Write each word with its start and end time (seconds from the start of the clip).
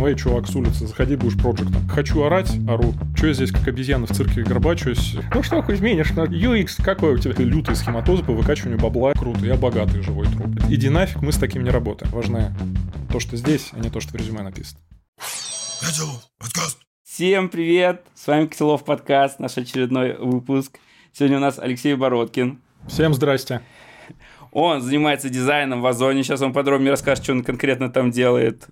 там, 0.00 0.06
эй, 0.06 0.16
чувак 0.16 0.46
с 0.48 0.56
улицы, 0.56 0.86
заходи, 0.86 1.16
будешь 1.16 1.36
проектом. 1.36 1.88
Хочу 1.88 2.22
орать, 2.22 2.50
ору. 2.66 2.94
Че 3.18 3.28
я 3.28 3.32
здесь, 3.34 3.50
как 3.50 3.68
обезьяна 3.68 4.06
в 4.06 4.10
цирке 4.10 4.42
горбачусь? 4.42 5.16
Ну 5.34 5.42
что, 5.42 5.62
Кузьминиш, 5.62 6.12
ну 6.16 6.24
UX, 6.24 6.82
какой 6.82 7.14
у 7.14 7.18
тебя 7.18 7.34
лютый 7.36 7.76
схематозы 7.76 8.24
по 8.24 8.32
выкачиванию 8.32 8.80
бабла? 8.80 9.12
Круто, 9.12 9.44
я 9.44 9.56
богатый 9.56 10.02
живой 10.02 10.26
труп. 10.26 10.48
Иди 10.70 10.88
нафиг, 10.88 11.20
мы 11.22 11.32
с 11.32 11.36
таким 11.36 11.64
не 11.64 11.70
работаем. 11.70 12.10
Важнее 12.12 12.54
то, 13.12 13.20
что 13.20 13.36
здесь, 13.36 13.70
а 13.72 13.78
не 13.78 13.90
то, 13.90 14.00
что 14.00 14.12
в 14.12 14.16
резюме 14.16 14.42
написано. 14.42 14.80
Всем 17.04 17.48
привет! 17.50 18.02
С 18.14 18.26
вами 18.26 18.46
Котелов 18.46 18.84
подкаст, 18.84 19.38
наш 19.38 19.58
очередной 19.58 20.16
выпуск. 20.16 20.78
Сегодня 21.12 21.36
у 21.36 21.40
нас 21.40 21.58
Алексей 21.58 21.94
Бородкин. 21.94 22.58
Всем 22.88 23.12
здрасте. 23.12 23.60
Он 24.52 24.80
занимается 24.80 25.28
дизайном 25.28 25.80
в 25.80 25.86
Озоне. 25.86 26.22
Сейчас 26.22 26.42
он 26.42 26.52
подробнее 26.52 26.90
расскажет, 26.90 27.24
что 27.24 27.32
он 27.32 27.44
конкретно 27.44 27.90
там 27.90 28.10
делает. 28.10 28.66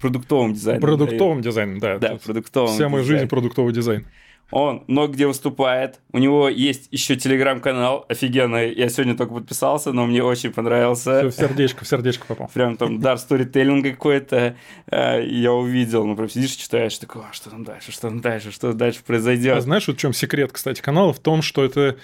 Продуктовым 0.00 0.54
дизайном. 0.54 0.82
Продуктовым 0.82 1.42
дизайном, 1.42 1.78
да. 1.78 1.98
Да, 1.98 2.16
продуктовым. 2.16 2.74
Вся 2.74 2.88
моя 2.88 3.04
жизнь 3.04 3.28
продуктовый 3.28 3.72
дизайн. 3.72 4.06
Он 4.50 4.82
много 4.88 5.12
где 5.12 5.26
выступает. 5.26 6.00
У 6.12 6.18
него 6.18 6.48
есть 6.48 6.88
еще 6.90 7.16
телеграм-канал 7.16 8.04
офигенный. 8.08 8.74
Я 8.74 8.88
сегодня 8.88 9.16
только 9.16 9.34
подписался, 9.34 9.92
но 9.92 10.06
мне 10.06 10.22
очень 10.24 10.52
понравился. 10.52 11.20
Все 11.20 11.28
в 11.28 11.34
сердечко, 11.48 11.84
в 11.84 11.88
сердечко 11.88 12.26
попал. 12.26 12.50
Прям 12.52 12.76
там 12.76 13.00
дар 13.00 13.18
сторителлинга 13.18 13.90
какой-то. 13.90 14.56
Э, 14.90 15.24
я 15.24 15.52
увидел. 15.52 16.04
Ну, 16.04 16.16
прям 16.16 16.28
сидишь, 16.28 16.52
читаешь, 16.52 16.98
такой, 16.98 17.22
а 17.30 17.32
что 17.32 17.50
там 17.50 17.64
дальше, 17.64 17.92
что 17.92 18.08
там 18.08 18.20
дальше, 18.20 18.50
что 18.50 18.72
дальше 18.72 19.00
произойдет. 19.06 19.56
А 19.56 19.60
знаешь, 19.60 19.86
вот 19.86 19.96
в 19.96 20.00
чем 20.00 20.12
секрет, 20.12 20.50
кстати, 20.52 20.80
канала? 20.80 21.12
В 21.12 21.20
том, 21.20 21.42
что 21.42 21.64
это 21.64 21.96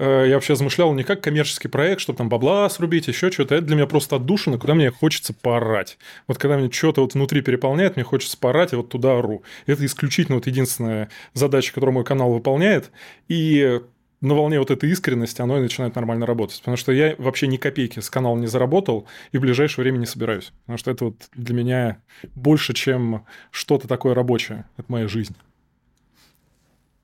я 0.00 0.34
вообще 0.34 0.54
размышлял 0.54 0.94
не 0.94 1.04
как 1.04 1.20
коммерческий 1.20 1.68
проект, 1.68 2.00
чтобы 2.00 2.16
там 2.16 2.30
бабла 2.30 2.70
срубить, 2.70 3.06
еще 3.06 3.30
что-то. 3.30 3.56
Это 3.56 3.66
для 3.66 3.76
меня 3.76 3.86
просто 3.86 4.16
отдушина, 4.16 4.58
куда 4.58 4.74
мне 4.74 4.90
хочется 4.90 5.34
поорать. 5.34 5.98
Вот 6.26 6.38
когда 6.38 6.56
мне 6.56 6.70
что-то 6.70 7.02
вот 7.02 7.12
внутри 7.12 7.42
переполняет, 7.42 7.96
мне 7.96 8.04
хочется 8.04 8.38
поорать, 8.38 8.72
и 8.72 8.76
вот 8.76 8.88
туда 8.88 9.18
ору. 9.18 9.42
Это 9.66 9.84
исключительно 9.84 10.36
вот 10.36 10.46
единственная 10.46 11.10
задача, 11.34 11.74
которую 11.74 11.94
мой 11.94 12.04
канал 12.04 12.32
выполняет. 12.32 12.90
И 13.28 13.80
на 14.22 14.34
волне 14.34 14.58
вот 14.58 14.70
этой 14.70 14.90
искренности 14.90 15.42
оно 15.42 15.58
и 15.58 15.62
начинает 15.62 15.94
нормально 15.94 16.24
работать. 16.24 16.58
Потому 16.60 16.76
что 16.78 16.92
я 16.92 17.14
вообще 17.18 17.46
ни 17.46 17.58
копейки 17.58 18.00
с 18.00 18.08
канала 18.08 18.36
не 18.38 18.46
заработал 18.46 19.06
и 19.32 19.38
в 19.38 19.42
ближайшее 19.42 19.82
время 19.82 19.98
не 19.98 20.06
собираюсь. 20.06 20.52
Потому 20.62 20.78
что 20.78 20.90
это 20.90 21.04
вот 21.06 21.16
для 21.34 21.54
меня 21.54 21.98
больше, 22.34 22.72
чем 22.72 23.26
что-то 23.50 23.86
такое 23.86 24.14
рабочее. 24.14 24.64
Это 24.76 24.90
моя 24.90 25.08
жизнь. 25.08 25.36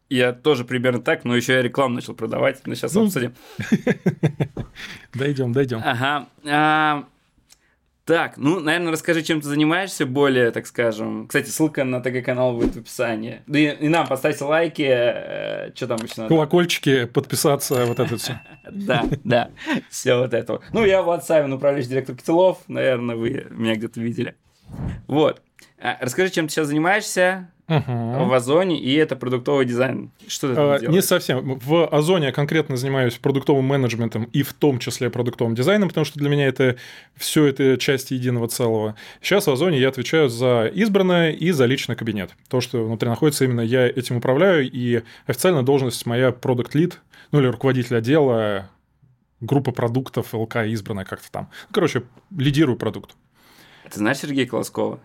Я 0.09 0.33
тоже 0.33 0.65
примерно 0.65 1.01
так, 1.01 1.25
но 1.25 1.35
еще 1.35 1.55
я 1.55 1.62
рекламу 1.62 1.97
начал 1.97 2.15
продавать. 2.15 2.65
Но 2.67 2.75
сейчас 2.75 2.95
ну, 2.95 3.07
обсудим. 3.07 3.35
Дойдем, 5.15 5.53
дойдем. 5.53 5.81
Ага. 5.85 6.29
А, 6.45 7.05
так, 8.07 8.37
ну, 8.37 8.61
наверное, 8.61 8.93
расскажи, 8.93 9.23
чем 9.23 9.41
ты 9.41 9.49
занимаешься 9.49 10.07
более, 10.07 10.53
так 10.53 10.69
скажем. 10.69 11.27
Кстати, 11.27 11.51
ссылка 11.51 11.83
на 11.83 12.01
ТГ-канал 12.01 12.55
будет 12.55 12.77
в 12.77 12.79
описании. 12.79 13.43
Да 13.49 13.59
и, 13.59 13.87
и 13.87 13.89
нам 13.89 14.07
поставьте 14.07 14.45
лайки. 14.45 14.87
Э, 14.89 15.73
что 15.75 15.89
там 15.89 15.97
еще 15.97 16.15
надо? 16.19 16.29
Колокольчики, 16.29 17.07
подписаться, 17.07 17.84
вот 17.84 17.99
это 17.99 18.17
все. 18.17 18.41
Да, 18.71 19.05
да, 19.25 19.51
все 19.91 20.17
вот 20.17 20.34
это. 20.34 20.61
Ну, 20.73 20.84
я 20.84 21.03
Влад 21.03 21.25
Савин, 21.25 21.53
управляющий 21.53 21.89
директор 21.89 22.15
Котелов. 22.15 22.59
Наверное, 22.69 23.17
вы 23.17 23.49
меня 23.51 23.75
где-то 23.75 24.01
видели. 24.01 24.37
Вот. 25.09 25.43
А, 25.78 25.98
расскажи, 26.00 26.30
чем 26.30 26.46
ты 26.46 26.55
сейчас 26.55 26.69
занимаешься, 26.69 27.50
угу. 27.69 27.82
в 27.86 28.32
Озоне, 28.32 28.80
и 28.80 28.94
это 28.94 29.16
продуктовый 29.16 29.66
дизайн. 29.66 30.10
Что 30.27 30.55
ты 30.55 30.86
а, 30.86 30.91
Не 30.91 31.02
совсем. 31.02 31.58
В 31.58 31.86
Озоне 31.86 32.27
я 32.27 32.32
конкретно 32.32 32.77
занимаюсь 32.77 33.14
продуктовым 33.14 33.64
менеджментом 33.64 34.24
и 34.24 34.42
в 34.42 34.52
том 34.52 34.78
числе 34.78 35.10
продуктовым 35.10 35.54
дизайном, 35.54 35.88
потому 35.88 36.04
что 36.04 36.19
для 36.19 36.28
меня 36.28 36.47
это 36.47 36.77
все 37.14 37.44
это 37.47 37.77
части 37.77 38.14
единого 38.14 38.48
целого. 38.48 38.97
Сейчас 39.20 39.47
в 39.47 39.50
Озоне 39.50 39.78
я 39.78 39.88
отвечаю 39.88 40.28
за 40.28 40.66
избранное 40.66 41.32
и 41.32 41.50
за 41.50 41.66
личный 41.66 41.97
кабинет. 41.97 42.30
То, 42.48 42.60
что 42.60 42.84
внутри 42.84 43.08
находится, 43.08 43.44
именно 43.44 43.60
я 43.60 43.86
этим 43.86 44.16
управляю, 44.16 44.70
и 44.70 45.02
официально 45.27 45.62
должность 45.62 46.06
моя 46.06 46.32
продукт 46.32 46.74
лид, 46.74 47.00
ну 47.32 47.41
или 47.41 47.47
руководитель 47.48 47.97
отдела, 47.97 48.70
группа 49.41 49.72
продуктов 49.72 50.32
ЛК 50.32 50.56
избранная 50.66 51.04
как-то 51.04 51.31
там. 51.31 51.50
Короче, 51.70 52.04
лидирую 52.36 52.78
продукт. 52.78 53.15
Ты 53.91 53.98
знаешь 53.98 54.19
Сергея 54.19 54.47
Колоскова? 54.47 55.00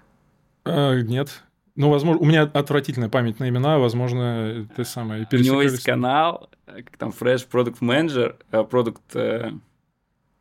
А, 0.66 1.00
нет. 1.00 1.44
Ну, 1.76 1.90
возможно, 1.90 2.22
у 2.22 2.26
меня 2.26 2.44
отвратительная 2.44 3.10
память 3.10 3.40
на 3.40 3.48
имена, 3.48 3.80
возможно, 3.80 4.68
ты 4.76 4.84
самое 4.84 5.28
У 5.32 5.36
него 5.38 5.62
есть 5.62 5.84
канал, 5.84 6.50
там 6.98 7.10
Fresh 7.10 7.48
Product 7.50 7.80
Manager, 7.80 8.66
продукт, 8.66 9.16
э, 9.16 9.52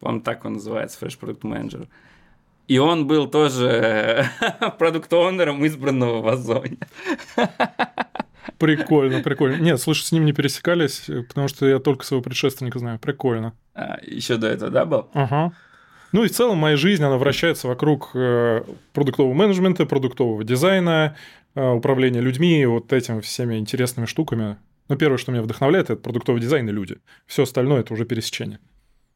по-моему, 0.00 0.22
так 0.22 0.44
он 0.44 0.54
называется, 0.54 1.04
Fresh 1.04 1.19
Product 1.20 1.42
Manager. 1.42 1.88
И 2.66 2.78
он 2.78 3.06
был 3.06 3.28
тоже 3.28 4.26
продукт-оунером 4.78 5.64
избранного 5.66 6.20
в 6.20 6.28
Озоне. 6.28 6.78
Прикольно, 8.58 9.22
прикольно. 9.22 9.56
Нет, 9.56 9.81
слушай, 9.81 10.04
с 10.04 10.12
ним 10.12 10.25
не 10.25 10.32
пересекались, 10.32 11.08
потому 11.28 11.48
что 11.48 11.66
я 11.66 11.78
только 11.78 12.04
своего 12.04 12.22
предшественника 12.22 12.78
знаю. 12.78 12.98
Прикольно. 12.98 13.54
А, 13.75 13.98
еще 14.02 14.37
до 14.37 14.48
этого, 14.48 14.70
да, 14.70 14.84
был? 14.84 15.08
Ага. 15.14 15.52
Ну 16.12 16.25
и 16.25 16.28
в 16.28 16.32
целом 16.32 16.59
моя 16.59 16.76
жизнь, 16.76 17.03
она 17.03 17.19
вращается 17.19 17.69
вокруг 17.69 18.10
э, 18.15 18.62
продуктового 18.93 19.32
менеджмента, 19.32 19.87
продуктового 19.87 20.43
дизайна, 20.44 21.16
э, 21.54 21.69
управления 21.71 22.21
людьми, 22.21 22.65
вот 22.66 22.93
этими 22.93 23.21
всеми 23.21 23.56
интересными 23.59 24.06
штуками. 24.06 24.56
Но 24.88 24.97
первое, 24.97 25.19
что 25.19 25.31
меня 25.31 25.43
вдохновляет, 25.43 25.91
это 25.91 26.03
продуктовый 26.03 26.41
дизайн 26.41 26.69
и 26.69 26.72
люди. 26.72 26.99
Все 27.26 27.44
остальное 27.44 27.81
это 27.81 27.94
уже 27.94 28.04
пересечение. 28.04 28.59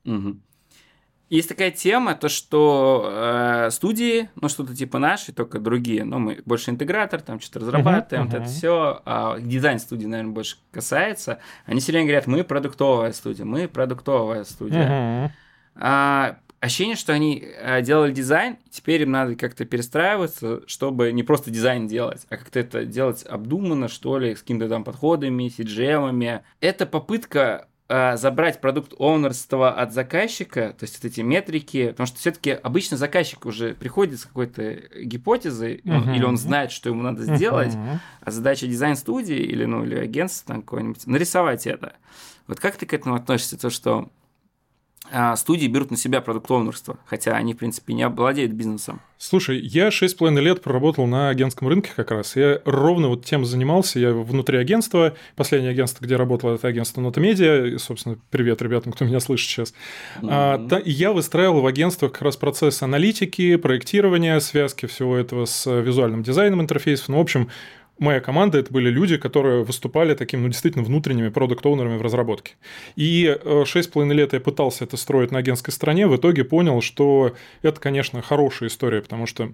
Угу. 0.04 0.36
Есть 1.30 1.48
такая 1.48 1.70
тема, 1.70 2.14
то 2.14 2.28
что 2.28 3.10
э, 3.10 3.70
студии, 3.70 4.28
ну 4.36 4.48
что-то 4.48 4.76
типа 4.76 4.98
наши, 4.98 5.32
только 5.32 5.58
другие, 5.58 6.04
но 6.04 6.18
мы 6.18 6.42
больше 6.44 6.70
интегратор, 6.70 7.22
там 7.22 7.40
что-то 7.40 7.60
разрабатываем, 7.60 8.28
uh-huh, 8.28 8.32
uh-huh. 8.32 8.42
это 8.42 8.44
все, 8.44 9.02
а 9.04 9.40
дизайн 9.40 9.78
студии, 9.78 10.06
наверное, 10.06 10.32
больше 10.32 10.58
касается. 10.70 11.40
Они 11.64 11.80
все 11.80 11.92
время 11.92 12.06
говорят, 12.06 12.26
мы 12.26 12.44
продуктовая 12.44 13.12
студия, 13.12 13.44
мы 13.44 13.66
продуктовая 13.66 14.44
студия. 14.44 14.88
Uh-huh. 14.88 15.30
А, 15.76 16.36
ощущение, 16.64 16.96
что 16.96 17.12
они 17.12 17.44
э, 17.44 17.82
делали 17.82 18.12
дизайн, 18.12 18.56
теперь 18.70 19.02
им 19.02 19.10
надо 19.10 19.36
как-то 19.36 19.64
перестраиваться, 19.64 20.62
чтобы 20.66 21.12
не 21.12 21.22
просто 21.22 21.50
дизайн 21.50 21.86
делать, 21.86 22.26
а 22.30 22.36
как-то 22.36 22.58
это 22.58 22.84
делать 22.86 23.24
обдуманно, 23.26 23.88
что 23.88 24.18
ли, 24.18 24.34
с 24.34 24.40
какими-то 24.40 24.68
там 24.68 24.82
подходами, 24.82 25.48
cgm 25.48 26.40
Это 26.60 26.86
попытка 26.86 27.68
э, 27.88 28.16
забрать 28.16 28.62
продукт 28.62 28.94
оунерства 28.98 29.72
от 29.72 29.92
заказчика, 29.92 30.74
то 30.78 30.84
есть 30.84 31.02
вот 31.02 31.12
эти 31.12 31.20
метрики, 31.20 31.90
потому 31.90 32.06
что 32.06 32.18
все-таки 32.18 32.52
обычно 32.52 32.96
заказчик 32.96 33.44
уже 33.44 33.74
приходит 33.74 34.20
с 34.20 34.24
какой-то 34.24 34.74
гипотезой, 35.02 35.82
uh-huh. 35.84 35.96
он, 35.96 36.14
или 36.14 36.24
он 36.24 36.38
знает, 36.38 36.72
что 36.72 36.88
ему 36.88 37.02
надо 37.02 37.24
сделать, 37.24 37.74
uh-huh. 37.74 37.98
а 38.22 38.30
задача 38.30 38.66
дизайн-студии 38.66 39.36
или, 39.36 39.66
ну, 39.66 39.84
или 39.84 39.96
агентства 39.96 40.54
там 40.54 40.62
какое-нибудь 40.62 41.06
нарисовать 41.06 41.66
это. 41.66 41.92
Вот 42.46 42.58
как 42.58 42.76
ты 42.76 42.86
к 42.86 42.94
этому 42.94 43.16
относишься, 43.16 43.58
то, 43.58 43.68
что 43.68 44.10
студии 45.36 45.66
берут 45.66 45.90
на 45.90 45.96
себя 45.96 46.20
продукт-оунерство, 46.20 46.98
хотя 47.06 47.32
они, 47.32 47.54
в 47.54 47.58
принципе, 47.58 47.94
не 47.94 48.02
обладают 48.02 48.52
бизнесом. 48.52 49.00
Слушай, 49.18 49.58
я 49.60 49.88
6,5 49.88 50.40
лет 50.40 50.60
проработал 50.60 51.06
на 51.06 51.28
агентском 51.28 51.68
рынке 51.68 51.90
как 51.94 52.10
раз. 52.10 52.36
Я 52.36 52.60
ровно 52.64 53.08
вот 53.08 53.24
тем 53.24 53.44
занимался. 53.44 53.98
Я 53.98 54.12
внутри 54.12 54.58
агентства. 54.58 55.14
Последнее 55.36 55.70
агентство, 55.70 56.04
где 56.04 56.16
работал, 56.16 56.50
это 56.50 56.68
агентство 56.68 57.00
Нота 57.00 57.20
Медиа. 57.20 57.78
собственно, 57.78 58.18
привет 58.30 58.60
ребятам, 58.60 58.92
кто 58.92 59.04
меня 59.04 59.20
слышит 59.20 59.48
сейчас. 59.48 59.74
Mm-hmm. 60.20 60.28
А, 60.30 60.68
та, 60.68 60.82
я 60.84 61.12
выстраивал 61.12 61.62
в 61.62 61.66
агентствах 61.66 62.12
как 62.12 62.22
раз 62.22 62.36
процесс 62.36 62.82
аналитики, 62.82 63.56
проектирования, 63.56 64.40
связки 64.40 64.86
всего 64.86 65.16
этого 65.16 65.46
с 65.46 65.70
визуальным 65.70 66.22
дизайном 66.22 66.60
интерфейсов. 66.60 67.08
Ну, 67.08 67.18
в 67.18 67.20
общем, 67.20 67.48
моя 67.98 68.20
команда 68.20 68.58
это 68.58 68.72
были 68.72 68.90
люди, 68.90 69.16
которые 69.16 69.64
выступали 69.64 70.14
таким, 70.14 70.42
ну, 70.42 70.48
действительно 70.48 70.84
внутренними 70.84 71.28
продукт-оунерами 71.28 71.96
в 71.96 72.02
разработке. 72.02 72.54
И 72.96 73.26
э, 73.26 73.64
шесть 73.66 73.88
с 73.88 73.92
половиной 73.92 74.16
лет 74.16 74.32
я 74.32 74.40
пытался 74.40 74.84
это 74.84 74.96
строить 74.96 75.30
на 75.30 75.38
агентской 75.38 75.72
стороне, 75.72 76.06
в 76.06 76.16
итоге 76.16 76.44
понял, 76.44 76.80
что 76.80 77.34
это, 77.62 77.80
конечно, 77.80 78.22
хорошая 78.22 78.68
история, 78.68 79.02
потому 79.02 79.26
что 79.26 79.52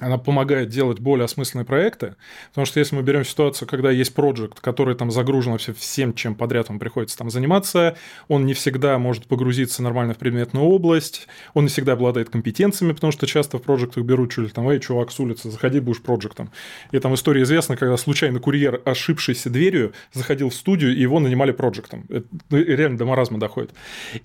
она 0.00 0.18
помогает 0.18 0.68
делать 0.68 1.00
более 1.00 1.24
осмысленные 1.24 1.64
проекты, 1.64 2.14
потому 2.50 2.66
что 2.66 2.78
если 2.78 2.94
мы 2.94 3.02
берем 3.02 3.24
ситуацию, 3.24 3.66
когда 3.66 3.90
есть 3.90 4.14
проект, 4.14 4.60
который 4.60 4.94
там 4.94 5.10
загружен 5.10 5.52
вообще 5.52 5.72
всем, 5.72 6.14
чем 6.14 6.34
подряд 6.34 6.68
вам 6.68 6.78
приходится 6.78 7.18
там 7.18 7.30
заниматься, 7.30 7.96
он 8.28 8.46
не 8.46 8.54
всегда 8.54 8.98
может 8.98 9.26
погрузиться 9.26 9.82
нормально 9.82 10.14
в 10.14 10.18
предметную 10.18 10.64
область, 10.64 11.26
он 11.54 11.64
не 11.64 11.70
всегда 11.70 11.92
обладает 11.92 12.30
компетенциями, 12.30 12.92
потому 12.92 13.12
что 13.12 13.26
часто 13.26 13.58
в 13.58 13.62
проектах 13.62 14.04
берут 14.04 14.32
чуть 14.32 14.44
ли 14.44 14.50
там, 14.50 14.68
эй, 14.68 14.78
чувак 14.80 15.10
с 15.10 15.18
улицы, 15.18 15.50
заходи, 15.50 15.80
будешь 15.80 16.00
проектом. 16.00 16.50
И 16.92 16.98
там 16.98 17.14
история 17.14 17.42
известна, 17.42 17.76
когда 17.76 17.96
случайно 17.96 18.38
курьер, 18.38 18.80
ошибшийся 18.84 19.50
дверью, 19.50 19.92
заходил 20.12 20.50
в 20.50 20.54
студию, 20.54 20.94
и 20.94 21.00
его 21.00 21.20
нанимали 21.20 21.52
проектом. 21.52 22.06
Это 22.08 22.26
ну, 22.50 22.58
реально 22.58 22.98
до 22.98 23.04
маразма 23.04 23.38
доходит. 23.38 23.72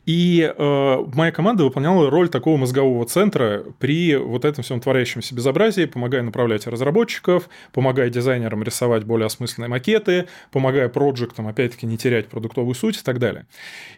И 0.06 0.54
э, 0.56 1.06
моя 1.14 1.32
команда 1.32 1.64
выполняла 1.64 2.10
роль 2.10 2.30
такого 2.30 2.58
мозгового 2.58 3.06
центра 3.06 3.64
при 3.80 4.16
вот 4.16 4.46
этом 4.46 4.64
всем 4.64 4.80
творящемся 4.80 5.36
безобразии, 5.36 5.63
разнообразии, 5.64 5.86
помогая 5.86 6.22
направлять 6.22 6.68
разработчиков, 6.68 7.50
помогая 7.72 8.10
дизайнерам 8.10 8.64
рисовать 8.64 9.04
более 9.04 9.28
осмысленные 9.28 9.70
макеты, 9.70 10.28
помогая 10.52 10.90
проектам, 10.90 11.48
опять-таки, 11.48 11.86
не 11.86 11.98
терять 11.98 12.28
продуктовую 12.28 12.76
суть 12.76 12.98
и 12.98 13.04
так 13.04 13.20
далее. 13.20 13.46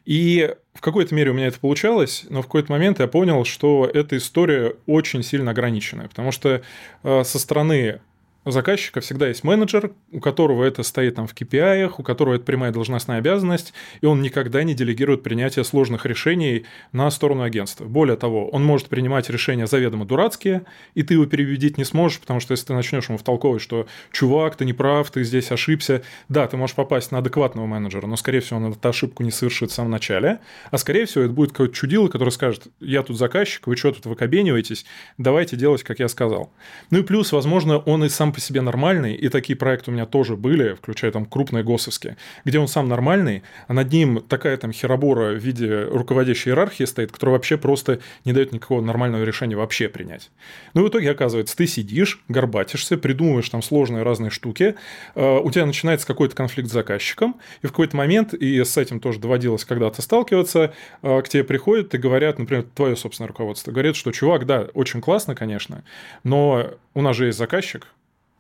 И 0.06 0.54
в 0.74 0.82
какой-то 0.82 1.16
мере 1.16 1.32
у 1.32 1.34
меня 1.34 1.48
это 1.48 1.60
получалось, 1.60 2.26
но 2.30 2.42
в 2.42 2.46
какой-то 2.46 2.72
момент 2.72 3.00
я 3.00 3.08
понял, 3.08 3.46
что 3.46 3.90
эта 3.92 4.18
история 4.18 4.76
очень 4.86 5.24
сильно 5.24 5.52
ограниченная, 5.52 6.08
потому 6.08 6.32
что 6.32 6.62
э, 7.04 7.24
со 7.24 7.40
стороны 7.40 8.00
у 8.46 8.52
заказчика 8.52 9.02
всегда 9.02 9.28
есть 9.28 9.44
менеджер, 9.44 9.92
у 10.12 10.20
которого 10.20 10.64
это 10.64 10.84
стоит 10.84 11.16
там 11.16 11.26
в 11.26 11.34
KPI, 11.34 11.92
у 11.98 12.04
которого 12.04 12.36
это 12.36 12.46
прямая 12.46 12.72
должностная 12.72 13.18
обязанность, 13.18 13.74
и 14.02 14.06
он 14.06 14.22
никогда 14.22 14.64
не 14.64 14.76
делегирует 14.76 15.24
принятие 15.24 15.66
сложных 15.66 16.06
решений 16.06 16.66
на 16.92 17.10
сторону 17.10 17.42
агентства. 17.42 17.86
Более 17.86 18.18
того, 18.18 18.50
он 18.50 18.64
может 18.64 18.88
принимать 18.88 19.30
решения 19.32 19.66
заведомо 19.66 20.06
дурацкие, 20.06 20.66
и 20.94 21.02
ты 21.02 21.16
его 21.16 21.26
переубедить 21.26 21.80
не 21.80 21.84
сможешь, 21.86 22.20
потому 22.20 22.40
что 22.40 22.52
если 22.52 22.68
ты 22.68 22.74
начнешь 22.74 23.10
ему 23.10 23.18
втолковывать, 23.18 23.64
что 23.64 23.88
чувак, 24.12 24.56
ты 24.56 24.66
не 24.66 24.74
прав, 24.74 25.10
ты 25.10 25.24
здесь 25.24 25.52
ошибся, 25.52 26.04
да, 26.30 26.48
ты 26.48 26.56
можешь 26.56 26.76
попасть 26.76 27.12
на 27.12 27.18
адекватного 27.18 27.66
менеджера, 27.66 28.06
но, 28.06 28.16
скорее 28.16 28.42
всего, 28.42 28.60
он 28.60 28.72
эту 28.72 28.88
ошибку 28.88 29.24
не 29.24 29.32
совершит 29.32 29.72
в 29.72 29.74
самом 29.74 29.90
начале, 29.90 30.40
а, 30.70 30.78
скорее 30.78 31.06
всего, 31.06 31.24
это 31.24 31.34
будет 31.34 31.52
какой-то 31.52 31.74
чудило, 31.74 32.10
который 32.10 32.30
скажет, 32.30 32.68
я 32.80 33.02
тут 33.02 33.18
заказчик, 33.18 33.66
вы 33.66 33.76
что 33.76 33.92
тут 33.92 34.06
выкобениваетесь, 34.06 34.86
давайте 35.18 35.56
делать, 35.56 35.82
как 35.82 35.98
я 35.98 36.08
сказал. 36.08 36.54
Ну 36.92 37.00
и 37.00 37.04
плюс, 37.04 37.32
возможно, 37.32 37.80
он 37.80 38.04
и 38.04 38.10
сам 38.10 38.35
по 38.36 38.42
себе 38.42 38.60
нормальный, 38.60 39.16
и 39.16 39.30
такие 39.30 39.56
проекты 39.56 39.92
у 39.92 39.94
меня 39.94 40.06
тоже 40.06 40.36
были, 40.36 40.74
включая 40.74 41.12
там 41.12 41.26
крупные 41.26 41.64
госовские, 41.64 42.18
где 42.44 42.60
он 42.60 42.68
сам 42.68 42.90
нормальный, 42.90 43.44
а 43.68 43.74
над 43.74 43.92
ним 43.94 44.22
такая 44.22 44.58
там 44.58 44.74
херобора 44.74 45.32
в 45.32 45.38
виде 45.38 45.86
руководящей 45.86 46.52
иерархии 46.52 46.84
стоит, 46.84 47.14
которая 47.14 47.36
вообще 47.38 47.58
просто 47.58 48.02
не 48.26 48.34
дает 48.34 48.52
никакого 48.52 48.82
нормального 48.82 49.24
решения 49.24 49.56
вообще 49.56 49.88
принять. 49.88 50.32
Ну 50.74 50.82
и 50.82 50.86
в 50.86 50.90
итоге 50.90 51.12
оказывается, 51.12 51.56
ты 51.56 51.66
сидишь, 51.66 52.22
горбатишься, 52.28 52.98
придумываешь 52.98 53.50
там 53.50 53.62
сложные 53.62 54.04
разные 54.04 54.32
штуки, 54.32 54.76
э, 55.16 55.40
у 55.40 55.50
тебя 55.50 55.66
начинается 55.66 56.06
какой-то 56.06 56.36
конфликт 56.36 56.70
с 56.70 56.74
заказчиком, 56.74 57.38
и 57.62 57.68
в 57.68 57.70
какой-то 57.70 57.96
момент, 57.96 58.34
и 58.34 58.62
с 58.62 58.76
этим 58.76 59.00
тоже 59.00 59.20
доводилось 59.20 59.64
когда-то 59.64 60.02
сталкиваться, 60.02 60.74
э, 61.02 61.22
к 61.22 61.30
тебе 61.30 61.46
приходят 61.46 61.96
и 61.96 61.98
говорят, 61.98 62.38
например, 62.38 62.66
твое 62.76 62.98
собственное 62.98 63.30
руководство, 63.30 63.72
говорит, 63.72 63.96
что 63.96 64.12
чувак, 64.12 64.46
да, 64.46 64.68
очень 64.74 65.00
классно, 65.00 65.36
конечно, 65.36 65.86
но 66.26 66.72
у 66.94 67.02
нас 67.02 67.16
же 67.16 67.28
есть 67.28 67.38
заказчик, 67.38 67.88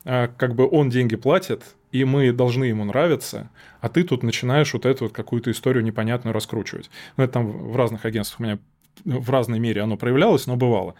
как 0.05 0.55
бы 0.55 0.69
он 0.69 0.89
деньги 0.89 1.15
платит, 1.15 1.75
и 1.91 2.05
мы 2.05 2.31
должны 2.31 2.65
ему 2.65 2.85
нравиться, 2.85 3.49
а 3.81 3.89
ты 3.89 4.03
тут 4.03 4.23
начинаешь 4.23 4.73
вот 4.73 4.85
эту 4.85 5.05
вот 5.05 5.13
какую-то 5.13 5.51
историю 5.51 5.83
непонятную 5.83 6.33
раскручивать. 6.33 6.89
Ну, 7.17 7.23
это 7.23 7.33
там 7.33 7.47
в 7.47 7.75
разных 7.75 8.05
агентствах 8.05 8.39
у 8.39 8.43
меня 8.43 8.59
в 9.03 9.29
разной 9.29 9.59
мере 9.59 9.81
оно 9.81 9.97
проявлялось, 9.97 10.47
но 10.47 10.55
бывало. 10.55 10.95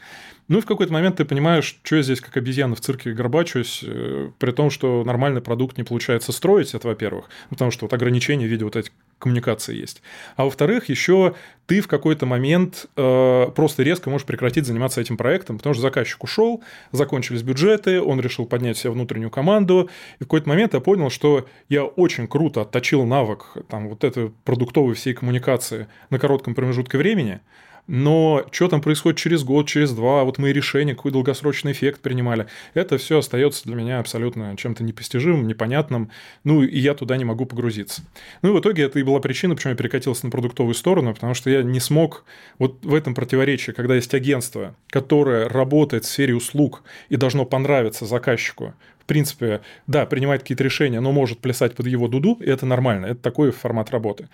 Ну 0.48 0.60
и 0.60 0.62
в 0.62 0.66
какой-то 0.66 0.94
момент 0.94 1.18
ты 1.18 1.26
понимаешь, 1.26 1.80
что 1.84 1.96
я 1.96 2.02
здесь 2.02 2.22
как 2.22 2.38
обезьяна 2.38 2.76
в 2.76 2.82
цирке 2.82 3.14
горбачусь, 3.14 3.84
э, 3.84 4.30
при 4.38 4.52
том, 4.52 4.70
что 4.70 5.04
нормальный 5.04 5.42
продукт 5.42 5.78
не 5.78 5.84
получается 5.84 6.32
строить, 6.32 6.74
это 6.74 6.88
во-первых, 6.88 7.30
потому 7.50 7.72
что 7.72 7.86
вот 7.86 7.94
ограничения 7.94 8.46
в 8.46 8.50
виде 8.50 8.64
вот 8.64 8.76
этих 8.76 8.92
коммуникаций 9.20 9.78
есть. 9.78 10.02
А 10.36 10.44
во-вторых, 10.44 10.90
еще 10.90 11.36
ты 11.66 11.82
в 11.82 11.88
какой-то 11.88 12.26
момент 12.26 12.88
э, 12.96 13.48
просто 13.56 13.84
резко 13.84 14.10
можешь 14.10 14.28
прекратить 14.28 14.66
заниматься 14.66 15.02
этим 15.02 15.18
проектом, 15.18 15.58
потому 15.58 15.74
что 15.74 15.82
заказчик 15.82 16.24
ушел, 16.24 16.64
закончились 16.92 17.42
бюджеты, 17.42 18.02
он 18.02 18.20
решил 18.20 18.46
поднять 18.46 18.78
себе 18.78 18.92
внутреннюю 18.92 19.32
команду, 19.32 19.90
и 20.20 20.24
в 20.24 20.28
какой-то 20.28 20.50
момент 20.50 20.74
я 20.74 20.80
понял, 20.80 21.10
что 21.10 21.48
я 21.70 21.84
очень 21.86 22.28
круто 22.28 22.62
отточил 22.62 23.06
навык 23.06 23.58
там, 23.68 23.90
вот 23.90 24.04
этой 24.04 24.32
продуктовой 24.44 24.94
всей 24.94 25.14
коммуникации 25.14 25.88
на 26.10 26.20
коротком 26.20 26.54
промежутке 26.54 26.98
времени, 26.98 27.40
но 27.88 28.46
что 28.52 28.68
там 28.68 28.82
происходит 28.82 29.20
через 29.20 29.44
год, 29.44 29.68
через 29.68 29.92
два, 29.92 30.24
вот 30.24 30.38
мои 30.38 30.52
решения, 30.52 30.96
какой 30.96 31.12
долгосрочный 31.12 31.72
эффект 31.72 32.02
принимали, 32.02 32.48
это 32.74 32.98
все 32.98 33.20
остается 33.20 33.64
для 33.66 33.76
меня 33.76 34.00
абсолютно 34.00 34.56
чем-то 34.58 34.84
непостижимым, 34.84 35.48
непонятным, 35.48 36.10
ну 36.44 36.64
и 36.64 36.80
я 36.80 36.94
туда 36.96 37.18
не 37.18 37.26
могу 37.26 37.46
погрузиться. 37.46 38.02
Ну 38.42 38.50
и 38.50 38.58
в 38.58 38.60
итоге 38.60 38.84
это 38.84 39.00
и 39.00 39.04
была 39.04 39.20
причина, 39.20 39.56
почему 39.56 39.72
я 39.72 39.78
перекатился 39.78 40.26
на 40.26 40.32
продуктовую 40.32 40.74
сторону, 40.74 41.14
потому 41.14 41.34
что 41.34 41.50
я 41.50 41.64
не 41.64 41.80
смог 41.80 42.26
вот 42.58 42.84
в 42.84 42.94
этом 42.94 43.14
противоречии, 43.14 43.72
когда 43.72 43.96
есть 43.96 44.14
агентство, 44.14 44.76
которое 44.90 45.48
работает 45.48 46.06
в 46.06 46.10
сфере 46.10 46.36
услуг 46.36 46.84
и 47.10 47.16
должно 47.16 47.46
понравиться 47.46 48.06
заказчику, 48.06 48.74
в 49.06 49.08
принципе, 49.08 49.62
да, 49.86 50.08
принимает 50.08 50.42
какие-то 50.42 50.64
решения, 50.64 51.00
но 51.00 51.12
может 51.12 51.38
плясать 51.38 51.76
под 51.76 51.86
его 51.86 52.08
дуду, 52.08 52.40
и 52.42 52.50
это 52.50 52.66
нормально, 52.66 53.06
это 53.06 53.22
такой 53.22 53.52
формат 53.52 53.92
работы. 53.92 54.30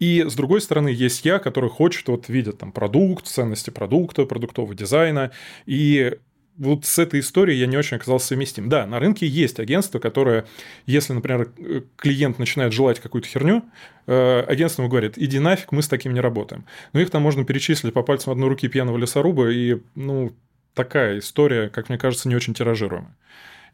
И 0.00 0.24
с 0.26 0.34
другой 0.34 0.60
стороны, 0.60 0.88
есть 0.88 1.24
я, 1.24 1.38
который 1.38 1.70
хочет, 1.70 2.08
вот 2.08 2.28
видит 2.28 2.58
там 2.58 2.72
продукт, 2.72 3.28
ценности 3.28 3.70
продукта, 3.70 4.24
продуктового 4.24 4.74
дизайна, 4.74 5.30
и 5.64 6.18
вот 6.58 6.86
с 6.86 6.98
этой 6.98 7.20
историей 7.20 7.60
я 7.60 7.66
не 7.66 7.76
очень 7.76 7.98
оказался 7.98 8.28
совместим. 8.28 8.68
Да, 8.68 8.84
на 8.84 8.98
рынке 8.98 9.28
есть 9.28 9.60
агентство, 9.60 10.00
которое, 10.00 10.46
если, 10.86 11.12
например, 11.12 11.52
клиент 11.94 12.40
начинает 12.40 12.72
желать 12.72 12.98
какую-то 12.98 13.28
херню, 13.28 13.62
э, 14.08 14.40
агентство 14.40 14.82
ему 14.82 14.90
говорит, 14.90 15.14
иди 15.16 15.38
нафиг, 15.38 15.70
мы 15.70 15.82
с 15.82 15.88
таким 15.88 16.14
не 16.14 16.20
работаем. 16.20 16.64
Но 16.92 17.00
их 17.00 17.10
там 17.10 17.22
можно 17.22 17.44
перечислить 17.44 17.94
по 17.94 18.02
пальцам 18.02 18.32
одной 18.32 18.48
руки 18.48 18.66
пьяного 18.66 18.96
лесоруба, 18.96 19.50
и, 19.50 19.80
ну, 19.94 20.32
такая 20.74 21.20
история, 21.20 21.68
как 21.68 21.90
мне 21.90 21.98
кажется, 21.98 22.28
не 22.28 22.34
очень 22.34 22.54
тиражируемая. 22.54 23.14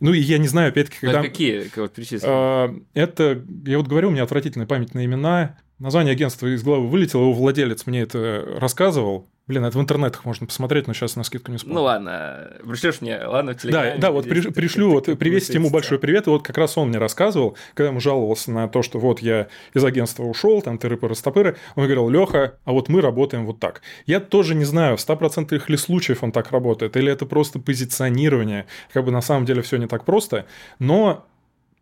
Ну, 0.02 0.12
и 0.12 0.19
я 0.19 0.38
не 0.38 0.49
знаю, 0.49 0.70
опять-таки, 0.70 0.99
когда... 0.99 1.20
А 1.20 1.22
какие 1.22 1.70
вот 1.76 1.93
а, 2.25 2.75
Это, 2.93 3.40
я 3.64 3.78
вот 3.78 3.87
говорю, 3.87 4.08
у 4.08 4.10
меня 4.10 4.25
отвратительная 4.25 4.66
память 4.66 4.94
на 4.94 5.04
имена. 5.04 5.60
Название 5.82 6.12
агентства 6.12 6.46
из 6.46 6.62
головы 6.62 6.87
вылетело, 6.87 7.23
его 7.23 7.32
владелец 7.32 7.87
мне 7.87 8.02
это 8.02 8.44
рассказывал. 8.61 9.26
Блин, 9.49 9.64
это 9.64 9.76
в 9.76 9.81
интернетах 9.81 10.25
можно 10.25 10.46
посмотреть, 10.46 10.87
но 10.87 10.94
сейчас 10.94 11.17
на 11.17 11.25
скидку 11.25 11.50
не 11.50 11.56
вспомню. 11.56 11.75
Ну 11.75 11.82
ладно, 11.82 12.52
пришлешь 12.64 13.00
мне, 13.00 13.19
ладно, 13.19 13.55
в 13.55 13.56
Телеграме. 13.56 13.94
Да, 13.96 13.99
да, 13.99 14.11
вот 14.12 14.29
при, 14.29 14.40
пришлю, 14.52 14.90
вот 14.90 15.06
привесить 15.19 15.56
ему 15.56 15.70
большой 15.70 15.99
привет. 15.99 16.29
И 16.29 16.31
вот 16.31 16.44
как 16.44 16.56
раз 16.56 16.79
он 16.79 16.90
мне 16.90 16.99
рассказывал, 16.99 17.56
когда 17.75 17.88
ему 17.88 17.99
жаловался 17.99 18.52
на 18.52 18.69
то, 18.69 18.82
что 18.82 19.00
вот 19.00 19.19
я 19.19 19.49
из 19.75 19.84
агентства 19.84 20.23
ушел, 20.23 20.62
там 20.62 20.76
тыры-пыры-стопыры, 20.76 21.56
он 21.75 21.82
говорил, 21.82 22.08
Леха, 22.08 22.58
а 22.64 22.70
вот 22.70 22.88
мы 22.88 23.00
работаем 23.00 23.44
вот 23.44 23.58
так. 23.58 23.82
Я 24.06 24.20
тоже 24.20 24.55
не 24.55 24.64
знаю, 24.64 24.96
в 24.96 25.00
100% 25.00 25.61
ли 25.67 25.76
случаев 25.76 26.23
он 26.23 26.31
так 26.31 26.52
работает, 26.52 26.96
или 26.96 27.11
это 27.11 27.26
просто 27.26 27.58
позиционирование, 27.58 28.67
как 28.93 29.05
бы 29.05 29.11
на 29.11 29.20
самом 29.20 29.46
деле 29.46 29.62
все 29.62 29.78
не 29.78 29.88
так 29.88 30.05
просто, 30.05 30.46
но 30.78 31.26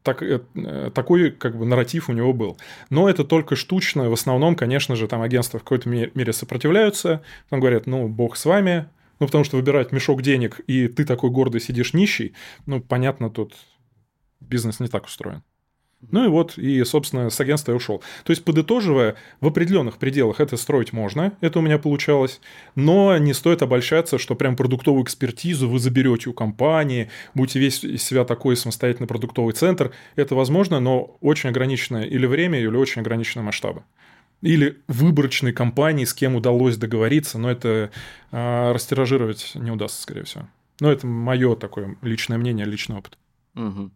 так, 0.02 0.22
э, 0.22 0.40
такой 0.94 1.30
как 1.30 1.56
бы 1.56 1.66
нарратив 1.66 2.08
у 2.08 2.12
него 2.12 2.32
был. 2.32 2.58
Но 2.88 3.08
это 3.08 3.24
только 3.24 3.56
штучно. 3.56 4.08
В 4.08 4.12
основном, 4.12 4.56
конечно 4.56 4.96
же, 4.96 5.08
там 5.08 5.22
агентства 5.22 5.58
в 5.58 5.62
какой-то 5.62 5.88
мере 5.88 6.32
сопротивляются. 6.32 7.22
Там 7.48 7.60
говорят, 7.60 7.86
ну, 7.86 8.08
бог 8.08 8.36
с 8.36 8.44
вами. 8.44 8.88
Ну, 9.18 9.26
потому 9.26 9.44
что 9.44 9.58
выбирать 9.58 9.92
мешок 9.92 10.22
денег, 10.22 10.60
и 10.66 10.88
ты 10.88 11.04
такой 11.04 11.28
гордый 11.28 11.60
сидишь 11.60 11.92
нищий, 11.92 12.34
ну, 12.64 12.80
понятно, 12.80 13.28
тут 13.28 13.54
бизнес 14.40 14.80
не 14.80 14.88
так 14.88 15.04
устроен. 15.04 15.42
Ну 16.10 16.24
и 16.24 16.28
вот, 16.28 16.56
и, 16.56 16.82
собственно, 16.84 17.28
с 17.28 17.38
агентства 17.40 17.72
я 17.72 17.76
ушел. 17.76 18.02
То 18.24 18.30
есть, 18.30 18.42
подытоживая, 18.42 19.16
в 19.40 19.46
определенных 19.46 19.98
пределах 19.98 20.40
это 20.40 20.56
строить 20.56 20.94
можно, 20.94 21.34
это 21.42 21.58
у 21.58 21.62
меня 21.62 21.78
получалось, 21.78 22.40
но 22.74 23.16
не 23.18 23.34
стоит 23.34 23.60
обольщаться, 23.60 24.16
что 24.16 24.34
прям 24.34 24.56
продуктовую 24.56 25.04
экспертизу 25.04 25.68
вы 25.68 25.78
заберете 25.78 26.30
у 26.30 26.32
компании, 26.32 27.10
будете 27.34 27.58
весь 27.58 27.84
из 27.84 28.02
себя 28.02 28.24
такой 28.24 28.56
самостоятельный 28.56 29.08
продуктовый 29.08 29.52
центр. 29.52 29.92
Это 30.16 30.34
возможно, 30.34 30.80
но 30.80 31.16
очень 31.20 31.50
ограниченное 31.50 32.04
или 32.04 32.24
время, 32.24 32.58
или 32.58 32.68
очень 32.68 33.02
ограниченные 33.02 33.44
масштабы. 33.44 33.82
Или 34.40 34.78
выборочной 34.88 35.52
компании, 35.52 36.06
с 36.06 36.14
кем 36.14 36.34
удалось 36.34 36.78
договориться, 36.78 37.38
но 37.38 37.50
это 37.50 37.90
э, 38.32 38.72
растиражировать 38.72 39.52
не 39.54 39.70
удастся, 39.70 40.00
скорее 40.00 40.24
всего. 40.24 40.48
Но 40.80 40.90
это 40.90 41.06
мое 41.06 41.56
такое 41.56 41.98
личное 42.00 42.38
мнение, 42.38 42.64
личный 42.64 42.96
опыт. 42.96 43.18
Угу. 43.54 43.90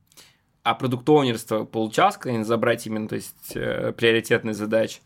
А 0.64 0.74
продуктоунерство 0.74 1.64
получалось 1.64 2.16
когда-нибудь 2.16 2.46
забрать 2.46 2.86
именно, 2.86 3.06
то 3.06 3.16
есть, 3.16 3.52
э, 3.54 3.92
приоритетные 3.92 4.54
задачи? 4.54 5.00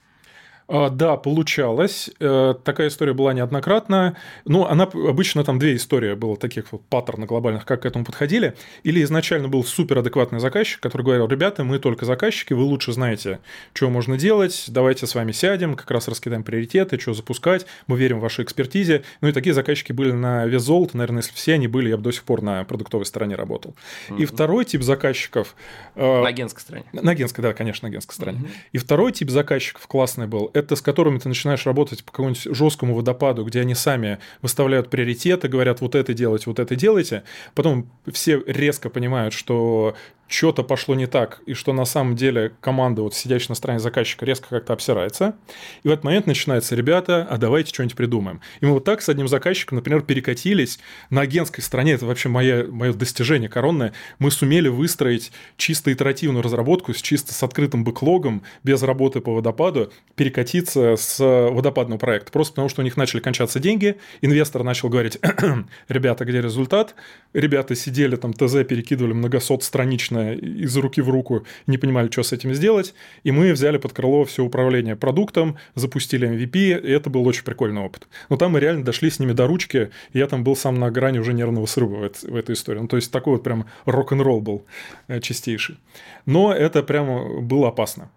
А, 0.69 0.91
да, 0.91 1.17
получалось. 1.17 2.11
Э, 2.21 2.55
такая 2.63 2.89
история 2.89 3.15
была 3.15 3.33
неоднократная. 3.33 4.17
Ну, 4.45 4.67
она 4.67 4.85
обычно 4.85 5.43
там 5.43 5.59
две 5.59 5.77
истории 5.77 6.13
было 6.13 6.37
таких 6.37 6.73
вот 6.73 6.83
паттерна 6.91 7.25
глобальных, 7.25 7.65
как 7.65 7.83
к 7.83 7.87
этому 7.87 8.05
подходили. 8.05 8.55
Или 8.83 9.03
изначально 9.03 9.49
был 9.49 9.65
суперадекватный 9.65 10.41
заказчик, 10.41 10.81
который 10.81 11.03
говорил, 11.03 11.27
ребята, 11.27 11.65
мы 11.65 11.79
только 11.79 12.05
заказчики, 12.05 12.53
вы 12.53 12.65
лучше 12.65 12.93
знаете, 12.93 13.41
что 13.73 13.89
можно 13.89 14.19
делать, 14.19 14.67
давайте 14.69 15.07
с 15.07 15.15
вами 15.15 15.33
сядем, 15.33 15.75
как 15.75 15.91
раз 15.91 16.07
раскидаем 16.07 16.43
приоритеты, 16.43 17.01
что 17.01 17.15
запускать, 17.15 17.65
мы 17.87 17.97
верим 17.97 18.19
в 18.19 18.23
вашей 18.23 18.45
экспертизе. 18.45 19.05
Ну 19.23 19.29
и 19.29 19.33
такие 19.33 19.55
заказчики 19.55 19.93
были 19.93 20.13
на 20.13 20.45
вес 20.45 20.63
золота, 20.63 20.99
наверное, 20.99 21.23
если 21.23 21.35
все 21.35 21.55
они 21.55 21.67
были, 21.67 21.89
я 21.89 21.97
бы 21.97 22.03
до 22.03 22.13
сих 22.13 22.25
пор 22.25 22.43
на 22.43 22.65
продуктовой 22.65 23.07
стороне 23.07 23.37
работал. 23.37 23.75
Mm-hmm. 24.11 24.23
И 24.23 24.27
второй 24.27 24.67
тип 24.67 24.83
заказчиков... 24.83 25.57
Э, 25.95 26.23
на 26.23 26.29
агентской 26.29 26.61
стороне. 26.61 26.85
На 26.93 27.13
агентской, 27.13 27.43
да, 27.43 27.55
конечно, 27.55 27.87
на 27.87 27.91
агентской 27.91 28.15
стороне. 28.15 28.41
Mm-hmm. 28.41 28.69
И 28.73 28.79
второй 28.79 29.13
тип 29.13 29.31
заказчиков 29.31 29.87
классный 29.87 30.27
был, 30.27 30.51
это 30.59 30.77
с 30.77 30.83
которыми 30.83 31.19
ты 31.19 31.29
начинаешь 31.29 31.67
работать 31.67 32.05
по 32.05 32.13
какому-нибудь 32.13 32.55
жесткому 32.55 32.95
водопаду, 32.95 33.45
где 33.45 33.61
они 33.61 33.75
сами 33.75 34.19
выставляют 34.43 34.91
приоритеты, 34.91 35.49
говорят, 35.49 35.81
вот 35.81 35.95
это 35.95 36.15
делайте, 36.15 36.45
вот 36.47 36.59
это 36.59 36.77
делайте. 36.77 37.23
Потом 37.55 37.91
все 38.13 38.43
резко 38.47 38.91
понимают, 38.91 39.35
что 39.35 39.95
что-то 40.29 40.63
пошло 40.63 40.95
не 40.95 41.07
так, 41.07 41.41
и 41.47 41.55
что 41.55 41.73
на 41.73 41.87
самом 41.87 42.15
деле 42.15 42.53
команда, 42.61 43.03
вот 43.03 43.15
сидящая 43.15 43.49
на 43.51 43.55
стороне 43.55 43.81
заказчика, 43.81 44.27
резко 44.27 44.49
как-то 44.51 44.75
обсирается. 44.75 45.35
И 45.83 45.89
в 45.89 45.91
этот 45.91 46.05
момент 46.05 46.27
начинается, 46.27 46.77
ребята, 46.77 47.27
а 47.29 47.39
давайте 47.39 47.73
что-нибудь 47.73 47.97
придумаем. 47.97 48.41
И 48.61 48.67
мы 48.67 48.73
вот 48.73 48.85
так 48.85 49.01
с 49.01 49.09
одним 49.09 49.27
заказчиком, 49.27 49.77
например, 49.77 50.03
перекатились 50.03 50.79
на 51.09 51.23
агентской 51.23 51.65
стороне, 51.65 51.93
это 51.93 52.05
вообще 52.05 52.29
мое, 52.29 52.67
мое 52.71 52.93
достижение 52.93 53.49
коронное, 53.49 53.95
мы 54.19 54.31
сумели 54.31 54.69
выстроить 54.69 55.33
чисто 55.57 55.93
итеративную 55.93 56.43
разработку, 56.43 56.93
с 56.93 57.01
чисто 57.01 57.33
с 57.33 57.43
открытым 57.43 57.83
бэклогом, 57.83 58.43
без 58.63 58.83
работы 58.83 59.21
по 59.21 59.35
водопаду, 59.35 59.91
перекатиться 60.15 60.97
с 60.97 61.19
водопадного 61.19 61.99
проекта. 61.99 62.31
Просто 62.33 62.53
потому, 62.53 62.69
что 62.69 62.83
у 62.83 62.85
них 62.85 62.99
начали 62.99 63.21
кончаться 63.21 63.61
деньги, 63.61 63.97
инвестор 64.21 64.63
начал 64.63 64.91
говорить, 64.91 65.19
ребята, 65.89 66.25
где 66.27 66.43
результат? 66.43 66.95
Ребята 67.33 67.75
сидели 67.75 68.17
там, 68.17 68.35
ТЗ 68.35 68.65
перекидывали 68.69 69.15
многосот 69.15 69.65
странично 69.65 70.18
непонятно 70.19 70.35
из 70.35 70.77
руки 70.77 71.01
в 71.01 71.09
руку, 71.09 71.45
не 71.67 71.79
понимали, 71.79 72.11
что 72.11 72.23
с 72.23 72.33
этим 72.33 72.55
сделать. 72.55 72.95
И 73.25 73.33
мы 73.33 73.53
взяли 73.53 73.79
под 73.79 73.93
крыло 73.93 74.25
все 74.25 74.45
управление 74.45 74.97
продуктом, 74.97 75.57
запустили 75.75 76.29
MVP, 76.29 76.81
и 76.81 76.91
это 76.91 77.11
был 77.11 77.27
очень 77.27 77.45
прикольный 77.45 77.83
опыт. 77.83 78.09
Но 78.29 78.37
там 78.37 78.53
мы 78.53 78.61
реально 78.61 78.85
дошли 78.85 79.11
с 79.11 79.19
ними 79.19 79.33
до 79.33 79.47
ручки, 79.47 79.91
и 80.13 80.19
я 80.19 80.27
там 80.27 80.45
был 80.45 80.57
сам 80.57 80.79
на 80.79 80.91
грани 80.91 81.19
уже 81.19 81.33
нервного 81.33 81.67
срыва 81.67 82.09
в, 82.09 82.23
в 82.23 82.37
этой 82.37 82.55
истории. 82.55 82.81
Ну, 82.81 82.89
то 82.89 82.97
есть 82.97 83.13
такой 83.13 83.35
вот 83.35 83.43
прям 83.43 83.67
рок-н-ролл 83.85 84.41
был 84.41 84.65
э, 85.09 85.21
чистейший. 85.21 85.79
Но 86.27 86.53
это 86.53 86.83
прямо 86.83 87.41
было 87.41 87.69
опасно. 87.69 88.11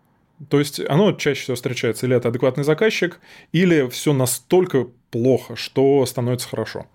То 0.50 0.58
есть 0.58 0.80
оно 0.90 1.14
чаще 1.14 1.42
всего 1.42 1.56
встречается 1.56 2.08
или 2.08 2.16
это 2.16 2.30
адекватный 2.30 2.64
заказчик, 2.64 3.20
или 3.52 3.88
все 3.90 4.12
настолько 4.12 4.88
плохо, 5.12 5.56
что 5.56 6.04
становится 6.06 6.50
хорошо. 6.50 6.88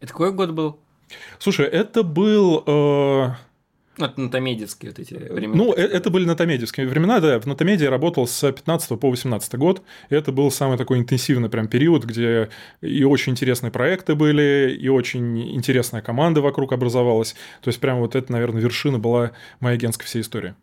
Это 0.00 0.12
какой 0.12 0.32
год 0.32 0.50
был? 0.52 0.78
Слушай, 1.38 1.66
это 1.66 2.02
был... 2.02 2.62
Э, 2.66 3.34
это 3.98 4.20
натомедевские 4.20 4.90
вот 4.90 4.98
эти 4.98 5.14
времена. 5.14 5.56
Ну, 5.56 5.72
э, 5.72 5.80
это 5.80 6.10
были 6.10 6.24
натомедевские 6.24 6.86
времена, 6.86 7.20
да. 7.20 7.40
В 7.40 7.46
натомедии 7.46 7.84
я 7.84 7.90
работал 7.90 8.26
с 8.26 8.52
15 8.52 8.98
по 9.00 9.10
18 9.10 9.54
год. 9.54 9.82
Это 10.10 10.32
был 10.32 10.50
самый 10.50 10.76
такой 10.76 10.98
интенсивный 10.98 11.48
прям 11.48 11.68
период, 11.68 12.04
где 12.04 12.50
и 12.80 13.04
очень 13.04 13.32
интересные 13.32 13.70
проекты 13.70 14.14
были, 14.14 14.76
и 14.78 14.88
очень 14.88 15.54
интересная 15.54 16.02
команда 16.02 16.40
вокруг 16.40 16.72
образовалась. 16.72 17.34
То 17.62 17.68
есть, 17.68 17.80
прям 17.80 18.00
вот 18.00 18.14
это, 18.14 18.30
наверное, 18.32 18.60
вершина 18.60 18.98
была 18.98 19.32
моей 19.60 19.76
агентской 19.76 20.06
всей 20.06 20.20
истории. 20.22 20.54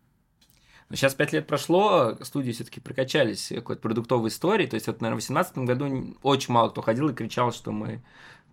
Сейчас 0.92 1.16
пять 1.16 1.34
лет 1.34 1.48
прошло, 1.48 2.18
студии 2.22 2.52
все-таки 2.52 2.80
прокачались 2.80 3.52
какой-то 3.54 3.82
продуктовой 3.82 4.30
историей. 4.30 4.68
То 4.68 4.76
есть, 4.76 4.86
вот, 4.86 5.02
наверное, 5.02 5.22
в 5.22 5.26
2018 5.26 5.58
году 5.60 6.18
очень 6.22 6.54
мало 6.54 6.70
кто 6.70 6.82
ходил 6.82 7.10
и 7.10 7.14
кричал, 7.14 7.52
что 7.52 7.72
мы 7.72 8.04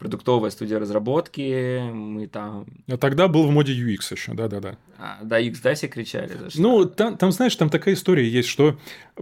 продуктовая 0.00 0.50
студия 0.50 0.78
разработки, 0.80 1.90
мы 1.92 2.26
там... 2.26 2.66
А 2.88 2.96
тогда 2.96 3.28
был 3.28 3.46
в 3.46 3.50
моде 3.50 3.74
UX 3.74 4.12
еще, 4.12 4.32
да-да-да. 4.32 4.76
А, 5.02 5.18
да, 5.22 5.40
UX, 5.40 5.58
да, 5.62 5.74
все 5.74 5.88
кричали? 5.88 6.32
Да, 6.38 6.50
что... 6.50 6.60
Ну, 6.60 6.84
там, 6.84 7.16
там, 7.16 7.32
знаешь, 7.32 7.56
там 7.56 7.70
такая 7.70 7.94
история 7.94 8.28
есть, 8.28 8.48
что 8.48 8.76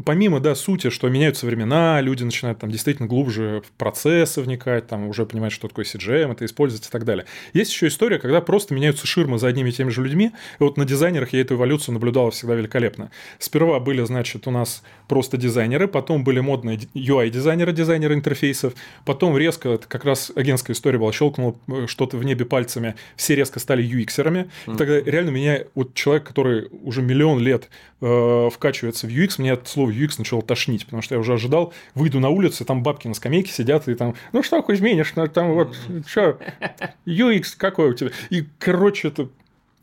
помимо, 0.04 0.40
да, 0.40 0.54
сути, 0.54 0.90
что 0.90 1.08
меняются 1.08 1.46
времена, 1.46 2.00
люди 2.00 2.22
начинают 2.24 2.58
там 2.58 2.70
действительно 2.70 3.08
глубже 3.08 3.62
в 3.64 3.70
процессы 3.72 4.40
вникать, 4.40 4.86
там 4.86 5.08
уже 5.08 5.26
понимать, 5.26 5.52
что 5.52 5.68
такое 5.68 5.84
CGM, 5.84 6.32
это 6.32 6.44
использовать 6.44 6.86
и 6.86 6.90
так 6.90 7.04
далее. 7.04 7.26
Есть 7.52 7.72
еще 7.72 7.88
история, 7.88 8.18
когда 8.18 8.40
просто 8.40 8.74
меняются 8.74 9.06
ширмы 9.06 9.38
за 9.38 9.48
одними 9.48 9.70
и 9.70 9.72
теми 9.72 9.90
же 9.90 10.02
людьми, 10.02 10.32
и 10.58 10.62
вот 10.62 10.76
на 10.76 10.84
дизайнерах 10.84 11.32
я 11.32 11.40
эту 11.40 11.54
эволюцию 11.54 11.94
наблюдал 11.94 12.30
всегда 12.30 12.54
великолепно. 12.54 13.10
Сперва 13.38 13.80
были, 13.80 14.04
значит, 14.04 14.46
у 14.46 14.50
нас 14.50 14.82
просто 15.06 15.36
дизайнеры, 15.36 15.88
потом 15.88 16.24
были 16.24 16.40
модные 16.40 16.78
UI-дизайнеры, 16.94 17.72
дизайнеры 17.72 18.14
интерфейсов, 18.14 18.74
потом 19.04 19.36
резко, 19.36 19.78
как 19.78 20.04
раз 20.04 20.32
агентская 20.34 20.74
история 20.74 20.98
была, 20.98 21.12
щелкнул 21.12 21.58
э, 21.68 21.86
что-то 21.86 22.16
в 22.16 22.24
небе 22.24 22.44
пальцами, 22.44 22.94
все 23.16 23.34
резко 23.34 23.58
стали 23.60 23.84
UX-ерами. 23.84 24.50
Mm-hmm. 24.66 24.76
Тогда 24.76 25.00
реально 25.00 25.30
меня, 25.30 25.60
вот 25.74 25.94
человек, 25.94 26.24
который 26.24 26.68
уже 26.70 27.02
миллион 27.02 27.40
лет 27.40 27.68
э, 28.00 28.48
вкачивается 28.52 29.06
в 29.06 29.10
UX, 29.10 29.34
мне 29.38 29.52
от 29.52 29.68
слова 29.68 29.90
UX 29.90 30.14
начало 30.18 30.42
тошнить, 30.42 30.84
потому 30.84 31.02
что 31.02 31.14
я 31.14 31.20
уже 31.20 31.34
ожидал, 31.34 31.72
выйду 31.94 32.20
на 32.20 32.28
улицу, 32.28 32.64
там 32.64 32.82
бабки 32.82 33.08
на 33.08 33.14
скамейке 33.14 33.52
сидят, 33.52 33.88
и 33.88 33.94
там, 33.94 34.14
ну 34.32 34.42
что 34.42 34.64
изменишь, 34.68 35.12
ну 35.16 35.26
там 35.28 35.54
вот, 35.54 35.76
что, 36.06 36.38
UX 37.06 37.54
какой 37.56 37.90
у 37.90 37.94
тебя? 37.94 38.10
И, 38.30 38.44
короче, 38.58 39.08
это 39.08 39.28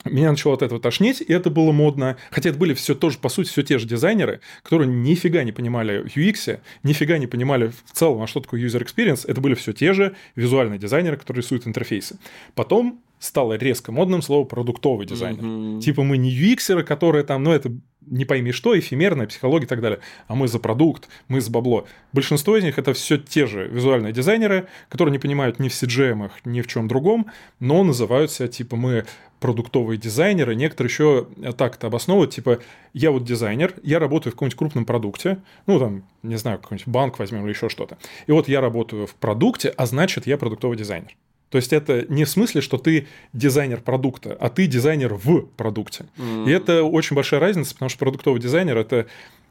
меня 0.06 0.30
начало 0.30 0.56
от 0.56 0.62
этого 0.62 0.80
тошнить, 0.80 1.22
и 1.22 1.34
это 1.34 1.50
было 1.50 1.72
модно. 1.72 2.18
Хотя 2.30 2.50
это 2.50 2.60
были 2.60 2.74
все 2.74 2.96
тоже, 2.96 3.18
по 3.18 3.30
сути, 3.30 3.50
все 3.50 3.64
те 3.64 3.78
же 3.78 3.88
дизайнеры, 3.88 4.42
которые 4.64 4.88
нифига 4.88 5.44
не 5.44 5.52
понимали 5.52 6.06
UX, 6.06 6.60
нифига 6.84 7.18
не 7.18 7.28
понимали 7.28 7.72
в 7.86 7.92
целом, 7.92 8.22
а 8.22 8.28
что 8.28 8.40
такое 8.40 8.62
user 8.62 8.86
experience. 8.86 9.26
Это 9.28 9.42
были 9.42 9.56
все 9.56 9.74
те 9.74 9.94
же 9.94 10.16
визуальные 10.36 10.80
дизайнеры, 10.80 11.18
которые 11.18 11.42
рисуют 11.42 11.68
интерфейсы. 11.68 12.20
Потом 12.54 13.02
стало 13.20 13.54
резко 13.54 13.92
модным 13.92 14.22
слово 14.22 14.46
продуктовый 14.46 15.06
дизайнер. 15.06 15.44
Mm-hmm. 15.44 15.82
Типа 15.82 16.04
мы 16.04 16.18
не 16.18 16.32
UX, 16.32 16.84
которые 16.84 17.24
там, 17.24 17.44
ну 17.44 17.52
это 17.52 17.72
не 18.06 18.26
пойми 18.26 18.52
что, 18.52 18.78
эфемерная 18.78 19.28
психология 19.28 19.66
и 19.66 19.70
так 19.70 19.82
далее. 19.82 20.00
А 20.28 20.36
мы 20.36 20.48
за 20.48 20.60
продукт, 20.60 21.08
мы 21.28 21.42
за 21.42 21.52
бабло. 21.52 21.88
Большинство 22.14 22.56
из 22.58 22.64
них 22.64 22.78
это 22.78 22.94
все 22.94 23.18
те 23.18 23.48
же 23.48 23.68
визуальные 23.68 24.14
дизайнеры, 24.14 24.68
которые 24.90 25.12
не 25.12 25.20
понимают 25.20 25.60
ни 25.60 25.70
в 25.70 25.72
CGM, 25.72 26.30
ни 26.46 26.62
в 26.62 26.68
чем 26.68 26.88
другом, 26.88 27.28
но 27.60 27.84
называются 27.84 28.48
типа 28.48 28.76
мы 28.76 29.06
продуктовые 29.40 29.98
дизайнеры, 29.98 30.56
некоторые 30.56 30.90
еще 30.90 31.28
так 31.58 31.76
это 31.76 31.88
обосновывают, 31.88 32.32
типа, 32.32 32.60
я 32.94 33.12
вот 33.12 33.26
дизайнер, 33.26 33.76
я 33.84 34.00
работаю 34.00 34.32
в 34.32 34.36
каком-нибудь 34.36 34.58
крупном 34.58 34.86
продукте, 34.86 35.38
ну, 35.68 35.78
там, 35.78 36.04
не 36.24 36.38
знаю, 36.38 36.58
какой-нибудь 36.58 36.88
банк 36.88 37.20
возьмем 37.20 37.44
или 37.44 37.52
еще 37.52 37.70
что-то, 37.70 37.98
и 38.26 38.32
вот 38.32 38.48
я 38.48 38.62
работаю 38.62 39.06
в 39.06 39.14
продукте, 39.14 39.70
а 39.70 39.86
значит, 39.86 40.26
я 40.26 40.38
продуктовый 40.38 40.78
дизайнер. 40.78 41.16
То 41.56 41.60
есть 41.60 41.72
это 41.72 42.06
не 42.10 42.26
в 42.26 42.30
смысле, 42.30 42.60
что 42.60 42.78
ты 42.78 43.08
дизайнер 43.32 43.80
продукта, 43.80 44.36
а 44.38 44.50
ты 44.50 44.68
дизайнер 44.68 45.14
в 45.14 45.44
продукте. 45.56 46.06
Mm. 46.18 46.50
И 46.50 46.52
это 46.52 46.84
очень 46.84 47.16
большая 47.16 47.40
разница, 47.40 47.76
потому 47.76 47.88
что 47.88 47.98
продуктовый 47.98 48.42
дизайнер 48.42 48.78
это 48.78 49.08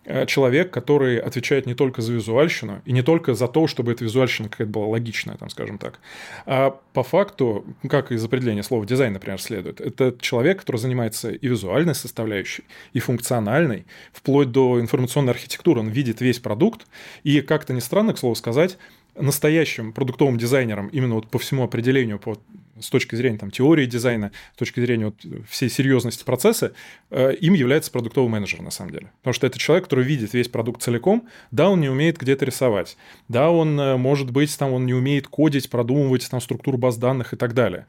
Э, 0.06 0.26
человек, 0.26 0.70
который 0.70 1.18
отвечает 1.18 1.64
не 1.64 1.75
только 1.75 2.02
за 2.02 2.12
визуальщину, 2.12 2.82
и 2.84 2.92
не 2.92 3.02
только 3.02 3.34
за 3.34 3.49
то, 3.49 3.66
чтобы 3.66 3.92
эта 3.92 4.04
визуальщина 4.04 4.50
какая-то 4.50 4.70
была 4.70 4.87
логичная, 4.87 5.37
там, 5.37 5.49
скажем 5.49 5.78
так. 5.78 5.99
А 6.44 6.78
по 6.92 7.02
факту, 7.02 7.64
как 7.88 8.12
из 8.12 8.23
определения 8.23 8.62
слова 8.62 8.84
дизайн, 8.84 9.14
например, 9.14 9.40
следует, 9.40 9.80
это 9.80 10.14
человек, 10.20 10.61
который 10.61 10.76
занимается 10.76 11.30
и 11.30 11.49
визуальной 11.49 11.94
составляющей, 11.94 12.64
и 12.92 13.00
функциональной, 13.00 13.87
вплоть 14.12 14.50
до 14.50 14.78
информационной 14.78 15.32
архитектуры. 15.32 15.80
Он 15.80 15.88
видит 15.88 16.20
весь 16.20 16.38
продукт, 16.38 16.87
и 17.23 17.40
как-то 17.40 17.73
не 17.73 17.80
странно, 17.80 18.12
к 18.12 18.18
слову 18.18 18.34
сказать, 18.34 18.76
настоящим 19.16 19.92
продуктовым 19.92 20.38
дизайнером 20.38 20.88
именно 20.88 21.14
вот 21.14 21.28
по 21.28 21.38
всему 21.38 21.64
определению, 21.64 22.18
по 22.18 22.38
с 22.80 22.90
точки 22.90 23.14
зрения 23.14 23.38
там, 23.38 23.50
теории 23.50 23.87
дизайна, 23.87 24.33
с 24.54 24.59
точки 24.59 24.80
зрения 24.80 25.06
вот, 25.06 25.25
всей 25.49 25.71
серьезности 25.71 26.25
процесса, 26.25 26.73
э, 27.11 27.35
им 27.35 27.54
является 27.54 27.90
продуктовый 27.90 28.30
менеджер 28.30 28.62
на 28.62 28.71
самом 28.71 28.90
деле. 28.90 29.12
Потому 29.21 29.35
что 29.35 29.47
это 29.47 29.59
человек, 29.59 29.85
который 29.85 30.04
видит 30.04 30.35
весь 30.35 30.49
продукт 30.49 30.83
целиком, 30.83 31.28
да, 31.50 31.71
он 31.71 31.80
не 31.80 31.88
умеет 31.88 32.18
где-то 32.18 32.44
рисовать, 32.44 32.97
да, 33.28 33.50
он, 33.50 33.78
э, 33.78 33.97
может 33.97 34.30
быть, 34.30 34.56
там, 34.59 34.73
он 34.73 34.87
не 34.87 34.94
умеет 34.94 35.28
кодить, 35.28 35.71
продумывать 35.71 36.28
там, 36.28 36.40
структуру 36.40 36.78
баз 36.78 36.97
данных 36.97 37.33
и 37.33 37.37
так 37.37 37.54
далее. 37.54 37.87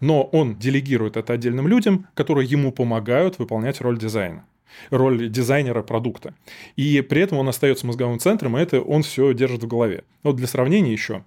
Но 0.00 0.24
он 0.24 0.56
делегирует 0.56 1.16
это 1.16 1.32
отдельным 1.32 1.66
людям, 1.66 2.06
которые 2.14 2.46
ему 2.46 2.70
помогают 2.70 3.38
выполнять 3.38 3.80
роль 3.80 3.98
дизайна 3.98 4.44
роль 4.90 5.28
дизайнера 5.28 5.82
продукта. 5.82 6.34
И 6.76 7.00
при 7.00 7.22
этом 7.22 7.38
он 7.38 7.48
остается 7.48 7.86
мозговым 7.86 8.18
центром, 8.18 8.56
и 8.56 8.60
это 8.60 8.80
он 8.80 9.02
все 9.02 9.32
держит 9.32 9.62
в 9.62 9.66
голове. 9.66 10.04
Вот 10.22 10.36
для 10.36 10.46
сравнения 10.46 10.92
еще, 10.92 11.24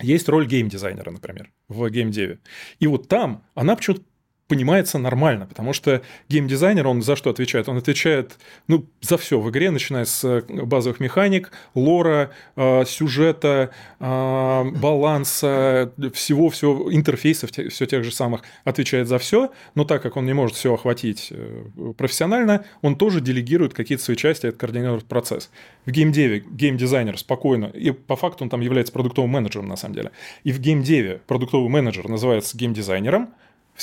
есть 0.00 0.28
роль 0.28 0.46
геймдизайнера, 0.46 1.10
например, 1.10 1.50
в 1.68 1.88
геймдеве. 1.88 2.38
И 2.80 2.86
вот 2.86 3.08
там 3.08 3.44
она 3.54 3.76
почему-то 3.76 4.02
понимается 4.48 4.98
нормально, 4.98 5.46
потому 5.46 5.72
что 5.72 6.02
геймдизайнер, 6.28 6.86
он 6.86 7.00
за 7.00 7.16
что 7.16 7.30
отвечает? 7.30 7.68
Он 7.68 7.78
отвечает, 7.78 8.38
ну, 8.68 8.86
за 9.00 9.16
все 9.16 9.40
в 9.40 9.48
игре, 9.48 9.70
начиная 9.70 10.04
с 10.04 10.22
э, 10.24 10.42
базовых 10.46 11.00
механик, 11.00 11.52
лора, 11.74 12.32
э, 12.56 12.84
сюжета, 12.84 13.70
э, 13.98 14.64
баланса, 14.74 15.92
всего-всего, 16.12 16.92
интерфейсов, 16.92 17.50
все 17.50 17.86
тех 17.86 18.04
же 18.04 18.12
самых, 18.12 18.42
отвечает 18.64 19.08
за 19.08 19.18
все, 19.18 19.52
но 19.74 19.84
так 19.84 20.02
как 20.02 20.16
он 20.16 20.26
не 20.26 20.34
может 20.34 20.56
все 20.56 20.74
охватить 20.74 21.28
э, 21.30 21.92
профессионально, 21.96 22.64
он 22.82 22.96
тоже 22.96 23.20
делегирует 23.20 23.72
какие-то 23.72 24.04
свои 24.04 24.16
части, 24.16 24.46
это 24.46 24.58
координирует 24.58 25.04
процесс. 25.04 25.50
В 25.86 25.90
геймдеве 25.90 26.44
геймдизайнер 26.46 27.16
спокойно, 27.16 27.66
и 27.66 27.90
по 27.90 28.16
факту 28.16 28.44
он 28.44 28.50
там 28.50 28.60
является 28.60 28.92
продуктовым 28.92 29.30
менеджером 29.30 29.68
на 29.68 29.76
самом 29.76 29.94
деле, 29.94 30.10
и 30.44 30.52
в 30.52 30.60
геймдеве 30.60 31.22
продуктовый 31.26 31.70
менеджер 31.70 32.08
называется 32.08 32.56
геймдизайнером, 32.58 33.30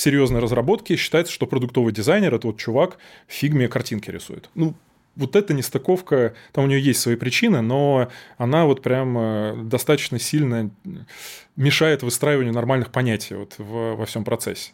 серьезной 0.00 0.40
разработке 0.40 0.96
считается, 0.96 1.32
что 1.32 1.46
продуктовый 1.46 1.92
дизайнер– 1.92 2.34
это 2.36 2.46
вот 2.46 2.58
чувак 2.58 2.98
в 3.26 3.32
фигме 3.32 3.68
картинки 3.68 4.10
рисует. 4.10 4.50
Ну, 4.54 4.74
вот 5.16 5.36
эта 5.36 5.54
нестыковка, 5.54 6.34
там 6.52 6.64
у 6.64 6.66
нее 6.66 6.80
есть 6.80 7.00
свои 7.00 7.16
причины, 7.16 7.60
но 7.60 8.08
она 8.38 8.64
вот 8.64 8.82
прям 8.82 9.18
э, 9.18 9.54
достаточно 9.64 10.18
сильно 10.18 10.70
мешает 11.56 12.02
выстраиванию 12.02 12.54
нормальных 12.54 12.90
понятий 12.90 13.34
вот 13.34 13.54
в, 13.58 13.96
во 13.96 14.06
всем 14.06 14.24
процессе. 14.24 14.72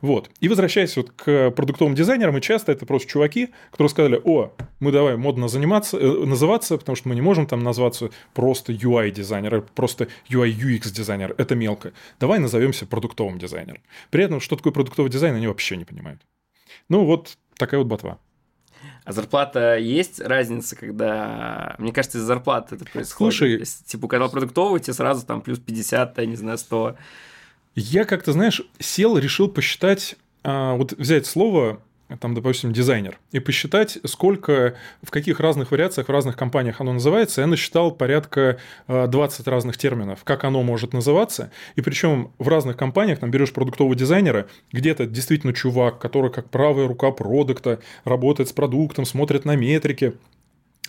Вот. 0.00 0.30
И 0.40 0.48
возвращаясь 0.48 0.96
вот 0.96 1.10
к 1.10 1.50
продуктовым 1.50 1.94
дизайнерам, 1.94 2.38
и 2.38 2.40
часто 2.40 2.72
это 2.72 2.86
просто 2.86 3.08
чуваки, 3.08 3.50
которые 3.70 3.90
сказали, 3.90 4.20
о, 4.24 4.52
мы 4.80 4.92
давай 4.92 5.16
модно 5.16 5.48
заниматься, 5.48 5.98
э, 5.98 6.24
называться, 6.24 6.76
потому 6.78 6.96
что 6.96 7.08
мы 7.08 7.14
не 7.14 7.20
можем 7.20 7.46
там 7.46 7.60
назваться 7.62 8.10
просто 8.32 8.72
UI-дизайнер, 8.72 9.62
просто 9.74 10.08
UI-UX-дизайнер, 10.28 11.34
это 11.38 11.54
мелко. 11.54 11.92
Давай 12.20 12.38
назовемся 12.38 12.86
продуктовым 12.86 13.38
дизайнером. 13.38 13.80
При 14.10 14.24
этом, 14.24 14.40
что 14.40 14.56
такое 14.56 14.72
продуктовый 14.72 15.10
дизайн, 15.10 15.34
они 15.34 15.46
вообще 15.46 15.76
не 15.76 15.84
понимают. 15.84 16.20
Ну, 16.88 17.04
вот 17.04 17.36
такая 17.56 17.78
вот 17.78 17.86
ботва. 17.86 18.18
А 19.04 19.12
зарплата 19.12 19.76
есть 19.76 20.20
разница, 20.20 20.76
когда... 20.76 21.74
Мне 21.78 21.92
кажется, 21.92 22.18
из 22.18 22.22
зарплаты 22.22 22.76
это 22.76 22.84
происходит. 22.84 23.34
Слушай... 23.36 23.58
Если, 23.58 23.84
типа, 23.84 24.08
когда 24.08 24.28
продуктовый, 24.28 24.80
тебе 24.80 24.94
сразу 24.94 25.26
там 25.26 25.42
плюс 25.42 25.58
50, 25.58 26.18
я 26.18 26.26
не 26.26 26.36
знаю, 26.36 26.56
100. 26.56 26.96
Я 27.74 28.04
как-то, 28.04 28.32
знаешь, 28.32 28.62
сел, 28.78 29.18
решил 29.18 29.48
посчитать, 29.48 30.16
а, 30.42 30.74
вот 30.74 30.92
взять 30.92 31.26
слово 31.26 31.80
там, 32.20 32.34
допустим, 32.34 32.72
дизайнер, 32.72 33.18
и 33.32 33.40
посчитать, 33.40 33.98
сколько, 34.04 34.74
в 35.02 35.10
каких 35.10 35.40
разных 35.40 35.70
вариациях, 35.70 36.08
в 36.08 36.12
разных 36.12 36.36
компаниях 36.36 36.80
оно 36.80 36.92
называется. 36.92 37.40
Я 37.40 37.46
насчитал 37.46 37.90
порядка 37.90 38.58
20 38.88 39.48
разных 39.48 39.76
терминов, 39.78 40.20
как 40.24 40.44
оно 40.44 40.62
может 40.62 40.92
называться. 40.92 41.50
И 41.76 41.80
причем 41.80 42.32
в 42.38 42.48
разных 42.48 42.76
компаниях, 42.76 43.18
там, 43.18 43.30
берешь 43.30 43.52
продуктового 43.52 43.94
дизайнера, 43.94 44.46
где-то 44.72 45.06
действительно 45.06 45.52
чувак, 45.52 45.98
который 45.98 46.30
как 46.30 46.50
правая 46.50 46.86
рука 46.86 47.10
продукта, 47.10 47.80
работает 48.04 48.48
с 48.48 48.52
продуктом, 48.52 49.04
смотрит 49.04 49.44
на 49.44 49.56
метрики, 49.56 50.14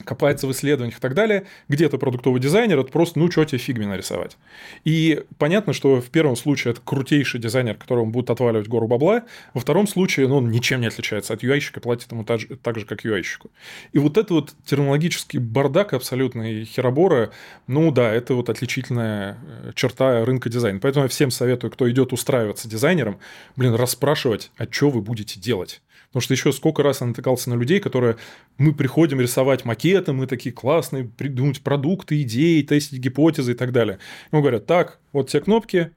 копается 0.03 0.45
в 0.47 0.51
исследованиях 0.51 0.97
и 0.97 1.01
так 1.01 1.13
далее, 1.13 1.45
где-то 1.69 1.97
продуктовый 1.97 2.41
дизайнер, 2.41 2.79
это 2.79 2.91
просто, 2.91 3.17
ну, 3.17 3.31
что 3.31 3.45
тебе 3.45 3.59
фигме 3.59 3.87
нарисовать. 3.87 4.37
И 4.83 5.23
понятно, 5.37 5.73
что 5.73 6.01
в 6.01 6.09
первом 6.09 6.35
случае 6.35 6.73
это 6.73 6.81
крутейший 6.81 7.39
дизайнер, 7.39 7.75
которому 7.75 8.11
будет 8.11 8.29
отваливать 8.29 8.67
гору 8.67 8.87
бабла, 8.87 9.23
во 9.53 9.61
втором 9.61 9.87
случае, 9.87 10.27
ну, 10.27 10.37
он 10.37 10.51
ничем 10.51 10.81
не 10.81 10.87
отличается 10.87 11.33
от 11.33 11.43
UI-щика, 11.43 11.79
платит 11.79 12.11
ему 12.11 12.25
так 12.25 12.41
же, 12.41 12.47
так 12.57 12.77
же 12.77 12.85
как 12.85 13.05
UI-щику. 13.05 13.49
И 13.93 13.99
вот 13.99 14.17
это 14.17 14.33
вот 14.33 14.53
терминологический 14.65 15.39
бардак 15.39 15.93
абсолютный 15.93 16.65
херобора, 16.65 17.31
ну, 17.67 17.91
да, 17.91 18.11
это 18.11 18.33
вот 18.33 18.49
отличительная 18.49 19.37
э, 19.63 19.71
черта 19.75 20.25
рынка 20.25 20.49
дизайна. 20.49 20.79
Поэтому 20.79 21.05
я 21.05 21.09
всем 21.09 21.31
советую, 21.31 21.71
кто 21.71 21.89
идет 21.89 22.11
устраиваться 22.11 22.67
дизайнером, 22.67 23.19
блин, 23.55 23.75
расспрашивать, 23.75 24.51
а 24.57 24.65
что 24.69 24.89
вы 24.89 25.01
будете 25.01 25.39
делать. 25.39 25.81
Потому 26.15 26.23
что 26.23 26.33
еще 26.33 26.53
сколько 26.53 26.81
раз 26.81 27.01
я 27.01 27.07
натыкался 27.07 27.49
на 27.49 27.55
людей, 27.55 27.81
которые 27.81 28.15
мы 28.57 28.73
приходим 28.73 29.19
рисовать 29.19 29.65
макеты, 29.65 30.13
мы 30.13 30.27
такие 30.27 30.55
классные, 30.55 31.03
придумать 31.03 31.59
продукты, 31.59 32.21
идеи, 32.21 32.61
тестить 32.61 32.99
гипотезы 32.99 33.51
и 33.51 33.53
так 33.53 33.73
далее. 33.73 33.99
Ему 34.31 34.41
говорят, 34.41 34.65
так, 34.65 35.01
вот 35.11 35.29
те 35.29 35.41
кнопки, 35.41 35.91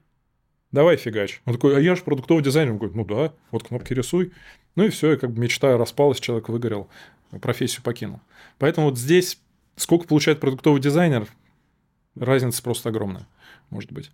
давай 0.73 0.97
фигач. 0.97 1.41
Он 1.45 1.53
такой, 1.53 1.77
а 1.77 1.79
я 1.79 1.95
же 1.95 2.03
продуктовый 2.03 2.43
дизайнер. 2.43 2.73
Он 2.73 2.79
говорит, 2.79 2.97
ну 2.97 3.05
да, 3.05 3.33
вот 3.51 3.69
кнопки 3.69 3.93
рисуй. 3.93 4.33
Ну 4.75 4.83
и 4.83 4.89
все, 4.89 5.13
и 5.13 5.17
как 5.17 5.31
бы 5.31 5.39
мечта 5.39 5.77
распалась, 5.77 6.19
человек 6.19 6.49
выгорел, 6.49 6.89
профессию 7.41 7.81
покинул. 7.81 8.19
Поэтому 8.57 8.89
вот 8.89 8.99
здесь 8.99 9.39
сколько 9.77 10.05
получает 10.05 10.41
продуктовый 10.41 10.81
дизайнер, 10.81 11.29
разница 12.17 12.61
просто 12.61 12.89
огромная, 12.89 13.25
может 13.69 13.93
быть 13.93 14.11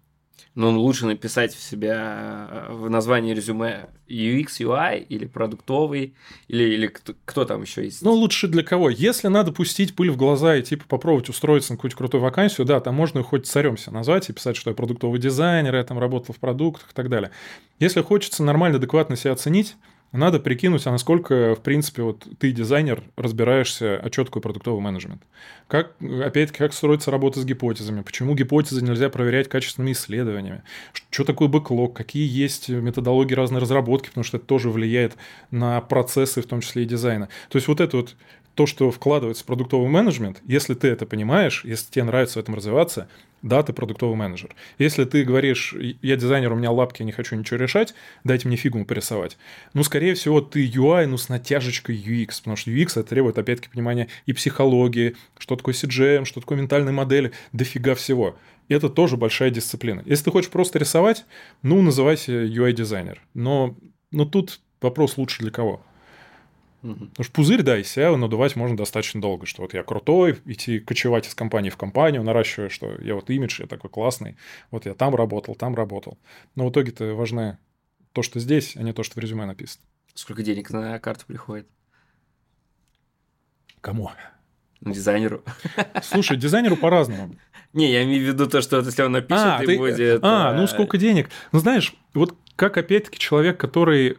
но 0.55 0.71
лучше 0.71 1.05
написать 1.05 1.53
в 1.53 1.61
себя 1.61 2.47
э, 2.49 2.73
в 2.73 2.89
названии 2.89 3.33
резюме 3.33 3.89
UX, 4.07 4.47
UI 4.59 5.03
или 5.03 5.25
продуктовый, 5.25 6.15
или, 6.47 6.63
или 6.63 6.87
кто, 6.87 7.13
кто 7.25 7.45
там 7.45 7.61
еще 7.61 7.83
есть? 7.83 8.01
Ну, 8.01 8.13
лучше 8.13 8.47
для 8.47 8.63
кого? 8.63 8.89
Если 8.89 9.27
надо 9.27 9.51
пустить 9.51 9.95
пыль 9.95 10.11
в 10.11 10.17
глаза 10.17 10.55
и 10.55 10.63
типа 10.63 10.85
попробовать 10.87 11.29
устроиться 11.29 11.73
на 11.73 11.77
какую-то 11.77 11.97
крутую 11.97 12.21
вакансию, 12.21 12.65
да, 12.65 12.79
там 12.79 12.95
можно 12.95 13.21
хоть 13.21 13.45
царем 13.45 13.77
себя 13.77 13.93
назвать 13.93 14.29
и 14.29 14.33
писать, 14.33 14.55
что 14.55 14.69
я 14.69 14.75
продуктовый 14.75 15.19
дизайнер, 15.19 15.75
я 15.75 15.83
там 15.83 15.99
работал 15.99 16.33
в 16.33 16.39
продуктах 16.39 16.91
и 16.91 16.93
так 16.93 17.09
далее. 17.09 17.31
Если 17.79 18.01
хочется 18.01 18.43
нормально, 18.43 18.77
адекватно 18.77 19.17
себя 19.17 19.33
оценить, 19.33 19.75
надо 20.17 20.39
прикинуть, 20.39 20.85
а 20.87 20.91
насколько, 20.91 21.55
в 21.55 21.61
принципе, 21.61 22.03
вот 22.03 22.27
ты, 22.39 22.51
дизайнер, 22.51 23.03
разбираешься, 23.15 23.97
а 23.97 24.09
такое 24.09 24.41
продуктовый 24.41 24.81
менеджмент. 24.81 25.21
Как, 25.67 25.95
опять-таки, 25.99 26.59
как 26.59 26.73
строится 26.73 27.11
работа 27.11 27.39
с 27.39 27.45
гипотезами, 27.45 28.01
почему 28.01 28.35
гипотезы 28.35 28.83
нельзя 28.83 29.09
проверять 29.09 29.49
качественными 29.49 29.93
исследованиями, 29.93 30.63
что 31.09 31.23
такое 31.23 31.47
бэклог, 31.47 31.95
какие 31.95 32.27
есть 32.27 32.69
методологии 32.69 33.33
разной 33.33 33.61
разработки, 33.61 34.09
потому 34.09 34.23
что 34.23 34.37
это 34.37 34.45
тоже 34.45 34.69
влияет 34.69 35.15
на 35.51 35.81
процессы, 35.81 36.41
в 36.41 36.45
том 36.45 36.61
числе 36.61 36.83
и 36.83 36.85
дизайна. 36.85 37.29
То 37.49 37.57
есть 37.57 37.67
вот 37.67 37.81
это 37.81 37.97
вот 37.97 38.15
то, 38.55 38.65
что 38.65 38.89
вкладывается 38.89 39.43
в 39.43 39.47
продуктовый 39.47 39.89
менеджмент, 39.89 40.41
если 40.45 40.73
ты 40.73 40.87
это 40.87 41.05
понимаешь, 41.05 41.63
если 41.65 41.91
тебе 41.91 42.05
нравится 42.05 42.39
в 42.39 42.43
этом 42.43 42.55
развиваться, 42.55 43.09
да, 43.45 43.61
ты 43.61 43.73
продуктовый 43.73 44.17
менеджер. 44.17 44.55
Если 44.79 45.05
ты 45.05 45.23
говоришь, 45.23 45.75
я 46.01 46.15
дизайнер, 46.15 46.51
у 46.51 46.55
меня 46.55 46.71
лапки, 46.71 47.03
я 47.03 47.05
не 47.05 47.11
хочу 47.11 47.35
ничего 47.35 47.57
решать, 47.57 47.93
дайте 48.23 48.47
мне 48.47 48.57
фигу 48.57 48.83
порисовать. 48.85 49.37
Ну, 49.75 49.83
скорее 49.83 50.15
всего, 50.15 50.41
ты 50.41 50.67
UI, 50.67 51.05
ну, 51.05 51.17
с 51.17 51.29
натяжечкой 51.29 51.95
UX, 51.95 52.39
потому 52.39 52.55
что 52.55 52.71
UX 52.71 52.99
это 52.99 53.03
требует, 53.03 53.37
опять-таки, 53.37 53.69
понимания 53.71 54.07
и 54.25 54.33
психологии, 54.33 55.15
что 55.37 55.55
такое 55.55 55.75
CGM, 55.75 56.25
что 56.25 56.41
такое 56.41 56.57
ментальные 56.57 56.91
модели, 56.91 57.33
дофига 57.53 57.93
всего. 57.93 58.35
Это 58.67 58.89
тоже 58.89 59.15
большая 59.15 59.51
дисциплина. 59.51 60.01
Если 60.05 60.25
ты 60.25 60.31
хочешь 60.31 60.49
просто 60.49 60.79
рисовать, 60.79 61.23
ну, 61.61 61.83
называйся 61.83 62.31
UI-дизайнер. 62.31 63.21
Но, 63.35 63.77
но 64.09 64.25
тут 64.25 64.59
вопрос 64.81 65.17
лучше 65.17 65.43
для 65.43 65.51
кого. 65.51 65.85
Потому 66.93 67.23
что 67.23 67.33
пузырь, 67.33 67.63
да, 67.63 67.79
из 67.79 67.89
себя 67.89 68.15
надувать 68.15 68.55
можно 68.55 68.77
достаточно 68.77 69.19
долго, 69.19 69.45
что 69.45 69.63
вот 69.63 69.73
я 69.73 69.83
крутой, 69.83 70.37
идти 70.45 70.79
кочевать 70.79 71.27
из 71.27 71.33
компании 71.33 71.69
в 71.69 71.77
компанию, 71.77 72.23
наращивая, 72.23 72.69
что 72.69 72.95
я 73.01 73.15
вот 73.15 73.29
имидж, 73.29 73.61
я 73.61 73.67
такой 73.67 73.89
классный, 73.89 74.37
вот 74.69 74.85
я 74.85 74.93
там 74.93 75.15
работал, 75.15 75.55
там 75.55 75.73
работал. 75.73 76.19
Но 76.55 76.67
в 76.67 76.71
итоге-то 76.71 77.15
важно 77.15 77.59
то, 78.11 78.21
что 78.21 78.39
здесь, 78.39 78.75
а 78.75 78.83
не 78.83 78.93
то, 78.93 79.03
что 79.03 79.15
в 79.15 79.17
резюме 79.17 79.45
написано. 79.45 79.83
Сколько 80.13 80.43
денег 80.43 80.69
на 80.69 80.99
карту 80.99 81.25
приходит? 81.25 81.67
Кому? 83.81 84.11
Дизайнеру. 84.81 85.43
Слушай, 86.03 86.37
дизайнеру 86.37 86.77
по-разному. 86.77 87.35
Не, 87.73 87.91
я 87.91 88.03
имею 88.03 88.23
в 88.23 88.27
виду 88.27 88.47
то, 88.47 88.61
что 88.61 88.79
если 88.79 89.01
он 89.01 89.11
напишет, 89.11 89.43
а, 89.43 89.63
и 89.63 89.65
ты... 89.65 89.77
будет... 89.77 90.19
А, 90.23 90.53
ну 90.53 90.65
сколько 90.67 90.97
денег? 90.97 91.29
Ну, 91.51 91.59
знаешь, 91.59 91.93
вот 92.13 92.37
как 92.55 92.77
опять-таки 92.77 93.19
человек, 93.19 93.59
который 93.59 94.17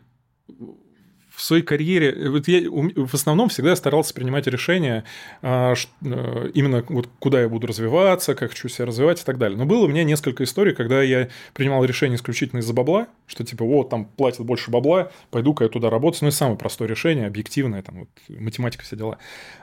в 1.37 1.43
своей 1.43 1.63
карьере, 1.63 2.31
вот 2.31 2.49
я 2.49 2.63
в 2.71 3.15
основном 3.15 3.51
всегда 3.51 3.77
старался 3.77 4.15
принимать 4.15 4.47
решения 4.47 5.05
а, 5.43 5.75
э, 6.03 6.51
именно 6.55 6.83
вот 6.89 7.11
куда 7.19 7.43
я 7.43 7.49
буду 7.51 7.67
развиваться, 7.67 8.35
как 8.35 8.53
хочу 8.53 8.69
себя 8.69 8.87
развивать 8.87 9.21
и 9.21 9.25
так 9.25 9.37
далее. 9.37 9.59
Но 9.59 9.67
было 9.67 9.85
у 9.85 9.89
меня 9.89 10.03
несколько 10.03 10.45
историй, 10.45 10.75
когда 10.75 11.03
я 11.03 11.29
принимал 11.53 11.85
решение 11.85 12.17
исключительно 12.17 12.61
из-за 12.61 12.73
бабла, 12.73 13.09
что 13.27 13.45
типа 13.45 13.65
вот 13.65 13.91
там 13.91 14.05
платят 14.05 14.45
больше 14.47 14.71
бабла, 14.71 15.11
пойду-ка 15.31 15.65
я 15.65 15.71
туда 15.71 15.91
работать. 15.91 16.23
Ну 16.23 16.29
и 16.29 16.33
самое 16.33 16.57
простое 16.57 16.89
решение, 16.89 17.27
объективное, 17.27 17.83
там 17.83 18.01
вот 18.01 18.09
математика, 18.29 18.85
все 18.85 18.97
дела. 18.97 19.19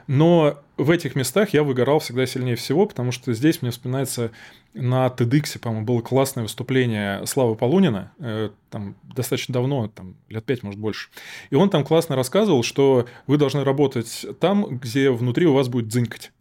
Но 0.06 0.58
в 0.76 0.90
этих 0.90 1.14
местах 1.14 1.50
я 1.50 1.62
выгорал 1.62 1.98
всегда 1.98 2.26
сильнее 2.26 2.56
всего, 2.56 2.86
потому 2.86 3.12
что 3.12 3.32
здесь 3.32 3.62
мне 3.62 3.70
вспоминается 3.70 4.32
на 4.74 5.06
TEDx, 5.06 5.58
по-моему, 5.58 5.86
было 5.86 6.00
классное 6.00 6.42
выступление 6.42 7.24
Славы 7.26 7.54
Полунина, 7.54 8.12
э, 8.18 8.50
там 8.70 8.96
достаточно 9.02 9.54
давно, 9.54 9.88
там 9.88 10.16
лет 10.28 10.44
пять, 10.44 10.62
может, 10.62 10.80
больше. 10.80 11.08
И 11.50 11.54
он 11.54 11.70
там 11.70 11.84
классно 11.84 12.16
рассказывал, 12.16 12.62
что 12.64 13.06
вы 13.26 13.38
должны 13.38 13.62
работать 13.62 14.26
там, 14.40 14.78
где 14.78 15.10
внутри 15.10 15.46
у 15.46 15.54
вас 15.54 15.68
будет 15.68 15.88
дзынькать. 15.88 16.32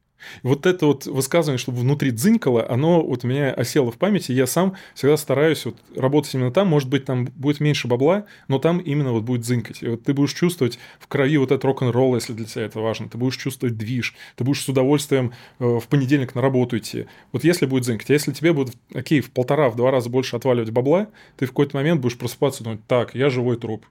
Вот 0.41 0.65
это 0.65 0.85
вот 0.87 1.05
высказывание, 1.05 1.57
чтобы 1.57 1.79
внутри 1.79 2.11
дзынькало, 2.11 2.69
оно 2.69 3.01
вот 3.01 3.23
у 3.23 3.27
меня 3.27 3.53
осело 3.53 3.91
в 3.91 3.97
памяти. 3.97 4.31
Я 4.31 4.47
сам 4.47 4.75
всегда 4.95 5.17
стараюсь 5.17 5.65
вот 5.65 5.77
работать 5.95 6.33
именно 6.33 6.51
там. 6.51 6.67
Может 6.67 6.89
быть, 6.89 7.05
там 7.05 7.25
будет 7.35 7.59
меньше 7.59 7.87
бабла, 7.87 8.25
но 8.47 8.59
там 8.59 8.79
именно 8.79 9.11
вот 9.11 9.23
будет 9.23 9.41
дзынькать. 9.41 9.83
И 9.83 9.87
вот 9.87 10.03
ты 10.03 10.13
будешь 10.13 10.33
чувствовать 10.33 10.79
в 10.99 11.07
крови 11.07 11.37
вот 11.37 11.51
этот 11.51 11.65
рок-н-ролл, 11.65 12.15
если 12.15 12.33
для 12.33 12.45
тебя 12.45 12.65
это 12.65 12.79
важно. 12.79 13.09
Ты 13.09 13.17
будешь 13.17 13.37
чувствовать 13.37 13.77
движ. 13.77 14.15
Ты 14.35 14.43
будешь 14.43 14.61
с 14.61 14.69
удовольствием 14.69 15.33
э, 15.59 15.79
в 15.79 15.87
понедельник 15.87 16.35
на 16.35 16.41
работу 16.41 16.77
идти. 16.77 17.05
Вот 17.31 17.43
если 17.43 17.65
будет 17.65 17.83
дзынькать. 17.83 18.09
А 18.09 18.13
если 18.13 18.31
тебе 18.31 18.53
будет, 18.53 18.75
окей, 18.93 19.21
в 19.21 19.31
полтора, 19.31 19.69
в 19.69 19.75
два 19.75 19.91
раза 19.91 20.09
больше 20.09 20.35
отваливать 20.35 20.71
бабла, 20.71 21.07
ты 21.37 21.45
в 21.45 21.49
какой-то 21.49 21.77
момент 21.77 22.01
будешь 22.01 22.17
просыпаться 22.17 22.61
и 22.61 22.65
думать, 22.65 22.79
так, 22.87 23.15
я 23.15 23.29
живой 23.29 23.57
труп. 23.57 23.85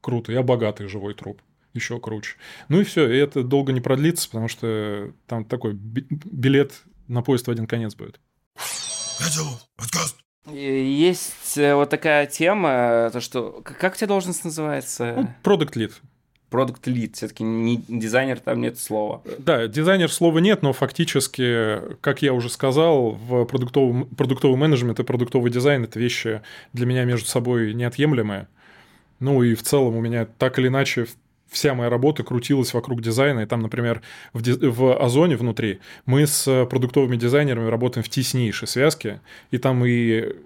Круто, 0.00 0.32
я 0.32 0.42
богатый 0.42 0.88
живой 0.88 1.14
труп 1.14 1.40
еще 1.78 1.98
круче. 2.00 2.36
Ну 2.68 2.80
и 2.80 2.84
все, 2.84 3.10
и 3.10 3.16
это 3.16 3.42
долго 3.42 3.72
не 3.72 3.80
продлится, 3.80 4.28
потому 4.28 4.48
что 4.48 5.12
там 5.26 5.44
такой 5.44 5.72
билет 5.74 6.82
на 7.08 7.22
поезд 7.22 7.46
в 7.46 7.50
один 7.50 7.66
конец 7.66 7.94
будет. 7.94 8.20
Есть 10.52 11.58
э, 11.58 11.74
вот 11.74 11.90
такая 11.90 12.26
тема, 12.26 13.10
то 13.12 13.20
что... 13.20 13.62
Как 13.62 13.94
у 13.94 13.96
тебя 13.96 14.06
должность 14.06 14.44
называется? 14.44 15.14
Ну, 15.16 15.28
продукт 15.42 15.76
лид. 15.76 15.92
Продукт 16.48 16.86
лид, 16.86 17.16
все-таки 17.16 17.44
не 17.44 17.84
дизайнер, 17.88 18.40
там 18.40 18.62
нет 18.62 18.78
слова. 18.78 19.22
Да, 19.38 19.66
дизайнер 19.66 20.10
слова 20.10 20.38
нет, 20.38 20.62
но 20.62 20.72
фактически, 20.72 21.96
как 22.00 22.22
я 22.22 22.32
уже 22.32 22.48
сказал, 22.48 23.10
в 23.10 23.44
продуктовый, 23.44 24.06
продуктовый 24.06 24.56
менеджмент 24.56 24.98
и 24.98 25.04
продуктовый 25.04 25.50
дизайн 25.50 25.84
это 25.84 25.98
вещи 25.98 26.40
для 26.72 26.86
меня 26.86 27.04
между 27.04 27.28
собой 27.28 27.74
неотъемлемые. 27.74 28.48
Ну 29.20 29.42
и 29.42 29.54
в 29.54 29.62
целом 29.62 29.96
у 29.96 30.00
меня 30.00 30.26
так 30.38 30.58
или 30.58 30.68
иначе 30.68 31.06
вся 31.50 31.74
моя 31.74 31.90
работа 31.90 32.22
крутилась 32.22 32.74
вокруг 32.74 33.00
дизайна. 33.00 33.40
И 33.40 33.46
там, 33.46 33.62
например, 33.62 34.02
в, 34.32 34.42
в 34.42 35.02
Озоне 35.02 35.36
внутри 35.36 35.80
мы 36.06 36.26
с 36.26 36.66
продуктовыми 36.66 37.16
дизайнерами 37.16 37.68
работаем 37.68 38.04
в 38.04 38.08
теснейшей 38.08 38.68
связке. 38.68 39.20
И 39.50 39.58
там 39.58 39.84
и 39.84 40.36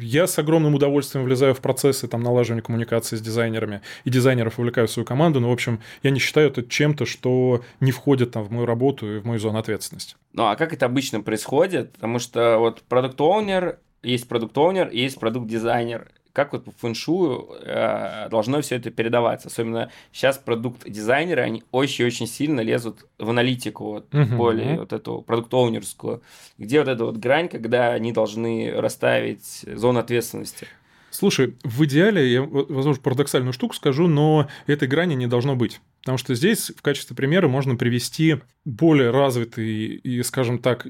я 0.00 0.26
с 0.26 0.38
огромным 0.38 0.74
удовольствием 0.74 1.24
влезаю 1.24 1.54
в 1.54 1.60
процессы 1.60 2.06
там, 2.06 2.22
налаживания 2.22 2.62
коммуникации 2.62 3.16
с 3.16 3.20
дизайнерами, 3.20 3.80
и 4.04 4.10
дизайнеров 4.10 4.58
увлекаю 4.58 4.86
в 4.86 4.90
свою 4.90 5.04
команду, 5.04 5.40
но, 5.40 5.50
в 5.50 5.52
общем, 5.52 5.80
я 6.02 6.10
не 6.10 6.20
считаю 6.20 6.50
это 6.50 6.62
чем-то, 6.62 7.04
что 7.04 7.62
не 7.80 7.90
входит 7.90 8.32
там, 8.32 8.44
в 8.44 8.52
мою 8.52 8.66
работу 8.66 9.16
и 9.16 9.18
в 9.18 9.26
мою 9.26 9.40
зону 9.40 9.58
ответственности. 9.58 10.14
Ну, 10.32 10.46
а 10.46 10.56
как 10.56 10.72
это 10.72 10.86
обычно 10.86 11.20
происходит? 11.20 11.92
Потому 11.94 12.18
что 12.18 12.58
вот 12.58 12.82
продукт 12.82 13.20
оунер 13.20 13.78
есть 14.02 14.28
продукт 14.28 14.56
оунер 14.56 14.90
есть 14.90 15.18
продукт-дизайнер. 15.18 16.08
Как 16.32 16.52
вот 16.52 16.64
по 16.64 16.70
фэншую 16.72 17.48
э, 17.62 18.28
должно 18.30 18.60
все 18.60 18.76
это 18.76 18.90
передаваться. 18.90 19.48
Особенно 19.48 19.90
сейчас 20.12 20.38
продукт-дизайнеры, 20.38 21.42
они 21.42 21.64
очень-очень 21.70 22.26
сильно 22.26 22.60
лезут 22.60 23.06
в 23.18 23.30
аналитику, 23.30 23.84
вот, 23.84 24.08
uh-huh. 24.10 24.36
более 24.36 24.78
вот 24.78 24.92
эту 24.92 25.22
продукт-оунерскую, 25.22 26.22
где 26.58 26.78
вот 26.80 26.88
эта 26.88 27.04
вот 27.04 27.16
грань, 27.16 27.48
когда 27.48 27.92
они 27.92 28.12
должны 28.12 28.72
расставить 28.72 29.64
зону 29.66 30.00
ответственности. 30.00 30.68
Слушай, 31.10 31.56
в 31.64 31.84
идеале, 31.84 32.30
я, 32.32 32.42
возможно, 32.42 33.02
парадоксальную 33.02 33.52
штуку 33.52 33.74
скажу, 33.74 34.06
но 34.06 34.48
этой 34.66 34.86
грани 34.86 35.14
не 35.14 35.26
должно 35.26 35.56
быть. 35.56 35.80
Потому 36.02 36.18
что 36.18 36.34
здесь 36.34 36.70
в 36.76 36.82
качестве 36.82 37.16
примера 37.16 37.48
можно 37.48 37.76
привести 37.76 38.36
более 38.64 39.10
развитый 39.10 39.66
и, 39.66 40.22
скажем 40.22 40.58
так, 40.58 40.86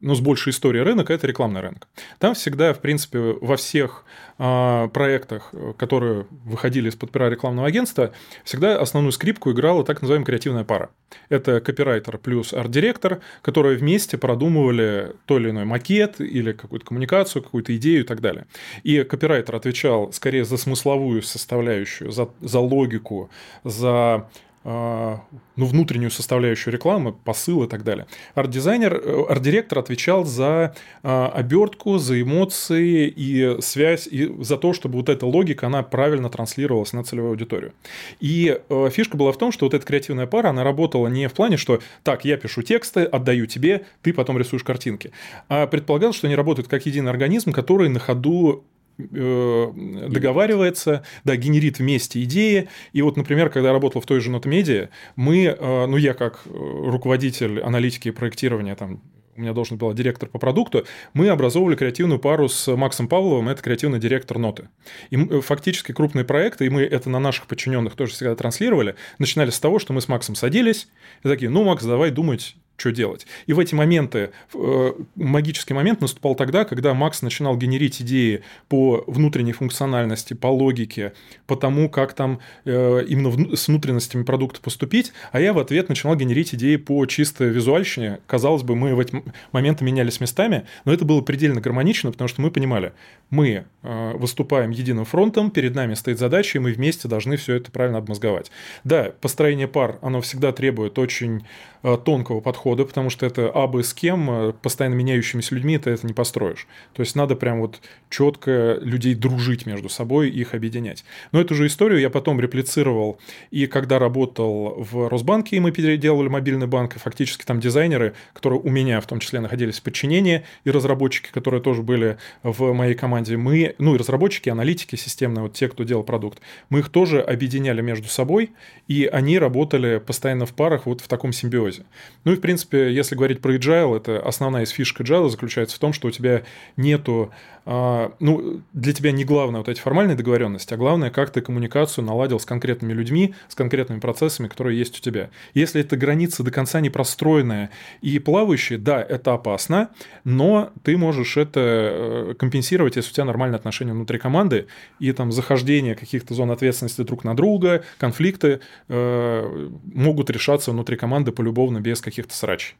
ну, 0.00 0.14
с 0.14 0.20
большей 0.20 0.50
историей 0.50 0.82
рынок, 0.82 1.10
это 1.10 1.26
рекламный 1.26 1.60
рынок. 1.60 1.86
Там 2.18 2.34
всегда, 2.34 2.72
в 2.72 2.80
принципе, 2.80 3.18
во 3.18 3.56
всех 3.56 4.04
э, 4.38 4.88
проектах, 4.92 5.52
которые 5.76 6.26
выходили 6.44 6.88
из-под 6.88 7.10
пера 7.10 7.28
рекламного 7.28 7.68
агентства, 7.68 8.12
всегда 8.44 8.80
основную 8.80 9.12
скрипку 9.12 9.52
играла 9.52 9.84
так 9.84 10.00
называемая 10.00 10.26
креативная 10.26 10.64
пара. 10.64 10.90
Это 11.28 11.60
копирайтер 11.60 12.18
плюс 12.18 12.54
арт-директор, 12.54 13.20
которые 13.42 13.76
вместе 13.76 14.16
продумывали 14.16 15.12
то 15.26 15.38
или 15.38 15.50
иной 15.50 15.64
макет 15.64 16.20
или 16.20 16.52
какую-то 16.52 16.86
коммуникацию, 16.86 17.42
какую-то 17.42 17.76
идею 17.76 18.00
и 18.00 18.06
так 18.06 18.20
далее. 18.20 18.46
И 18.82 19.02
копирайтер 19.02 19.54
отвечал 19.54 20.12
скорее 20.12 20.44
за 20.44 20.56
смысловую 20.56 21.22
составляющую, 21.22 22.10
за, 22.10 22.30
за 22.40 22.60
логику, 22.60 23.30
за 23.64 24.28
ну, 24.62 25.66
внутреннюю 25.66 26.10
составляющую 26.10 26.72
рекламы, 26.72 27.12
посыл 27.12 27.64
и 27.64 27.68
так 27.68 27.82
далее. 27.82 28.06
Арт-дизайнер, 28.34 28.94
э, 28.94 29.24
арт-директор 29.28 29.78
отвечал 29.78 30.24
за 30.24 30.74
а, 31.02 31.28
обертку, 31.28 31.96
за 31.96 32.20
эмоции 32.20 33.08
и 33.08 33.56
связь, 33.62 34.06
и 34.06 34.30
за 34.42 34.58
то, 34.58 34.74
чтобы 34.74 34.96
вот 34.96 35.08
эта 35.08 35.24
логика, 35.24 35.66
она 35.66 35.82
правильно 35.82 36.28
транслировалась 36.28 36.92
на 36.92 37.04
целевую 37.04 37.30
аудиторию. 37.30 37.72
И 38.20 38.60
э, 38.68 38.90
фишка 38.92 39.16
была 39.16 39.32
в 39.32 39.38
том, 39.38 39.50
что 39.50 39.64
вот 39.64 39.72
эта 39.72 39.86
креативная 39.86 40.26
пара, 40.26 40.48
она 40.48 40.62
работала 40.62 41.08
не 41.08 41.26
в 41.28 41.32
плане, 41.32 41.56
что 41.56 41.80
так, 42.02 42.26
я 42.26 42.36
пишу 42.36 42.62
тексты, 42.62 43.04
отдаю 43.04 43.46
тебе, 43.46 43.86
ты 44.02 44.12
потом 44.12 44.36
рисуешь 44.36 44.64
картинки, 44.64 45.12
а 45.48 45.66
предполагалось, 45.66 46.16
что 46.16 46.26
они 46.26 46.36
работают 46.36 46.68
как 46.68 46.84
единый 46.84 47.10
организм, 47.10 47.52
который 47.52 47.88
на 47.88 47.98
ходу 47.98 48.64
Э, 49.12 49.72
договаривается, 50.08 51.04
да, 51.24 51.36
генерит 51.36 51.78
вместе 51.78 52.22
идеи. 52.24 52.68
И 52.92 53.02
вот, 53.02 53.16
например, 53.16 53.50
когда 53.50 53.68
я 53.68 53.72
работал 53.72 54.00
в 54.00 54.06
той 54.06 54.20
же 54.20 54.30
Нотмедиа, 54.30 54.88
мы, 55.16 55.44
э, 55.44 55.86
ну, 55.86 55.96
я 55.96 56.14
как 56.14 56.40
э, 56.44 56.50
руководитель 56.50 57.60
аналитики 57.60 58.08
и 58.08 58.12
проектирования 58.12 58.74
там 58.74 59.00
у 59.36 59.42
меня 59.42 59.54
должен 59.54 59.78
был 59.78 59.94
директор 59.94 60.28
по 60.28 60.38
продукту, 60.38 60.84
мы 61.14 61.28
образовывали 61.28 61.74
креативную 61.74 62.18
пару 62.18 62.48
с 62.48 62.76
Максом 62.76 63.08
Павловым, 63.08 63.48
это 63.48 63.62
креативный 63.62 63.98
директор 63.98 64.36
ноты. 64.36 64.68
И 65.08 65.16
фактически 65.40 65.92
крупные 65.92 66.26
проекты, 66.26 66.66
и 66.66 66.68
мы 66.68 66.82
это 66.82 67.08
на 67.08 67.20
наших 67.20 67.46
подчиненных 67.46 67.94
тоже 67.94 68.12
всегда 68.12 68.34
транслировали, 68.34 68.96
начинали 69.18 69.48
с 69.48 69.58
того, 69.58 69.78
что 69.78 69.94
мы 69.94 70.02
с 70.02 70.08
Максом 70.08 70.34
садились 70.34 70.88
и 71.24 71.28
такие, 71.28 71.50
ну, 71.50 71.64
Макс, 71.64 71.82
давай 71.82 72.10
думать 72.10 72.56
что 72.80 72.92
делать. 72.92 73.26
И 73.46 73.52
в 73.52 73.58
эти 73.58 73.74
моменты, 73.74 74.30
э, 74.54 74.92
магический 75.14 75.74
момент 75.74 76.00
наступал 76.00 76.34
тогда, 76.34 76.64
когда 76.64 76.94
Макс 76.94 77.22
начинал 77.22 77.56
генерить 77.56 78.00
идеи 78.00 78.42
по 78.68 79.04
внутренней 79.06 79.52
функциональности, 79.52 80.34
по 80.34 80.46
логике, 80.48 81.12
по 81.46 81.56
тому, 81.56 81.90
как 81.90 82.14
там 82.14 82.40
э, 82.64 83.04
именно 83.06 83.28
в, 83.28 83.54
с 83.54 83.68
внутренностями 83.68 84.22
продукта 84.22 84.60
поступить, 84.60 85.12
а 85.30 85.40
я 85.40 85.52
в 85.52 85.58
ответ 85.58 85.88
начинал 85.88 86.16
генерить 86.16 86.54
идеи 86.54 86.76
по 86.76 87.04
чисто 87.06 87.44
визуальщине. 87.44 88.20
Казалось 88.26 88.62
бы, 88.62 88.74
мы 88.74 88.94
в 88.94 89.00
эти 89.00 89.22
моменты 89.52 89.84
менялись 89.84 90.20
местами, 90.20 90.64
но 90.84 90.92
это 90.92 91.04
было 91.04 91.20
предельно 91.20 91.60
гармонично, 91.60 92.10
потому 92.10 92.28
что 92.28 92.40
мы 92.40 92.50
понимали, 92.50 92.92
мы 93.28 93.66
э, 93.82 94.12
выступаем 94.16 94.70
единым 94.70 95.04
фронтом, 95.04 95.50
перед 95.50 95.74
нами 95.74 95.94
стоит 95.94 96.18
задача, 96.18 96.58
и 96.58 96.60
мы 96.60 96.72
вместе 96.72 97.08
должны 97.08 97.36
все 97.36 97.56
это 97.56 97.70
правильно 97.70 97.98
обмозговать. 97.98 98.50
Да, 98.84 99.12
построение 99.20 99.68
пар, 99.68 99.98
оно 100.00 100.22
всегда 100.22 100.52
требует 100.52 100.98
очень 100.98 101.44
э, 101.82 101.98
тонкого 102.02 102.40
подхода 102.40 102.69
подхода, 102.70 102.84
потому 102.84 103.10
что 103.10 103.26
это 103.26 103.50
абы 103.50 103.82
с 103.82 103.92
кем, 103.94 104.30
э, 104.30 104.52
постоянно 104.62 104.94
меняющимися 104.94 105.54
людьми 105.54 105.78
ты 105.78 105.90
это 105.90 106.06
не 106.06 106.12
построишь. 106.12 106.66
То 106.92 107.02
есть 107.02 107.16
надо 107.16 107.34
прям 107.34 107.60
вот 107.60 107.80
четко 108.10 108.78
людей 108.80 109.14
дружить 109.14 109.66
между 109.66 109.88
собой, 109.88 110.30
их 110.30 110.54
объединять. 110.54 111.04
Но 111.32 111.40
эту 111.40 111.54
же 111.54 111.66
историю 111.66 112.00
я 112.00 112.10
потом 112.10 112.40
реплицировал 112.40 113.18
и 113.50 113.66
когда 113.66 113.98
работал 113.98 114.84
в 114.92 115.08
Росбанке, 115.08 115.56
и 115.56 115.60
мы 115.60 115.72
переделывали 115.72 116.28
мобильный 116.28 116.66
банк, 116.66 116.96
и 116.96 116.98
фактически 116.98 117.44
там 117.44 117.60
дизайнеры, 117.60 118.12
которые 118.34 118.60
у 118.60 118.70
меня 118.70 119.00
в 119.00 119.06
том 119.06 119.18
числе 119.18 119.40
находились 119.40 119.80
в 119.80 119.82
подчинении, 119.82 120.42
и 120.66 120.70
разработчики, 120.70 121.30
которые 121.32 121.60
тоже 121.60 121.82
были 121.82 122.16
в 122.42 122.72
моей 122.72 122.94
команде, 122.94 123.36
мы, 123.36 123.74
ну 123.78 123.94
и 123.94 123.98
разработчики, 123.98 124.50
аналитики 124.50 124.96
системные, 124.96 125.42
вот 125.42 125.54
те, 125.54 125.68
кто 125.68 125.84
делал 125.84 126.04
продукт, 126.04 126.40
мы 126.70 126.78
их 126.78 126.88
тоже 126.88 127.20
объединяли 127.20 127.82
между 127.82 128.08
собой, 128.08 128.50
и 128.88 129.06
они 129.06 129.38
работали 129.38 129.98
постоянно 129.98 130.46
в 130.46 130.52
парах 130.52 130.86
вот 130.86 131.00
в 131.00 131.08
таком 131.08 131.32
симбиозе. 131.32 131.82
Ну 132.24 132.32
и 132.32 132.36
в 132.36 132.40
принципе 132.40 132.59
принципе, 132.66 132.92
если 132.92 133.14
говорить 133.14 133.40
про 133.40 133.56
agile, 133.56 133.96
это 133.96 134.20
основная 134.20 134.64
из 134.64 134.70
фишек 134.70 135.00
agile 135.00 135.28
заключается 135.28 135.76
в 135.76 135.78
том, 135.78 135.92
что 135.92 136.08
у 136.08 136.10
тебя 136.10 136.42
нету, 136.76 137.30
а, 137.64 138.12
ну, 138.20 138.60
для 138.72 138.92
тебя 138.92 139.12
не 139.12 139.24
главное 139.24 139.60
вот 139.60 139.68
эти 139.68 139.80
формальные 139.80 140.16
договоренности, 140.16 140.74
а 140.74 140.76
главное, 140.76 141.10
как 141.10 141.30
ты 141.30 141.40
коммуникацию 141.40 142.04
наладил 142.04 142.40
с 142.40 142.44
конкретными 142.44 142.92
людьми, 142.92 143.34
с 143.48 143.54
конкретными 143.54 144.00
процессами, 144.00 144.48
которые 144.48 144.78
есть 144.78 144.98
у 144.98 145.02
тебя. 145.02 145.30
Если 145.54 145.80
эта 145.80 145.96
граница 145.96 146.42
до 146.42 146.50
конца 146.50 146.80
не 146.80 146.90
простроенная 146.90 147.70
и 148.02 148.18
плавающая, 148.18 148.78
да, 148.78 149.02
это 149.02 149.34
опасно, 149.34 149.90
но 150.24 150.70
ты 150.82 150.96
можешь 150.96 151.36
это 151.36 151.60
э, 151.60 152.34
компенсировать, 152.38 152.96
если 152.96 153.10
у 153.10 153.14
тебя 153.14 153.24
нормальные 153.24 153.56
отношения 153.56 153.92
внутри 153.92 154.18
команды 154.18 154.66
и 154.98 155.12
там 155.12 155.32
захождение 155.32 155.94
каких-то 155.94 156.34
зон 156.34 156.50
ответственности 156.50 157.02
друг 157.02 157.24
на 157.24 157.34
друга, 157.34 157.84
конфликты 157.98 158.60
э, 158.88 159.70
могут 159.94 160.30
решаться 160.30 160.72
внутри 160.72 160.96
команды 160.96 161.32
полюбовно 161.32 161.80
без 161.80 162.00
каких-то 162.00 162.34
срач. 162.40 162.74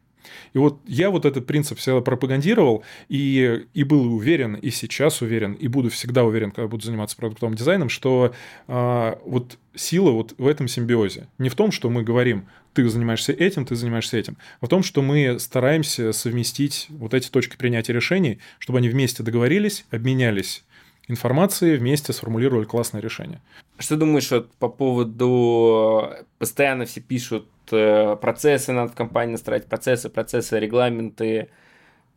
И 0.52 0.58
вот 0.58 0.80
я 0.86 1.10
вот 1.10 1.24
этот 1.24 1.46
принцип 1.46 1.78
всегда 1.78 2.00
пропагандировал 2.00 2.82
и, 3.08 3.66
и 3.74 3.84
был 3.84 4.12
уверен, 4.12 4.54
и 4.54 4.70
сейчас 4.70 5.22
уверен, 5.22 5.54
и 5.54 5.68
буду 5.68 5.90
всегда 5.90 6.24
уверен, 6.24 6.50
когда 6.50 6.68
буду 6.68 6.84
заниматься 6.84 7.16
продуктовым 7.16 7.54
дизайном, 7.54 7.88
что 7.88 8.34
а, 8.66 9.18
вот 9.24 9.58
сила 9.74 10.10
вот 10.10 10.34
в 10.38 10.46
этом 10.46 10.68
симбиозе. 10.68 11.28
Не 11.38 11.48
в 11.48 11.54
том, 11.54 11.70
что 11.72 11.88
мы 11.90 12.02
говорим, 12.02 12.46
ты 12.74 12.88
занимаешься 12.88 13.32
этим, 13.32 13.64
ты 13.64 13.74
занимаешься 13.76 14.16
этим, 14.18 14.36
а 14.60 14.66
в 14.66 14.68
том, 14.68 14.82
что 14.82 15.02
мы 15.02 15.38
стараемся 15.38 16.12
совместить 16.12 16.86
вот 16.90 17.14
эти 17.14 17.28
точки 17.28 17.56
принятия 17.56 17.92
решений, 17.92 18.38
чтобы 18.58 18.78
они 18.78 18.88
вместе 18.88 19.22
договорились, 19.22 19.84
обменялись 19.90 20.64
информацией, 21.08 21.76
вместе 21.76 22.12
сформулировали 22.12 22.64
классное 22.64 23.00
решение. 23.00 23.40
Что 23.80 23.96
думаешь 23.96 24.30
вот 24.30 24.52
по 24.54 24.68
поводу... 24.68 26.12
Постоянно 26.38 26.84
все 26.84 27.00
пишут 27.00 27.48
Э, 27.72 28.16
процессы 28.20 28.72
надо 28.72 28.92
в 28.92 28.94
компании 28.94 29.32
настраивать, 29.32 29.68
процессы, 29.68 30.08
процессы, 30.08 30.58
регламенты. 30.58 31.50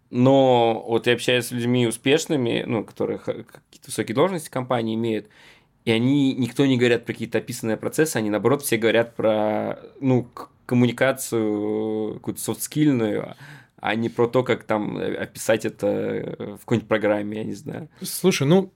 Но 0.09 0.83
вот 0.87 1.07
я 1.07 1.13
общаюсь 1.13 1.45
с 1.45 1.51
людьми 1.51 1.87
успешными, 1.87 2.63
ну, 2.67 2.83
которые 2.83 3.17
какие-то 3.19 3.87
высокие 3.87 4.13
должности 4.13 4.47
в 4.47 4.51
компании 4.51 4.95
имеют, 4.95 5.27
и 5.85 5.91
они, 5.91 6.33
никто 6.35 6.65
не 6.65 6.77
говорят 6.77 7.05
про 7.05 7.13
какие-то 7.13 7.39
описанные 7.39 7.77
процессы, 7.77 8.17
они, 8.17 8.29
наоборот, 8.29 8.61
все 8.61 8.77
говорят 8.77 9.15
про, 9.15 9.79
ну, 9.99 10.27
коммуникацию 10.67 12.15
какую-то 12.15 12.39
софтскильную, 12.39 13.35
а 13.77 13.95
не 13.95 14.07
про 14.09 14.27
то, 14.27 14.43
как 14.43 14.65
там 14.65 14.97
описать 14.97 15.65
это 15.65 16.57
в 16.57 16.59
какой-нибудь 16.59 16.87
программе, 16.87 17.39
я 17.39 17.43
не 17.43 17.53
знаю. 17.53 17.89
Слушай, 18.01 18.47
ну, 18.47 18.71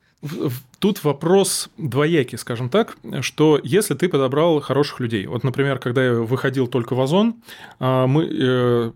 Тут 0.79 1.03
вопрос 1.03 1.69
двоякий, 1.77 2.37
скажем 2.37 2.69
так, 2.69 2.97
что 3.21 3.59
если 3.63 3.95
ты 3.95 4.09
подобрал 4.09 4.59
хороших 4.59 4.99
людей, 4.99 5.25
вот, 5.25 5.43
например, 5.43 5.79
когда 5.79 6.05
я 6.05 6.13
выходил 6.13 6.67
только 6.67 6.93
в 6.93 7.01
Озон, 7.01 7.35
а, 7.79 8.05
мы, 8.05 8.29
э, 8.29 8.91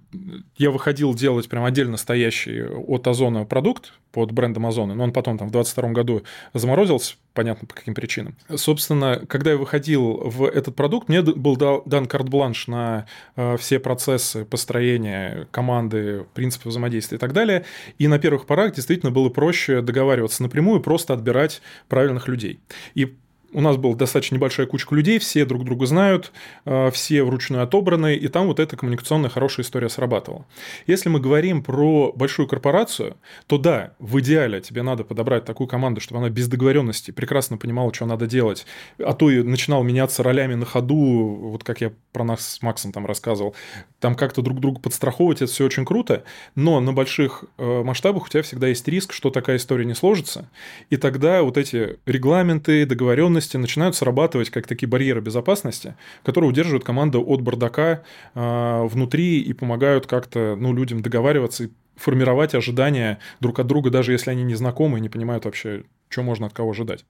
я 0.58 0.72
выходил 0.72 1.16
делать 1.16 1.50
прям 1.50 1.64
отдельно 1.64 1.98
стоящий 1.98 2.64
от 2.64 3.08
Озона 3.08 3.46
продукт 3.46 3.94
под 4.12 4.32
брендом 4.32 4.66
Озона, 4.66 4.94
но 4.94 5.06
он 5.06 5.14
потом 5.14 5.38
там 5.38 5.48
в 5.48 5.52
22 5.52 5.92
году 5.92 6.24
заморозился, 6.54 7.16
понятно 7.34 7.68
по 7.68 7.74
каким 7.74 7.94
причинам. 7.94 8.36
Собственно, 8.56 9.22
когда 9.28 9.52
я 9.52 9.58
выходил 9.58 10.18
в 10.18 10.46
этот 10.46 10.76
продукт, 10.76 11.10
мне 11.10 11.22
был 11.22 11.56
дан 11.86 12.06
карт-бланш 12.06 12.68
на 12.68 13.06
э, 13.36 13.58
все 13.58 13.80
процессы 13.80 14.46
построения 14.46 15.48
команды, 15.52 16.26
принципы 16.34 16.70
взаимодействия 16.70 17.18
и 17.18 17.20
так 17.20 17.34
далее. 17.34 17.66
И 17.98 18.08
на 18.08 18.20
первых 18.20 18.46
порах 18.46 18.76
действительно 18.76 19.12
было 19.12 19.30
проще 19.30 19.82
договариваться 19.82 20.44
напрямую, 20.44 20.82
просто 20.82 21.14
отбирать 21.14 21.62
правильных 21.88 22.28
людей. 22.28 22.60
И 22.94 23.18
у 23.54 23.62
нас 23.62 23.78
была 23.78 23.96
достаточно 23.96 24.36
небольшая 24.36 24.68
кучка 24.68 24.96
людей, 24.96 25.20
все 25.20 25.46
друг 25.46 25.64
друга 25.64 25.86
знают, 25.86 26.32
э, 26.66 26.90
все 26.92 27.24
вручную 27.24 27.64
отобраны, 27.64 28.16
и 28.16 28.28
там 28.28 28.48
вот 28.48 28.60
эта 28.60 28.78
коммуникационная 28.78 29.30
хорошая 29.30 29.66
история 29.66 29.90
срабатывала. 29.90 30.46
Если 30.88 31.10
мы 31.10 31.20
говорим 31.20 31.64
про 31.64 32.12
большую 32.14 32.48
корпорацию, 32.48 33.18
то 33.48 33.58
да, 33.58 33.94
в 34.00 34.20
идеале 34.20 34.62
тебе 34.62 34.82
надо 34.82 35.04
подобрать 35.04 35.46
такую 35.46 35.68
команду, 35.68 36.02
чтобы 36.02 36.20
она 36.20 36.30
без 36.30 36.48
договоренности 36.48 37.12
прекрасно 37.12 37.58
понимала, 37.58 37.94
что 37.94 38.06
надо 38.06 38.28
делать, 38.28 38.66
а 39.00 39.14
то 39.14 39.30
и 39.30 39.44
начинал 39.44 39.84
меняться 39.84 40.24
ролями 40.24 40.56
на 40.56 40.66
ходу, 40.66 40.96
вот 40.96 41.64
как 41.64 41.82
я 41.82 41.92
про 42.14 42.24
нас 42.24 42.48
с 42.48 42.62
Максом 42.62 42.92
там 42.92 43.06
рассказывал, 43.06 43.56
там 44.00 44.16
как-то 44.16 44.42
друг 44.42 44.60
друга 44.60 44.80
подстраховывать, 44.80 45.42
это 45.42 45.52
все 45.52 45.66
очень 45.66 45.86
круто, 45.86 46.24
но 46.56 46.80
на 46.80 46.94
больших 46.94 47.46
э, 47.58 47.84
масштабах 47.84 48.26
у 48.26 48.30
тебя 48.30 48.44
всегда 48.44 48.68
есть 48.68 48.88
риск, 48.88 49.14
что 49.14 49.30
такая 49.30 49.58
история 49.58 49.86
не 49.86 49.94
сложится, 49.94 50.50
и 50.90 50.98
тогда 50.98 51.44
вот 51.44 51.58
эти 51.58 52.00
регламенты, 52.06 52.86
договоренности 52.86 53.41
начинают 53.58 53.96
срабатывать 53.96 54.50
как 54.50 54.68
такие 54.68 54.88
барьеры 54.88 55.22
безопасности, 55.22 55.96
которые 56.24 56.50
удерживают 56.50 56.84
команду 56.84 57.24
от 57.26 57.42
бардака 57.42 58.04
э, 58.34 58.84
внутри 58.86 59.42
и 59.42 59.54
помогают 59.54 60.08
как-то 60.08 60.56
ну, 60.58 60.74
людям 60.74 61.02
договариваться 61.02 61.66
и 61.66 61.70
формировать 61.96 62.56
ожидания 62.56 63.20
друг 63.40 63.60
от 63.60 63.68
друга, 63.68 63.90
даже 63.90 64.12
если 64.12 64.32
они 64.32 64.44
не 64.44 64.56
знакомы 64.56 64.98
и 64.98 65.02
не 65.02 65.10
понимают 65.10 65.46
вообще, 65.46 65.84
что 66.10 66.24
можно 66.24 66.48
от 66.48 66.54
кого 66.54 66.72
ожидать. 66.72 67.06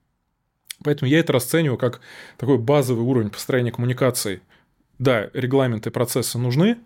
Поэтому 0.84 1.10
я 1.10 1.20
это 1.20 1.34
расцениваю 1.34 1.78
как 1.78 2.02
такой 2.38 2.58
базовый 2.58 3.06
уровень 3.06 3.30
построения 3.30 3.72
коммуникации. 3.72 4.42
Да, 5.02 5.32
регламенты, 5.34 5.90
процессы 5.90 6.38
нужны, 6.38 6.78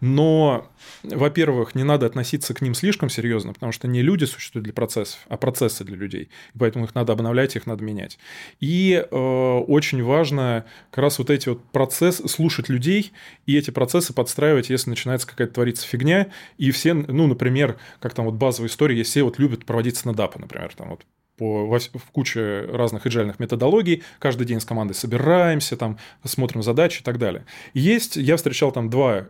но, 0.00 0.66
во-первых, 1.02 1.74
не 1.74 1.84
надо 1.84 2.06
относиться 2.06 2.54
к 2.54 2.62
ним 2.62 2.72
слишком 2.72 3.10
серьезно, 3.10 3.52
потому 3.52 3.70
что 3.70 3.86
не 3.86 4.00
люди 4.00 4.24
существуют 4.24 4.64
для 4.64 4.72
процессов, 4.72 5.18
а 5.28 5.36
процессы 5.36 5.84
для 5.84 5.94
людей. 5.94 6.30
И 6.54 6.58
поэтому 6.58 6.86
их 6.86 6.94
надо 6.94 7.12
обновлять, 7.12 7.56
их 7.56 7.66
надо 7.66 7.84
менять. 7.84 8.18
И 8.60 8.94
э, 8.94 9.14
очень 9.14 10.02
важно 10.02 10.64
как 10.90 11.02
раз 11.02 11.18
вот 11.18 11.28
эти 11.28 11.50
вот 11.50 11.62
процессы, 11.70 12.26
слушать 12.28 12.70
людей 12.70 13.12
и 13.44 13.58
эти 13.58 13.70
процессы 13.70 14.14
подстраивать, 14.14 14.70
если 14.70 14.88
начинается 14.88 15.26
какая-то 15.26 15.52
твориться 15.52 15.86
фигня. 15.86 16.28
И 16.56 16.70
все, 16.70 16.94
ну, 16.94 17.26
например, 17.26 17.76
как 18.00 18.14
там 18.14 18.24
вот 18.24 18.36
базовая 18.36 18.70
история, 18.70 19.02
все 19.02 19.22
вот 19.22 19.38
любят 19.38 19.66
проводить 19.66 19.98
снэдапы, 19.98 20.38
например, 20.38 20.72
там 20.74 20.88
вот 20.88 21.02
по, 21.40 21.78
в 21.78 22.10
куче 22.12 22.66
разных 22.70 23.06
agile 23.06 23.34
методологий. 23.38 24.02
Каждый 24.18 24.46
день 24.46 24.60
с 24.60 24.64
командой 24.66 24.92
собираемся, 24.92 25.76
там, 25.76 25.98
смотрим 26.24 26.62
задачи 26.62 27.00
и 27.00 27.02
так 27.02 27.18
далее. 27.18 27.46
Есть, 27.72 28.16
я 28.16 28.36
встречал 28.36 28.72
там 28.72 28.90
два 28.90 29.26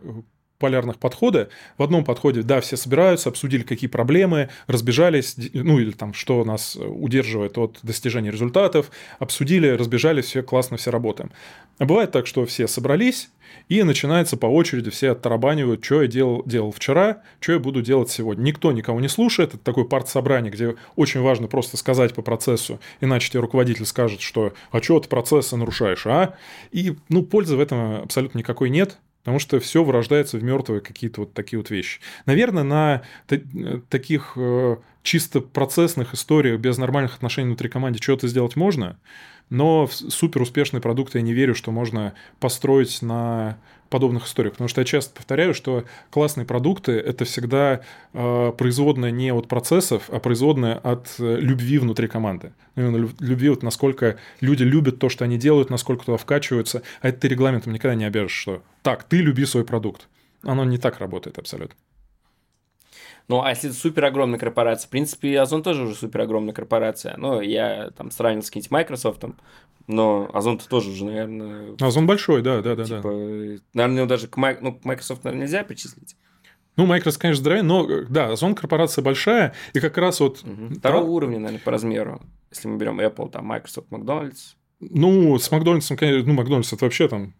полярных 0.61 0.97
подхода. 0.97 1.49
В 1.77 1.83
одном 1.83 2.05
подходе, 2.05 2.43
да, 2.43 2.61
все 2.61 2.77
собираются, 2.77 3.27
обсудили, 3.27 3.63
какие 3.63 3.89
проблемы, 3.89 4.49
разбежались, 4.67 5.35
ну 5.53 5.79
или 5.79 5.91
там, 5.91 6.13
что 6.13 6.45
нас 6.45 6.77
удерживает 6.79 7.57
от 7.57 7.79
достижения 7.83 8.31
результатов, 8.31 8.91
обсудили, 9.19 9.67
разбежались, 9.67 10.25
все 10.25 10.43
классно, 10.43 10.77
все 10.77 10.91
работаем. 10.91 11.31
А 11.79 11.85
бывает 11.85 12.11
так, 12.11 12.27
что 12.27 12.45
все 12.45 12.67
собрались, 12.67 13.29
и 13.69 13.83
начинается 13.83 14.37
по 14.37 14.45
очереди, 14.45 14.89
все 14.89 15.11
оттарабанивают, 15.11 15.83
что 15.83 16.03
я 16.03 16.07
делал, 16.07 16.43
делал 16.45 16.71
вчера, 16.71 17.23
что 17.39 17.53
я 17.53 17.59
буду 17.59 17.81
делать 17.81 18.09
сегодня. 18.09 18.43
Никто 18.43 18.71
никого 18.71 18.99
не 18.99 19.07
слушает. 19.07 19.53
Это 19.53 19.63
такой 19.63 19.85
парт-собрание, 19.85 20.51
где 20.51 20.75
очень 20.95 21.21
важно 21.21 21.47
просто 21.47 21.77
сказать 21.77 22.13
по 22.13 22.21
процессу, 22.21 22.79
иначе 23.01 23.29
тебе 23.29 23.39
руководитель 23.39 23.85
скажет, 23.85 24.21
что 24.21 24.53
«а 24.71 24.81
что 24.81 24.99
ты 24.99 25.09
процессы 25.09 25.55
нарушаешь, 25.57 26.05
а?» 26.05 26.35
И, 26.71 26.95
ну, 27.09 27.23
пользы 27.23 27.55
в 27.55 27.59
этом 27.59 28.03
абсолютно 28.03 28.39
никакой 28.39 28.69
нет. 28.69 28.97
Потому 29.23 29.39
что 29.39 29.59
все 29.59 29.83
вырождается 29.83 30.37
в 30.37 30.43
мертвые 30.43 30.81
какие-то 30.81 31.21
вот 31.21 31.33
такие 31.33 31.59
вот 31.59 31.69
вещи. 31.69 31.99
Наверное, 32.25 32.63
на 32.63 33.03
таких 33.89 34.33
э, 34.35 34.77
чисто 35.03 35.41
процессных 35.41 36.13
историях 36.13 36.59
без 36.59 36.77
нормальных 36.77 37.15
отношений 37.15 37.47
внутри 37.47 37.69
команды 37.69 37.99
что-то 38.01 38.27
сделать 38.27 38.55
можно, 38.55 38.97
но 39.51 39.85
в 39.85 39.93
супер 39.93 40.41
успешный 40.41 40.81
продукт 40.81 41.13
я 41.13 41.21
не 41.21 41.33
верю, 41.33 41.53
что 41.53 41.71
можно 41.71 42.13
построить 42.39 43.01
на 43.01 43.57
подобных 43.89 44.25
историях. 44.25 44.53
Потому 44.53 44.69
что 44.69 44.81
я 44.81 44.85
часто 44.85 45.13
повторяю, 45.13 45.53
что 45.53 45.83
классные 46.09 46.45
продукты— 46.45 46.91
это 46.93 47.25
всегда 47.25 47.81
э, 48.13 48.53
производная 48.57 49.11
не 49.11 49.31
от 49.31 49.47
процессов, 49.49 50.03
а 50.07 50.19
производная 50.19 50.75
от 50.75 51.13
э, 51.19 51.35
любви 51.39 51.77
внутри 51.77 52.07
команды. 52.07 52.53
Именно 52.77 53.09
любви, 53.19 53.49
вот 53.49 53.61
насколько 53.61 54.17
люди 54.39 54.63
любят 54.63 54.97
то, 54.97 55.09
что 55.09 55.25
они 55.25 55.37
делают, 55.37 55.69
насколько 55.69 56.05
туда 56.05 56.17
вкачиваются. 56.17 56.81
А 57.01 57.09
это 57.09 57.19
ты 57.19 57.27
регламентом 57.27 57.73
никогда 57.73 57.95
не 57.95 58.05
обяжешь, 58.05 58.31
что 58.31 58.63
так, 58.81 59.03
ты 59.03 59.17
люби 59.17 59.45
свой 59.45 59.65
продукт. 59.65 60.07
Оно 60.43 60.63
не 60.63 60.77
так 60.77 60.99
работает 60.99 61.37
абсолютно. 61.37 61.75
Ну, 63.31 63.41
а 63.41 63.51
если 63.51 63.69
это 63.69 63.79
супер 63.79 64.03
огромная 64.03 64.37
корпорация, 64.37 64.87
в 64.87 64.89
принципе, 64.89 65.39
Озон 65.39 65.63
тоже 65.63 65.83
уже 65.83 65.95
супер 65.95 66.19
огромная 66.19 66.53
корпорация. 66.53 67.15
Ну, 67.15 67.39
я 67.39 67.91
там 67.95 68.11
сравнил 68.11 68.43
с 68.43 68.47
каким-нибудь 68.47 68.71
Microsoft, 68.71 69.23
но 69.87 70.29
Озон-то 70.33 70.67
тоже 70.67 70.89
уже, 70.89 71.05
наверное... 71.05 71.77
Озон 71.79 72.07
большой, 72.07 72.41
да, 72.41 72.61
да, 72.61 72.75
да. 72.75 72.83
Типа, 72.83 73.03
да. 73.03 73.61
Наверное, 73.73 73.97
его 73.99 74.05
даже 74.05 74.27
к 74.27 74.35
ну, 74.35 74.77
Microsoft, 74.83 75.23
наверное, 75.23 75.45
нельзя 75.45 75.63
причислить. 75.63 76.17
Ну, 76.75 76.85
Microsoft, 76.85 77.21
конечно, 77.21 77.39
здоровее, 77.39 77.63
но 77.63 77.87
да, 78.09 78.33
Озон 78.33 78.53
корпорация 78.53 79.01
большая, 79.01 79.53
и 79.71 79.79
как 79.79 79.97
раз 79.97 80.19
вот... 80.19 80.43
Угу. 80.43 80.79
Второго 80.79 81.05
про... 81.05 81.11
уровня, 81.11 81.39
наверное, 81.39 81.63
по 81.63 81.71
размеру. 81.71 82.21
Если 82.49 82.67
мы 82.67 82.77
берем 82.77 82.99
Apple, 82.99 83.31
там, 83.31 83.45
Microsoft, 83.45 83.89
Макдональдс. 83.91 84.55
Ну, 84.81 85.39
с 85.39 85.49
Макдональдсом, 85.49 85.95
конечно, 85.95 86.27
ну, 86.27 86.33
Макдональдс 86.33 86.73
это 86.73 86.83
вообще 86.83 87.07
там 87.07 87.33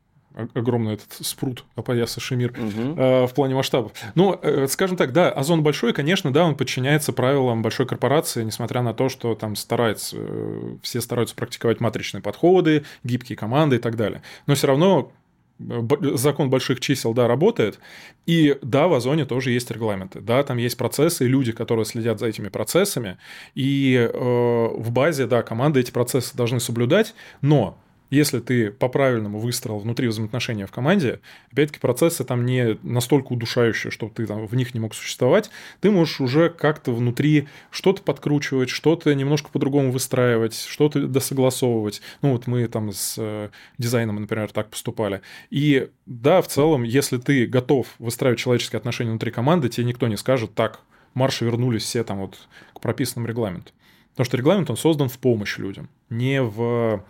огромный 0.53 0.93
этот 0.93 1.11
спрут 1.25 1.65
опояса 1.75 2.19
Шемир 2.19 2.51
угу. 2.51 2.99
э, 2.99 3.27
в 3.27 3.33
плане 3.33 3.55
масштабов. 3.55 3.91
Ну, 4.15 4.39
э, 4.41 4.67
скажем 4.67 4.97
так, 4.97 5.11
да, 5.13 5.29
Озон 5.29 5.63
большой, 5.63 5.93
конечно, 5.93 6.31
да, 6.31 6.45
он 6.45 6.55
подчиняется 6.55 7.13
правилам 7.13 7.61
большой 7.61 7.85
корпорации, 7.85 8.43
несмотря 8.43 8.81
на 8.81 8.93
то, 8.93 9.09
что 9.09 9.35
там 9.35 9.55
старается, 9.55 10.17
э, 10.19 10.75
все 10.81 11.01
стараются 11.01 11.35
практиковать 11.35 11.79
матричные 11.79 12.21
подходы, 12.21 12.85
гибкие 13.03 13.37
команды 13.37 13.75
и 13.75 13.79
так 13.79 13.95
далее. 13.97 14.21
Но 14.47 14.55
все 14.55 14.67
равно 14.67 15.11
э, 15.59 15.81
закон 16.15 16.49
больших 16.49 16.79
чисел, 16.79 17.13
да, 17.13 17.27
работает. 17.27 17.79
И 18.25 18.57
да, 18.61 18.87
в 18.87 18.93
Озоне 18.93 19.25
тоже 19.25 19.51
есть 19.51 19.69
регламенты. 19.69 20.21
Да, 20.21 20.43
там 20.43 20.57
есть 20.57 20.77
процессы 20.77 21.25
и 21.25 21.27
люди, 21.27 21.51
которые 21.51 21.85
следят 21.85 22.19
за 22.19 22.27
этими 22.27 22.47
процессами. 22.47 23.17
И 23.53 23.95
э, 23.95 24.67
в 24.77 24.91
базе, 24.91 25.27
да, 25.27 25.43
команды 25.43 25.81
эти 25.81 25.91
процессы 25.91 26.35
должны 26.37 26.59
соблюдать, 26.59 27.13
но 27.41 27.77
если 28.11 28.39
ты 28.39 28.71
по-правильному 28.71 29.39
выстроил 29.39 29.79
внутри 29.79 30.07
взаимоотношения 30.07 30.67
в 30.67 30.71
команде, 30.71 31.21
опять-таки 31.51 31.79
процессы 31.79 32.23
там 32.23 32.45
не 32.45 32.77
настолько 32.83 33.31
удушающие, 33.33 33.89
что 33.89 34.09
ты 34.09 34.27
там 34.27 34.45
в 34.45 34.53
них 34.53 34.73
не 34.73 34.79
мог 34.79 34.93
существовать, 34.93 35.49
ты 35.79 35.89
можешь 35.89 36.19
уже 36.21 36.49
как-то 36.49 36.91
внутри 36.91 37.47
что-то 37.71 38.03
подкручивать, 38.03 38.69
что-то 38.69 39.15
немножко 39.15 39.49
по-другому 39.49 39.91
выстраивать, 39.91 40.55
что-то 40.55 41.07
досогласовывать. 41.07 42.01
Ну 42.21 42.33
вот 42.33 42.47
мы 42.47 42.67
там 42.67 42.91
с 42.91 43.15
э, 43.17 43.49
дизайном, 43.77 44.19
например, 44.19 44.51
так 44.51 44.69
поступали. 44.69 45.21
И 45.49 45.89
да, 46.05 46.41
в 46.41 46.49
целом, 46.49 46.83
если 46.83 47.17
ты 47.17 47.47
готов 47.47 47.87
выстраивать 47.97 48.39
человеческие 48.39 48.77
отношения 48.77 49.11
внутри 49.11 49.31
команды, 49.31 49.69
тебе 49.69 49.85
никто 49.85 50.09
не 50.09 50.17
скажет, 50.17 50.53
так, 50.53 50.81
марши 51.13 51.45
вернулись 51.45 51.83
все 51.83 52.03
там 52.03 52.19
вот 52.19 52.37
к 52.73 52.81
прописанному 52.81 53.29
регламенту. 53.29 53.71
Потому 54.11 54.25
что 54.25 54.37
регламент, 54.37 54.69
он 54.69 54.77
создан 54.77 55.09
в 55.09 55.17
помощь 55.19 55.57
людям, 55.57 55.89
не 56.09 56.41
в 56.41 57.05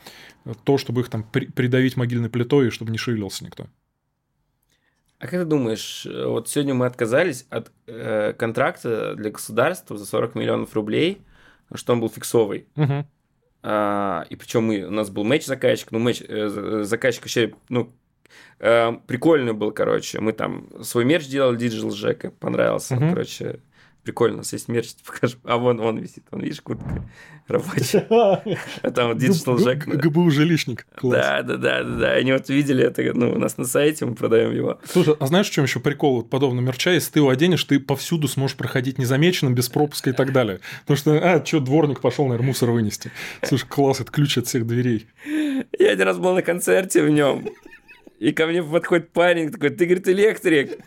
то, 0.64 0.78
чтобы 0.78 1.02
их 1.02 1.10
там 1.10 1.24
придавить 1.24 1.98
могильной 1.98 2.30
плитой, 2.30 2.68
и 2.68 2.72
чтобы 2.72 2.92
не 2.92 2.98
шевелился 2.98 3.44
никто. 3.44 3.68
А 5.20 5.28
как 5.28 5.42
ты 5.42 5.46
думаешь, 5.46 6.08
вот 6.08 6.50
сегодня 6.50 6.74
мы 6.74 6.88
отказались 6.88 7.46
от 7.52 7.72
э, 7.86 8.34
контракта 8.34 9.14
для 9.16 9.30
государства 9.30 9.96
за 9.96 10.06
40 10.06 10.34
миллионов 10.34 10.74
рублей, 10.74 11.22
что 11.76 11.94
он 11.94 12.02
был 12.02 12.10
фиксовый. 12.10 12.68
Угу. 12.76 13.06
А, 13.64 14.26
и 14.30 14.36
причем 14.36 14.64
мы, 14.64 14.82
у 14.82 14.90
нас 14.90 15.12
был 15.12 15.24
матч 15.24 15.46
заказчик, 15.46 15.92
ну, 15.92 16.00
матч, 16.00 16.24
э, 16.28 16.82
заказчик 16.84 17.22
вообще, 17.22 17.54
ну, 17.70 17.92
э, 18.60 18.94
прикольный 19.06 19.54
был, 19.54 19.72
короче. 19.72 20.20
Мы 20.20 20.34
там 20.34 20.68
свой 20.84 21.06
мерч 21.06 21.28
делали, 21.28 21.60
Digital 21.60 21.90
Jack, 21.90 22.32
понравился, 22.32 22.96
угу. 22.96 23.10
короче 23.10 23.60
прикольно, 24.04 24.36
у 24.36 24.38
нас 24.40 24.54
есть 24.54 24.68
мерч, 24.68 24.94
покажу. 25.06 25.38
А 25.44 25.58
вон 25.58 25.80
он 25.80 25.98
висит, 25.98 26.24
он, 26.32 26.42
видишь, 26.42 26.62
куртка 26.62 27.04
рабочая. 27.48 28.08
А 28.10 28.92
там 28.92 29.12
Digital 29.12 29.58
Jack. 29.58 29.86
ГБУ 29.86 30.30
жилищник. 30.32 30.88
Да, 31.02 31.42
да, 31.42 31.58
да, 31.58 31.84
да, 31.84 31.96
да. 31.96 32.12
Они 32.14 32.32
вот 32.32 32.50
видели 32.50 32.84
это, 32.84 33.02
ну, 33.14 33.34
у 33.34 33.38
нас 33.38 33.58
на 33.58 33.66
сайте, 33.66 34.06
мы 34.06 34.16
продаем 34.16 34.54
его. 34.54 34.80
Слушай, 34.86 35.16
а 35.20 35.28
знаешь, 35.28 35.50
в 35.50 35.52
чем 35.52 35.66
еще 35.66 35.80
прикол 35.80 36.18
вот 36.18 36.30
подобного 36.30 36.66
мерча? 36.66 36.92
Если 36.92 37.12
ты 37.12 37.20
его 37.20 37.30
оденешь, 37.30 37.64
ты 37.64 37.80
повсюду 37.80 38.28
сможешь 38.28 38.58
проходить 38.58 38.98
незамеченным, 38.98 39.56
без 39.56 39.70
пропуска 39.70 40.10
и 40.10 40.14
так 40.14 40.32
далее. 40.32 40.60
Потому 40.82 40.98
что, 40.98 41.12
а, 41.18 41.46
что, 41.46 41.60
дворник 41.60 42.02
пошел, 42.02 42.26
наверное, 42.26 42.48
мусор 42.48 42.72
вынести. 42.72 43.12
Слушай, 43.44 43.68
класс, 43.68 44.00
это 44.00 44.12
ключ 44.12 44.38
от 44.38 44.48
всех 44.48 44.66
дверей. 44.66 45.08
Я 45.78 45.92
один 45.92 46.06
раз 46.06 46.18
был 46.18 46.34
на 46.34 46.42
концерте 46.42 47.04
в 47.04 47.10
нем. 47.10 47.50
И 48.22 48.34
ко 48.34 48.46
мне 48.46 48.62
подходит 48.62 49.10
парень 49.14 49.52
такой, 49.52 49.72
ты, 49.72 49.86
говорит, 49.86 50.08
электрик? 50.08 50.78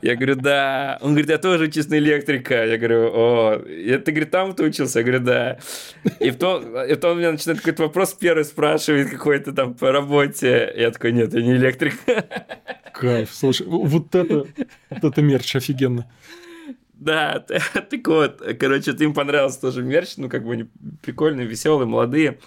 Я 0.00 0.16
говорю, 0.16 0.36
да. 0.36 0.96
Он 1.02 1.10
говорит, 1.10 1.28
я 1.28 1.36
тоже 1.36 1.66
на 1.66 1.98
электрика. 1.98 2.64
Я 2.64 2.78
говорю, 2.78 3.10
о, 3.12 3.58
ты, 3.58 4.12
говорит, 4.12 4.30
там 4.30 4.54
ты 4.54 4.64
учился? 4.64 5.00
Я 5.00 5.04
говорю, 5.04 5.22
да. 5.22 5.58
И 6.20 6.30
в 6.30 6.38
том, 6.38 6.74
и 6.78 6.94
в 6.94 6.96
том 6.96 7.12
он 7.12 7.18
меня 7.18 7.32
начинает 7.32 7.60
какой-то 7.60 7.82
вопрос 7.82 8.14
первый 8.14 8.46
спрашивает 8.46 9.10
какой-то 9.10 9.52
там 9.52 9.74
по 9.74 9.92
работе. 9.92 10.72
Я 10.74 10.90
такой, 10.90 11.12
нет, 11.12 11.34
я 11.34 11.42
не 11.42 11.52
электрик. 11.52 11.96
Кайф, 12.94 13.28
слушай, 13.30 13.66
вот 13.66 14.14
это, 14.14 14.46
вот 14.88 15.04
это 15.04 15.20
мерч 15.20 15.56
офигенно. 15.56 16.10
Да, 16.94 17.44
так 17.46 18.06
вот, 18.06 18.42
короче, 18.58 18.94
ты 18.94 19.04
им 19.04 19.12
понравился 19.12 19.60
тоже 19.60 19.82
мерч, 19.82 20.16
ну, 20.16 20.30
как 20.30 20.46
бы 20.46 20.54
они 20.54 20.66
прикольные, 21.02 21.46
веселые, 21.46 21.86
молодые. 21.86 22.38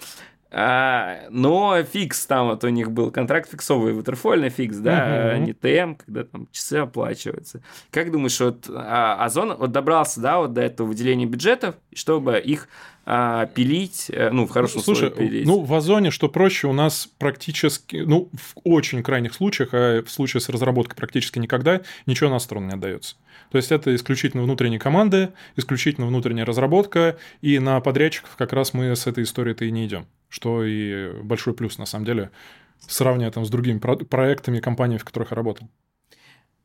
А, 0.56 1.26
но 1.30 1.82
fix 1.82 2.26
там 2.26 2.46
вот 2.46 2.62
у 2.62 2.68
них 2.68 2.92
был 2.92 3.10
контракт 3.10 3.50
фиксовый, 3.50 3.92
waterfall 3.92 4.36
ный 4.36 4.50
fix, 4.50 4.76
да, 4.76 5.34
uh-huh. 5.34 5.40
не 5.40 5.52
T&M, 5.52 5.96
когда 5.96 6.22
там 6.22 6.46
часы 6.52 6.74
оплачиваются. 6.74 7.60
Как 7.90 8.12
думаешь, 8.12 8.38
вот 8.38 8.70
а, 8.70 9.16
Озон 9.24 9.56
вот 9.56 9.72
добрался, 9.72 10.20
да, 10.20 10.38
вот 10.38 10.52
до 10.52 10.60
этого 10.60 10.86
выделения 10.86 11.26
бюджетов, 11.26 11.74
чтобы 11.92 12.38
их 12.38 12.68
а, 13.04 13.46
пилить, 13.46 14.06
э, 14.08 14.30
ну, 14.30 14.46
в 14.46 14.50
хорошем 14.50 14.80
Слушай, 14.80 15.08
случае 15.08 15.28
пилить. 15.28 15.46
ну, 15.46 15.60
в 15.60 15.74
Озоне, 15.74 16.10
что 16.10 16.28
проще, 16.28 16.68
у 16.68 16.72
нас 16.72 17.08
практически, 17.18 17.96
ну, 17.96 18.30
в 18.32 18.54
очень 18.62 19.02
крайних 19.02 19.34
случаях, 19.34 19.70
а 19.72 20.02
в 20.02 20.10
случае 20.10 20.40
с 20.40 20.48
разработкой 20.48 20.96
практически 20.96 21.38
никогда, 21.38 21.82
ничего 22.06 22.30
на 22.30 22.38
сторону 22.38 22.68
не 22.68 22.74
отдается. 22.74 23.16
То 23.50 23.58
есть 23.58 23.72
это 23.72 23.94
исключительно 23.94 24.42
внутренние 24.42 24.80
команды, 24.80 25.30
исключительно 25.56 26.06
внутренняя 26.06 26.46
разработка, 26.46 27.18
и 27.42 27.58
на 27.58 27.78
подрядчиков 27.80 28.36
как 28.36 28.52
раз 28.52 28.72
мы 28.72 28.96
с 28.96 29.06
этой 29.06 29.24
историей-то 29.24 29.64
и 29.66 29.70
не 29.70 29.86
идем, 29.86 30.06
что 30.34 30.64
и 30.64 31.12
большой 31.22 31.54
плюс, 31.54 31.78
на 31.78 31.86
самом 31.86 32.06
деле, 32.06 32.32
сравнивая 32.80 33.30
там 33.30 33.44
с 33.44 33.50
другими 33.50 33.78
про- 33.78 33.96
проектами 33.96 34.58
компаний, 34.58 34.98
в 34.98 35.04
которых 35.04 35.30
я 35.30 35.36
работал. 35.36 35.68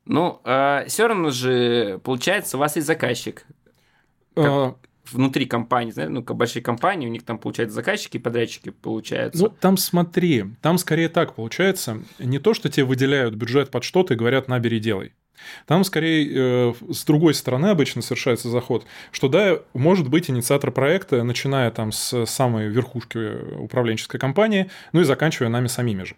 Ну, 0.06 0.40
э, 0.44 0.86
все 0.88 1.06
равно 1.06 1.30
же, 1.30 2.00
получается, 2.02 2.56
у 2.56 2.60
вас 2.60 2.74
есть 2.74 2.88
заказчик. 2.88 3.46
Как... 4.34 4.46
А 4.46 4.74
внутри 5.12 5.46
компании, 5.46 5.92
знаете, 5.92 6.12
ну, 6.12 6.22
большие 6.22 6.64
компании, 6.64 7.06
у 7.06 7.10
них 7.10 7.24
там, 7.24 7.38
получается, 7.38 7.76
заказчики 7.76 8.16
и 8.16 8.20
подрядчики 8.20 8.70
получаются. 8.70 9.44
Ну, 9.44 9.50
там 9.50 9.76
смотри, 9.76 10.46
там 10.62 10.76
скорее 10.76 11.08
так 11.08 11.36
получается. 11.36 12.02
Не 12.18 12.40
то, 12.40 12.54
что 12.54 12.68
тебе 12.68 12.84
выделяют 12.84 13.34
бюджет 13.36 13.70
под 13.70 13.84
что-то 13.84 14.14
и 14.14 14.16
говорят, 14.16 14.48
набери, 14.48 14.80
делай. 14.80 15.12
Там 15.66 15.84
скорее 15.84 16.28
э, 16.30 16.74
с 16.90 17.04
другой 17.04 17.34
стороны 17.34 17.66
обычно 17.66 18.02
совершается 18.02 18.48
заход, 18.48 18.86
что 19.12 19.28
да, 19.28 19.60
может 19.74 20.08
быть 20.08 20.30
инициатор 20.30 20.70
проекта, 20.70 21.22
начиная 21.22 21.70
там 21.70 21.92
с 21.92 22.26
самой 22.26 22.68
верхушки 22.68 23.56
управленческой 23.56 24.20
компании, 24.20 24.70
ну 24.92 25.00
и 25.00 25.04
заканчивая 25.04 25.48
нами 25.48 25.66
самими 25.66 26.04
же. 26.04 26.16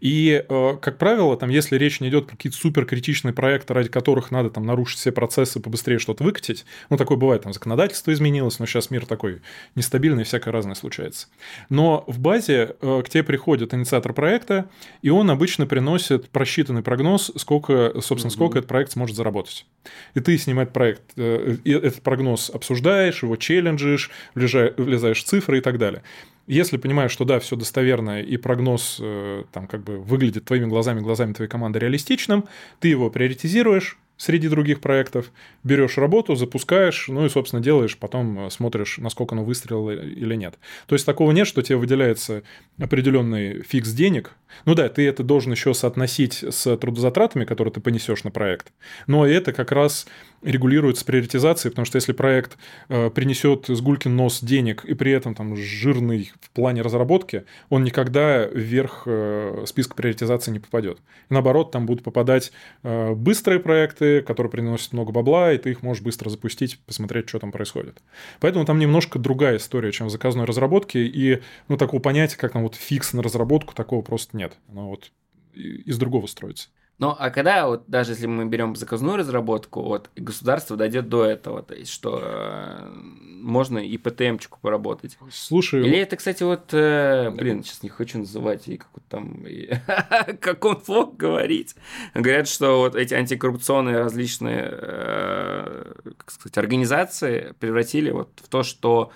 И, 0.00 0.44
э, 0.48 0.76
как 0.80 0.98
правило, 0.98 1.36
там, 1.36 1.50
если 1.50 1.76
речь 1.76 2.00
не 2.00 2.08
идет 2.08 2.26
про 2.26 2.36
какие-то 2.36 2.58
суперкритичные 2.58 3.32
проекты, 3.32 3.74
ради 3.74 3.88
которых 3.88 4.30
надо 4.30 4.50
там 4.50 4.64
нарушить 4.64 4.98
все 4.98 5.12
процессы, 5.12 5.60
побыстрее 5.60 5.98
что-то 5.98 6.24
выкатить, 6.24 6.64
ну, 6.90 6.96
такое 6.96 7.16
бывает, 7.16 7.42
там 7.42 7.52
законодательство 7.52 8.12
изменилось, 8.12 8.58
но 8.58 8.66
сейчас 8.66 8.90
мир 8.90 9.06
такой 9.06 9.42
нестабильный, 9.74 10.24
всякое 10.24 10.50
разное 10.50 10.74
случается. 10.74 11.28
Но 11.68 12.04
в 12.06 12.18
базе 12.18 12.76
э, 12.80 13.02
к 13.04 13.08
тебе 13.08 13.22
приходит 13.22 13.74
инициатор 13.74 14.12
проекта, 14.12 14.68
и 15.02 15.10
он 15.10 15.30
обычно 15.30 15.66
приносит 15.66 16.28
просчитанный 16.30 16.82
прогноз, 16.82 17.32
сколько, 17.36 18.00
собственно, 18.00 18.30
сколько 18.30 18.58
этот 18.58 18.68
проект 18.68 18.92
сможет 18.92 19.16
заработать. 19.16 19.66
И 20.14 20.20
ты 20.20 20.36
с 20.36 20.46
ним 20.46 20.60
этот 20.60 20.72
проект, 20.72 21.02
э, 21.16 21.56
этот 21.64 22.02
прогноз 22.02 22.50
обсуждаешь, 22.50 23.22
его 23.22 23.36
челленджишь, 23.36 24.10
влезаешь 24.34 25.22
в 25.22 25.24
цифры 25.24 25.58
и 25.58 25.60
так 25.60 25.78
далее. 25.78 26.02
Если 26.46 26.76
понимаешь, 26.76 27.10
что 27.10 27.24
да, 27.24 27.40
все 27.40 27.56
достоверно 27.56 28.20
и 28.22 28.36
прогноз 28.36 28.98
э, 29.00 29.44
там 29.52 29.66
как 29.66 29.82
бы 29.82 29.98
выглядит 29.98 30.44
твоими 30.44 30.66
глазами, 30.66 31.00
глазами 31.00 31.32
твоей 31.32 31.50
команды 31.50 31.78
реалистичным, 31.78 32.44
ты 32.80 32.88
его 32.88 33.10
приоритизируешь, 33.10 33.98
среди 34.16 34.48
других 34.48 34.80
проектов, 34.80 35.30
берешь 35.62 35.98
работу, 35.98 36.34
запускаешь, 36.36 37.08
ну 37.08 37.26
и, 37.26 37.28
собственно, 37.28 37.62
делаешь, 37.62 37.96
потом 37.98 38.46
э, 38.46 38.50
смотришь, 38.50 38.98
насколько 38.98 39.34
оно 39.34 39.44
выстрелило 39.44 39.90
или 39.90 40.34
нет. 40.34 40.58
То 40.86 40.94
есть 40.94 41.04
такого 41.04 41.32
нет, 41.32 41.46
что 41.46 41.62
тебе 41.62 41.76
выделяется 41.76 42.42
определенный 42.78 43.62
фикс 43.62 43.90
денег. 43.92 44.32
Ну 44.64 44.74
да, 44.74 44.88
ты 44.88 45.06
это 45.06 45.22
должен 45.22 45.52
еще 45.52 45.74
соотносить 45.74 46.44
с 46.48 46.76
трудозатратами, 46.76 47.44
которые 47.44 47.72
ты 47.74 47.80
понесешь 47.80 48.24
на 48.24 48.30
проект. 48.30 48.72
Но 49.06 49.26
это 49.26 49.52
как 49.52 49.72
раз 49.72 50.06
регулируется 50.46 51.04
приоритизацией, 51.04 51.72
потому 51.72 51.84
что 51.84 51.96
если 51.96 52.12
проект 52.12 52.56
э, 52.88 53.10
принесет 53.10 53.66
с 53.68 53.80
гулькин 53.80 54.14
нос 54.14 54.40
денег 54.40 54.84
и 54.84 54.94
при 54.94 55.12
этом 55.12 55.34
там 55.34 55.56
жирный 55.56 56.32
в 56.40 56.50
плане 56.50 56.82
разработки, 56.82 57.44
он 57.68 57.82
никогда 57.82 58.46
вверх 58.46 59.02
э, 59.06 59.64
списка 59.66 59.94
приоритизации 59.96 60.52
не 60.52 60.60
попадет. 60.60 60.98
И 61.28 61.34
наоборот, 61.34 61.72
там 61.72 61.84
будут 61.84 62.04
попадать 62.04 62.52
э, 62.84 63.12
быстрые 63.14 63.58
проекты, 63.58 64.22
которые 64.22 64.50
приносят 64.50 64.92
много 64.92 65.10
бабла, 65.10 65.52
и 65.52 65.58
ты 65.58 65.70
их 65.70 65.82
можешь 65.82 66.02
быстро 66.02 66.30
запустить, 66.30 66.78
посмотреть, 66.86 67.28
что 67.28 67.40
там 67.40 67.50
происходит. 67.50 68.00
Поэтому 68.40 68.64
там 68.64 68.78
немножко 68.78 69.18
другая 69.18 69.56
история, 69.56 69.90
чем 69.90 70.06
в 70.06 70.10
заказной 70.10 70.44
разработке, 70.44 71.04
и 71.04 71.42
ну, 71.68 71.76
такого 71.76 72.00
понятия, 72.00 72.36
как 72.36 72.52
там 72.52 72.62
вот 72.62 72.76
фикс 72.76 73.12
на 73.12 73.22
разработку, 73.22 73.74
такого 73.74 74.02
просто 74.02 74.36
нет. 74.36 74.56
Оно 74.70 74.90
вот 74.90 75.10
из 75.54 75.98
другого 75.98 76.26
строится. 76.26 76.68
Ну, 76.98 77.14
а 77.18 77.28
когда 77.28 77.66
вот 77.66 77.84
даже 77.88 78.12
если 78.12 78.26
мы 78.26 78.46
берем 78.46 78.74
заказную 78.74 79.18
разработку, 79.18 79.82
вот 79.82 80.10
государство 80.16 80.76
дойдет 80.76 81.10
до 81.10 81.26
этого, 81.26 81.62
то 81.62 81.74
есть 81.74 81.92
что 81.92 82.20
э, 82.22 82.88
можно 82.88 83.78
и 83.78 83.98
ПТМчику 83.98 84.58
поработать. 84.62 85.18
Слушай, 85.30 85.86
или 85.86 85.98
это, 85.98 86.16
кстати, 86.16 86.42
вот, 86.42 86.72
э, 86.72 87.30
блин, 87.30 87.62
сейчас 87.62 87.82
не 87.82 87.90
хочу 87.90 88.18
называть 88.18 88.66
и 88.68 88.78
как 88.78 88.88
вот 88.94 89.04
там, 89.10 89.46
и, 89.46 89.74
как 90.40 90.64
он 90.64 90.82
мог 90.88 91.18
говорить. 91.18 91.76
Говорят, 92.14 92.48
что 92.48 92.78
вот 92.78 92.94
эти 92.94 93.12
антикоррупционные 93.12 93.98
различные, 93.98 94.66
э, 94.66 95.92
как 96.16 96.30
сказать, 96.30 96.56
организации 96.56 97.54
превратили 97.60 98.10
вот 98.10 98.30
в 98.36 98.48
то, 98.48 98.62
что 98.62 99.12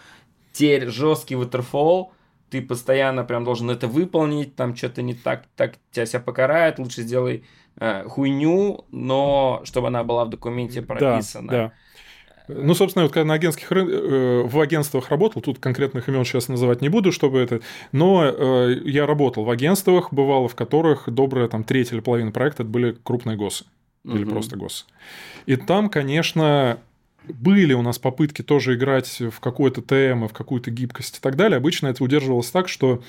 теперь 0.52 0.88
жесткий 0.88 1.36
waterfall 1.36 2.08
ты 2.50 2.60
постоянно 2.62 3.24
прям 3.24 3.44
должен 3.44 3.70
это 3.70 3.86
выполнить, 3.86 4.56
там 4.56 4.74
что-то 4.76 5.02
не 5.02 5.14
так, 5.14 5.44
так 5.56 5.74
тебя 5.92 6.06
себя 6.06 6.20
покарает, 6.20 6.78
лучше 6.78 7.02
сделай 7.02 7.44
э, 7.76 8.04
хуйню, 8.04 8.84
но 8.90 9.60
чтобы 9.64 9.88
она 9.88 10.04
была 10.04 10.24
в 10.24 10.30
документе 10.30 10.82
прописана. 10.82 11.50
Да, 11.50 11.56
да. 11.58 11.72
Ну, 12.48 12.74
собственно, 12.74 13.04
вот 13.04 13.12
когда 13.12 13.26
на 13.26 13.34
агентских 13.34 13.70
рын... 13.70 13.88
Э, 13.88 14.42
в 14.42 14.60
агентствах 14.60 15.10
работал, 15.10 15.40
тут 15.40 15.58
конкретных 15.58 16.08
имен 16.08 16.24
сейчас 16.24 16.48
называть 16.48 16.80
не 16.80 16.88
буду, 16.88 17.12
чтобы 17.12 17.38
это, 17.38 17.60
но 17.92 18.24
э, 18.24 18.80
я 18.84 19.06
работал 19.06 19.44
в 19.44 19.50
агентствах, 19.50 20.12
бывало, 20.12 20.48
в 20.48 20.56
которых 20.56 21.08
добрая 21.08 21.48
там 21.48 21.64
треть 21.64 21.92
или 21.92 22.00
половина 22.00 22.32
проекта 22.32 22.64
были 22.64 22.96
крупные 23.02 23.36
ГОСы 23.36 23.64
или 24.04 24.24
угу. 24.24 24.32
просто 24.32 24.56
ГОСы. 24.56 24.84
И 25.46 25.56
там, 25.56 25.88
конечно, 25.88 26.78
были 27.32 27.72
у 27.72 27.82
нас 27.82 27.98
попытки 27.98 28.42
тоже 28.42 28.74
играть 28.74 29.20
в 29.20 29.40
какой-то 29.40 29.82
ТМ, 29.82 30.26
в 30.26 30.32
какую-то 30.32 30.70
гибкость 30.70 31.18
и 31.18 31.20
так 31.20 31.36
далее. 31.36 31.56
Обычно 31.56 31.88
это 31.88 32.02
удерживалось 32.04 32.50
так, 32.50 32.68
что 32.68 33.02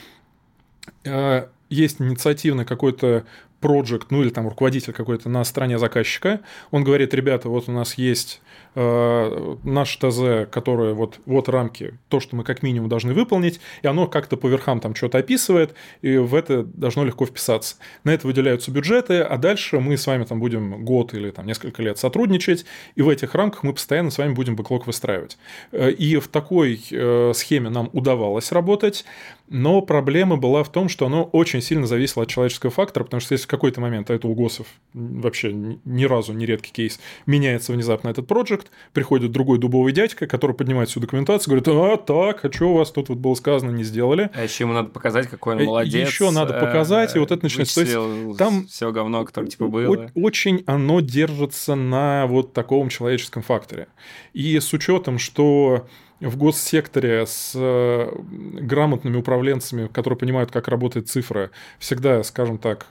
э, 1.04 1.48
есть 1.70 2.02
инициативный 2.02 2.66
какой-то 2.66 3.26
проект, 3.62 4.12
ну 4.12 4.22
или 4.24 4.30
там 4.30 4.48
руководитель 4.48 4.92
какой-то 4.92 5.30
на 5.30 5.44
стороне 5.44 5.78
заказчика, 5.78 6.42
он 6.72 6.84
говорит, 6.84 7.14
ребята, 7.14 7.48
вот 7.48 7.70
у 7.70 7.72
нас 7.72 7.94
есть 7.94 8.42
э, 8.76 9.56
наш 9.64 9.98
ТЗ, 9.98 10.50
которое 10.52 10.94
вот, 10.94 11.20
вот 11.26 11.50
рамки, 11.50 11.98
то, 12.10 12.20
что 12.20 12.36
мы 12.36 12.44
как 12.44 12.64
минимум 12.64 12.90
должны 12.90 13.14
выполнить, 13.14 13.60
и 13.82 13.88
оно 13.88 14.08
как-то 14.08 14.38
по 14.38 14.48
верхам 14.48 14.80
там 14.80 14.96
что-то 14.96 15.18
описывает, 15.18 15.74
и 16.02 16.18
в 16.18 16.36
это 16.36 16.64
должно 16.64 17.04
легко 17.04 17.26
вписаться. 17.26 17.76
На 18.04 18.12
это 18.14 18.28
выделяются 18.28 18.72
бюджеты, 18.72 19.22
а 19.22 19.38
дальше 19.38 19.80
мы 19.80 19.98
с 19.98 20.08
вами 20.08 20.24
там 20.24 20.40
будем 20.40 20.84
год 20.84 21.14
или 21.14 21.32
там 21.32 21.46
несколько 21.46 21.82
лет 21.84 21.98
сотрудничать, 21.98 22.66
и 22.96 23.02
в 23.02 23.10
этих 23.10 23.36
рамках 23.36 23.64
мы 23.64 23.74
постоянно 23.74 24.12
с 24.12 24.18
вами 24.18 24.34
будем 24.34 24.56
бэклог 24.56 24.88
выстраивать. 24.88 25.38
Э, 25.72 25.92
и 25.92 26.18
в 26.18 26.28
такой 26.28 26.82
э, 26.92 27.32
схеме 27.36 27.70
нам 27.70 27.90
удавалось 27.94 28.52
работать, 28.52 29.06
но 29.52 29.82
проблема 29.82 30.38
была 30.38 30.64
в 30.64 30.72
том, 30.72 30.88
что 30.88 31.06
оно 31.06 31.26
очень 31.26 31.62
сильно 31.62 31.86
зависело 31.86 32.24
от 32.24 32.30
человеческого 32.30 32.72
фактора, 32.72 33.04
потому 33.04 33.20
что 33.20 33.34
если 33.34 33.46
в 33.46 33.50
какой-то 33.50 33.82
момент, 33.82 34.10
а 34.10 34.14
это 34.14 34.28
у 34.28 34.34
ГОСов 34.34 34.66
вообще 34.94 35.52
ни 35.54 36.06
разу 36.06 36.32
не 36.32 36.46
редкий 36.46 36.72
кейс, 36.72 37.02
меняется 37.26 37.74
внезапно 37.74 38.10
этот 38.10 38.28
проект, 38.28 38.72
приходит 38.94 39.32
другой 39.32 39.60
дубовый 39.60 39.92
дядька, 39.92 40.26
который 40.26 40.56
поднимает 40.56 40.90
всю 40.90 41.02
документацию, 41.02 41.52
говорит, 41.52 41.68
а 41.68 41.98
так, 41.98 42.46
а 42.46 42.52
что 42.52 42.72
у 42.72 42.78
вас 42.78 42.92
тут 42.92 43.10
вот 43.10 43.18
было 43.18 43.36
сказано, 43.36 43.72
не 43.72 43.84
сделали. 43.84 44.30
А 44.34 44.44
еще 44.44 44.64
ему 44.64 44.74
надо 44.74 44.90
показать, 44.90 45.28
какой 45.28 45.56
он 45.58 45.66
молодец. 45.66 46.08
Еще 46.08 46.32
надо 46.32 46.54
показать, 46.54 47.16
и 47.16 47.20
вот 47.20 47.32
это 47.32 47.44
начинается. 47.44 47.84
То 47.84 48.36
там 48.38 48.68
все 48.68 48.92
говно, 48.92 49.26
которое 49.26 49.48
типа 49.48 49.68
было. 49.68 50.10
Очень 50.16 50.64
оно 50.66 51.02
держится 51.02 51.76
на 51.76 52.26
вот 52.28 52.54
таком 52.54 52.88
человеческом 52.88 53.44
факторе. 53.44 53.88
И 54.32 54.58
с 54.60 54.72
учетом, 54.72 55.20
что 55.20 55.88
в 56.22 56.38
госсекторе 56.38 57.26
с 57.26 57.54
э, 57.56 58.12
грамотными 58.22 59.18
управленцами, 59.18 59.88
которые 59.88 60.18
понимают, 60.18 60.52
как 60.52 60.68
работает 60.68 61.10
цифра, 61.10 61.52
всегда, 61.80 62.24
скажем 62.24 62.58
так, 62.58 62.86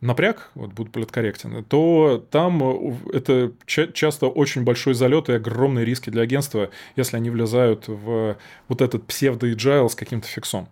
напряг, 0.00 0.50
вот 0.54 0.72
буду 0.72 0.90
политкорректен, 0.90 1.64
то 1.64 2.24
там 2.30 2.62
э, 2.62 2.94
это 3.14 3.52
часто 3.66 4.26
очень 4.26 4.62
большой 4.62 4.94
залет 4.94 5.28
и 5.28 5.32
огромные 5.32 5.84
риски 5.84 6.10
для 6.10 6.22
агентства, 6.22 6.70
если 6.96 7.16
они 7.16 7.30
влезают 7.30 7.88
в 7.88 8.36
вот 8.68 8.80
этот 8.82 9.06
псевдо-agile 9.06 9.88
с 9.88 9.94
каким-то 9.94 10.28
фиксом. 10.28 10.68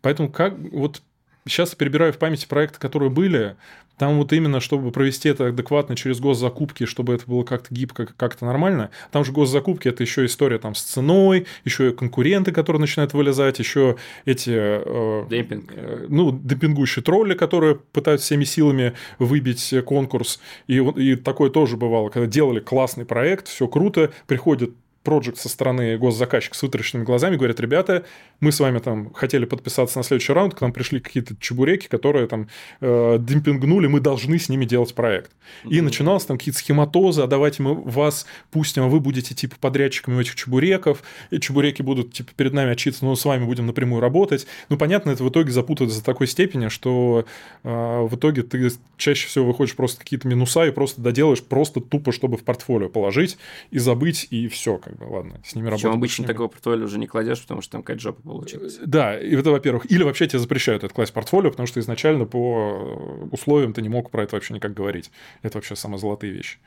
Поэтому 0.00 0.30
как 0.30 0.54
вот 0.72 1.02
сейчас 1.46 1.74
перебираю 1.74 2.12
в 2.12 2.18
памяти 2.18 2.46
проекты, 2.46 2.78
которые 2.78 3.10
были, 3.10 3.56
там 3.98 4.18
вот 4.18 4.32
именно, 4.32 4.60
чтобы 4.60 4.90
провести 4.90 5.28
это 5.28 5.48
адекватно 5.48 5.94
через 5.94 6.18
госзакупки, 6.18 6.84
чтобы 6.84 7.14
это 7.14 7.24
было 7.26 7.44
как-то 7.44 7.72
гибко, 7.72 8.06
как-то 8.06 8.44
нормально. 8.44 8.90
Там 9.12 9.24
же 9.24 9.32
госзакупки 9.32 9.86
это 9.86 10.02
еще 10.02 10.24
история 10.24 10.58
там 10.58 10.74
с 10.74 10.82
ценой, 10.82 11.46
еще 11.64 11.90
и 11.90 11.92
конкуренты, 11.92 12.50
которые 12.50 12.80
начинают 12.80 13.12
вылезать, 13.12 13.58
еще 13.60 13.96
эти 14.24 14.50
э, 14.52 15.26
Демпинг. 15.30 15.72
э, 15.74 16.06
ну, 16.08 16.32
демпингующие 16.32 17.04
тролли, 17.04 17.34
которые 17.34 17.76
пытаются 17.76 18.26
всеми 18.26 18.44
силами 18.44 18.94
выбить 19.18 19.72
конкурс. 19.84 20.40
И, 20.66 20.78
и 20.78 21.14
такое 21.14 21.50
тоже 21.50 21.76
бывало, 21.76 22.08
когда 22.08 22.26
делали 22.26 22.58
классный 22.58 23.04
проект, 23.04 23.46
все 23.46 23.68
круто, 23.68 24.10
приходит 24.26 24.72
проект 25.04 25.38
со 25.38 25.48
стороны 25.48 25.98
госзаказчика 25.98 26.56
с 26.56 26.62
вытаращенными 26.62 27.04
глазами, 27.04 27.36
говорят, 27.36 27.60
ребята, 27.60 28.04
мы 28.40 28.52
с 28.52 28.60
вами 28.60 28.78
там 28.78 29.12
хотели 29.12 29.44
подписаться 29.44 29.98
на 29.98 30.04
следующий 30.04 30.32
раунд, 30.32 30.54
к 30.54 30.60
нам 30.60 30.72
пришли 30.72 31.00
какие-то 31.00 31.36
чебуреки, 31.38 31.88
которые 31.88 32.26
там 32.26 32.48
э, 32.80 33.18
демпингнули, 33.20 33.86
мы 33.86 34.00
должны 34.00 34.38
с 34.38 34.48
ними 34.48 34.64
делать 34.64 34.94
проект. 34.94 35.30
И 35.64 35.78
mm-hmm. 35.78 35.82
начиналось 35.82 36.24
там 36.24 36.38
какие-то 36.38 36.58
схематозы, 36.58 37.22
а 37.22 37.26
давайте 37.26 37.62
мы 37.62 37.74
вас 37.74 38.26
пустим, 38.50 38.84
а 38.84 38.88
вы 38.88 39.00
будете 39.00 39.34
типа 39.34 39.56
подрядчиками 39.60 40.20
этих 40.20 40.34
чебуреков, 40.34 41.02
и 41.30 41.38
чебуреки 41.38 41.82
будут 41.82 42.12
типа 42.12 42.32
перед 42.36 42.52
нами 42.52 42.72
отчитываться, 42.72 43.04
но 43.04 43.14
с 43.14 43.24
вами 43.24 43.44
будем 43.44 43.66
напрямую 43.66 44.00
работать. 44.00 44.46
Ну, 44.68 44.76
понятно, 44.76 45.10
это 45.10 45.22
в 45.22 45.28
итоге 45.28 45.52
запутается 45.52 45.98
до 45.98 46.04
такой 46.04 46.26
степени, 46.26 46.68
что 46.68 47.26
э, 47.62 47.68
в 47.68 48.14
итоге 48.16 48.42
ты 48.42 48.70
чаще 48.96 49.28
всего 49.28 49.46
выходишь 49.46 49.76
просто 49.76 50.00
какие-то 50.00 50.28
минуса 50.28 50.64
и 50.66 50.70
просто 50.70 51.00
доделаешь 51.00 51.42
просто 51.42 51.80
тупо, 51.80 52.12
чтобы 52.12 52.36
в 52.36 52.44
портфолио 52.44 52.88
положить 52.88 53.36
и 53.70 53.78
забыть, 53.78 54.26
и 54.30 54.48
все, 54.48 54.78
как 54.78 54.93
бы, 54.96 55.04
ладно, 55.04 55.40
с 55.44 55.54
ними 55.54 55.66
работать. 55.66 55.84
обычно 55.86 56.26
такого 56.26 56.48
портфолио 56.48 56.84
уже 56.84 56.98
не 56.98 57.06
кладешь, 57.06 57.40
потому 57.42 57.60
что 57.60 57.72
там 57.72 57.82
какая-то 57.82 58.02
жопа 58.02 58.22
получилась. 58.22 58.78
Э, 58.78 58.82
да, 58.86 59.18
и 59.18 59.34
это, 59.34 59.50
во-первых. 59.50 59.90
Или 59.90 60.02
вообще 60.02 60.26
тебе 60.26 60.38
запрещают 60.38 60.84
это 60.84 60.94
класть 60.94 61.12
портфолио, 61.12 61.50
потому 61.50 61.66
что 61.66 61.80
изначально 61.80 62.26
по 62.26 63.28
условиям 63.30 63.72
ты 63.72 63.82
не 63.82 63.88
мог 63.88 64.10
про 64.10 64.24
это 64.24 64.36
вообще 64.36 64.54
никак 64.54 64.74
говорить. 64.74 65.10
Это 65.42 65.58
вообще 65.58 65.76
самые 65.76 65.98
золотые 65.98 66.32
вещи. 66.32 66.58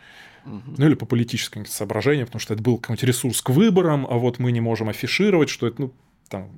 Ну 0.46 0.86
или 0.86 0.94
по 0.94 1.06
политическим 1.06 1.66
соображениям, 1.66 2.28
потому 2.28 2.40
что 2.40 2.54
это 2.54 2.64
был 2.64 2.78
какой-нибудь 2.78 3.04
ресурс 3.04 3.42
к 3.42 3.50
выборам, 3.50 4.08
а 4.10 4.18
вот 4.18 4.40
мы 4.40 4.52
не 4.54 4.62
можем 4.62 4.88
афишировать, 4.88 5.50
что 5.50 5.68
это, 5.68 5.82
ну, 5.82 5.94
там, 6.30 6.50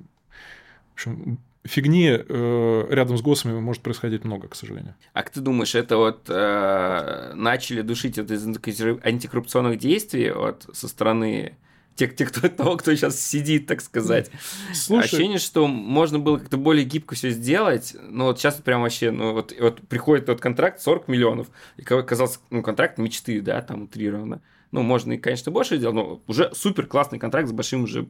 в 0.90 0.94
общем, 0.94 1.38
фигни 1.64 2.08
э, 2.10 2.86
рядом 2.90 3.18
с 3.18 3.22
ГОСами 3.22 3.58
может 3.58 3.82
происходить 3.82 4.24
много, 4.24 4.48
к 4.48 4.54
сожалению. 4.54 4.94
А 5.12 5.22
как 5.22 5.32
ты 5.32 5.40
думаешь, 5.40 5.74
это 5.74 5.96
вот 5.96 6.24
э, 6.28 7.32
начали 7.34 7.82
душить 7.82 8.18
это 8.18 8.34
из 8.34 8.46
антикоррупционных 8.46 9.78
действий 9.78 10.30
вот, 10.30 10.66
со 10.72 10.88
стороны 10.88 11.56
тех, 12.00 12.16
тех 12.16 12.32
кто, 12.32 12.48
того, 12.48 12.76
кто 12.76 12.94
сейчас 12.94 13.20
сидит, 13.20 13.66
так 13.66 13.82
сказать. 13.82 14.30
Слушай... 14.72 15.04
Ощущение, 15.04 15.38
что 15.38 15.66
можно 15.66 16.18
было 16.18 16.38
как-то 16.38 16.56
более 16.56 16.84
гибко 16.84 17.14
все 17.14 17.30
сделать, 17.30 17.94
но 18.08 18.26
вот 18.26 18.38
сейчас 18.38 18.54
прям 18.56 18.82
вообще, 18.82 19.10
ну 19.10 19.34
вот, 19.34 19.54
вот 19.58 19.80
приходит 19.86 20.26
тот 20.26 20.40
контракт 20.40 20.80
40 20.80 21.08
миллионов, 21.08 21.48
и 21.76 21.82
казался, 21.82 22.38
ну, 22.48 22.62
контракт 22.62 22.96
мечты, 22.98 23.40
да, 23.42 23.60
там 23.60 23.82
утрированно. 23.82 24.40
Ну, 24.72 24.82
можно 24.82 25.12
и, 25.12 25.18
конечно, 25.18 25.50
больше 25.52 25.76
сделать, 25.76 25.96
но 25.96 26.22
уже 26.26 26.52
супер 26.54 26.86
классный 26.86 27.18
контракт 27.18 27.48
с 27.48 27.52
большим 27.52 27.84
уже 27.84 28.08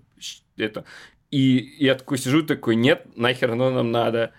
это. 0.57 0.85
И 1.31 1.75
я 1.79 1.95
такой 1.95 2.19
сижу, 2.19 2.43
такой, 2.43 2.77
нет, 2.77 3.07
нахер 3.17 3.53
оно 3.53 3.71
нам 3.71 3.93
надо. 3.93 4.33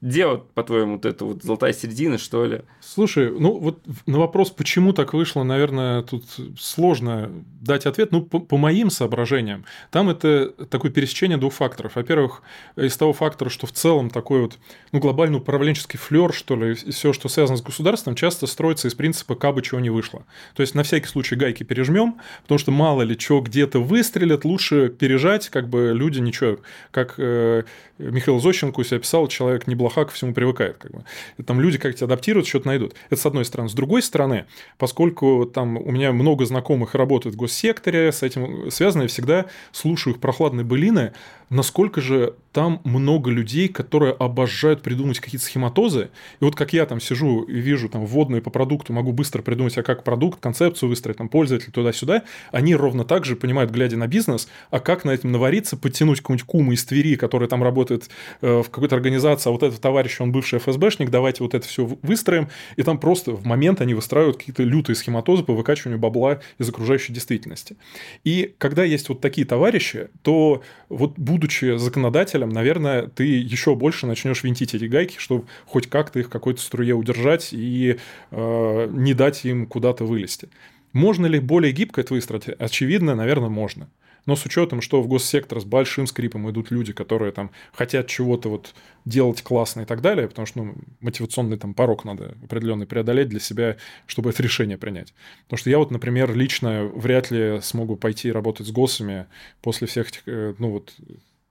Где 0.00 0.26
вот, 0.26 0.52
по-твоему, 0.52 0.94
вот 0.94 1.04
эта 1.04 1.26
вот 1.26 1.42
золотая 1.42 1.74
середина, 1.74 2.16
что 2.16 2.46
ли? 2.46 2.62
Слушай, 2.80 3.30
ну 3.30 3.58
вот 3.58 3.80
на 4.06 4.18
вопрос, 4.18 4.50
почему 4.50 4.94
так 4.94 5.12
вышло, 5.12 5.42
наверное, 5.42 6.02
тут 6.02 6.24
сложно 6.58 7.30
дать 7.60 7.84
ответ. 7.84 8.10
Ну, 8.10 8.22
по, 8.22 8.40
по 8.40 8.56
моим 8.56 8.88
соображениям, 8.88 9.66
там 9.90 10.08
это 10.08 10.50
такое 10.70 10.90
пересечение 10.90 11.36
двух 11.36 11.52
факторов. 11.52 11.96
Во-первых, 11.96 12.42
из 12.76 12.96
того 12.96 13.12
фактора, 13.12 13.50
что 13.50 13.66
в 13.66 13.72
целом 13.72 14.08
такой 14.08 14.40
вот, 14.40 14.58
ну, 14.92 15.00
глобальный 15.00 15.36
управленческий 15.36 15.98
флер, 15.98 16.32
что 16.32 16.56
ли, 16.56 16.72
и 16.72 16.90
все, 16.90 17.12
что 17.12 17.28
связано 17.28 17.58
с 17.58 17.62
государством, 17.62 18.14
часто 18.14 18.46
строится 18.46 18.88
из 18.88 18.94
принципа 18.94 19.34
«кабы 19.34 19.60
чего 19.60 19.80
не 19.80 19.90
вышло». 19.90 20.24
То 20.54 20.62
есть, 20.62 20.74
на 20.74 20.82
всякий 20.82 21.08
случай 21.08 21.36
гайки 21.36 21.62
пережмем, 21.62 22.16
потому 22.42 22.58
что 22.58 22.70
мало 22.70 23.02
ли 23.02 23.18
что 23.18 23.40
где-то 23.40 23.80
выстрелят, 23.80 24.46
лучше 24.46 24.88
пережать, 24.88 25.50
как 25.50 25.68
бы 25.68 25.92
люди 25.94 26.20
ничего, 26.20 26.58
как 26.90 27.14
э, 27.18 27.64
Михаил 27.98 28.40
Зощенко 28.40 28.80
у 28.80 28.84
себя 28.84 28.98
писал, 28.98 29.28
человек 29.28 29.66
не 29.66 29.74
плоха, 29.90 30.08
ко 30.08 30.14
всему 30.14 30.32
привыкает. 30.32 30.76
Как 30.78 30.92
бы. 30.92 31.04
Там 31.44 31.60
люди 31.60 31.78
как-то 31.78 32.04
адаптируют, 32.04 32.46
что-то 32.46 32.68
найдут. 32.68 32.94
Это 33.10 33.20
с 33.20 33.26
одной 33.26 33.44
стороны. 33.44 33.68
С 33.68 33.74
другой 33.74 34.02
стороны, 34.02 34.46
поскольку 34.78 35.50
там 35.52 35.76
у 35.76 35.90
меня 35.90 36.12
много 36.12 36.44
знакомых 36.46 36.94
работают 36.94 37.34
в 37.34 37.38
госсекторе, 37.38 38.12
с 38.12 38.22
этим 38.22 38.70
связано, 38.70 39.02
я 39.02 39.08
всегда 39.08 39.46
слушаю 39.72 40.14
их 40.14 40.20
прохладные 40.20 40.64
былины, 40.64 41.12
насколько 41.50 42.00
же 42.00 42.34
там 42.52 42.80
много 42.84 43.30
людей, 43.30 43.68
которые 43.68 44.12
обожают 44.12 44.82
придумать 44.82 45.20
какие-то 45.20 45.44
схематозы. 45.44 46.10
И 46.40 46.44
вот 46.44 46.56
как 46.56 46.72
я 46.72 46.86
там 46.86 47.00
сижу 47.00 47.42
и 47.42 47.60
вижу 47.60 47.88
там 47.88 48.06
вводные 48.06 48.40
по 48.40 48.50
продукту, 48.50 48.92
могу 48.92 49.12
быстро 49.12 49.42
придумать, 49.42 49.76
а 49.78 49.82
как 49.82 50.02
продукт, 50.04 50.40
концепцию 50.40 50.88
выстроить, 50.88 51.18
там 51.18 51.28
пользователь 51.28 51.72
туда-сюда, 51.72 52.22
они 52.52 52.74
ровно 52.74 53.04
так 53.04 53.24
же 53.24 53.36
понимают, 53.36 53.70
глядя 53.70 53.96
на 53.96 54.06
бизнес, 54.06 54.48
а 54.70 54.80
как 54.80 55.04
на 55.04 55.10
этом 55.10 55.32
навариться, 55.32 55.76
подтянуть 55.76 56.20
какую-нибудь 56.20 56.46
куму 56.46 56.72
из 56.72 56.84
Твери, 56.84 57.16
который 57.16 57.48
там 57.48 57.62
работает 57.62 58.08
э, 58.40 58.62
в 58.62 58.70
какой-то 58.70 58.96
организации, 58.96 59.48
а 59.48 59.52
вот 59.52 59.62
этот 59.62 59.79
товарищ, 59.80 60.20
он 60.20 60.32
бывший 60.32 60.58
ФСБшник, 60.58 61.10
давайте 61.10 61.42
вот 61.42 61.54
это 61.54 61.66
все 61.66 61.84
выстроим. 62.02 62.48
И 62.76 62.82
там 62.82 62.98
просто 62.98 63.32
в 63.32 63.44
момент 63.44 63.80
они 63.80 63.94
выстраивают 63.94 64.38
какие-то 64.38 64.62
лютые 64.62 64.96
схематозы 64.96 65.42
по 65.42 65.54
выкачиванию 65.54 65.98
бабла 65.98 66.40
из 66.58 66.68
окружающей 66.68 67.12
действительности. 67.12 67.76
И 68.24 68.54
когда 68.58 68.84
есть 68.84 69.08
вот 69.08 69.20
такие 69.20 69.46
товарищи, 69.46 70.08
то 70.22 70.62
вот 70.88 71.18
будучи 71.18 71.76
законодателем, 71.76 72.50
наверное, 72.50 73.06
ты 73.06 73.24
еще 73.24 73.74
больше 73.74 74.06
начнешь 74.06 74.42
винтить 74.42 74.74
эти 74.74 74.84
гайки, 74.84 75.16
чтобы 75.18 75.44
хоть 75.66 75.88
как-то 75.88 76.18
их 76.18 76.26
в 76.26 76.30
какой-то 76.30 76.60
струе 76.60 76.94
удержать 76.94 77.50
и 77.52 77.98
э, 78.30 78.88
не 78.90 79.14
дать 79.14 79.44
им 79.44 79.66
куда-то 79.66 80.04
вылезти. 80.04 80.48
Можно 80.92 81.26
ли 81.26 81.38
более 81.38 81.72
гибко 81.72 82.00
это 82.00 82.14
выстроить? 82.14 82.48
Очевидно, 82.48 83.14
наверное, 83.14 83.48
можно. 83.48 83.88
Но 84.30 84.36
с 84.36 84.46
учетом, 84.46 84.80
что 84.80 85.02
в 85.02 85.08
госсектор 85.08 85.58
с 85.60 85.64
большим 85.64 86.06
скрипом 86.06 86.48
идут 86.48 86.70
люди, 86.70 86.92
которые 86.92 87.32
там 87.32 87.50
хотят 87.72 88.06
чего-то 88.06 88.48
вот 88.48 88.76
делать 89.04 89.42
классно 89.42 89.80
и 89.80 89.84
так 89.84 90.02
далее, 90.02 90.28
потому 90.28 90.46
что 90.46 90.62
ну, 90.62 90.76
мотивационный 91.00 91.58
там 91.58 91.74
порог 91.74 92.04
надо 92.04 92.36
определенный 92.44 92.86
преодолеть 92.86 93.28
для 93.28 93.40
себя, 93.40 93.76
чтобы 94.06 94.30
это 94.30 94.40
решение 94.40 94.78
принять. 94.78 95.14
Потому 95.46 95.58
что 95.58 95.68
я 95.68 95.78
вот, 95.78 95.90
например, 95.90 96.32
лично 96.32 96.84
вряд 96.84 97.32
ли 97.32 97.58
смогу 97.60 97.96
пойти 97.96 98.30
работать 98.30 98.68
с 98.68 98.70
госами 98.70 99.26
после 99.62 99.88
всех 99.88 100.10
этих, 100.10 100.22
э, 100.26 100.54
ну 100.58 100.70
вот, 100.70 100.94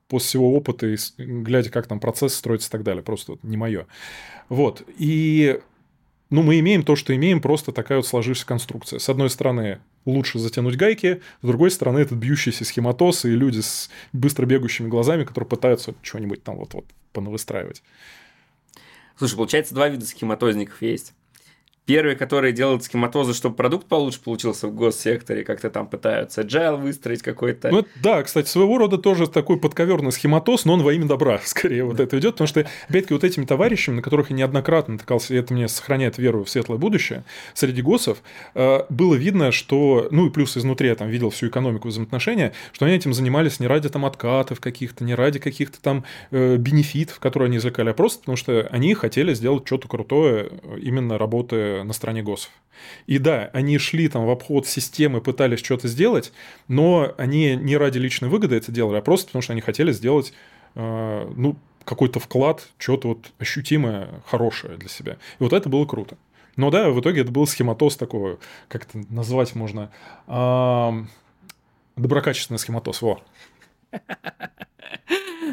после 0.08 0.28
всего 0.28 0.56
опыта 0.56 0.88
и 0.88 0.96
глядя, 1.18 1.72
как 1.72 1.88
там 1.88 2.00
процесс 2.00 2.34
строится 2.34 2.70
и 2.70 2.72
так 2.72 2.84
далее. 2.84 3.04
Просто 3.04 3.34
вот 3.34 3.44
не 3.44 3.58
мое. 3.58 3.88
Вот. 4.48 4.84
И 4.98 5.60
ну, 6.30 6.44
мы 6.44 6.60
имеем 6.60 6.84
то, 6.84 6.96
что 6.96 7.16
имеем, 7.16 7.42
просто 7.42 7.72
такая 7.72 7.98
вот 8.00 8.08
сложившаяся 8.08 8.48
конструкция. 8.48 9.00
С 9.00 9.10
одной 9.10 9.30
стороны, 9.30 9.80
лучше 10.06 10.38
затянуть 10.38 10.76
гайки, 10.76 11.22
с 11.42 11.46
другой 11.46 11.72
стороны, 11.72 12.00
этот 12.00 12.18
бьющийся 12.18 12.66
схематоз 12.66 13.26
и 13.26 13.30
люди 13.30 13.62
с 13.62 13.90
быстро 14.14 14.46
бегающими 14.46 14.88
глазами, 14.88 15.24
которые 15.24 15.48
пытаются 15.50 15.96
что-нибудь 16.04 16.44
там 16.44 16.58
вот-вот 16.58 16.86
понавыстраивать. 17.14 17.82
Слушай, 19.18 19.36
получается, 19.36 19.74
два 19.74 19.90
вида 19.90 20.06
схематозников 20.06 20.82
есть. 20.82 21.14
Первые, 21.90 22.16
которые 22.16 22.54
делают 22.54 22.84
схематозы, 22.84 23.34
чтобы 23.34 23.56
продукт 23.56 23.88
получше 23.88 24.22
получился 24.22 24.68
в 24.68 24.76
госсекторе, 24.76 25.44
как-то 25.44 25.72
там 25.72 25.88
пытаются 25.88 26.44
agile 26.44 26.80
выстроить 26.80 27.24
какой-то. 27.24 27.72
Ну, 27.72 27.84
да, 28.04 28.22
кстати, 28.22 28.48
своего 28.48 28.78
рода 28.78 29.00
тоже 29.00 29.26
такой 29.26 29.60
подковерный 29.60 30.12
схематоз, 30.12 30.66
но 30.66 30.74
он 30.74 30.84
во 30.84 30.94
имя 30.94 31.08
добра 31.08 31.42
скорее 31.44 31.84
вот 31.86 32.00
это 32.00 32.20
идет, 32.20 32.36
потому 32.36 32.48
что, 32.48 32.68
опять-таки, 32.88 33.16
вот 33.16 33.24
этими 33.24 33.44
товарищами, 33.46 33.96
на 33.96 34.02
которых 34.04 34.30
я 34.30 34.36
неоднократно 34.36 34.94
натыкался, 34.94 35.34
и 35.34 35.38
это 35.38 35.52
мне 35.56 35.68
сохраняет 35.68 36.20
веру 36.20 36.44
в 36.44 36.50
светлое 36.52 36.78
будущее, 36.78 37.24
среди 37.56 37.82
госов, 37.82 38.22
э, 38.54 38.82
было 38.90 39.16
видно, 39.16 39.52
что, 39.52 40.10
ну 40.12 40.28
и 40.28 40.30
плюс 40.30 40.58
изнутри 40.58 40.90
я 40.90 40.96
там 40.96 41.10
видел 41.10 41.32
всю 41.32 41.48
экономику 41.48 41.88
взаимоотношения, 41.88 42.54
что 42.72 42.86
они 42.86 42.94
этим 42.94 43.16
занимались 43.16 43.60
не 43.60 43.66
ради 43.66 43.90
там 43.90 44.06
откатов 44.06 44.60
каких-то, 44.60 45.04
не 45.04 45.16
ради 45.16 45.40
каких-то 45.40 45.82
там 45.82 46.04
э, 46.30 46.58
бенефитов, 46.58 47.18
которые 47.18 47.48
они 47.48 47.58
извлекали, 47.58 47.90
а 47.90 47.94
просто 47.96 48.20
потому 48.20 48.36
что 48.36 48.68
они 48.70 48.94
хотели 48.94 49.34
сделать 49.34 49.66
что-то 49.66 49.88
крутое, 49.88 50.52
именно 50.80 51.18
работая 51.18 51.79
на 51.84 51.94
стороне 51.94 52.24
ГОСов. 52.24 52.52
И 53.08 53.18
да, 53.18 53.50
они 53.54 53.78
шли 53.78 54.08
там 54.08 54.26
в 54.26 54.30
обход 54.30 54.68
системы, 54.68 55.22
пытались 55.22 55.60
что-то 55.60 55.88
сделать, 55.88 56.32
но 56.68 57.14
они 57.18 57.56
не 57.56 57.78
ради 57.78 57.98
личной 57.98 58.30
выгоды 58.30 58.56
это 58.56 58.72
делали, 58.72 58.98
а 58.98 59.02
просто 59.02 59.28
потому 59.28 59.42
что 59.42 59.54
они 59.54 59.62
хотели 59.62 59.92
сделать, 59.92 60.34
э, 60.76 61.32
ну, 61.36 61.58
какой-то 61.84 62.20
вклад, 62.20 62.68
что-то 62.78 63.10
вот 63.10 63.32
ощутимое, 63.40 64.22
хорошее 64.26 64.78
для 64.78 64.90
себя. 64.90 65.14
И 65.14 65.44
вот 65.44 65.54
это 65.54 65.70
было 65.70 65.86
круто. 65.86 66.18
Но 66.56 66.70
да, 66.72 66.90
в 66.90 67.00
итоге 67.00 67.22
это 67.22 67.32
был 67.32 67.48
схематоз 67.48 67.96
такого, 67.96 68.40
как 68.68 68.86
это 68.86 69.06
назвать 69.10 69.56
можно, 69.56 69.92
э, 70.28 71.06
доброкачественный 71.96 72.60
схематоз, 72.60 73.02
во. 73.02 73.22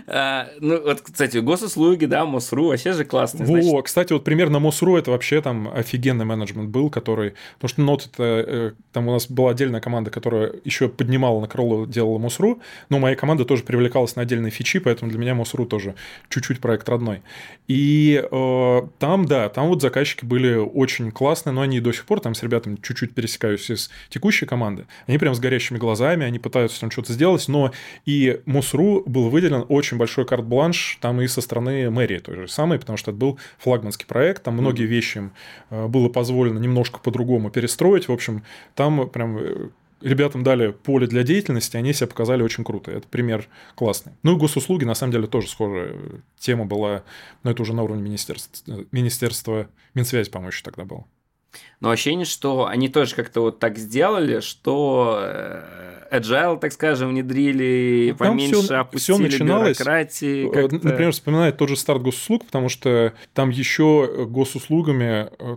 А, 0.09 0.49
ну, 0.61 0.81
вот, 0.83 1.01
кстати, 1.01 1.39
госуслуги, 1.39 2.05
да, 2.05 2.25
МОСРУ, 2.25 2.69
вообще 2.69 2.93
же 2.93 3.05
классно. 3.05 3.45
Во, 3.45 3.61
значит. 3.61 3.85
кстати, 3.85 4.13
вот 4.13 4.25
примерно 4.25 4.59
МОСРУ 4.61 4.97
это 4.97 5.11
вообще 5.11 5.43
там 5.43 5.69
офигенный 5.75 6.25
менеджмент 6.25 6.71
был, 6.71 6.91
который... 6.91 7.35
Потому 7.59 7.69
что 7.69 7.81
НОТ 7.83 8.11
это... 8.13 8.23
Э, 8.23 8.73
там 8.93 9.09
у 9.09 9.13
нас 9.13 9.29
была 9.29 9.51
отдельная 9.51 9.81
команда, 9.81 10.11
которая 10.11 10.53
еще 10.65 10.89
поднимала 10.89 11.41
на 11.41 11.49
крыло, 11.49 11.87
делала 11.87 12.19
МОСРУ, 12.19 12.61
но 12.89 12.99
моя 12.99 13.17
команда 13.17 13.45
тоже 13.45 13.65
привлекалась 13.65 14.17
на 14.17 14.23
отдельные 14.23 14.51
фичи, 14.51 14.79
поэтому 14.79 15.11
для 15.11 15.19
меня 15.19 15.35
МОСРУ 15.35 15.67
тоже 15.67 15.97
чуть-чуть 16.29 16.61
проект 16.61 16.89
родной. 16.89 17.23
И 17.67 18.25
э, 18.31 18.83
там, 18.99 19.25
да, 19.27 19.49
там 19.49 19.69
вот 19.69 19.83
заказчики 19.83 20.25
были 20.25 20.55
очень 20.55 21.11
классные, 21.11 21.53
но 21.53 21.63
они 21.63 21.81
до 21.81 21.93
сих 21.93 22.05
пор 22.05 22.21
там 22.21 22.35
с 22.35 22.43
ребятами 22.43 22.79
чуть-чуть 22.81 23.13
пересекаются 23.13 23.75
из 23.75 23.91
текущей 24.09 24.47
команды. 24.47 24.87
Они 25.07 25.19
прям 25.19 25.35
с 25.35 25.41
горящими 25.41 25.79
глазами, 25.79 26.25
они 26.25 26.39
пытаются 26.39 26.81
там 26.81 26.91
что-то 26.91 27.13
сделать, 27.13 27.47
но 27.49 27.73
и 28.05 28.41
МОСРУ 28.47 29.03
был 29.07 29.31
выделен 29.31 29.65
очень 29.69 29.96
очень 29.97 29.99
большой 29.99 30.27
карт-бланш 30.27 30.99
там 31.01 31.21
и 31.21 31.27
со 31.27 31.41
стороны 31.41 31.91
мэрии 31.91 32.19
той 32.19 32.37
же 32.37 32.49
самой, 32.49 32.79
потому 32.79 32.97
что 32.97 33.11
это 33.11 33.19
был 33.19 33.39
флагманский 33.59 34.07
проект, 34.07 34.43
там 34.43 34.55
многие 34.55 34.85
вещи 34.85 35.19
им 35.19 35.33
э, 35.71 35.87
было 35.87 36.09
позволено 36.09 36.59
немножко 36.59 36.99
по-другому 36.99 37.51
перестроить. 37.51 38.09
В 38.09 38.13
общем, 38.13 38.43
там 38.75 39.09
прям 39.09 39.39
э, 39.39 39.69
ребятам 40.03 40.43
дали 40.43 40.73
поле 40.73 41.07
для 41.07 41.23
деятельности, 41.23 41.77
они 41.77 41.93
себя 41.93 42.07
показали 42.07 42.43
очень 42.43 42.65
круто. 42.65 42.91
Это 42.91 43.09
пример 43.09 43.49
классный. 43.75 44.13
Ну 44.23 44.37
и 44.37 44.39
госуслуги, 44.39 44.85
на 44.85 44.95
самом 44.95 45.13
деле, 45.13 45.27
тоже 45.27 45.49
схожая 45.49 45.95
тема 46.39 46.67
была, 46.67 47.03
но 47.43 47.51
это 47.51 47.63
уже 47.63 47.75
на 47.75 47.83
уровне 47.83 48.03
министерства, 48.03 48.85
министерства 48.93 49.69
Минсвязи, 49.95 50.31
по-моему, 50.31 50.51
еще 50.51 50.63
тогда 50.63 50.85
было. 50.85 51.05
Но 51.81 51.91
ощущение, 51.91 52.25
что 52.25 52.67
они 52.67 52.89
тоже 52.89 53.15
как-то 53.15 53.43
вот 53.43 53.59
так 53.59 53.79
сделали, 53.79 54.41
что 54.41 55.19
э, 55.21 55.97
agile, 56.11 56.59
так 56.59 56.73
скажем, 56.73 57.11
внедрили, 57.11 58.11
ну, 58.13 58.17
поменьше 58.17 58.63
все, 58.63 58.75
опустили 58.77 59.15
все 59.17 59.23
начиналось, 59.23 59.79
бюрократии. 59.79 60.45
Например, 60.83 61.13
вспоминает 61.13 61.59
тот 61.59 61.69
же 61.69 61.77
старт 61.77 62.03
госуслуг, 62.03 62.47
потому 62.47 62.69
что 62.69 63.13
там 63.35 63.51
еще 63.51 64.27
госуслугами 64.29 65.29
э, 65.39 65.57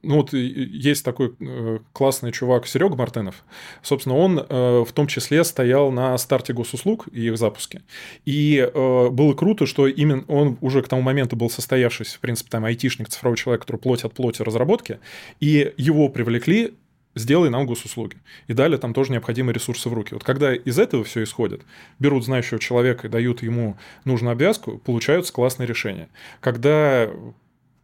ну 0.00 0.16
вот 0.16 0.32
есть 0.32 1.04
такой 1.04 1.34
э, 1.38 1.78
классный 1.92 2.32
чувак 2.32 2.66
Серега 2.66 2.96
Мартынов. 2.96 3.44
Собственно, 3.82 4.16
он 4.16 4.38
э, 4.38 4.84
в 4.86 4.92
том 4.92 5.06
числе 5.06 5.44
стоял 5.44 5.90
на 5.90 6.16
старте 6.16 6.54
госуслуг 6.54 7.08
и 7.12 7.26
их 7.26 7.36
запуске. 7.36 7.82
И 8.24 8.56
э, 8.58 9.08
было 9.10 9.34
круто, 9.34 9.66
что 9.66 9.86
именно 9.86 10.24
он 10.28 10.56
уже 10.62 10.82
к 10.82 10.88
тому 10.88 11.02
моменту 11.02 11.36
был 11.36 11.50
состоявшийся, 11.50 12.16
в 12.16 12.20
принципе, 12.20 12.50
там 12.50 12.64
айтишник, 12.64 13.08
цифровой 13.08 13.36
человек, 13.36 13.62
который 13.62 13.76
плоть 13.76 14.04
от 14.04 14.14
плоти 14.14 14.40
разработки, 14.42 14.98
и 15.40 15.74
его 15.76 16.08
привлекли 16.08 16.74
сделай 17.14 17.50
нам 17.50 17.66
госуслуги. 17.66 18.16
И 18.46 18.54
дали 18.54 18.78
там 18.78 18.94
тоже 18.94 19.12
необходимые 19.12 19.54
ресурсы 19.54 19.90
в 19.90 19.92
руки. 19.92 20.14
Вот 20.14 20.24
когда 20.24 20.54
из 20.54 20.78
этого 20.78 21.04
все 21.04 21.22
исходит, 21.22 21.62
берут 21.98 22.24
знающего 22.24 22.58
человека 22.58 23.06
и 23.06 23.10
дают 23.10 23.42
ему 23.42 23.76
нужную 24.04 24.32
обвязку, 24.32 24.78
получаются 24.78 25.32
классные 25.32 25.66
решения. 25.66 26.08
Когда 26.40 27.10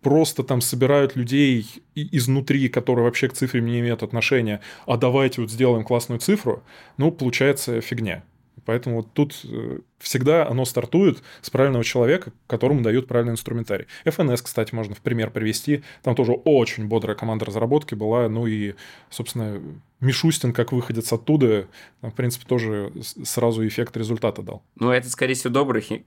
просто 0.02 0.42
там 0.42 0.60
собирают 0.60 1.16
людей 1.16 1.66
изнутри, 1.94 2.68
которые 2.68 3.04
вообще 3.04 3.28
к 3.28 3.32
цифре 3.32 3.60
не 3.60 3.80
имеют 3.80 4.02
отношения, 4.02 4.60
а 4.86 4.96
давайте 4.96 5.40
вот 5.40 5.50
сделаем 5.50 5.84
классную 5.84 6.20
цифру, 6.20 6.62
ну, 6.96 7.10
получается 7.10 7.80
фигня. 7.80 8.22
Поэтому 8.68 8.96
вот 8.96 9.14
тут 9.14 9.34
э, 9.44 9.78
всегда 9.98 10.46
оно 10.46 10.66
стартует 10.66 11.22
с 11.40 11.48
правильного 11.48 11.82
человека, 11.82 12.32
которому 12.46 12.82
дают 12.82 13.06
правильный 13.06 13.32
инструментарий. 13.32 13.86
FNS, 14.04 14.42
кстати, 14.42 14.74
можно 14.74 14.94
в 14.94 15.00
пример 15.00 15.30
привести. 15.30 15.82
Там 16.02 16.14
тоже 16.14 16.32
очень 16.32 16.86
бодрая 16.86 17.16
команда 17.16 17.46
разработки 17.46 17.94
была. 17.94 18.28
Ну 18.28 18.46
и, 18.46 18.74
собственно, 19.08 19.58
Мишустин, 20.00 20.52
как 20.52 20.72
выходец 20.72 21.10
оттуда, 21.10 21.66
в 22.02 22.10
принципе, 22.10 22.44
тоже 22.46 22.92
сразу 23.24 23.66
эффект 23.66 23.96
результата 23.96 24.42
дал. 24.42 24.62
Ну, 24.78 24.90
это, 24.90 25.08
скорее 25.08 25.32
всего, 25.32 25.54
добрый 25.54 26.04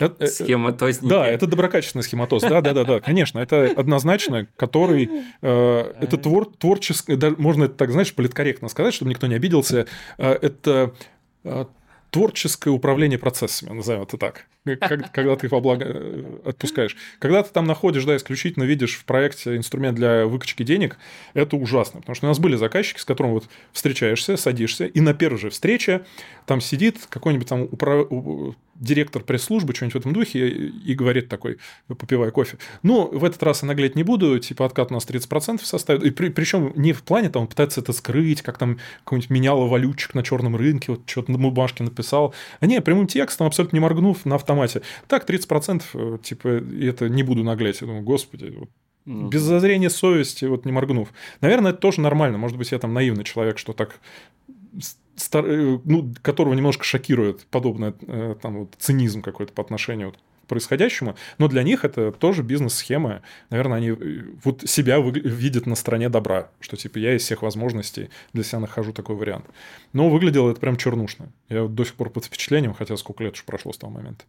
это, 0.00 0.26
схематозники. 0.26 1.08
Да, 1.08 1.28
это 1.28 1.46
доброкачественный 1.46 2.02
схематоз. 2.02 2.42
Да, 2.42 2.60
да, 2.60 2.72
да, 2.72 2.82
да, 2.82 2.98
конечно. 2.98 3.38
Это 3.38 3.70
однозначно, 3.76 4.48
который... 4.56 5.08
Э, 5.42 5.92
это 6.00 6.18
твор, 6.18 6.46
творческий... 6.46 7.16
Можно 7.38 7.64
это 7.66 7.74
так, 7.74 7.92
знаешь, 7.92 8.12
политкорректно 8.12 8.68
сказать, 8.68 8.94
чтобы 8.94 9.10
никто 9.10 9.28
не 9.28 9.36
обиделся. 9.36 9.86
Э, 10.18 10.32
это 10.32 10.92
э, 11.44 11.66
творческое 12.14 12.70
управление 12.70 13.18
процессами, 13.18 13.72
назовем 13.72 14.02
это 14.02 14.16
так, 14.16 14.46
когда 14.64 15.34
ты 15.34 15.48
их 15.48 15.52
во 15.52 15.58
благо 15.58 15.84
э, 15.84 16.24
отпускаешь. 16.44 16.96
Когда 17.18 17.42
ты 17.42 17.50
там 17.52 17.66
находишь, 17.66 18.04
да, 18.04 18.16
исключительно 18.16 18.62
видишь 18.62 18.94
в 18.94 19.04
проекте 19.04 19.56
инструмент 19.56 19.96
для 19.96 20.24
выкачки 20.24 20.62
денег, 20.62 20.96
это 21.34 21.56
ужасно. 21.56 21.98
Потому 22.02 22.14
что 22.14 22.26
у 22.26 22.28
нас 22.28 22.38
были 22.38 22.54
заказчики, 22.54 23.00
с 23.00 23.04
которыми 23.04 23.32
вот 23.32 23.48
встречаешься, 23.72 24.36
садишься, 24.36 24.86
и 24.86 25.00
на 25.00 25.12
первой 25.12 25.38
же 25.38 25.50
встрече 25.50 26.04
там 26.46 26.60
сидит 26.60 26.98
какой-нибудь 27.08 27.48
там 27.48 27.62
управ 27.62 28.06
директор 28.74 29.22
пресс-службы, 29.22 29.74
что-нибудь 29.74 29.94
в 29.94 29.98
этом 29.98 30.12
духе, 30.12 30.48
и 30.48 30.94
говорит 30.94 31.28
такой, 31.28 31.58
попивая 31.86 32.30
кофе. 32.30 32.58
Ну, 32.82 33.06
в 33.06 33.24
этот 33.24 33.42
раз 33.42 33.62
я 33.62 33.68
наглеть 33.68 33.96
не 33.96 34.02
буду, 34.02 34.38
типа 34.38 34.66
откат 34.66 34.90
у 34.90 34.94
нас 34.94 35.06
30% 35.06 35.64
составит. 35.64 36.02
И 36.02 36.10
при, 36.10 36.28
причем 36.28 36.72
не 36.76 36.92
в 36.92 37.02
плане, 37.02 37.30
там, 37.30 37.42
он 37.42 37.48
пытается 37.48 37.80
это 37.80 37.92
скрыть, 37.92 38.42
как 38.42 38.58
там 38.58 38.78
какой-нибудь 39.04 39.30
меняло 39.30 39.66
валютчик 39.66 40.14
на 40.14 40.22
черном 40.22 40.56
рынке, 40.56 40.92
вот 40.92 41.02
что-то 41.06 41.32
на 41.32 41.38
бумажке 41.38 41.84
написал. 41.84 42.34
А 42.60 42.66
не, 42.66 42.80
прямым 42.80 43.06
текстом, 43.06 43.46
абсолютно 43.46 43.76
не 43.76 43.80
моргнув, 43.80 44.24
на 44.24 44.36
автомате. 44.36 44.82
Так, 45.08 45.28
30%, 45.28 45.82
э, 45.94 46.18
типа, 46.22 46.48
это 46.80 47.08
не 47.08 47.22
буду 47.22 47.44
наглеть. 47.44 47.80
Я 47.80 47.86
думаю, 47.86 48.02
господи, 48.02 48.52
вот, 48.56 48.70
ну, 49.06 49.28
без 49.28 49.42
зазрения 49.42 49.90
совести, 49.90 50.46
вот 50.46 50.64
не 50.64 50.72
моргнув. 50.72 51.12
Наверное, 51.40 51.72
это 51.72 51.80
тоже 51.80 52.00
нормально. 52.00 52.38
Может 52.38 52.56
быть, 52.56 52.72
я 52.72 52.78
там 52.78 52.94
наивный 52.94 53.24
человек, 53.24 53.58
что 53.58 53.74
так 53.74 54.00
стар... 55.16 55.44
Э, 55.46 55.78
ну, 55.84 56.12
которого 56.22 56.54
немножко 56.54 56.84
шокирует 56.84 57.46
подобный 57.46 57.94
э, 58.02 58.36
там, 58.40 58.60
вот, 58.60 58.74
цинизм 58.78 59.22
какой-то 59.22 59.52
по 59.52 59.62
отношению 59.62 60.08
вот, 60.08 60.16
к 60.44 60.46
происходящему, 60.46 61.16
но 61.38 61.48
для 61.48 61.62
них 61.62 61.84
это 61.84 62.12
тоже 62.12 62.42
бизнес-схема. 62.42 63.22
Наверное, 63.50 63.78
они 63.78 63.88
э, 63.90 64.24
вот 64.42 64.62
себя 64.68 65.00
вы... 65.00 65.12
видят 65.12 65.66
на 65.66 65.74
стороне 65.74 66.08
добра, 66.08 66.50
что 66.60 66.76
типа 66.76 66.98
я 66.98 67.16
из 67.16 67.22
всех 67.22 67.42
возможностей 67.42 68.10
для 68.32 68.44
себя 68.44 68.60
нахожу 68.60 68.92
такой 68.92 69.16
вариант. 69.16 69.46
Но 69.92 70.10
выглядело 70.10 70.50
это 70.50 70.60
прям 70.60 70.76
чернушно. 70.76 71.32
Я 71.48 71.62
вот 71.62 71.74
до 71.74 71.84
сих 71.84 71.94
пор 71.94 72.10
под 72.10 72.24
впечатлением, 72.24 72.74
хотя 72.74 72.96
сколько 72.96 73.24
лет 73.24 73.34
уж 73.34 73.44
прошло 73.44 73.72
с 73.72 73.78
того 73.78 73.92
момента. 73.92 74.24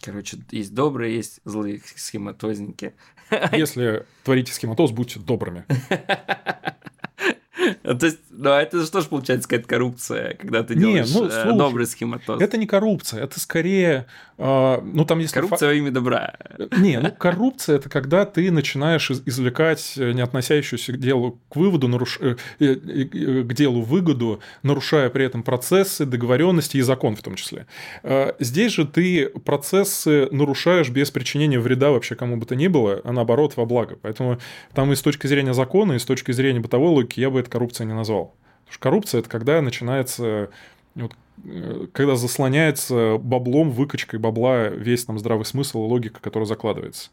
Короче, 0.00 0.38
есть 0.50 0.74
добрые, 0.74 1.14
есть 1.14 1.40
злые 1.44 1.80
схематозники. 1.94 2.94
Если 3.52 4.04
творите 4.24 4.52
схематоз, 4.52 4.90
будьте 4.90 5.20
добрыми. 5.20 5.64
То 7.82 8.06
есть, 8.06 8.18
ну, 8.30 8.50
это 8.50 8.84
что 8.84 9.00
же 9.00 9.08
получается 9.08 9.48
какая-то 9.48 9.68
коррупция, 9.68 10.34
когда 10.34 10.62
ты 10.62 10.74
делаешь 10.74 11.08
не, 11.08 11.20
ну, 11.20 11.26
э, 11.26 11.30
слушай, 11.30 11.56
добрый 11.56 11.86
схематоз? 11.86 12.40
Это 12.40 12.56
не 12.56 12.66
коррупция, 12.66 13.24
это 13.24 13.38
скорее, 13.40 14.06
э, 14.38 14.80
ну 14.82 15.04
там 15.04 15.18
есть... 15.20 15.32
Коррупция 15.32 15.68
во 15.68 15.74
имя 15.74 15.90
добра. 15.90 16.34
Не, 16.78 16.98
ну 16.98 17.12
коррупция– 17.12 17.76
это 17.78 17.88
когда 17.88 18.24
ты 18.24 18.50
начинаешь 18.50 19.10
извлекать 19.10 19.94
не 19.96 20.20
относящуюся 20.20 20.92
к 20.92 20.98
делу 20.98 21.40
к 21.48 21.56
выводу, 21.56 21.88
наруш... 21.88 22.18
Э, 22.20 22.36
к 22.58 23.52
делу 23.52 23.82
выгоду, 23.82 24.40
нарушая 24.62 25.10
при 25.10 25.24
этом 25.24 25.42
процессы, 25.42 26.06
договоренности 26.06 26.76
и 26.78 26.80
закон 26.80 27.16
в 27.16 27.22
том 27.22 27.34
числе. 27.34 27.66
Здесь 28.38 28.72
же 28.72 28.86
ты 28.86 29.28
процессы 29.28 30.28
нарушаешь 30.30 30.90
без 30.90 31.10
причинения 31.10 31.58
вреда 31.58 31.90
вообще 31.90 32.14
кому 32.14 32.36
бы 32.36 32.46
то 32.46 32.56
ни 32.56 32.66
было, 32.66 33.00
а 33.04 33.12
наоборот 33.12 33.56
во 33.56 33.66
благо. 33.66 33.98
Поэтому 34.00 34.38
там 34.74 34.92
и 34.92 34.96
с 34.96 35.02
точки 35.02 35.26
зрения 35.26 35.54
закона, 35.54 35.94
и 35.94 35.98
с 35.98 36.04
точки 36.04 36.32
зрения 36.32 36.60
бытовой 36.60 36.90
логики 36.90 37.20
я 37.20 37.30
бы 37.30 37.40
это 37.40 37.50
коррупцией 37.52 37.86
не 37.86 37.94
назвал. 37.94 38.34
Потому 38.60 38.72
что 38.72 38.82
коррупция 38.82 39.18
это 39.20 39.28
когда 39.28 39.60
начинается 39.60 40.50
вот, 40.94 41.12
э, 41.44 41.86
когда 41.92 42.16
заслоняется 42.16 43.18
баблом, 43.18 43.70
выкачкой 43.70 44.18
бабла 44.18 44.68
весь 44.68 45.04
там 45.04 45.18
здравый 45.18 45.44
смысл 45.44 45.84
и 45.84 45.88
логика, 45.88 46.20
которая 46.20 46.46
закладывается. 46.46 47.10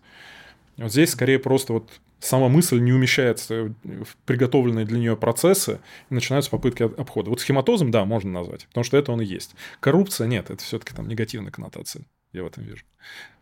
Вот 0.78 0.92
здесь 0.92 1.12
скорее 1.12 1.40
просто 1.40 1.74
вот 1.74 1.90
сама 2.20 2.48
мысль 2.48 2.80
не 2.80 2.94
умещается 2.94 3.74
в 3.84 4.18
приготовленные 4.26 4.86
для 4.86 5.00
нее 5.00 5.18
процессы, 5.18 5.80
и 6.10 6.14
начинаются 6.14 6.52
попытки 6.52 6.84
обхода. 6.84 7.30
Вот 7.30 7.42
схематозом, 7.42 7.92
да, 7.92 8.06
можно 8.06 8.32
назвать, 8.32 8.66
потому 8.68 8.84
что 8.84 8.98
это 8.98 9.12
он 9.12 9.22
и 9.22 9.26
есть. 9.26 9.56
Коррупция 9.80 10.28
нет, 10.28 10.50
это 10.50 10.64
все-таки 10.64 10.94
там 10.94 11.08
негативная 11.08 11.52
коннотация. 11.52 12.06
Я 12.32 12.44
в 12.44 12.48
этом 12.48 12.64
вижу. 12.64 12.84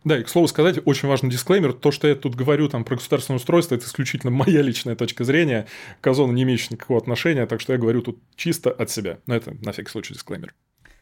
Да, 0.04 0.18
и, 0.18 0.22
к 0.22 0.28
слову 0.28 0.48
сказать, 0.48 0.78
очень 0.86 1.08
важный 1.08 1.30
дисклеймер. 1.30 1.74
То, 1.74 1.90
что 1.90 2.08
я 2.08 2.14
тут 2.14 2.34
говорю 2.34 2.68
там, 2.68 2.84
про 2.84 2.96
государственное 2.96 3.36
устройство, 3.36 3.74
это 3.74 3.84
исключительно 3.84 4.30
моя 4.44 4.62
личная 4.62 4.96
точка 4.96 5.24
зрения. 5.24 5.66
К 6.00 6.06
Озону 6.06 6.32
не 6.32 6.44
имеющая 6.44 6.74
никакого 6.74 6.98
отношения, 6.98 7.46
так 7.46 7.60
что 7.60 7.72
я 7.74 7.78
говорю 7.78 8.02
тут 8.02 8.18
чисто 8.36 8.70
от 8.70 8.90
себя. 8.90 9.18
Но 9.26 9.34
это 9.34 9.54
на 9.62 9.72
всякий 9.72 9.90
случай 9.90 10.14
дисклеймер. 10.14 10.54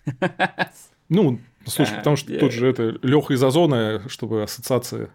Ну, 1.08 1.38
слушай, 1.64 1.98
потому 1.98 2.16
что 2.16 2.36
тут 2.36 2.50
же 2.50 2.66
это 2.66 2.98
Леха 3.00 3.32
из 3.32 3.40
Озона, 3.40 4.08
чтобы 4.08 4.42
ассоциации 4.42 5.08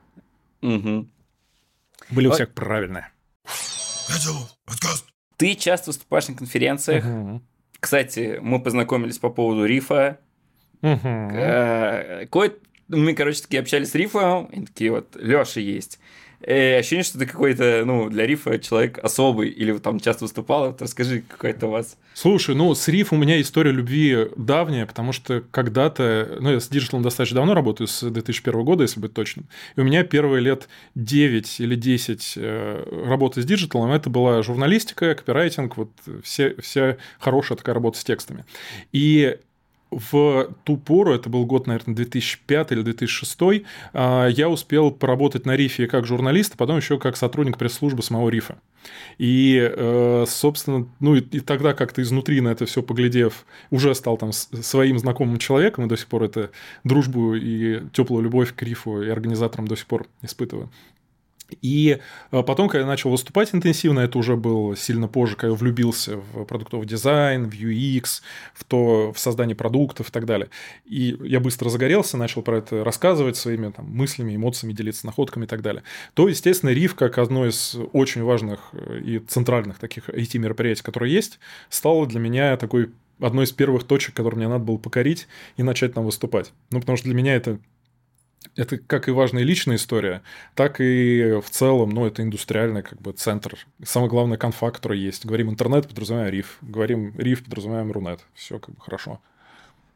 были 0.61 2.27
у 2.27 2.31
всех 2.31 2.53
правильные. 2.53 3.09
Ты 5.35 5.55
часто 5.55 5.89
выступаешь 5.89 6.29
на 6.29 6.35
конференциях. 6.35 7.03
Кстати, 7.79 8.39
мы 8.41 8.61
познакомились 8.61 9.17
по 9.17 9.29
поводу 9.29 9.65
рифа. 9.65 10.19
Угу. 10.81 12.27
Кое 12.31 12.51
мы, 12.91 13.13
короче, 13.13 13.41
такие 13.41 13.61
общались 13.61 13.91
с 13.91 13.95
Рифом, 13.95 14.45
и 14.45 14.65
такие 14.65 14.91
вот, 14.91 15.15
Лёша 15.15 15.59
есть. 15.59 15.99
И 16.41 16.49
э, 16.49 16.79
ощущение, 16.79 17.03
что 17.03 17.19
ты 17.19 17.27
какой-то, 17.27 17.83
ну, 17.85 18.09
для 18.09 18.25
Рифа 18.25 18.57
человек 18.57 18.97
особый, 18.97 19.49
или 19.49 19.77
там 19.77 19.99
часто 19.99 20.25
выступал, 20.25 20.67
вот 20.67 20.81
расскажи, 20.81 21.23
какой 21.27 21.51
это 21.51 21.67
у 21.67 21.69
вас. 21.69 21.97
Слушай, 22.15 22.55
ну, 22.55 22.73
с 22.73 22.87
Риф 22.87 23.13
у 23.13 23.15
меня 23.15 23.39
история 23.39 23.71
любви 23.71 24.27
давняя, 24.35 24.87
потому 24.87 25.13
что 25.13 25.43
когда-то, 25.51 26.37
ну, 26.41 26.53
я 26.53 26.59
с 26.59 26.67
digital 26.67 26.95
ом 26.95 27.03
достаточно 27.03 27.35
давно 27.35 27.53
работаю, 27.53 27.87
с 27.87 28.01
2001 28.09 28.63
года, 28.63 28.81
если 28.83 28.99
быть 28.99 29.13
точным, 29.13 29.45
и 29.75 29.81
у 29.81 29.83
меня 29.83 30.03
первые 30.03 30.41
лет 30.41 30.67
9 30.95 31.59
или 31.59 31.75
10 31.75 32.33
э, 32.37 33.05
работы 33.05 33.43
с 33.43 33.45
digital 33.45 33.77
ом, 33.77 33.91
это 33.91 34.09
была 34.09 34.41
журналистика, 34.41 35.13
копирайтинг, 35.13 35.77
вот 35.77 35.91
все, 36.23 36.55
вся 36.59 36.97
хорошая 37.19 37.57
такая 37.57 37.75
работа 37.75 37.99
с 37.99 38.03
текстами. 38.03 38.45
И 38.91 39.37
в 39.91 40.49
ту 40.63 40.77
пору, 40.77 41.13
это 41.13 41.29
был 41.29 41.45
год, 41.45 41.67
наверное, 41.67 41.93
2005 41.95 42.71
или 42.71 42.81
2006, 42.81 43.65
а, 43.93 44.27
я 44.27 44.49
успел 44.49 44.91
поработать 44.91 45.45
на 45.45 45.55
Рифе 45.55 45.87
как 45.87 46.05
журналист, 46.05 46.53
а 46.55 46.57
потом 46.57 46.77
еще 46.77 46.97
как 46.97 47.17
сотрудник 47.17 47.57
пресс-службы 47.57 48.01
самого 48.01 48.29
Рифа. 48.29 48.57
И, 49.17 49.59
э, 49.61 50.25
собственно, 50.27 50.87
ну 50.99 51.15
и 51.15 51.21
тогда 51.41 51.73
как-то 51.73 52.01
изнутри 52.01 52.41
на 52.41 52.49
это 52.49 52.65
все 52.65 52.81
поглядев, 52.81 53.45
уже 53.69 53.93
стал 53.93 54.17
там 54.17 54.31
своим 54.31 54.97
знакомым 54.97 55.37
человеком, 55.37 55.85
и 55.85 55.89
до 55.89 55.97
сих 55.97 56.07
пор 56.07 56.23
это 56.23 56.51
дружбу 56.83 57.35
и 57.35 57.81
теплую 57.93 58.23
любовь 58.23 58.55
к 58.55 58.63
Рифу 58.63 59.03
и 59.03 59.09
организаторам 59.09 59.67
до 59.67 59.75
сих 59.75 59.85
пор 59.85 60.07
испытываю. 60.21 60.71
И 61.61 61.99
э, 62.31 62.43
потом, 62.43 62.67
когда 62.67 62.81
я 62.81 62.87
начал 62.87 63.09
выступать 63.09 63.53
интенсивно, 63.53 63.99
это 64.01 64.17
уже 64.17 64.35
было 64.35 64.75
сильно 64.75 65.07
позже, 65.07 65.35
когда 65.35 65.49
я 65.49 65.53
влюбился 65.53 66.17
в 66.17 66.45
продуктовый 66.45 66.87
дизайн, 66.87 67.49
в 67.49 67.53
UX, 67.53 68.21
в 68.53 68.63
то, 68.63 69.11
в 69.13 69.19
создание 69.19 69.55
продуктов 69.55 70.09
и 70.09 70.11
так 70.11 70.25
далее. 70.25 70.49
И 70.85 71.17
я 71.21 71.39
быстро 71.39 71.69
загорелся, 71.69 72.17
начал 72.17 72.41
про 72.41 72.57
это 72.57 72.83
рассказывать 72.83 73.37
своими 73.37 73.71
там, 73.71 73.85
мыслями, 73.85 74.35
эмоциями, 74.35 74.73
делиться 74.73 75.05
находками 75.05 75.45
и 75.45 75.47
так 75.47 75.61
далее. 75.61 75.83
То, 76.13 76.27
естественно, 76.27 76.71
RIF, 76.71 76.95
как 76.95 77.17
одно 77.17 77.47
из 77.47 77.75
очень 77.93 78.23
важных 78.23 78.69
э, 78.73 78.99
и 78.99 79.19
центральных 79.19 79.79
таких 79.79 80.09
IT-мероприятий, 80.09 80.83
которые 80.83 81.13
есть, 81.13 81.39
стало 81.69 82.07
для 82.07 82.19
меня 82.19 82.57
такой 82.57 82.91
одной 83.21 83.45
из 83.45 83.51
первых 83.51 83.83
точек, 83.83 84.15
которые 84.15 84.37
мне 84.37 84.47
надо 84.47 84.63
было 84.63 84.77
покорить 84.77 85.27
и 85.57 85.63
начать 85.63 85.93
там 85.93 86.05
выступать. 86.05 86.51
Ну, 86.71 86.79
потому 86.79 86.97
что 86.97 87.05
для 87.05 87.15
меня 87.15 87.35
это 87.35 87.59
это 88.55 88.77
как 88.77 89.07
и 89.07 89.11
важная 89.11 89.43
личная 89.43 89.77
история, 89.77 90.21
так 90.55 90.81
и 90.81 91.39
в 91.43 91.49
целом, 91.49 91.89
ну, 91.89 92.05
это 92.05 92.21
индустриальный 92.21 92.83
как 92.83 93.01
бы 93.01 93.13
центр. 93.13 93.57
Самое 93.83 94.09
главное, 94.09 94.37
конфа, 94.37 94.71
который 94.71 94.99
есть. 94.99 95.25
Говорим 95.25 95.49
интернет, 95.49 95.87
подразумеваем 95.87 96.31
риф. 96.31 96.57
Говорим 96.61 97.17
риф, 97.17 97.43
подразумеваем 97.43 97.91
рунет. 97.91 98.21
Все 98.33 98.59
как 98.59 98.75
бы 98.75 98.81
хорошо. 98.81 99.21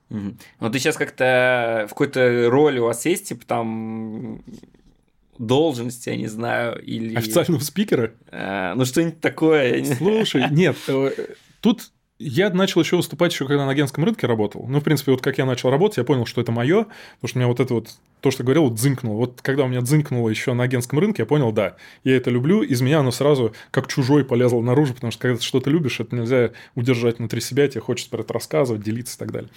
Угу. 0.10 0.38
Ну, 0.60 0.70
ты 0.70 0.80
сейчас 0.80 0.98
как-то 0.98 1.86
в 1.88 1.89
какой-то 1.89 2.50
роли 2.50 2.80
у 2.80 2.86
вас 2.86 3.06
есть, 3.06 3.28
типа 3.30 3.46
там 3.46 4.43
должности, 5.38 6.10
я 6.10 6.16
не 6.16 6.28
знаю, 6.28 6.82
или... 6.82 7.16
Официального 7.16 7.62
спикера? 7.62 8.14
А, 8.30 8.74
ну, 8.76 8.86
что-нибудь 8.86 9.20
такое. 9.20 9.84
Слушай, 9.84 10.50
нет, 10.52 10.78
э, 10.88 11.12
тут 11.60 11.91
я 12.18 12.49
начал 12.49 12.82
еще 12.82 12.95
выступать 12.95 13.34
еще 13.34 13.45
когда 13.45 13.66
на 13.66 13.72
агентском 13.72 14.05
рынке 14.05 14.26
работал. 14.26 14.66
Ну, 14.68 14.80
в 14.80 14.84
принципе, 14.84 15.11
вот 15.11 15.22
как 15.22 15.38
я 15.38 15.45
начал 15.45 15.70
работать, 15.70 15.97
я 15.97 16.03
понял, 16.05 16.26
что 16.26 16.39
это 16.39 16.51
мое, 16.51 16.86
потому 17.20 17.28
что 17.28 17.38
у 17.38 17.39
меня 17.39 17.47
вот 17.47 17.59
это 17.59 17.74
вот, 17.74 17.89
то, 18.22 18.32
что 18.32 18.43
говорил, 18.43 18.63
вот 18.63 18.76
дзынькнуло. 18.76 19.18
Вот 19.18 19.41
когда 19.41 19.66
у 19.66 19.68
меня 19.68 19.82
дзынькнуло 19.82 20.30
еще 20.30 20.53
на 20.53 20.63
агентском 20.63 20.99
рынке, 20.99 21.24
я 21.24 21.26
понял, 21.26 21.51
да, 21.51 21.76
я 22.03 22.16
это 22.16 22.30
люблю, 22.30 22.61
из 22.61 22.82
меня 22.82 22.99
оно 22.99 23.11
сразу 23.11 23.53
как 23.72 23.88
чужой 23.88 24.24
полезло 24.24 24.61
наружу, 24.61 24.93
потому 24.93 25.11
что 25.11 25.22
когда 25.22 25.38
ты 25.38 25.43
что-то 25.43 25.70
любишь, 25.70 25.99
это 25.99 26.16
нельзя 26.16 26.51
удержать 26.76 27.20
внутри 27.20 27.41
себя, 27.41 27.68
тебе 27.68 27.82
хочется 27.82 28.09
про 28.09 28.22
это 28.22 28.34
рассказывать, 28.34 28.82
делиться 28.82 29.16
и 29.18 29.20
так 29.20 29.32
далее. 29.32 29.49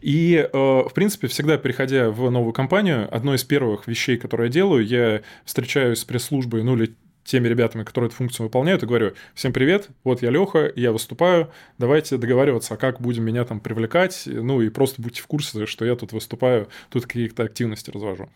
И, 0.00 0.48
э, 0.52 0.56
в 0.56 0.92
принципе, 0.94 1.26
всегда 1.26 1.56
переходя 1.58 2.10
в 2.10 2.30
новую 2.30 2.52
компанию, 2.52 3.08
одно 3.10 3.34
из 3.34 3.42
первых 3.42 3.88
вещей, 3.88 4.18
которые 4.18 4.46
я 4.46 4.52
делаю, 4.52 4.86
я 4.86 5.22
встречаюсь 5.44 5.98
с 5.98 6.04
пресс-службой, 6.04 6.62
ну, 6.62 6.76
или 6.76 6.94
теми 7.24 7.48
ребятами, 7.48 7.82
которые 7.82 8.08
эту 8.08 8.16
функцию 8.16 8.46
выполняют, 8.46 8.82
и 8.82 8.86
говорю, 8.86 9.14
всем 9.34 9.52
привет, 9.52 9.88
вот 10.04 10.22
я 10.22 10.30
Леха, 10.30 10.70
я 10.76 10.92
выступаю, 10.92 11.50
давайте 11.78 12.16
договариваться, 12.16 12.74
а 12.74 12.76
как 12.76 13.00
будем 13.00 13.24
меня 13.24 13.44
там 13.44 13.60
привлекать, 13.60 14.24
ну 14.26 14.60
и 14.60 14.68
просто 14.68 15.02
будьте 15.02 15.22
в 15.22 15.26
курсе, 15.26 15.66
что 15.66 15.84
я 15.84 15.96
тут 15.96 16.12
выступаю, 16.12 16.68
тут 16.90 17.06
какие-то 17.06 17.44
активности 17.44 17.90
развожу. 17.90 18.28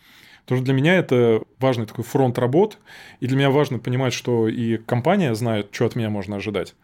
Что 0.47 0.63
для 0.63 0.73
меня 0.73 0.97
это 0.97 1.43
важный 1.59 1.85
такой 1.85 2.05
фронт 2.05 2.39
работ, 2.39 2.79
и 3.21 3.27
для 3.27 3.37
меня 3.37 3.51
важно 3.51 3.79
понимать, 3.79 4.15
что 4.15 4.49
и 4.49 4.79
компания 4.79 5.35
знает, 5.35 5.69
что 5.73 5.85
от 5.85 5.95
меня 5.95 6.09
можно 6.09 6.37
ожидать. 6.37 6.75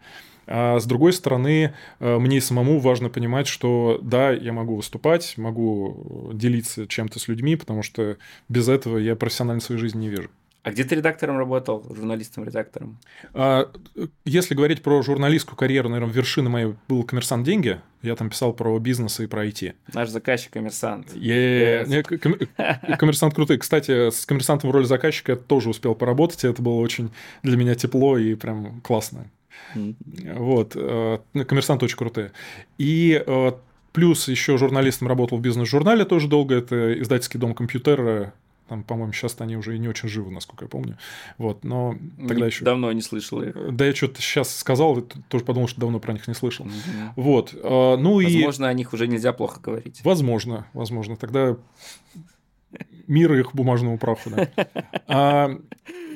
А 0.47 0.79
с 0.79 0.85
другой 0.85 1.13
стороны, 1.13 1.73
э, 1.99 2.17
мне 2.19 2.39
самому 2.41 2.79
важно 2.79 3.09
понимать, 3.09 3.47
что 3.47 3.99
да, 4.03 4.31
я 4.31 4.53
могу 4.53 4.75
выступать, 4.75 5.35
могу 5.37 6.29
делиться 6.33 6.85
чем-то 6.85 7.19
с 7.19 7.27
людьми, 7.27 7.55
потому 7.55 7.81
что 7.81 8.17
без 8.49 8.69
этого 8.69 8.97
я 8.97 9.15
профессионально 9.15 9.61
своей 9.61 9.81
жизни 9.81 10.01
не 10.01 10.09
вижу. 10.09 10.29
А 10.65 10.71
где 10.71 10.83
ты 10.83 10.95
редактором 10.95 11.37
работал, 11.37 11.85
журналистом-редактором? 11.95 12.97
А, 13.35 13.71
если 14.25 14.55
говорить 14.55 14.81
про 14.81 15.03
журналистскую 15.03 15.55
карьеру, 15.55 15.89
наверное, 15.89 16.11
вершина 16.11 16.49
моей 16.49 16.73
был 16.87 17.03
«Коммерсант. 17.03 17.45
Деньги». 17.45 17.79
Я 18.01 18.15
там 18.15 18.31
писал 18.31 18.51
про 18.51 18.79
бизнес 18.79 19.19
и 19.19 19.27
про 19.27 19.45
IT. 19.45 19.75
Наш 19.93 20.09
заказчик 20.09 20.53
«Коммерсант». 20.53 21.13
«Коммерсант» 22.97 23.35
крутый. 23.35 23.59
Кстати, 23.59 24.09
с 24.09 24.25
«Коммерсантом» 24.25 24.71
в 24.71 24.73
роли 24.73 24.85
заказчика 24.85 25.33
я 25.33 25.35
тоже 25.35 25.69
успел 25.69 25.93
поработать. 25.93 26.43
Это 26.43 26.63
было 26.63 26.79
очень 26.79 27.11
для 27.43 27.57
меня 27.57 27.75
тепло 27.75 28.17
и 28.17 28.33
прям 28.33 28.81
классно. 28.81 29.29
Вот. 29.75 30.71
Э, 30.73 31.19
«Коммерсант» 31.47 31.83
очень 31.83 31.97
крутые. 31.97 32.31
И 32.79 33.23
э, 33.23 33.51
Плюс 33.95 34.27
еще 34.27 34.57
журналистом 34.57 35.07
работал 35.07 35.37
в 35.37 35.41
бизнес-журнале 35.41 36.03
тоже 36.03 36.27
долго. 36.27 36.55
Это 36.55 37.01
издательский 37.01 37.39
дом 37.39 37.55
компьютера 37.55 38.33
там, 38.67 38.83
по-моему, 38.83 39.13
сейчас 39.13 39.35
они 39.39 39.57
уже 39.57 39.75
и 39.75 39.79
не 39.79 39.87
очень 39.87 40.09
живы, 40.09 40.31
насколько 40.31 40.65
я 40.65 40.69
помню. 40.69 40.97
Вот, 41.37 41.63
но 41.63 41.95
тогда 42.17 42.45
не, 42.45 42.47
еще... 42.47 42.65
Давно 42.65 42.91
не 42.91 43.01
слышал 43.01 43.41
их. 43.41 43.55
Да, 43.75 43.85
я 43.85 43.93
что-то 43.93 44.21
сейчас 44.21 44.55
сказал, 44.55 45.01
тоже 45.01 45.45
подумал, 45.45 45.67
что 45.67 45.79
давно 45.81 45.99
про 45.99 46.13
них 46.13 46.27
не 46.27 46.33
слышал. 46.33 46.65
Угу. 46.65 46.73
Вот, 47.15 47.53
а, 47.53 47.97
ну 47.97 48.15
возможно, 48.15 48.27
и... 48.27 48.35
Возможно, 48.37 48.69
о 48.69 48.73
них 48.73 48.93
уже 48.93 49.07
нельзя 49.07 49.33
плохо 49.33 49.59
говорить. 49.59 50.01
Возможно, 50.03 50.67
возможно. 50.73 51.15
Тогда 51.15 51.57
мир 53.07 53.33
их 53.33 53.53
бумажному 53.53 53.97
праху, 53.97 54.29
да. 54.29 54.49
А, 55.07 55.51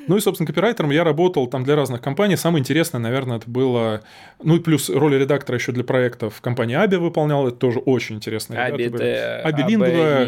ну 0.10 0.18
и, 0.18 0.22
собственно, 0.22 0.48
копирайтером 0.48 0.90
я 0.90 1.04
работал 1.04 1.46
там 1.46 1.64
для 1.64 1.76
разных 1.76 2.02
компаний. 2.02 2.36
Самое 2.36 2.62
интересное, 2.62 3.00
наверное, 3.00 3.38
это 3.38 3.48
было... 3.48 4.02
Ну 4.42 4.56
и 4.56 4.60
плюс 4.60 4.90
роль 4.90 5.16
редактора 5.16 5.60
еще 5.60 5.72
для 5.72 5.84
проектов 5.84 6.42
компании 6.42 6.76
Аби 6.76 6.96
выполнял. 6.96 7.48
Это 7.48 7.58
тоже 7.58 7.78
очень 7.78 8.16
интересно. 8.16 8.66
Аби 8.66 8.86
это... 8.86 9.42
Аби 9.44 9.62
Лингва. 9.70 10.26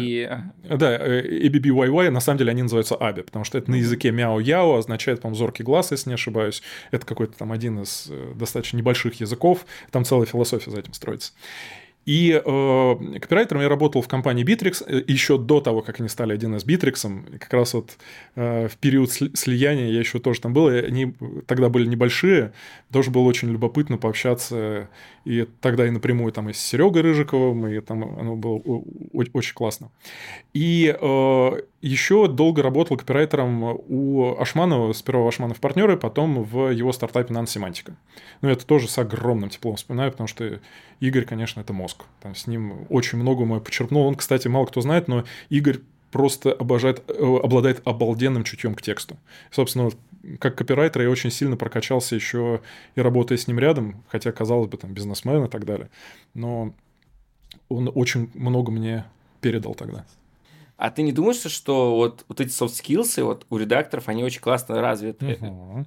Да, 0.76 0.96
ABBYY, 0.96 2.10
на 2.10 2.20
самом 2.20 2.38
деле 2.38 2.52
они 2.52 2.62
называются 2.62 2.94
Аби, 2.94 3.22
потому 3.22 3.44
что 3.44 3.58
это 3.58 3.72
на 3.72 3.74
языке 3.74 4.12
мяу-яо, 4.12 4.76
означает, 4.76 5.20
по-моему, 5.20 5.36
зоркий 5.36 5.64
глаз, 5.64 5.90
если 5.90 6.10
не 6.10 6.14
ошибаюсь. 6.14 6.62
Это 6.92 7.04
какой-то 7.04 7.36
там 7.36 7.50
один 7.50 7.82
из 7.82 8.06
э, 8.08 8.34
достаточно 8.36 8.76
небольших 8.76 9.18
языков. 9.18 9.66
Там 9.90 10.04
целая 10.04 10.26
философия 10.26 10.70
за 10.70 10.78
этим 10.78 10.92
строится. 10.92 11.32
И 12.04 12.32
э, 12.32 13.18
копирайтером 13.20 13.62
я 13.62 13.68
работал 13.68 14.02
в 14.02 14.08
компании 14.08 14.44
Bittrex 14.44 14.82
э, 14.86 15.04
еще 15.06 15.38
до 15.38 15.60
того, 15.60 15.82
как 15.82 16.00
они 16.00 16.08
стали 16.08 16.36
1С 16.36 16.66
Bittrex. 16.66 17.38
Как 17.38 17.52
раз 17.52 17.74
вот 17.74 17.96
э, 18.34 18.68
в 18.68 18.76
период 18.78 19.12
слияния 19.12 19.88
я 19.88 20.00
еще 20.00 20.18
тоже 20.18 20.40
там 20.40 20.52
был. 20.52 20.68
И 20.68 20.74
они 20.74 21.14
тогда 21.46 21.68
были 21.68 21.86
небольшие. 21.86 22.52
Тоже 22.92 23.10
было 23.10 23.22
очень 23.22 23.50
любопытно 23.50 23.98
пообщаться. 23.98 24.88
И 25.24 25.46
тогда 25.60 25.86
и 25.86 25.90
напрямую 25.90 26.32
там 26.32 26.48
и 26.48 26.52
с 26.52 26.58
Серегой 26.58 27.02
Рыжиковым, 27.02 27.68
и 27.68 27.80
там 27.80 28.18
оно 28.18 28.34
было 28.34 28.60
очень 29.12 29.54
классно. 29.54 29.90
И 30.52 30.96
э, 31.00 31.50
еще 31.82 32.28
долго 32.28 32.62
работал 32.62 32.96
копирайтером 32.96 33.62
у 33.88 34.36
Ашманова, 34.38 34.92
сперва 34.92 35.28
Ашманов 35.28 35.60
партнеры, 35.60 35.96
потом 35.96 36.44
в 36.44 36.70
его 36.70 36.92
стартапе 36.92 37.34
Нансемантика. 37.34 37.96
Ну, 38.40 38.48
это 38.48 38.64
тоже 38.64 38.88
с 38.88 38.96
огромным 38.98 39.50
теплом 39.50 39.74
вспоминаю, 39.74 40.12
потому 40.12 40.28
что 40.28 40.60
Игорь, 41.00 41.24
конечно, 41.24 41.60
это 41.60 41.72
мозг. 41.72 42.04
Там 42.20 42.36
с 42.36 42.46
ним 42.46 42.86
очень 42.88 43.18
много 43.18 43.44
мой 43.44 43.60
почерпнул. 43.60 44.06
Он, 44.06 44.14
кстати, 44.14 44.46
мало 44.46 44.66
кто 44.66 44.80
знает, 44.80 45.08
но 45.08 45.24
Игорь 45.50 45.80
просто 46.12 46.52
обожает, 46.52 47.02
э, 47.08 47.38
обладает 47.42 47.82
обалденным 47.84 48.44
чутьем 48.44 48.76
к 48.76 48.82
тексту. 48.82 49.16
Собственно, 49.50 49.90
как 50.38 50.54
копирайтер 50.54 51.02
я 51.02 51.10
очень 51.10 51.32
сильно 51.32 51.56
прокачался 51.56 52.14
еще 52.14 52.60
и 52.94 53.00
работая 53.00 53.38
с 53.38 53.48
ним 53.48 53.58
рядом, 53.58 54.04
хотя, 54.08 54.30
казалось 54.30 54.68
бы, 54.68 54.76
там 54.76 54.92
бизнесмен 54.92 55.46
и 55.46 55.48
так 55.48 55.64
далее. 55.64 55.90
Но 56.34 56.74
он 57.68 57.90
очень 57.92 58.30
много 58.34 58.70
мне 58.70 59.04
передал 59.40 59.74
тогда. 59.74 60.06
А 60.76 60.90
ты 60.90 61.02
не 61.02 61.12
думаешь, 61.12 61.40
что 61.40 61.94
вот, 61.96 62.24
вот 62.28 62.40
эти 62.40 62.50
soft 62.50 62.72
skills 62.82 63.22
вот 63.22 63.46
у 63.50 63.56
редакторов, 63.56 64.08
они 64.08 64.24
очень 64.24 64.40
классно 64.40 64.80
развиты? 64.80 65.38
uh 65.40 65.84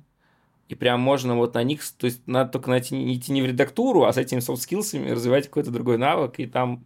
И 0.67 0.75
прям 0.75 0.99
можно 0.99 1.35
вот 1.35 1.53
на 1.53 1.63
них, 1.63 1.81
то 1.97 2.05
есть 2.05 2.25
надо 2.27 2.51
только 2.51 2.69
найти, 2.69 3.13
идти 3.13 3.31
не 3.31 3.41
в 3.41 3.45
редактуру, 3.45 4.05
а 4.05 4.13
с 4.13 4.17
этими 4.17 4.39
soft 4.39 4.57
skills 4.67 5.11
развивать 5.11 5.47
какой-то 5.47 5.71
другой 5.71 5.97
навык, 5.97 6.39
и 6.39 6.47
там 6.47 6.85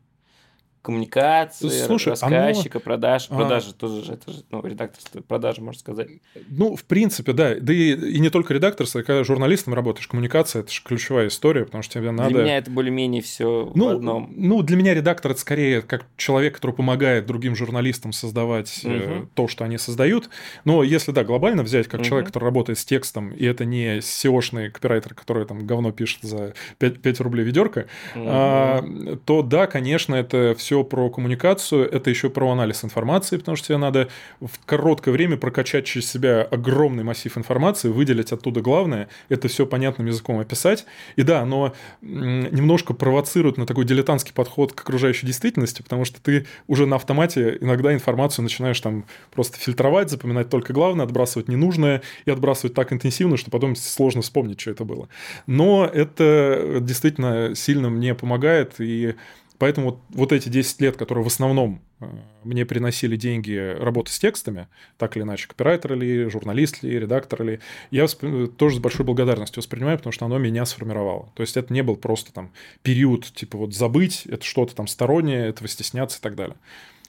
коммуникации, 0.81 1.67
Слушай, 1.67 2.09
рассказчика, 2.09 2.77
оно... 2.77 2.83
продаж. 2.83 3.27
А. 3.29 3.35
Продажи 3.35 3.71
а... 3.71 3.73
тоже 3.73 4.03
же, 4.03 4.13
это 4.13 4.31
же 4.31 4.43
ну, 4.49 4.65
редакторство, 4.65 5.21
продажи, 5.21 5.61
можно 5.61 5.79
сказать. 5.79 6.07
Ну, 6.49 6.75
в 6.75 6.83
принципе, 6.85 7.33
да. 7.33 7.55
Да 7.59 7.73
и, 7.73 7.93
и 7.93 8.19
не 8.19 8.29
только 8.29 8.53
редакторство, 8.53 9.01
когда 9.01 9.23
журналистом 9.23 9.73
работаешь, 9.73 10.07
коммуникация– 10.07 10.61
это 10.61 10.71
же 10.71 10.81
ключевая 10.83 11.27
история, 11.27 11.65
потому 11.65 11.83
что 11.83 11.99
тебе 11.99 12.11
надо… 12.11 12.29
Для 12.29 12.43
меня 12.43 12.57
это 12.57 12.71
более-менее 12.71 13.21
все 13.21 13.71
ну, 13.75 13.85
в 13.85 13.89
одном. 13.89 14.33
Ну, 14.35 14.61
для 14.61 14.77
меня 14.77 14.93
редактор– 14.93 15.31
это 15.33 15.41
скорее 15.41 15.81
как 15.81 16.05
человек, 16.15 16.55
который 16.55 16.75
помогает 16.75 17.25
другим 17.25 17.55
журналистам 17.55 18.13
создавать 18.13 18.81
угу. 18.85 19.27
то, 19.33 19.47
что 19.47 19.65
они 19.65 19.77
создают. 19.77 20.29
Но 20.63 20.83
если, 20.83 21.11
да, 21.11 21.23
глобально 21.23 21.63
взять, 21.63 21.87
как 21.87 22.01
угу. 22.01 22.07
человек, 22.07 22.27
который 22.27 22.45
работает 22.45 22.79
с 22.79 22.85
текстом, 22.85 23.31
и 23.31 23.45
это 23.45 23.65
не 23.65 23.97
SEO-шный 23.97 24.69
копирайтер, 24.69 25.13
который 25.13 25.45
там 25.45 25.67
говно 25.67 25.91
пишет 25.91 26.23
за 26.23 26.53
5, 26.77 27.01
5 27.01 27.19
рублей 27.19 27.43
ведерко, 27.43 27.87
угу. 28.15 28.25
а, 28.27 28.83
то 29.25 29.41
да, 29.41 29.67
конечно, 29.67 30.15
это 30.15 30.55
все 30.57 30.68
все 30.69 30.83
про 30.83 31.09
коммуникацию, 31.09 31.89
это 31.89 32.11
еще 32.11 32.29
про 32.29 32.51
анализ 32.51 32.85
информации, 32.85 33.37
потому 33.37 33.55
что 33.55 33.69
тебе 33.69 33.77
надо 33.77 34.07
в 34.39 34.63
короткое 34.67 35.09
время 35.09 35.35
прокачать 35.35 35.85
через 35.85 36.07
себя 36.07 36.43
огромный 36.43 37.03
массив 37.03 37.35
информации, 37.39 37.89
выделить 37.89 38.31
оттуда 38.31 38.61
главное, 38.61 39.09
это 39.29 39.47
все 39.47 39.65
понятным 39.65 40.05
языком 40.05 40.37
описать. 40.37 40.85
И 41.15 41.23
да, 41.23 41.41
оно 41.41 41.73
немножко 42.03 42.93
провоцирует 42.93 43.57
на 43.57 43.65
такой 43.65 43.83
дилетантский 43.83 44.31
подход 44.31 44.73
к 44.73 44.81
окружающей 44.81 45.25
действительности, 45.25 45.81
потому 45.81 46.05
что 46.05 46.21
ты 46.21 46.45
уже 46.67 46.85
на 46.85 46.97
автомате 46.97 47.57
иногда 47.59 47.91
информацию 47.91 48.43
начинаешь 48.43 48.79
там 48.79 49.05
просто 49.31 49.57
фильтровать, 49.57 50.11
запоминать 50.11 50.49
только 50.49 50.71
главное, 50.71 51.03
отбрасывать 51.03 51.47
ненужное 51.47 52.03
и 52.25 52.29
отбрасывать 52.29 52.75
так 52.75 52.93
интенсивно, 52.93 53.37
что 53.37 53.49
потом 53.49 53.75
сложно 53.75 54.21
вспомнить, 54.21 54.61
что 54.61 54.69
это 54.69 54.85
было. 54.85 55.09
Но 55.47 55.89
это 55.91 56.77
действительно 56.79 57.55
сильно 57.55 57.89
мне 57.89 58.13
помогает, 58.13 58.75
и 58.77 59.15
Поэтому 59.59 59.91
вот, 59.91 59.99
вот 60.09 60.31
эти 60.31 60.47
10 60.47 60.81
лет, 60.81 60.97
которые 60.97 61.23
в 61.23 61.27
основном 61.27 61.81
э, 61.99 62.05
мне 62.43 62.65
приносили 62.65 63.17
деньги 63.17 63.75
работы 63.77 64.11
с 64.11 64.17
текстами, 64.17 64.67
так 64.97 65.17
или 65.17 65.23
иначе, 65.23 65.47
копирайтер 65.47 65.95
ли, 65.95 66.29
журналист 66.29 66.81
ли, 66.81 66.97
редактор 66.97 67.43
ли, 67.43 67.59
я 67.91 68.07
тоже 68.07 68.77
с 68.77 68.79
большой 68.79 69.05
благодарностью 69.05 69.61
воспринимаю, 69.61 69.97
потому 69.97 70.13
что 70.13 70.25
оно 70.25 70.37
меня 70.37 70.65
сформировало. 70.65 71.31
То 71.35 71.41
есть 71.41 71.57
это 71.57 71.73
не 71.73 71.83
был 71.83 71.97
просто 71.97 72.31
там 72.31 72.53
период, 72.83 73.25
типа 73.25 73.57
вот 73.57 73.75
забыть, 73.75 74.25
это 74.25 74.45
что-то 74.45 74.75
там 74.75 74.87
стороннее, 74.87 75.47
этого 75.47 75.67
стесняться 75.67 76.19
и 76.19 76.21
так 76.21 76.35
далее. 76.35 76.55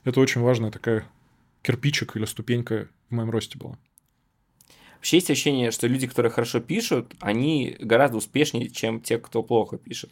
Это 0.05 0.19
очень 0.21 0.41
важная 0.41 0.73
такая 0.73 1.05
кирпичик 1.63 2.17
или 2.17 2.25
ступенька 2.25 2.89
в 3.11 3.15
моем 3.15 3.31
росте 3.31 3.59
была. 3.59 3.79
Вообще 4.97 5.19
есть 5.19 5.31
ощущение, 5.31 5.71
что 5.71 5.87
люди, 5.87 6.07
которые 6.07 6.31
хорошо 6.31 6.61
пишут, 6.61 7.15
они 7.21 7.77
гораздо 7.79 8.19
успешнее, 8.19 8.69
чем 8.69 9.01
те, 9.01 9.19
кто 9.19 9.43
плохо 9.43 9.79
пишет. 9.79 10.11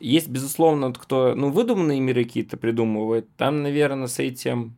Есть, 0.00 0.28
безусловно, 0.28 0.92
кто, 0.92 1.34
ну, 1.34 1.50
выдуманные 1.50 2.00
миры 2.00 2.24
какие-то 2.24 2.56
придумывает. 2.56 3.28
Там, 3.36 3.62
наверное, 3.62 4.06
с 4.06 4.18
этим 4.18 4.76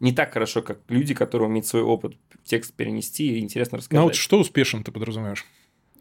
не 0.00 0.12
так 0.12 0.32
хорошо, 0.32 0.62
как 0.62 0.80
люди, 0.88 1.14
которые 1.14 1.48
умеют 1.48 1.66
свой 1.66 1.82
опыт 1.82 2.16
в 2.30 2.48
текст 2.48 2.74
перенести 2.74 3.36
и 3.36 3.40
интересно 3.40 3.78
рассказать. 3.78 3.98
Ну, 3.98 4.02
а 4.02 4.04
вот 4.04 4.14
что 4.14 4.38
успешен 4.38 4.84
ты 4.84 4.92
подразумеваешь? 4.92 5.44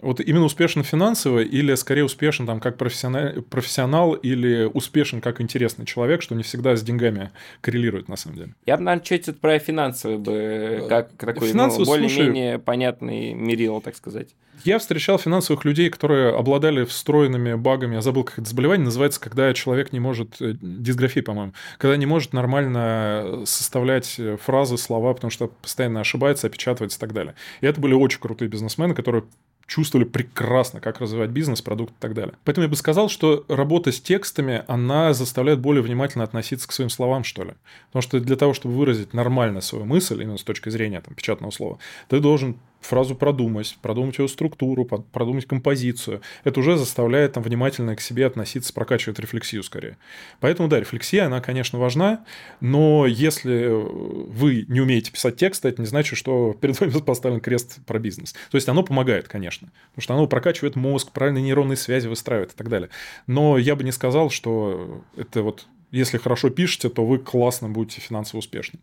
Вот 0.02 0.20
именно 0.20 0.46
успешен 0.46 0.84
финансово 0.84 1.40
или 1.40 1.74
скорее 1.76 2.04
успешен 2.04 2.46
там 2.46 2.60
как 2.60 2.78
профессионал, 2.78 3.42
профессионал 3.50 4.14
или 4.14 4.70
успешен 4.72 5.22
как 5.22 5.42
интересный 5.42 5.86
человек, 5.86 6.22
что 6.22 6.36
не 6.36 6.44
всегда 6.44 6.76
с 6.76 6.84
деньгами 6.84 7.32
коррелирует 7.62 8.08
на 8.08 8.16
самом 8.16 8.38
деле? 8.38 8.56
Я 8.66 8.78
бы, 8.78 8.84
наверное, 8.84 9.04
чуть 9.04 9.40
про 9.40 9.58
финансовый 9.60 10.18
бы, 10.18 10.32
э, 10.34 10.88
как 10.88 11.12
такой 11.18 11.52
ну, 11.54 11.86
более-менее 11.86 12.60
понятный 12.60 13.34
мерил, 13.34 13.82
так 13.82 13.96
сказать. 13.96 14.30
Я 14.64 14.80
встречал 14.80 15.20
финансовых 15.20 15.66
людей, 15.66 15.90
которые 15.90 16.36
обладали 16.36 16.84
встроенными 16.84 17.54
багами, 17.54 17.96
я 17.96 18.02
забыл, 18.02 18.24
как 18.24 18.40
это 18.40 18.50
заболевание 18.50 18.86
называется, 18.86 19.20
когда 19.20 19.54
человек 19.54 19.94
не 19.94 20.00
может, 20.00 20.42
э, 20.42 20.54
дисграфия, 20.62 21.24
по-моему, 21.24 21.54
когда 21.78 21.96
не 21.98 22.06
может 22.06 22.34
нормально 22.34 23.44
составлять 23.46 24.16
э, 24.20 24.38
фразы, 24.38 24.78
слова, 24.78 25.14
потому 25.14 25.32
что 25.32 25.48
постоянно 25.48 26.02
ошибается, 26.02 26.48
опечатывается 26.48 26.98
и 26.98 27.02
так 27.02 27.14
далее. 27.14 27.36
И 27.62 27.66
это 27.66 27.80
были 27.80 27.94
очень 27.94 28.20
крутые 28.20 28.50
бизнесмены, 28.50 28.94
которые 28.94 29.24
чувствовали 29.68 30.06
прекрасно, 30.06 30.80
как 30.80 31.02
развивать 31.02 31.30
бизнес, 31.30 31.62
продукт 31.62 31.92
и 31.92 32.00
так 32.00 32.14
далее. 32.14 32.36
Поэтому 32.46 32.64
я 32.64 32.70
бы 32.70 32.76
сказал, 32.76 33.10
что 33.10 33.46
работа 33.50 33.92
с 33.92 34.00
текстами, 34.00 34.64
она 34.68 35.14
заставляет 35.14 35.60
более 35.60 35.84
внимательно 35.84 36.24
относиться 36.24 36.68
к 36.68 36.72
своим 36.72 36.90
словам, 36.90 37.24
что 37.26 37.44
ли. 37.44 37.54
Потому 37.88 38.02
что 38.02 38.20
для 38.20 38.38
того, 38.38 38.54
чтобы 38.54 38.76
выразить 38.76 39.14
нормально 39.14 39.62
свою 39.62 39.86
мысль, 39.86 40.22
именно 40.22 40.38
с 40.38 40.44
точки 40.44 40.70
зрения 40.70 41.02
там, 41.02 41.14
печатного 41.14 41.52
слова, 41.52 41.80
ты 42.08 42.20
должен 42.20 42.58
фразу 42.88 43.16
продумать, 43.16 43.78
продумать 43.82 44.18
ее 44.18 44.28
структуру, 44.28 44.86
продумать 44.86 45.46
композицию. 45.46 46.22
Это 46.44 46.60
уже 46.60 46.78
заставляет 46.78 47.34
там, 47.34 47.44
внимательно 47.44 47.96
к 47.96 48.02
себе 48.02 48.26
относиться, 48.26 48.74
прокачивает 48.74 49.20
рефлексию 49.20 49.64
скорее. 49.64 49.98
Поэтому, 50.40 50.70
да, 50.70 50.80
рефлексия, 50.80 51.26
она, 51.26 51.42
конечно, 51.42 51.78
важна, 51.80 52.26
но 52.62 53.06
если 53.06 53.68
вы 53.68 54.66
не 54.68 54.82
умеете 54.82 55.12
писать 55.12 55.38
текст, 55.38 55.66
это 55.66 55.82
не 55.82 55.88
значит, 55.88 56.18
что 56.18 56.56
перед 56.60 56.80
вами 56.80 56.92
поставлен 57.02 57.40
крест 57.40 57.80
про 57.86 58.00
бизнес. 58.00 58.34
То 58.50 58.56
есть 58.56 58.68
оно 58.70 58.84
помогает, 58.84 59.28
конечно, 59.28 59.72
потому 59.92 60.02
что 60.02 60.14
оно 60.14 60.28
прокачивает 60.28 60.76
мозг, 60.76 61.12
правильные 61.12 61.44
нейронные 61.44 61.78
связи 61.78 62.08
выстраивает 62.08 62.54
и 62.54 62.56
так 62.56 62.70
далее. 62.70 62.90
Но 63.28 63.58
я 63.58 63.76
бы 63.76 63.84
не 63.84 63.92
сказал, 63.92 64.30
что 64.30 65.04
это 65.16 65.42
вот, 65.42 65.68
если 65.92 66.18
хорошо 66.18 66.50
пишете, 66.50 66.90
то 66.90 67.06
вы 67.06 67.20
классно 67.20 67.70
будете 67.70 68.02
финансово 68.02 68.40
успешным. 68.40 68.82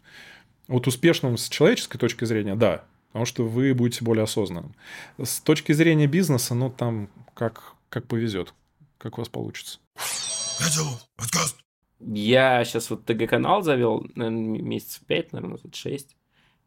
Вот 0.68 0.86
успешным 0.86 1.36
с 1.36 1.48
человеческой 1.48 1.98
точки 1.98 2.24
зрения, 2.24 2.54
да, 2.54 2.84
потому 3.14 3.26
что 3.26 3.44
вы 3.44 3.74
будете 3.74 4.04
более 4.04 4.24
осознанным. 4.24 4.74
С 5.22 5.38
точки 5.38 5.70
зрения 5.70 6.08
бизнеса, 6.08 6.52
ну, 6.56 6.68
там 6.68 7.08
как, 7.34 7.74
как 7.88 8.08
повезет, 8.08 8.52
как 8.98 9.18
у 9.18 9.20
вас 9.20 9.28
получится. 9.28 9.78
Я 12.00 12.64
сейчас 12.64 12.90
вот 12.90 13.04
ТГ-канал 13.04 13.62
завел, 13.62 14.04
наверное, 14.16 14.60
месяцев 14.60 15.02
5, 15.06 15.32
наверное, 15.32 15.58
тут 15.58 15.76
6. 15.76 16.16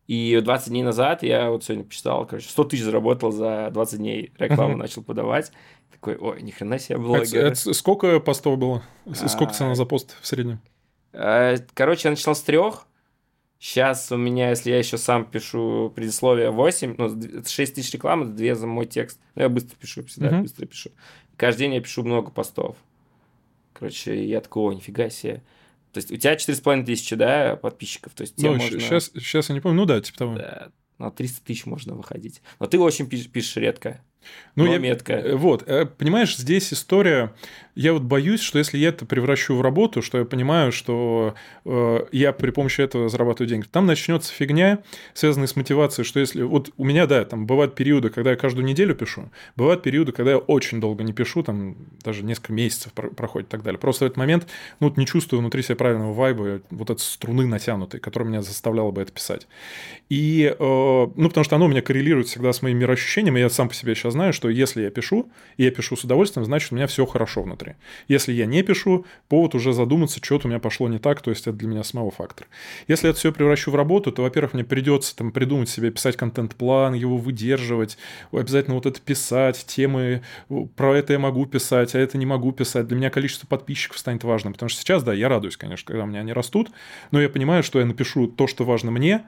И 0.07 0.39
20 0.41 0.69
дней 0.69 0.83
назад 0.83 1.21
я 1.21 1.49
вот 1.51 1.65
сегодня 1.65 1.83
посчитал, 1.83 2.25
короче, 2.25 2.47
100 2.47 2.63
тысяч 2.63 2.83
заработал 2.83 3.33
за 3.33 3.69
20 3.73 3.99
дней, 3.99 4.31
рекламу 4.37 4.77
начал 4.77 5.03
подавать. 5.03 5.51
Такой, 5.91 6.15
ой, 6.15 6.41
ни 6.41 6.51
хрена 6.51 6.79
себе 6.79 6.97
блогер. 6.97 7.47
Это, 7.47 7.47
это 7.47 7.73
сколько 7.73 8.21
постов 8.21 8.57
было? 8.57 8.83
Сколько 9.13 9.53
цена 9.53 9.75
за 9.75 9.83
пост 9.83 10.15
в 10.21 10.25
среднем? 10.25 10.61
Э, 11.11 11.57
короче, 11.73 12.07
я 12.07 12.11
начал 12.11 12.33
с 12.33 12.41
трех, 12.41 12.87
Сейчас 13.59 14.11
у 14.11 14.17
меня, 14.17 14.51
если 14.51 14.69
я 14.69 14.77
еще 14.77 14.97
сам 14.97 15.25
пишу 15.25 15.91
предисловие 15.95 16.51
8, 16.51 16.95
ну, 16.97 17.43
6 17.45 17.75
тысяч 17.75 17.91
рекламы, 17.93 18.25
2 18.25 18.55
за 18.55 18.67
мой 18.67 18.85
текст. 18.85 19.19
Ну, 19.35 19.41
я 19.43 19.49
быстро 19.49 19.75
пишу, 19.75 20.05
всегда 20.05 20.29
uh-huh. 20.29 20.41
быстро 20.41 20.65
пишу. 20.67 20.91
Каждый 21.37 21.59
день 21.61 21.73
я 21.73 21.81
пишу 21.81 22.03
много 22.03 22.29
постов. 22.29 22.75
Короче, 23.73 24.25
я 24.25 24.41
такой, 24.41 24.63
о, 24.63 24.73
нифига 24.73 25.09
себе. 25.09 25.43
То 25.91 25.97
есть 25.99 26.11
у 26.11 26.17
тебя 26.17 26.35
4,5 26.35 26.85
тысячи, 26.85 27.15
да, 27.15 27.55
подписчиков? 27.55 28.13
То 28.13 28.21
есть 28.21 28.39
ну, 28.39 28.53
можно... 28.53 28.79
сейчас, 28.79 29.11
сейчас 29.15 29.49
я 29.49 29.55
не 29.55 29.61
помню, 29.61 29.77
ну 29.77 29.85
да, 29.85 30.01
типа 30.01 30.17
того. 30.17 30.35
Да, 30.35 30.71
на 30.99 31.09
300 31.09 31.43
тысяч 31.43 31.65
можно 31.65 31.95
выходить. 31.95 32.41
Но 32.59 32.67
ты 32.67 32.77
очень 32.77 33.07
пишешь, 33.07 33.29
пишешь 33.29 33.55
редко. 33.57 34.03
Ну, 34.57 34.65
я, 34.65 34.79
метко. 34.79 35.13
Э, 35.13 35.35
вот, 35.35 35.63
э, 35.67 35.85
понимаешь, 35.85 36.35
здесь 36.35 36.73
история. 36.73 37.31
Я 37.75 37.93
вот 37.93 38.01
боюсь, 38.01 38.41
что 38.41 38.57
если 38.57 38.79
я 38.79 38.89
это 38.89 39.05
превращу 39.05 39.55
в 39.55 39.61
работу, 39.61 40.01
что 40.01 40.17
я 40.17 40.25
понимаю, 40.25 40.71
что 40.71 41.35
э, 41.63 41.99
я 42.11 42.33
при 42.33 42.49
помощи 42.49 42.81
этого 42.81 43.07
зарабатываю 43.07 43.47
деньги, 43.47 43.67
там 43.71 43.85
начнется 43.85 44.33
фигня, 44.33 44.79
связанная 45.13 45.45
с 45.45 45.55
мотивацией, 45.55 46.03
что 46.03 46.19
если 46.19 46.41
вот 46.41 46.71
у 46.75 46.83
меня, 46.83 47.05
да, 47.05 47.23
там 47.23 47.45
бывают 47.45 47.75
периоды, 47.75 48.09
когда 48.09 48.31
я 48.31 48.35
каждую 48.35 48.65
неделю 48.65 48.95
пишу, 48.95 49.29
бывают 49.55 49.83
периоды, 49.83 50.11
когда 50.11 50.31
я 50.31 50.37
очень 50.39 50.81
долго 50.81 51.03
не 51.03 51.13
пишу, 51.13 51.43
там 51.43 51.75
даже 52.03 52.23
несколько 52.23 52.51
месяцев 52.51 52.93
проходит 52.93 53.49
и 53.49 53.51
так 53.51 53.61
далее. 53.61 53.77
Просто 53.77 54.05
в 54.05 54.07
этот 54.07 54.17
момент, 54.17 54.47
ну, 54.79 54.87
вот 54.87 54.97
не 54.97 55.05
чувствую 55.05 55.41
внутри 55.41 55.61
себя 55.61 55.75
правильного 55.75 56.13
вайба, 56.13 56.61
вот 56.71 56.89
этой 56.89 57.01
струны 57.01 57.45
натянутой, 57.45 57.99
которая 57.99 58.27
меня 58.27 58.41
заставляла 58.41 58.89
бы 58.89 59.03
это 59.03 59.11
писать. 59.11 59.47
И, 60.09 60.51
э, 60.51 60.55
ну, 60.59 61.27
потому 61.29 61.43
что 61.43 61.55
оно 61.55 61.65
у 61.65 61.69
меня 61.69 61.83
коррелирует 61.83 62.27
всегда 62.27 62.53
с 62.53 62.63
моим 62.63 62.79
мироощущением, 62.79 63.37
и 63.37 63.39
я 63.39 63.51
сам 63.51 63.69
по 63.69 63.75
себе 63.75 63.93
сейчас 63.93 64.15
знаю, 64.17 64.33
что 64.33 64.49
если 64.49 64.81
я 64.81 64.89
пишу, 64.89 65.29
и 65.57 65.63
я 65.63 65.71
пишу 65.71 65.95
с 65.95 66.03
удовольствием, 66.03 66.45
значит, 66.45 66.71
у 66.71 66.75
меня 66.75 66.87
все 66.87 67.05
хорошо 67.05 67.43
внутри. 67.43 67.75
Если 68.07 68.33
я 68.33 68.45
не 68.45 68.63
пишу, 68.63 69.05
повод 69.29 69.55
уже 69.55 69.73
задуматься, 69.73 70.19
что-то 70.21 70.47
у 70.47 70.49
меня 70.49 70.59
пошло 70.59 70.87
не 70.87 70.99
так, 70.99 71.21
то 71.21 71.29
есть 71.29 71.47
это 71.47 71.53
для 71.53 71.67
меня 71.67 71.83
самого 71.83 72.11
фактор. 72.11 72.47
Если 72.87 73.09
это 73.09 73.19
все 73.19 73.31
превращу 73.31 73.71
в 73.71 73.75
работу, 73.75 74.11
то, 74.11 74.23
во-первых, 74.23 74.53
мне 74.53 74.63
придется 74.63 75.15
там 75.15 75.31
придумать 75.31 75.69
себе, 75.69 75.91
писать 75.91 76.17
контент-план, 76.17 76.93
его 76.93 77.17
выдерживать, 77.17 77.97
обязательно 78.31 78.75
вот 78.75 78.85
это 78.85 78.99
писать, 78.99 79.65
темы, 79.67 80.23
про 80.75 80.97
это 80.97 81.13
я 81.13 81.19
могу 81.19 81.45
писать, 81.45 81.95
а 81.95 81.99
это 81.99 82.17
не 82.17 82.25
могу 82.25 82.51
писать. 82.51 82.87
Для 82.87 82.97
меня 82.97 83.09
количество 83.09 83.47
подписчиков 83.47 83.97
станет 83.97 84.23
важным, 84.23 84.53
потому 84.53 84.69
что 84.69 84.81
сейчас, 84.81 85.03
да, 85.03 85.13
я 85.13 85.29
радуюсь, 85.29 85.57
конечно, 85.57 85.85
когда 85.87 86.03
у 86.03 86.07
меня 86.07 86.21
они 86.21 86.33
растут, 86.33 86.71
но 87.11 87.21
я 87.21 87.29
понимаю, 87.29 87.63
что 87.63 87.79
я 87.79 87.85
напишу 87.85 88.27
то, 88.27 88.47
что 88.47 88.65
важно 88.65 88.91
мне, 88.91 89.23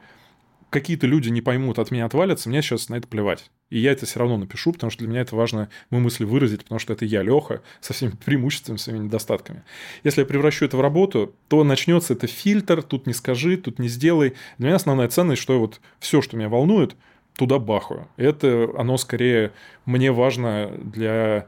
какие-то 0.70 1.08
люди 1.08 1.30
не 1.30 1.42
поймут, 1.42 1.80
от 1.80 1.92
меня 1.92 2.06
отвалятся, 2.06 2.50
мне 2.50 2.62
сейчас 2.62 2.90
на 2.90 2.96
это 2.96 3.08
плевать. 3.08 3.50
И 3.70 3.80
я 3.80 3.92
это 3.92 4.06
все 4.06 4.20
равно 4.20 4.38
напишу, 4.38 4.72
потому 4.72 4.90
что 4.92 5.00
для 5.00 5.10
меня 5.10 5.22
это 5.22 5.36
важно 5.36 5.70
мои 5.90 6.02
мысли 6.02 6.24
выразить, 6.24 6.64
потому 6.64 6.80
что 6.80 6.94
это 6.94 7.06
я, 7.06 7.22
Леха, 7.22 7.62
со 7.82 7.94
всеми 7.94 8.12
преимуществами, 8.26 8.78
своими 8.78 9.06
недостатками. 9.06 9.64
Если 10.04 10.22
я 10.22 10.26
превращу 10.26 10.66
это 10.66 10.78
в 10.78 10.82
работу, 10.82 11.34
то 11.48 11.64
начнется 11.64 12.14
это 12.14 12.28
фильтр, 12.28 12.84
тут 12.84 13.08
не 13.08 13.14
скажи, 13.14 13.58
тут 13.58 13.80
не 13.80 13.88
сделай. 13.88 14.34
Для 14.58 14.68
меня 14.68 14.76
основная 14.76 15.08
ценность, 15.08 15.42
что 15.42 15.60
вот 15.60 15.82
все, 16.00 16.22
что 16.22 16.38
меня 16.38 16.50
волнует, 16.50 16.96
туда 17.38 17.60
бахаю. 17.60 18.08
Это 18.18 18.70
оно 18.78 18.98
скорее 18.98 19.54
мне 19.86 20.12
важно 20.12 20.72
для 20.78 21.48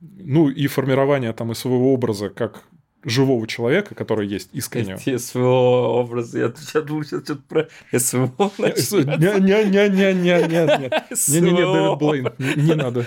ну, 0.00 0.48
и 0.48 0.66
формирования 0.66 1.32
там 1.32 1.52
и 1.52 1.54
своего 1.54 1.92
образа 1.92 2.28
как 2.28 2.62
живого 3.06 3.46
человека, 3.46 3.94
который 3.94 4.26
есть 4.26 4.50
искренне. 4.52 4.98
СВО 4.98 6.00
образы. 6.00 6.40
Я 6.40 6.52
сейчас 6.56 6.84
думал, 6.84 7.04
сейчас 7.04 7.22
что-то 7.22 7.42
про 7.48 7.68
СВО 7.98 8.50
Не-не-не-не-не-не. 8.58 10.90
Не-не-не, 11.28 11.64
Дэвид 11.72 11.98
Блейн. 11.98 12.28
Не 12.56 12.74
надо. 12.74 13.06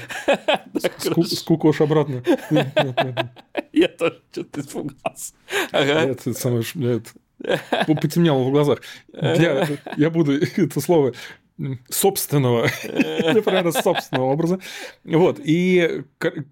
Скукош 1.28 1.82
обратно. 1.82 2.24
Я 3.74 3.90
тоже 3.90 4.22
что-то 4.32 4.62
испугался. 4.62 5.34
Это 5.72 6.34
самое... 6.34 6.64
Потемнело 8.02 8.44
в 8.44 8.52
глазах. 8.52 8.82
Я 9.12 10.10
буду 10.10 10.34
это 10.34 10.82
слово 10.82 11.14
собственного, 11.90 12.70
например, 12.84 13.72
собственного 13.72 14.26
образа. 14.26 14.60
Вот. 15.04 15.40
И, 15.44 16.04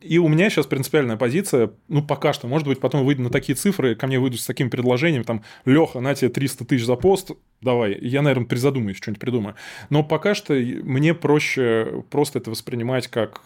и 0.01 0.17
у 0.17 0.27
меня 0.27 0.49
сейчас 0.49 0.65
принципиальная 0.65 1.17
позиция, 1.17 1.71
ну, 1.87 2.03
пока 2.03 2.33
что, 2.33 2.47
может 2.47 2.67
быть, 2.67 2.79
потом 2.79 3.05
выйду 3.05 3.23
на 3.23 3.29
такие 3.29 3.55
цифры, 3.55 3.95
ко 3.95 4.07
мне 4.07 4.19
выйдут 4.19 4.41
с 4.41 4.45
таким 4.45 4.69
предложением, 4.69 5.23
там, 5.23 5.43
Леха, 5.65 5.99
на 5.99 6.13
тебе 6.15 6.29
300 6.29 6.65
тысяч 6.65 6.85
за 6.85 6.95
пост, 6.95 7.31
давай. 7.61 7.97
Я, 7.99 8.21
наверное, 8.21 8.47
призадумаюсь, 8.47 8.97
что-нибудь 8.97 9.21
придумаю. 9.21 9.55
Но 9.89 10.03
пока 10.03 10.35
что 10.35 10.53
мне 10.53 11.13
проще 11.13 12.03
просто 12.09 12.39
это 12.39 12.51
воспринимать 12.51 13.07
как 13.07 13.41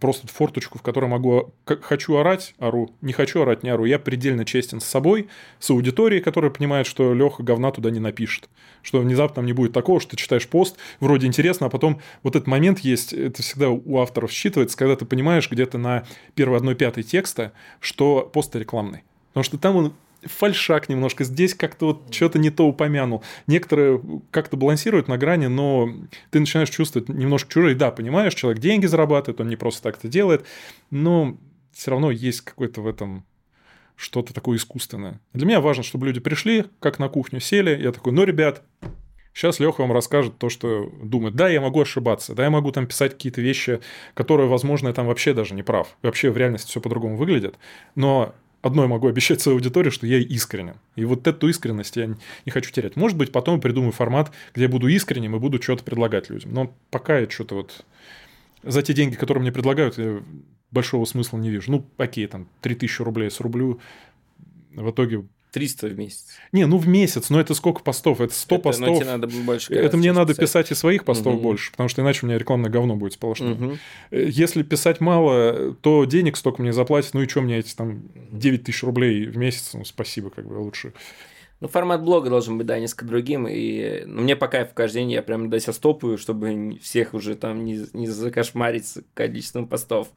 просто 0.00 0.26
форточку, 0.28 0.78
в 0.78 0.82
которой 0.82 1.06
могу... 1.06 1.52
Хочу 1.64 2.16
орать, 2.16 2.54
ору. 2.58 2.90
Не 3.00 3.12
хочу 3.12 3.42
орать, 3.42 3.62
не 3.62 3.70
ору. 3.70 3.84
Я 3.84 3.98
предельно 3.98 4.44
честен 4.44 4.80
с 4.80 4.84
собой, 4.84 5.28
с 5.58 5.70
аудиторией, 5.70 6.22
которая 6.22 6.50
понимает, 6.50 6.86
что 6.86 7.14
Леха 7.14 7.42
говна 7.42 7.70
туда 7.70 7.90
не 7.90 8.00
напишет. 8.00 8.48
Что 8.82 9.00
внезапно 9.00 9.36
там 9.36 9.46
не 9.46 9.52
будет 9.52 9.72
такого, 9.72 10.00
что 10.00 10.12
ты 10.12 10.16
читаешь 10.16 10.48
пост, 10.48 10.76
вроде 11.00 11.26
интересно, 11.26 11.66
а 11.66 11.70
потом 11.70 12.00
вот 12.22 12.36
этот 12.36 12.46
момент 12.46 12.80
есть, 12.80 13.12
это 13.12 13.42
всегда 13.42 13.70
у 13.70 13.98
авторов 13.98 14.30
считывается, 14.30 14.76
когда 14.76 14.96
ты 14.96 15.04
понимаешь 15.04 15.50
где-то 15.50 15.78
на 15.78 16.04
первой 16.34 16.58
одной 16.58 16.74
пятой 16.74 17.02
текста, 17.02 17.52
что 17.80 18.28
пост 18.32 18.54
рекламный. 18.56 19.02
Потому 19.28 19.44
что 19.44 19.58
там 19.58 19.76
он 19.76 19.92
фальшак 20.26 20.88
немножко, 20.88 21.24
здесь 21.24 21.54
как-то 21.54 21.86
вот 21.86 22.14
что-то 22.14 22.38
не 22.38 22.50
то 22.50 22.66
упомянул. 22.66 23.22
Некоторые 23.46 24.02
как-то 24.30 24.56
балансируют 24.56 25.08
на 25.08 25.18
грани, 25.18 25.46
но 25.46 25.90
ты 26.30 26.40
начинаешь 26.40 26.70
чувствовать 26.70 27.08
немножко 27.08 27.52
чужой. 27.52 27.74
Да, 27.74 27.90
понимаешь, 27.90 28.34
человек 28.34 28.60
деньги 28.60 28.86
зарабатывает, 28.86 29.40
он 29.40 29.48
не 29.48 29.56
просто 29.56 29.82
так 29.82 29.98
это 29.98 30.08
делает, 30.08 30.44
но 30.90 31.36
все 31.72 31.90
равно 31.90 32.10
есть 32.10 32.42
какой-то 32.42 32.80
в 32.80 32.86
этом 32.86 33.24
что-то 33.96 34.34
такое 34.34 34.56
искусственное. 34.56 35.20
Для 35.32 35.46
меня 35.46 35.60
важно, 35.60 35.82
чтобы 35.82 36.06
люди 36.06 36.20
пришли, 36.20 36.64
как 36.80 36.98
на 36.98 37.08
кухню 37.08 37.40
сели, 37.40 37.80
я 37.80 37.92
такой, 37.92 38.12
ну, 38.12 38.24
ребят, 38.24 38.62
Сейчас 39.34 39.58
Леха 39.58 39.80
вам 39.80 39.92
расскажет 39.92 40.38
то, 40.38 40.48
что 40.48 40.92
думает. 41.02 41.34
Да, 41.34 41.48
я 41.48 41.60
могу 41.60 41.80
ошибаться, 41.80 42.34
да, 42.34 42.44
я 42.44 42.50
могу 42.50 42.70
там 42.70 42.86
писать 42.86 43.14
какие-то 43.14 43.40
вещи, 43.40 43.80
которые, 44.14 44.48
возможно, 44.48 44.88
я 44.88 44.94
там 44.94 45.08
вообще 45.08 45.34
даже 45.34 45.54
не 45.54 45.64
прав. 45.64 45.96
Вообще 46.02 46.30
в 46.30 46.36
реальности 46.36 46.68
все 46.68 46.80
по-другому 46.80 47.16
выглядит. 47.16 47.56
Но 47.96 48.32
одно 48.64 48.88
могу 48.88 49.08
обещать 49.08 49.42
своей 49.42 49.58
аудитории, 49.58 49.90
что 49.90 50.06
я 50.06 50.18
искренен. 50.18 50.76
И 50.96 51.04
вот 51.04 51.26
эту 51.26 51.48
искренность 51.48 51.96
я 51.96 52.06
не 52.06 52.50
хочу 52.50 52.72
терять. 52.72 52.96
Может 52.96 53.18
быть, 53.18 53.30
потом 53.30 53.60
придумаю 53.60 53.92
формат, 53.92 54.32
где 54.54 54.64
я 54.64 54.68
буду 54.70 54.88
искренним 54.88 55.36
и 55.36 55.38
буду 55.38 55.62
что-то 55.62 55.84
предлагать 55.84 56.30
людям. 56.30 56.54
Но 56.54 56.74
пока 56.90 57.18
я 57.18 57.28
что-то 57.28 57.56
вот... 57.56 57.84
За 58.62 58.82
те 58.82 58.94
деньги, 58.94 59.16
которые 59.16 59.42
мне 59.42 59.52
предлагают, 59.52 59.98
я 59.98 60.22
большого 60.70 61.04
смысла 61.04 61.36
не 61.36 61.50
вижу. 61.50 61.70
Ну, 61.70 61.86
окей, 61.98 62.26
там, 62.26 62.48
3000 62.62 63.02
рублей 63.02 63.30
срублю. 63.30 63.80
В 64.72 64.90
итоге 64.90 65.24
300 65.54 65.86
в 65.86 65.98
месяц. 65.98 66.26
Не, 66.50 66.66
ну 66.66 66.78
в 66.78 66.88
месяц, 66.88 67.30
но 67.30 67.38
это 67.38 67.54
сколько 67.54 67.80
постов? 67.80 68.20
Это 68.20 68.34
100 68.34 68.54
это, 68.56 68.64
постов. 68.64 68.88
Но 68.88 68.96
тебе 68.96 69.04
надо 69.06 69.28
больше 69.28 69.72
это 69.72 69.96
мне 69.96 70.12
надо 70.12 70.32
писать. 70.32 70.40
писать 70.40 70.70
и 70.72 70.74
своих 70.74 71.04
постов 71.04 71.34
угу. 71.34 71.42
больше, 71.42 71.70
потому 71.70 71.88
что 71.88 72.02
иначе 72.02 72.20
у 72.22 72.26
меня 72.26 72.38
рекламное 72.38 72.70
говно 72.70 72.96
будет 72.96 73.12
сплошное. 73.12 73.54
Угу. 73.54 73.78
Если 74.10 74.64
писать 74.64 75.00
мало, 75.00 75.76
то 75.80 76.04
денег 76.06 76.36
столько 76.36 76.60
мне 76.60 76.72
заплатить, 76.72 77.14
ну 77.14 77.22
и 77.22 77.28
что 77.28 77.40
мне 77.40 77.58
эти 77.58 77.72
там 77.72 78.02
9 78.32 78.64
тысяч 78.64 78.82
рублей 78.82 79.26
в 79.26 79.36
месяц, 79.36 79.70
ну 79.74 79.84
спасибо, 79.84 80.30
как 80.30 80.48
бы 80.48 80.54
лучше 80.54 80.92
ну, 81.64 81.68
формат 81.68 82.04
блога 82.04 82.28
должен 82.28 82.58
быть, 82.58 82.66
да, 82.66 82.78
несколько 82.78 83.06
другим. 83.06 83.48
И 83.48 84.02
ну, 84.04 84.20
мне 84.20 84.36
по 84.36 84.48
кайфу 84.48 84.72
каждый 84.74 84.96
день 84.96 85.12
я 85.12 85.22
прям 85.22 85.48
до 85.48 85.58
себя 85.58 85.72
стопаю, 85.72 86.18
чтобы 86.18 86.78
всех 86.82 87.14
уже 87.14 87.36
там 87.36 87.64
не, 87.64 87.86
не 87.94 88.06
закошмарить 88.06 88.86
с 88.86 89.02
количеством 89.14 89.66
постов. 89.66 90.08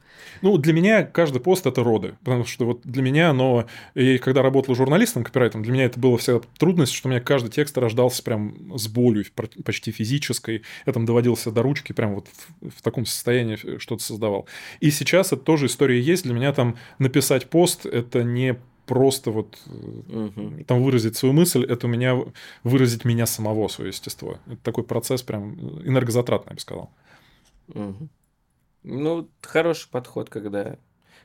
Ну, 0.41 0.57
для 0.57 0.73
меня 0.73 1.03
каждый 1.03 1.39
пост 1.39 1.65
это 1.65 1.85
роды. 1.85 2.15
Потому 2.19 2.43
что 2.43 2.65
вот 2.65 2.81
для 2.83 3.01
меня 3.01 3.29
оно... 3.29 3.65
И 3.95 4.17
когда 4.17 4.41
работал 4.41 4.75
журналистом, 4.75 5.23
копирайтом, 5.23 5.63
для 5.63 5.71
меня 5.71 5.85
это 5.85 5.97
было 5.97 6.17
вся 6.17 6.41
трудность, 6.59 6.91
что 6.91 7.07
у 7.07 7.11
меня 7.11 7.21
каждый 7.21 7.49
текст 7.49 7.77
рождался 7.77 8.21
прям 8.23 8.77
с 8.77 8.89
болью, 8.89 9.23
почти 9.63 9.91
физической. 9.91 10.63
Я 10.85 10.91
там 10.91 11.05
доводился 11.05 11.49
до 11.49 11.61
ручки, 11.61 11.93
прям 11.93 12.15
вот 12.15 12.27
в, 12.59 12.71
в 12.71 12.81
таком 12.81 13.05
состоянии 13.05 13.77
что-то 13.79 14.03
создавал. 14.03 14.49
И 14.81 14.91
сейчас 14.91 15.27
это 15.27 15.43
тоже 15.43 15.67
история 15.67 16.01
есть. 16.01 16.25
Для 16.25 16.33
меня 16.33 16.51
там 16.51 16.75
написать 16.99 17.49
пост 17.49 17.85
это 17.85 18.21
не 18.21 18.57
просто 18.87 19.31
вот 19.31 19.59
угу. 19.67 20.63
там 20.65 20.81
выразить 20.81 21.17
свою 21.17 21.33
мысль, 21.33 21.63
это 21.65 21.85
у 21.85 21.89
меня 21.89 22.17
выразить 22.63 23.05
меня 23.05 23.25
самого, 23.25 23.67
свое 23.67 23.89
естество. 23.89 24.39
Это 24.47 24.57
такой 24.63 24.83
процесс 24.83 25.21
прям 25.21 25.53
энергозатратный, 25.85 26.51
я 26.51 26.55
бы 26.55 26.61
сказал. 26.61 26.89
Угу. 27.67 28.09
Ну, 28.83 29.29
хороший 29.41 29.89
подход, 29.89 30.29
когда... 30.29 30.77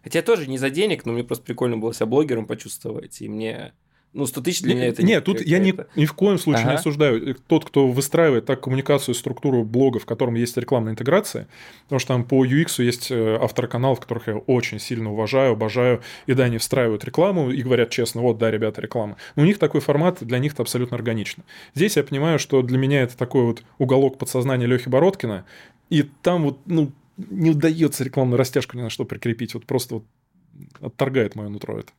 Хотя 0.03 0.21
тоже 0.23 0.49
не 0.49 0.59
за 0.59 0.69
денег, 0.69 1.07
но 1.07 1.13
мне 1.13 1.23
просто 1.23 1.45
прикольно 1.45 1.79
было 1.79 1.95
себя 1.95 2.07
блогером 2.07 2.47
почувствовать, 2.47 3.23
и 3.23 3.29
мне 3.29 3.73
ну, 4.15 4.27
100 4.27 4.41
тысяч 4.43 4.63
для 4.63 4.75
меня 4.75 4.89
это 4.89 5.03
Нет, 5.03 5.25
тут 5.25 5.41
я 5.41 5.59
ни, 5.59 5.75
ни 5.97 6.05
в 6.05 6.13
коем 6.13 6.39
случае 6.39 6.65
ага. 6.65 6.73
не 6.73 6.77
осуждаю. 6.77 7.35
Тот, 7.47 7.65
кто 7.65 7.89
выстраивает 7.89 8.45
так 8.45 8.61
коммуникацию, 8.61 9.15
структуру 9.15 9.65
блога, 9.65 9.99
в 9.99 10.07
котором 10.07 10.35
есть 10.35 10.57
рекламная 10.57 10.93
интеграция, 10.93 11.49
потому 11.85 11.99
что 11.99 12.09
там 12.09 12.25
по 12.25 12.45
UX 12.45 12.83
есть 12.83 13.11
э, 13.11 13.39
авторы 13.41 13.69
каналов, 13.69 14.01
которых 14.01 14.27
я 14.29 14.37
очень 14.37 14.79
сильно 14.79 15.11
уважаю, 15.13 15.53
обожаю, 15.53 16.03
и 16.27 16.35
да, 16.35 16.45
они 16.45 16.59
встраивают 16.59 17.05
рекламу 17.05 17.51
и 17.51 17.63
говорят 17.63 17.89
честно, 17.89 18.21
вот, 18.21 18.37
да, 18.37 18.51
ребята, 18.51 18.83
реклама. 18.83 19.17
Но 19.35 19.45
у 19.45 19.47
них 19.47 19.59
такой 19.59 19.81
формат, 19.81 20.19
для 20.21 20.39
них 20.39 20.53
это 20.53 20.63
абсолютно 20.63 20.97
органично. 20.97 21.45
Здесь 21.75 21.97
я 21.97 22.03
понимаю, 22.03 22.39
что 22.39 22.61
для 22.63 22.77
меня 22.77 23.03
это 23.03 23.17
такой 23.17 23.45
вот 23.45 23.63
уголок 23.79 24.19
подсознания 24.19 24.67
Лехи 24.67 24.91
Бородкина, 24.91 25.47
и 25.89 26.03
там 26.21 26.43
вот, 26.43 26.59
ну, 26.67 26.93
не 27.17 27.51
удается 27.51 28.05
рекламную 28.05 28.39
растяжку 28.39 28.77
ни 28.77 28.83
на 28.83 28.91
что 28.91 29.07
прикрепить, 29.07 29.55
вот 29.55 29.65
просто 29.65 29.95
вот 29.97 30.05
отторгает 30.81 31.35
мое 31.35 31.49
нутро 31.49 31.79
это 31.79 31.93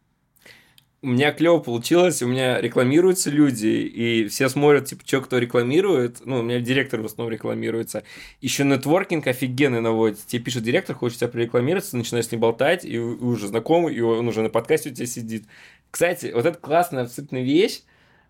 у 1.04 1.08
меня 1.08 1.34
клево 1.34 1.60
получилось, 1.60 2.22
у 2.22 2.28
меня 2.28 2.62
рекламируются 2.62 3.30
люди, 3.30 3.68
и 3.68 4.28
все 4.30 4.47
смотрят, 4.47 4.86
типа, 4.86 5.04
что 5.06 5.20
кто 5.20 5.38
рекламирует. 5.38 6.26
Ну, 6.26 6.39
у 6.39 6.41
меня 6.41 6.62
директор 6.62 7.01
в 7.01 7.06
основном 7.06 7.34
рекламируется. 7.34 8.04
Еще 8.39 8.64
нетворкинг 8.64 9.28
офигенный 9.28 9.82
наводит. 9.82 10.26
Тебе 10.26 10.41
пишет 10.41 10.64
директор, 10.64 10.95
хочет 10.95 11.20
тебя 11.20 11.28
прорекламироваться, 11.28 11.97
начинаешь 11.97 12.28
с 12.28 12.32
ним 12.32 12.39
болтать, 12.39 12.86
и 12.86 12.97
уже 12.97 13.47
знакомый, 13.47 13.93
и 13.93 13.99
он 13.99 14.26
уже 14.30 14.41
на 14.41 14.49
подкасте 14.49 14.91
у 14.91 14.93
тебя 14.93 15.06
сидит. 15.06 15.43
Кстати, 15.91 16.32
вот 16.34 16.45
это 16.45 16.58
классная 16.58 17.04
абсолютно 17.04 17.43
вещь, 17.43 17.82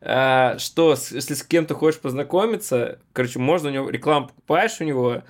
а, 0.02 0.58
что 0.58 0.98
если 1.12 1.36
с 1.36 1.44
кем-то 1.44 1.76
хочешь 1.76 2.02
познакомиться, 2.02 3.00
короче, 3.14 3.38
можно 3.38 3.70
у 3.70 3.72
него 3.72 3.90
рекламу 3.90 4.30
покупаешь 4.30 4.82
у 4.82 4.84
него, 4.84 5.22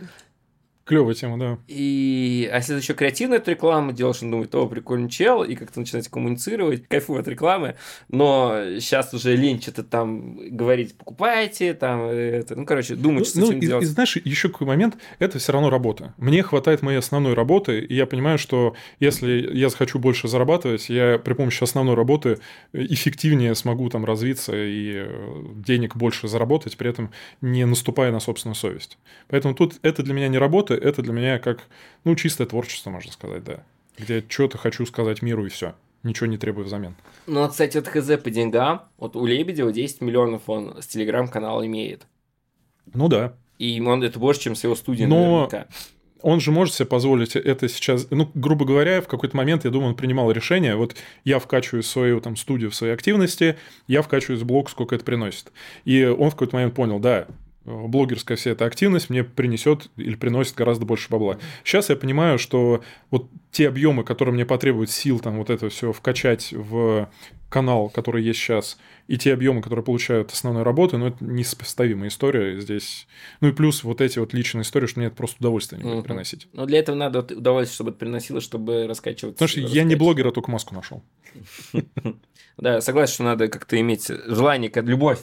Клевая 0.86 1.16
тема, 1.16 1.40
да. 1.40 1.58
И, 1.68 2.50
а 2.52 2.58
если 2.58 2.76
еще 2.76 2.94
креативную 2.94 3.40
эту 3.40 3.52
рекламу 3.52 3.94
делаешь, 3.94 4.22
он 4.22 4.32
думает, 4.32 4.54
о, 4.54 4.68
прикольный 4.68 5.10
чел, 5.10 5.44
и 5.44 5.56
как-то 5.56 5.80
начинаете 5.80 6.10
коммуницировать, 6.10 6.88
кайфую 6.88 7.22
от 7.22 7.28
рекламы, 7.28 7.76
но 8.10 8.80
сейчас 8.80 9.14
уже 9.14 9.36
лень 9.36 9.62
что-то 9.62 9.84
там 9.84 10.38
говорить, 10.56 10.98
покупайте, 10.98 11.74
там, 11.74 12.02
это, 12.02 12.56
ну, 12.56 12.66
короче, 12.66 12.96
думать, 12.96 13.28
что 13.28 13.40
ну, 13.40 13.46
с 13.46 13.50
этим 13.52 13.60
и, 13.60 13.66
делать. 13.66 13.84
И 13.84 13.88
знаешь, 13.88 14.18
еще 14.18 14.50
какой 14.50 14.68
момент, 14.68 14.98
это 15.20 15.40
все 15.40 15.54
равно 15.54 15.70
работа. 15.70 16.14
Мне 16.18 16.44
хватает 16.44 16.82
моей 16.82 16.98
основной 16.98 17.34
работы, 17.34 17.80
и 17.80 17.96
я 17.96 18.06
понимаю, 18.06 18.38
что 18.38 18.76
если 19.00 19.32
я 19.54 19.70
захочу 19.70 20.00
больше 20.00 20.28
зарабатывать, 20.28 20.90
я 20.90 21.18
при 21.18 21.34
помощи 21.34 21.64
основной 21.64 21.96
работы 21.96 22.40
эффективнее 22.74 23.56
смогу 23.56 23.90
там 23.90 24.04
развиться 24.04 24.54
и 24.54 25.06
э, 25.06 25.44
денег 25.56 25.96
больше 25.96 26.28
заработать, 26.28 26.76
при 26.76 26.90
этом 26.90 27.12
не 27.42 27.66
наступая 27.66 28.12
на 28.12 28.20
собственную 28.20 28.56
совесть. 28.56 28.98
Поэтому 29.30 29.56
тут 29.56 29.76
это 29.82 30.04
для 30.04 30.14
меня 30.14 30.28
не 30.28 30.38
работа, 30.38 30.73
работы 30.74 30.88
это 30.88 31.02
для 31.02 31.14
меня 31.14 31.40
как, 31.40 31.64
ну, 32.04 32.16
чистое 32.16 32.48
творчество, 32.48 32.90
можно 32.90 33.12
сказать, 33.12 33.44
да. 33.44 33.64
Где 33.98 34.18
я 34.18 34.24
что-то 34.28 34.58
хочу 34.58 34.86
сказать 34.86 35.22
миру 35.22 35.46
и 35.46 35.50
все. 35.50 35.76
Ничего 36.04 36.28
не 36.28 36.38
требую 36.38 36.66
взамен. 36.66 36.96
Ну, 37.28 37.48
кстати, 37.48 37.78
вот 37.78 37.88
ХЗ 37.88 38.18
по 38.22 38.30
деньгам, 38.30 38.84
вот 38.98 39.16
у 39.16 39.26
Лебедева 39.26 39.72
10 39.72 40.02
миллионов 40.02 40.42
он 40.48 40.82
с 40.82 40.88
телеграм-канала 40.88 41.66
имеет. 41.66 42.06
Ну 42.94 43.08
да. 43.08 43.34
И 43.60 43.80
он 43.80 44.04
это 44.04 44.20
больше, 44.20 44.42
чем 44.42 44.56
с 44.56 44.64
его 44.64 44.76
студии 44.76 45.06
Но... 45.06 45.48
наверняка 45.48 45.68
он 46.24 46.40
же 46.40 46.52
может 46.52 46.74
себе 46.74 46.86
позволить 46.88 47.36
это 47.36 47.68
сейчас, 47.68 48.08
ну, 48.10 48.32
грубо 48.34 48.66
говоря, 48.66 49.02
в 49.02 49.08
какой-то 49.08 49.36
момент, 49.36 49.66
я 49.66 49.72
думаю, 49.72 49.90
он 49.90 49.96
принимал 49.96 50.32
решение, 50.32 50.76
вот 50.76 50.96
я 51.26 51.38
вкачиваю 51.38 51.84
свою 51.84 52.22
там 52.22 52.38
студию 52.38 52.72
в 52.72 52.76
свои 52.76 52.92
активности, 52.92 53.58
я 53.88 54.02
вкачиваю 54.02 54.40
в 54.40 54.46
блог, 54.46 54.70
сколько 54.70 54.96
это 54.96 55.04
приносит. 55.04 55.52
И 55.84 56.04
он 56.06 56.30
в 56.30 56.34
какой-то 56.34 56.56
момент 56.56 56.74
понял, 56.74 57.00
да, 57.00 57.28
блогерская 57.66 58.38
вся 58.38 58.52
эта 58.52 58.66
активность 58.66 59.10
мне 59.10 59.24
принесет 59.24 59.90
или 59.96 60.16
приносит 60.16 60.56
гораздо 60.56 60.86
больше 60.86 61.10
бабла. 61.10 61.38
Сейчас 61.64 61.90
я 61.90 61.96
понимаю, 61.96 62.38
что 62.38 62.84
вот 63.10 63.30
те 63.52 63.68
объемы, 63.68 64.04
которые 64.04 64.34
мне 64.34 64.46
потребуют 64.46 64.90
сил 64.90 65.20
там 65.20 65.38
вот 65.38 65.50
это 65.50 65.70
все 65.70 65.92
вкачать 65.94 66.52
в 66.52 67.10
канал, 67.50 67.90
который 67.90 68.24
есть 68.24 68.40
сейчас, 68.40 68.80
и 69.08 69.18
те 69.18 69.32
объемы, 69.32 69.62
которые 69.62 69.86
получают 69.86 70.32
основной 70.32 70.64
работы, 70.64 70.98
ну, 70.98 71.08
это 71.08 71.24
несопоставимая 71.24 72.10
история 72.10 72.60
здесь. 72.60 73.08
Ну, 73.42 73.50
и 73.50 73.52
плюс 73.52 73.84
вот 73.84 74.02
эти 74.02 74.18
вот 74.18 74.34
личные 74.34 74.64
истории, 74.64 74.88
что 74.88 75.00
мне 75.00 75.08
это 75.08 75.16
просто 75.16 75.38
удовольствие 75.40 75.82
не 75.82 75.88
будет 75.88 76.06
приносить. 76.06 76.48
Но 76.54 76.66
для 76.66 76.80
этого 76.80 76.96
надо 76.96 77.20
удовольствие, 77.20 77.76
чтобы 77.76 77.92
это 77.92 78.00
приносило, 78.00 78.42
чтобы 78.42 78.88
раскачиваться. 78.88 79.46
Потому 79.46 79.50
что 79.50 79.60
я 79.62 79.84
не 79.84 79.96
блогер, 79.96 80.28
а 80.28 80.32
только 80.32 80.52
маску 80.52 80.74
нашел. 80.74 81.04
Да, 82.56 82.82
согласен, 82.82 83.16
что 83.16 83.24
надо 83.24 83.48
как-то 83.48 83.80
иметь 83.80 84.08
желание, 84.08 84.72
любовь 84.76 85.18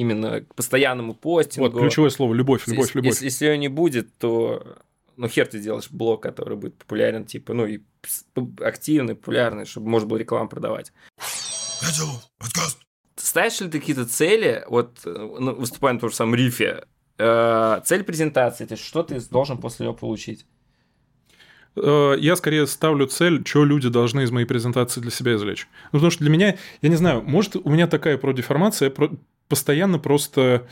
именно 0.00 0.40
к 0.40 0.54
постоянному 0.54 1.14
постингу. 1.14 1.70
Вот 1.70 1.80
ключевое 1.80 2.10
слово 2.10 2.34
любовь, 2.34 2.66
любовь, 2.66 2.86
если, 2.86 2.98
любовь. 2.98 3.10
Если, 3.12 3.24
если 3.26 3.46
ее 3.46 3.58
не 3.58 3.68
будет, 3.68 4.16
то 4.18 4.78
ну 5.16 5.28
хер 5.28 5.46
ты 5.46 5.60
делаешь 5.60 5.90
блог, 5.90 6.22
который 6.22 6.56
будет 6.56 6.76
популярен, 6.76 7.24
типа, 7.24 7.52
ну 7.52 7.66
и 7.66 7.80
активный, 8.60 9.14
популярный, 9.14 9.66
чтобы 9.66 9.88
можно 9.88 10.08
было 10.08 10.18
рекламу 10.18 10.48
продавать. 10.48 10.92
подкаст. 12.38 12.78
Ставишь 13.16 13.60
ли 13.60 13.68
ты 13.68 13.80
какие-то 13.80 14.06
цели, 14.06 14.64
вот 14.66 15.00
ну, 15.04 15.54
выступая 15.54 15.92
на 15.92 16.00
том 16.00 16.10
же 16.10 16.16
самом 16.16 16.34
рифе, 16.34 16.84
э, 17.18 17.80
цель 17.84 18.02
презентации, 18.02 18.64
то 18.64 18.72
есть 18.72 18.84
что 18.84 19.02
ты 19.02 19.20
должен 19.20 19.58
после 19.58 19.84
него 19.84 19.94
получить? 19.94 20.46
Э, 21.76 22.14
я 22.18 22.36
скорее 22.36 22.66
ставлю 22.66 23.06
цель, 23.06 23.46
что 23.46 23.64
люди 23.64 23.88
должны 23.88 24.22
из 24.22 24.30
моей 24.30 24.46
презентации 24.46 25.00
для 25.00 25.10
себя 25.10 25.34
извлечь. 25.34 25.68
Ну, 25.92 25.98
потому 25.98 26.10
что 26.10 26.24
для 26.24 26.30
меня, 26.30 26.56
я 26.82 26.88
не 26.88 26.96
знаю, 26.96 27.22
может, 27.22 27.56
у 27.56 27.68
меня 27.68 27.86
такая 27.86 28.18
продеформация, 28.18 28.92
постоянно 29.50 29.98
просто 29.98 30.66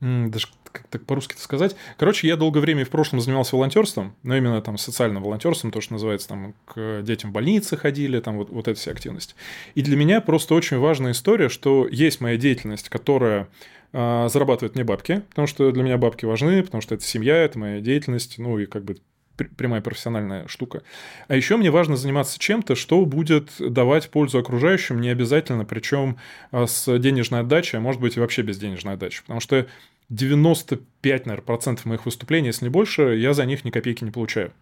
даже 0.00 0.48
как 0.72 0.88
так 0.88 1.06
по-русски 1.06 1.32
это 1.32 1.42
сказать. 1.42 1.74
Короче, 1.96 2.28
я 2.28 2.36
долгое 2.36 2.60
время 2.60 2.84
в 2.84 2.90
прошлом 2.90 3.20
занимался 3.20 3.56
волонтерством, 3.56 4.14
но 4.22 4.36
именно 4.36 4.60
там 4.60 4.76
социальным 4.76 5.22
волонтерством, 5.22 5.70
то, 5.70 5.80
что 5.80 5.94
называется, 5.94 6.28
там 6.28 6.54
к 6.66 7.00
детям 7.02 7.30
в 7.30 7.32
больнице 7.32 7.78
ходили, 7.78 8.20
там 8.20 8.36
вот, 8.36 8.50
вот 8.50 8.68
эта 8.68 8.78
вся 8.78 8.90
активность. 8.90 9.36
И 9.74 9.80
для 9.80 9.96
меня 9.96 10.20
просто 10.20 10.54
очень 10.54 10.78
важная 10.78 11.12
история, 11.12 11.48
что 11.48 11.88
есть 11.90 12.20
моя 12.20 12.36
деятельность, 12.36 12.90
которая 12.90 13.48
э, 13.94 14.28
зарабатывает 14.30 14.74
мне 14.74 14.84
бабки, 14.84 15.22
потому 15.30 15.46
что 15.46 15.72
для 15.72 15.82
меня 15.82 15.96
бабки 15.96 16.26
важны, 16.26 16.62
потому 16.62 16.82
что 16.82 16.94
это 16.94 17.04
семья, 17.04 17.36
это 17.36 17.58
моя 17.58 17.80
деятельность, 17.80 18.36
ну 18.36 18.58
и 18.58 18.66
как 18.66 18.84
бы 18.84 18.98
прямая 19.36 19.80
профессиональная 19.80 20.46
штука. 20.48 20.82
А 21.28 21.36
еще 21.36 21.56
мне 21.56 21.70
важно 21.70 21.96
заниматься 21.96 22.38
чем-то, 22.38 22.74
что 22.74 23.04
будет 23.04 23.50
давать 23.58 24.10
пользу 24.10 24.38
окружающим, 24.38 25.00
не 25.00 25.08
обязательно, 25.08 25.64
причем 25.64 26.16
а, 26.50 26.66
с 26.66 26.98
денежной 26.98 27.40
отдачей, 27.40 27.78
а 27.78 27.82
может 27.82 28.00
быть 28.00 28.16
и 28.16 28.20
вообще 28.20 28.42
без 28.42 28.58
денежной 28.58 28.94
отдачи. 28.94 29.22
Потому 29.22 29.40
что 29.40 29.66
95, 30.08 31.26
наверное, 31.26 31.44
процентов 31.44 31.84
моих 31.84 32.06
выступлений, 32.06 32.48
если 32.48 32.66
не 32.66 32.70
больше, 32.70 33.16
я 33.16 33.34
за 33.34 33.44
них 33.44 33.64
ни 33.64 33.70
копейки 33.70 34.04
не 34.04 34.10
получаю. 34.10 34.52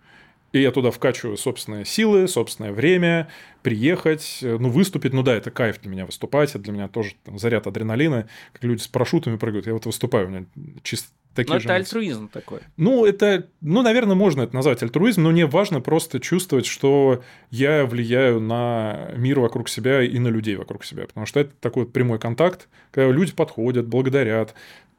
И 0.53 0.61
я 0.61 0.71
туда 0.71 0.93
вкачиваю 0.93 1.37
собственные 1.37 1.85
силы, 1.85 2.29
собственное 2.29 2.71
время, 2.71 3.29
приехать, 3.63 4.39
ну, 4.41 4.71
выступить. 4.71 5.13
Ну 5.13 5.25
да, 5.25 5.35
это 5.35 5.51
кайф 5.51 5.81
для 5.81 5.91
меня 5.91 6.07
выступать, 6.07 6.51
это 6.51 6.61
для 6.61 6.73
меня 6.73 6.87
тоже 6.87 7.15
там, 7.25 7.41
заряд 7.41 7.67
адреналина, 7.67 8.29
как 8.53 8.63
люди 8.63 8.81
с 8.81 8.87
парашютами 8.87 9.37
прыгают. 9.37 9.67
Я 9.67 9.73
вот 9.73 9.85
выступаю, 9.85 10.29
у 10.29 10.31
меня 10.31 10.47
чисто 10.85 11.09
такие 11.35 11.55
но 11.55 11.59
же 11.59 11.65
это 11.67 11.75
альтруизм 11.75 12.29
такой. 12.29 12.61
Ну, 12.77 13.05
это, 13.05 13.49
ну, 13.61 13.83
наверное, 13.83 14.15
можно 14.15 14.43
это 14.43 14.55
назвать 14.55 14.83
альтруизм, 14.83 15.23
но 15.23 15.31
мне 15.31 15.47
важно 15.47 15.81
просто 15.81 16.21
чувствовать, 16.21 16.67
что 16.67 17.23
я 17.51 17.85
влияю 17.85 18.41
на 18.41 19.11
мир 19.17 19.41
вокруг 19.41 19.69
себя 19.69 20.03
и 20.03 20.19
на 20.19 20.29
людей 20.29 20.57
вокруг 20.57 20.85
себя, 20.85 21.07
потому 21.07 21.27
что 21.27 21.41
это 21.41 21.53
такой 21.61 21.85
вот 21.85 21.93
прямой 21.93 22.19
контакт, 22.19 22.69
когда 22.91 23.11
люди 23.11 23.33
подходят, 23.33 23.87
благодарят, 23.87 24.55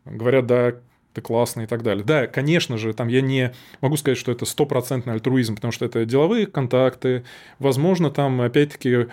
говорят, 0.05 0.45
да, 0.45 0.75
ты 1.15 1.21
классный 1.21 1.63
и 1.63 1.67
так 1.67 1.81
далее. 1.81 2.03
Да, 2.03 2.27
конечно 2.27 2.77
же, 2.77 2.93
там 2.93 3.07
я 3.07 3.21
не 3.21 3.53
могу 3.81 3.97
сказать, 3.97 4.17
что 4.17 4.31
это 4.31 4.45
стопроцентный 4.45 5.13
альтруизм, 5.13 5.55
потому 5.55 5.71
что 5.71 5.85
это 5.85 6.05
деловые 6.05 6.45
контакты, 6.45 7.23
возможно, 7.57 8.11
там, 8.11 8.41
опять-таки, 8.41 9.07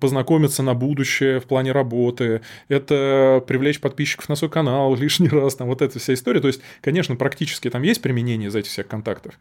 познакомиться 0.00 0.62
на 0.62 0.74
будущее 0.74 1.40
в 1.40 1.44
плане 1.44 1.72
работы, 1.72 2.40
это 2.68 3.44
привлечь 3.46 3.80
подписчиков 3.80 4.28
на 4.28 4.36
свой 4.36 4.50
канал 4.50 4.94
лишний 5.00 5.28
раз, 5.28 5.56
там 5.56 5.68
вот 5.68 5.82
эта 5.82 5.98
вся 5.98 6.14
история. 6.14 6.40
То 6.40 6.48
есть, 6.48 6.62
конечно, 6.80 7.16
практически 7.16 7.68
там 7.68 7.82
есть 7.82 8.00
применение 8.00 8.48
из 8.48 8.56
этих 8.56 8.70
всех 8.70 8.86
контактов, 8.86 9.34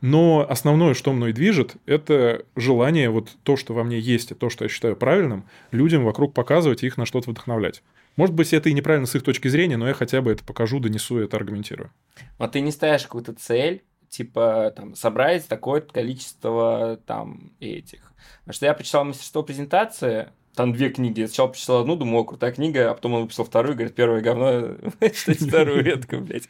но 0.00 0.46
основное, 0.48 0.94
что 0.94 1.12
мной 1.12 1.32
движет, 1.32 1.74
это 1.86 2.44
желание 2.56 3.10
вот 3.10 3.30
то, 3.42 3.56
что 3.56 3.74
во 3.74 3.84
мне 3.84 3.98
есть, 3.98 4.30
и 4.30 4.34
то, 4.34 4.48
что 4.48 4.64
я 4.64 4.68
считаю 4.68 4.96
правильным, 4.96 5.44
людям 5.72 6.04
вокруг 6.04 6.32
показывать 6.32 6.82
и 6.82 6.86
их 6.86 6.96
на 6.96 7.04
что-то 7.04 7.30
вдохновлять. 7.30 7.82
Может 8.16 8.34
быть, 8.34 8.52
это 8.52 8.68
и 8.68 8.72
неправильно 8.72 9.06
с 9.06 9.14
их 9.14 9.22
точки 9.22 9.48
зрения, 9.48 9.76
но 9.76 9.88
я 9.88 9.94
хотя 9.94 10.22
бы 10.22 10.32
это 10.32 10.44
покажу, 10.44 10.78
донесу, 10.78 11.18
это 11.18 11.36
аргументирую. 11.36 11.90
А 12.38 12.48
ты 12.48 12.60
не 12.60 12.70
ставишь 12.70 13.02
какую-то 13.02 13.34
цель, 13.34 13.82
типа 14.08 14.72
там 14.76 14.94
собрать 14.94 15.46
такое 15.48 15.80
количество 15.80 17.00
там 17.06 17.52
этих. 17.60 18.12
Потому 18.40 18.54
что 18.54 18.66
я 18.66 18.74
прочитал 18.74 19.04
мастерство 19.04 19.42
презентации, 19.42 20.28
там 20.54 20.72
две 20.72 20.90
книги. 20.90 21.20
Я 21.20 21.26
сначала 21.26 21.48
прочитал 21.48 21.80
одну, 21.80 21.96
думаю, 21.96 22.22
о, 22.22 22.24
крутая 22.24 22.52
книга, 22.52 22.90
а 22.90 22.94
потом 22.94 23.14
он 23.14 23.22
выписал 23.22 23.44
вторую, 23.44 23.74
говорит, 23.74 23.94
первое 23.94 24.20
говно, 24.20 24.76
читать 25.00 25.40
вторую 25.40 25.82
ветку, 25.82 26.18
блядь. 26.18 26.48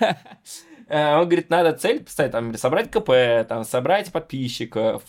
Э, 0.88 1.16
он 1.16 1.24
говорит, 1.24 1.48
надо 1.48 1.72
цель 1.72 2.02
поставить, 2.02 2.32
там, 2.32 2.54
собрать 2.58 2.90
КП, 2.90 3.48
там, 3.48 3.64
собрать 3.64 4.12
подписчиков, 4.12 5.02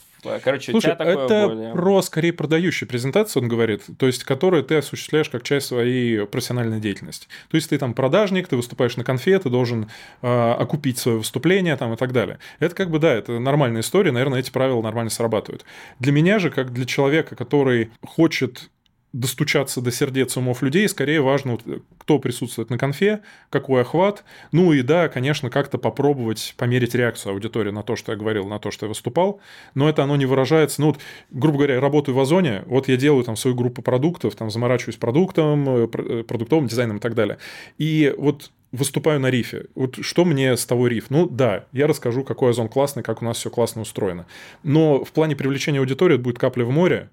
Короче, 0.44 0.72
Слушай, 0.72 0.78
у 0.78 0.82
тебя 0.82 0.96
такое 0.96 1.26
это 1.26 1.48
более... 1.48 1.74
про 1.74 2.02
скорее 2.02 2.34
продающую 2.34 2.88
презентацию, 2.88 3.44
он 3.44 3.50
говорит, 3.50 3.84
то 3.98 4.08
есть 4.08 4.24
которую 4.24 4.64
ты 4.64 4.76
осуществляешь 4.76 5.30
как 5.30 5.44
часть 5.44 5.68
своей 5.68 6.26
профессиональной 6.26 6.80
деятельности. 6.80 7.28
То 7.50 7.56
есть 7.56 7.70
ты 7.70 7.78
там 7.78 7.94
продажник, 7.94 8.48
ты 8.48 8.56
выступаешь 8.56 8.98
на 8.98 9.04
конфе, 9.04 9.38
ты 9.40 9.50
должен 9.50 9.90
э, 10.22 10.52
окупить 10.52 10.98
свое 10.98 11.18
выступление 11.18 11.76
там, 11.76 11.94
и 11.94 11.98
так 11.98 12.12
далее. 12.12 12.40
Это 12.60 12.76
как 12.76 12.90
бы, 12.90 13.00
да, 13.00 13.14
это 13.14 13.40
нормальная 13.40 13.82
история, 13.82 14.12
наверное, 14.12 14.40
эти 14.40 14.52
правила 14.52 14.82
нормально 14.82 15.10
срабатывают. 15.10 15.66
Для 16.00 16.12
меня 16.12 16.40
же, 16.40 16.50
как 16.50 16.74
для 16.74 16.86
человека, 16.86 17.36
который 17.36 17.92
хочет 18.04 18.70
достучаться 19.14 19.80
до 19.80 19.92
сердец 19.92 20.36
умов 20.38 20.64
людей, 20.64 20.90
скорее 20.90 21.22
важно, 21.22 21.60
кто 22.00 22.18
присутствует 22.18 22.72
на 22.72 22.80
конфе, 22.80 23.22
какой 23.52 23.82
охват. 23.82 24.24
Ну 24.52 24.74
и 24.74 24.82
да, 24.82 25.08
конечно, 25.08 25.52
как-то 25.52 25.78
попробовать 25.78 26.56
померить 26.58 26.96
реакцию 26.96 27.34
аудитории 27.34 27.70
на 27.70 27.84
то, 27.84 27.96
что 27.96 28.12
я 28.12 28.18
говорил, 28.18 28.48
на 28.48 28.58
то, 28.58 28.72
что 28.72 28.88
я 28.88 28.88
выступал. 28.90 29.40
Но 29.76 29.88
это 29.88 30.04
оно 30.04 30.16
не 30.16 30.26
выражается. 30.26 30.82
Ну, 30.82 30.88
вот, 30.88 31.00
грубо 31.30 31.60
говоря, 31.60 31.80
работаю 31.80 32.16
в 32.16 32.20
Озоне, 32.20 32.64
вот 32.66 32.88
я 32.88 32.98
делаю 32.98 33.24
там 33.24 33.36
свою 33.36 33.56
группу 33.56 33.84
продуктов, 33.84 34.36
там 34.36 34.50
заморачиваюсь 34.50 34.98
продуктом, 34.98 35.70
э, 35.70 35.88
э, 35.94 36.24
продуктовым 36.24 36.68
дизайном 36.68 36.98
и 36.98 37.00
так 37.00 37.14
далее. 37.14 37.38
И 37.78 38.14
вот 38.18 38.50
выступаю 38.72 39.20
на 39.20 39.30
рифе. 39.30 39.68
Вот 39.76 40.04
что 40.04 40.26
мне 40.26 40.58
с 40.58 40.66
того 40.66 40.88
риф? 40.88 41.06
Ну 41.10 41.30
да, 41.30 41.66
я 41.72 41.86
расскажу, 41.86 42.24
какой 42.24 42.50
Озон 42.50 42.68
классный, 42.68 43.04
как 43.04 43.22
у 43.22 43.26
нас 43.26 43.38
все 43.38 43.52
классно 43.52 43.84
устроено. 43.84 44.26
Но 44.64 45.04
в 45.04 45.12
плане 45.12 45.36
привлечения 45.36 45.78
аудитории 45.78 46.16
это 46.16 46.24
будет 46.24 46.40
капля 46.40 46.66
в 46.66 46.72
море, 46.72 47.10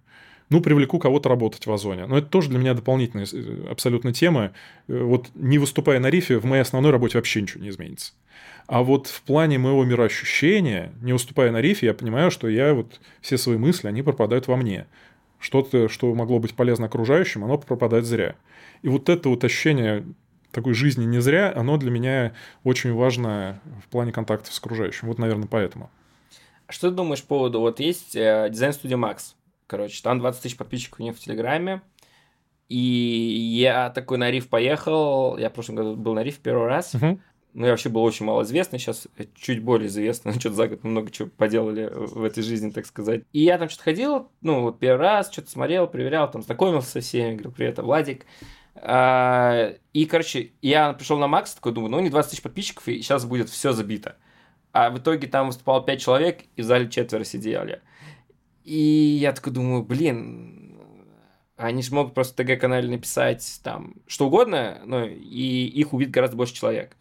ну, 0.50 0.60
привлеку 0.60 0.98
кого-то 0.98 1.28
работать 1.28 1.66
в 1.66 1.72
Озоне. 1.72 2.06
Но 2.06 2.18
это 2.18 2.26
тоже 2.26 2.50
для 2.50 2.58
меня 2.58 2.74
дополнительная 2.74 3.26
э, 3.32 3.66
абсолютно 3.70 4.12
тема. 4.12 4.52
Э, 4.88 5.02
вот 5.02 5.30
не 5.34 5.58
выступая 5.58 6.00
на 6.00 6.10
рифе, 6.10 6.38
в 6.38 6.44
моей 6.44 6.62
основной 6.62 6.90
работе 6.90 7.16
вообще 7.18 7.40
ничего 7.40 7.62
не 7.62 7.70
изменится. 7.70 8.12
А 8.66 8.82
вот 8.82 9.06
в 9.06 9.22
плане 9.22 9.58
моего 9.58 9.84
мироощущения, 9.84 10.92
не 11.00 11.12
выступая 11.12 11.52
на 11.52 11.60
рифе, 11.60 11.86
я 11.86 11.94
понимаю, 11.94 12.30
что 12.30 12.48
я 12.48 12.74
вот 12.74 13.00
все 13.20 13.38
свои 13.38 13.56
мысли, 13.56 13.86
они 13.88 14.02
пропадают 14.02 14.48
во 14.48 14.56
мне. 14.56 14.86
Что-то, 15.38 15.88
что 15.88 16.14
могло 16.14 16.38
быть 16.38 16.54
полезно 16.54 16.86
окружающим, 16.86 17.44
оно 17.44 17.56
пропадает 17.56 18.04
зря. 18.04 18.34
И 18.82 18.88
вот 18.88 19.08
это 19.08 19.28
вот 19.28 19.44
ощущение 19.44 20.04
такой 20.50 20.74
жизни 20.74 21.04
не 21.04 21.20
зря, 21.20 21.52
оно 21.54 21.76
для 21.76 21.90
меня 21.90 22.32
очень 22.64 22.92
важно 22.92 23.60
в 23.84 23.88
плане 23.88 24.12
контактов 24.12 24.52
с 24.52 24.58
окружающим. 24.58 25.08
Вот, 25.08 25.18
наверное, 25.18 25.48
поэтому. 25.48 25.90
Что 26.68 26.90
ты 26.90 26.96
думаешь 26.96 27.22
по 27.22 27.36
поводу, 27.36 27.60
вот 27.60 27.80
есть 27.80 28.14
э, 28.14 28.48
дизайн-студия 28.50 28.96
Макс, 28.96 29.34
Короче, 29.70 30.02
там 30.02 30.18
20 30.18 30.42
тысяч 30.42 30.56
подписчиков 30.56 30.98
у 30.98 31.04
них 31.04 31.14
в 31.14 31.20
Телеграме. 31.20 31.80
И 32.66 32.76
я 32.76 33.90
такой 33.90 34.18
на 34.18 34.28
риф 34.28 34.48
поехал. 34.48 35.38
Я 35.38 35.48
в 35.48 35.52
прошлом 35.52 35.76
году 35.76 35.94
был 35.94 36.14
на 36.14 36.24
риф 36.24 36.40
первый 36.40 36.66
раз. 36.66 36.92
Uh-huh. 36.96 37.20
Ну, 37.52 37.66
я 37.66 37.70
вообще 37.70 37.88
был 37.88 38.02
очень 38.02 38.26
мало 38.26 38.42
известный, 38.42 38.80
сейчас 38.80 39.06
чуть 39.36 39.62
более 39.62 39.86
известный. 39.86 40.32
Что-то 40.40 40.56
за 40.56 40.66
год 40.66 40.82
много 40.82 41.12
чего 41.12 41.28
поделали 41.28 41.88
в 41.88 42.24
этой 42.24 42.42
жизни, 42.42 42.70
так 42.70 42.84
сказать. 42.84 43.22
И 43.32 43.44
я 43.44 43.58
там 43.58 43.68
что-то 43.68 43.84
ходил, 43.84 44.28
ну, 44.40 44.62
вот 44.62 44.80
первый 44.80 45.02
раз, 45.02 45.30
что-то 45.30 45.48
смотрел, 45.48 45.86
проверял, 45.86 46.28
там 46.28 46.42
знакомился 46.42 46.90
со 46.90 47.00
всеми, 47.00 47.34
говорю, 47.34 47.52
привет, 47.52 47.74
это 47.74 47.84
Владик. 47.84 48.26
А, 48.74 49.74
и, 49.92 50.04
короче, 50.06 50.50
я 50.62 50.94
пришел 50.94 51.16
на 51.18 51.28
Макс, 51.28 51.54
такой 51.54 51.70
думаю, 51.70 51.92
ну, 51.92 52.00
них 52.00 52.10
20 52.10 52.30
тысяч 52.32 52.42
подписчиков, 52.42 52.88
и 52.88 53.00
сейчас 53.02 53.24
будет 53.24 53.48
все 53.48 53.70
забито. 53.70 54.16
А 54.72 54.90
в 54.90 54.98
итоге 54.98 55.28
там 55.28 55.46
выступало 55.46 55.80
5 55.84 56.00
человек, 56.00 56.40
и 56.56 56.62
в 56.62 56.64
зале 56.64 56.88
четверо 56.90 57.22
сидели. 57.22 57.82
И 58.64 59.18
я 59.20 59.32
такой 59.32 59.52
думаю, 59.52 59.82
блин, 59.82 60.78
они 61.56 61.82
же 61.82 61.94
могут 61.94 62.14
просто 62.14 62.42
ТГ-канале 62.42 62.88
написать 62.88 63.60
там 63.62 63.94
что 64.06 64.26
угодно, 64.26 64.80
но 64.84 65.04
и 65.04 65.64
их 65.66 65.92
увидит 65.92 66.12
гораздо 66.12 66.36
больше 66.36 66.54
человек. 66.54 66.96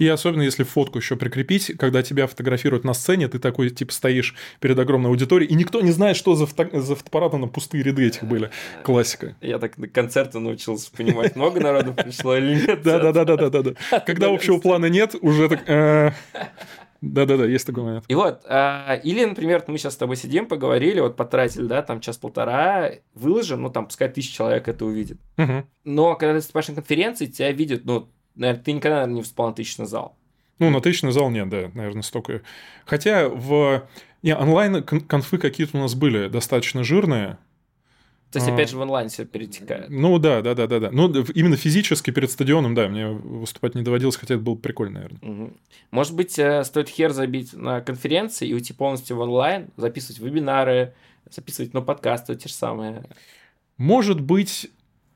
И 0.00 0.08
особенно 0.08 0.40
если 0.40 0.64
фотку 0.64 0.98
еще 0.98 1.14
прикрепить, 1.14 1.72
когда 1.78 2.02
тебя 2.02 2.26
фотографируют 2.26 2.84
на 2.84 2.94
сцене, 2.94 3.28
ты 3.28 3.38
такой, 3.38 3.68
типа, 3.68 3.92
стоишь 3.92 4.34
перед 4.58 4.78
огромной 4.78 5.10
аудиторией, 5.10 5.52
и 5.52 5.54
никто 5.54 5.82
не 5.82 5.90
знает, 5.90 6.16
что 6.16 6.34
за, 6.34 6.46
фото... 6.46 6.80
за 6.80 6.96
фотоаппаратом 6.96 7.42
на 7.42 7.48
пустые 7.48 7.84
ряды 7.84 8.06
этих 8.06 8.24
были. 8.24 8.50
Классика. 8.82 9.36
Я 9.42 9.58
так 9.58 9.76
на 9.76 9.88
концерты 9.88 10.38
научился 10.38 10.90
понимать, 10.90 11.36
много 11.36 11.60
народу 11.60 11.92
пришло 11.92 12.34
или 12.34 12.66
нет. 12.66 12.82
Да-да-да-да-да. 12.82 13.74
Когда 14.06 14.28
общего 14.28 14.58
плана 14.58 14.86
нет, 14.86 15.14
уже 15.20 15.50
так... 15.50 16.14
Э, 17.02 17.06
да-да-да, 17.06 17.46
есть 17.46 17.66
такой 17.66 17.84
момент. 17.84 18.04
И 18.08 18.14
вот, 18.14 18.42
а, 18.46 18.94
или, 19.02 19.24
например, 19.24 19.64
мы 19.66 19.78
сейчас 19.78 19.94
с 19.94 19.96
тобой 19.96 20.16
сидим, 20.16 20.46
поговорили, 20.46 21.00
вот 21.00 21.16
потратили, 21.16 21.66
да, 21.66 21.82
там 21.82 22.00
час-полтора, 22.00 22.92
выложим, 23.14 23.62
ну, 23.62 23.70
там, 23.70 23.86
пускай 23.86 24.08
тысяча 24.08 24.34
человек 24.34 24.68
это 24.68 24.84
увидит. 24.84 25.18
Угу. 25.38 25.64
Но 25.84 26.14
когда 26.14 26.32
ты 26.32 26.36
выступаешь 26.36 26.68
на 26.68 26.74
конференции, 26.74 27.26
тебя 27.26 27.52
видят, 27.52 27.84
ну, 27.84 28.08
наверное, 28.34 28.62
ты 28.62 28.72
никогда, 28.72 28.96
наверное, 28.96 29.14
не 29.14 29.20
выступал 29.20 29.48
на 29.48 29.54
тысячный 29.54 29.86
зал. 29.86 30.16
Ну, 30.58 30.70
на 30.70 30.80
тысячный 30.80 31.12
зал 31.12 31.30
нет, 31.30 31.48
да, 31.48 31.70
наверное, 31.74 32.02
столько. 32.02 32.42
Хотя 32.84 33.28
в... 33.28 33.88
Не, 34.22 34.36
онлайн-конфы 34.36 35.38
какие-то 35.38 35.78
у 35.78 35.80
нас 35.80 35.94
были 35.94 36.28
достаточно 36.28 36.84
жирные, 36.84 37.38
то 38.30 38.38
есть, 38.38 38.48
опять 38.48 38.68
а. 38.68 38.70
же, 38.70 38.76
в 38.76 38.80
онлайн 38.80 39.08
все 39.08 39.24
перетекает. 39.24 39.90
Ну 39.90 40.18
да, 40.18 40.40
да, 40.40 40.54
да, 40.54 40.68
да, 40.68 40.78
да. 40.78 40.90
Ну, 40.92 41.12
именно 41.34 41.56
физически 41.56 42.12
перед 42.12 42.30
стадионом, 42.30 42.76
да, 42.76 42.88
мне 42.88 43.08
выступать 43.08 43.74
не 43.74 43.82
доводилось, 43.82 44.16
хотя 44.16 44.34
это 44.34 44.42
было 44.42 44.54
прикольно, 44.54 45.00
наверное. 45.00 45.20
Угу. 45.20 45.52
Может 45.90 46.14
быть, 46.14 46.38
э, 46.38 46.62
стоит 46.62 46.88
хер 46.88 47.12
забить 47.12 47.52
на 47.54 47.80
конференции 47.80 48.46
и 48.46 48.54
уйти 48.54 48.72
полностью 48.72 49.16
в 49.16 49.20
онлайн, 49.20 49.70
записывать 49.76 50.20
вебинары, 50.20 50.94
записывать, 51.28 51.74
ну, 51.74 51.82
подкасты, 51.82 52.36
те 52.36 52.48
же 52.48 52.54
самые. 52.54 53.02
Может 53.78 54.20
быть, 54.20 54.70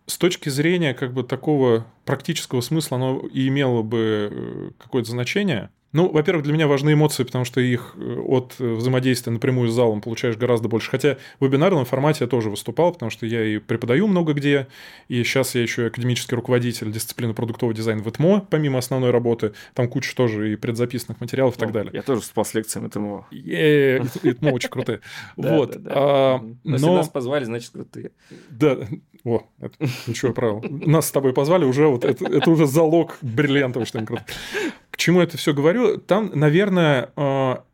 с 0.07 0.19
точки 0.19 0.49
зрения 0.49 0.93
как 0.93 1.12
бы 1.12 1.23
такого 1.23 1.87
практического 2.05 2.62
смысла 2.62 2.97
оно 2.97 3.21
и 3.33 3.47
имело 3.47 3.83
бы 3.83 4.29
э, 4.33 4.71
какое-то 4.79 5.12
значение, 5.12 5.71
Ну, 5.95 6.11
во-первых, 6.11 6.42
для 6.42 6.53
меня 6.53 6.66
важны 6.66 6.92
эмоции, 6.92 7.22
потому 7.22 7.45
что 7.45 7.61
их 7.61 7.95
э, 7.97 8.16
от 8.18 8.59
взаимодействия 8.59 9.32
напрямую 9.32 9.68
с 9.68 9.72
залом 9.72 10.01
получаешь 10.01 10.36
гораздо 10.36 10.68
больше. 10.68 10.90
Хотя 10.90 11.18
в 11.38 11.45
вебинарном 11.45 11.84
формате 11.84 12.24
я 12.24 12.26
тоже 12.26 12.51
выступал, 12.51 12.92
потому 12.92 13.11
что 13.11 13.26
я 13.26 13.45
и 13.45 13.59
преподаю 13.59 14.09
много 14.09 14.32
где, 14.32 14.66
и 15.07 15.22
сейчас 15.22 15.55
я 15.55 15.62
еще 15.62 15.86
академический 15.86 16.34
руководитель 16.34 16.90
дисциплины 16.90 17.32
продуктовый 17.32 17.76
дизайн 17.76 18.03
в 18.03 18.09
ИТМО, 18.09 18.49
помимо 18.51 18.80
основной 18.80 19.12
работы. 19.12 19.53
Там 19.74 19.88
куча 19.88 20.16
тоже 20.16 20.53
и 20.53 20.57
предзаписанных 20.57 21.20
материалов 21.20 21.57
и 21.57 21.61
так 21.61 21.70
далее. 21.70 21.92
Я 21.95 22.03
тоже 22.03 22.18
выступал 22.18 22.45
с 22.45 22.55
лекциями 22.55 22.88
ИТМО. 22.88 23.28
ИТМО 23.30 24.51
очень 24.51 24.70
крутые. 24.70 25.01
Вот. 25.36 25.76
А, 25.86 26.40
если 26.64 26.86
нас 26.86 27.09
позвали, 27.09 27.45
значит 27.45 27.70
крутые. 27.70 28.11
Да, 28.51 28.78
о, 29.24 29.42
это 29.61 29.74
ключевое 30.05 30.34
правило. 30.34 30.61
Нас 30.68 31.07
с 31.07 31.12
тобой 31.12 31.32
позвали, 31.32 31.64
уже 31.64 31.86
вот 31.86 32.05
это, 32.05 32.51
уже 32.51 32.66
залог 32.66 33.16
бриллиантового, 33.22 33.86
что 33.86 33.99
они 33.99 34.07
круто. 34.07 34.24
К 34.95 34.97
чему 34.97 35.20
это 35.20 35.36
все 35.36 35.53
говорю? 35.53 35.99
Там, 35.99 36.30
наверное, 36.34 37.11
а, 37.16 37.64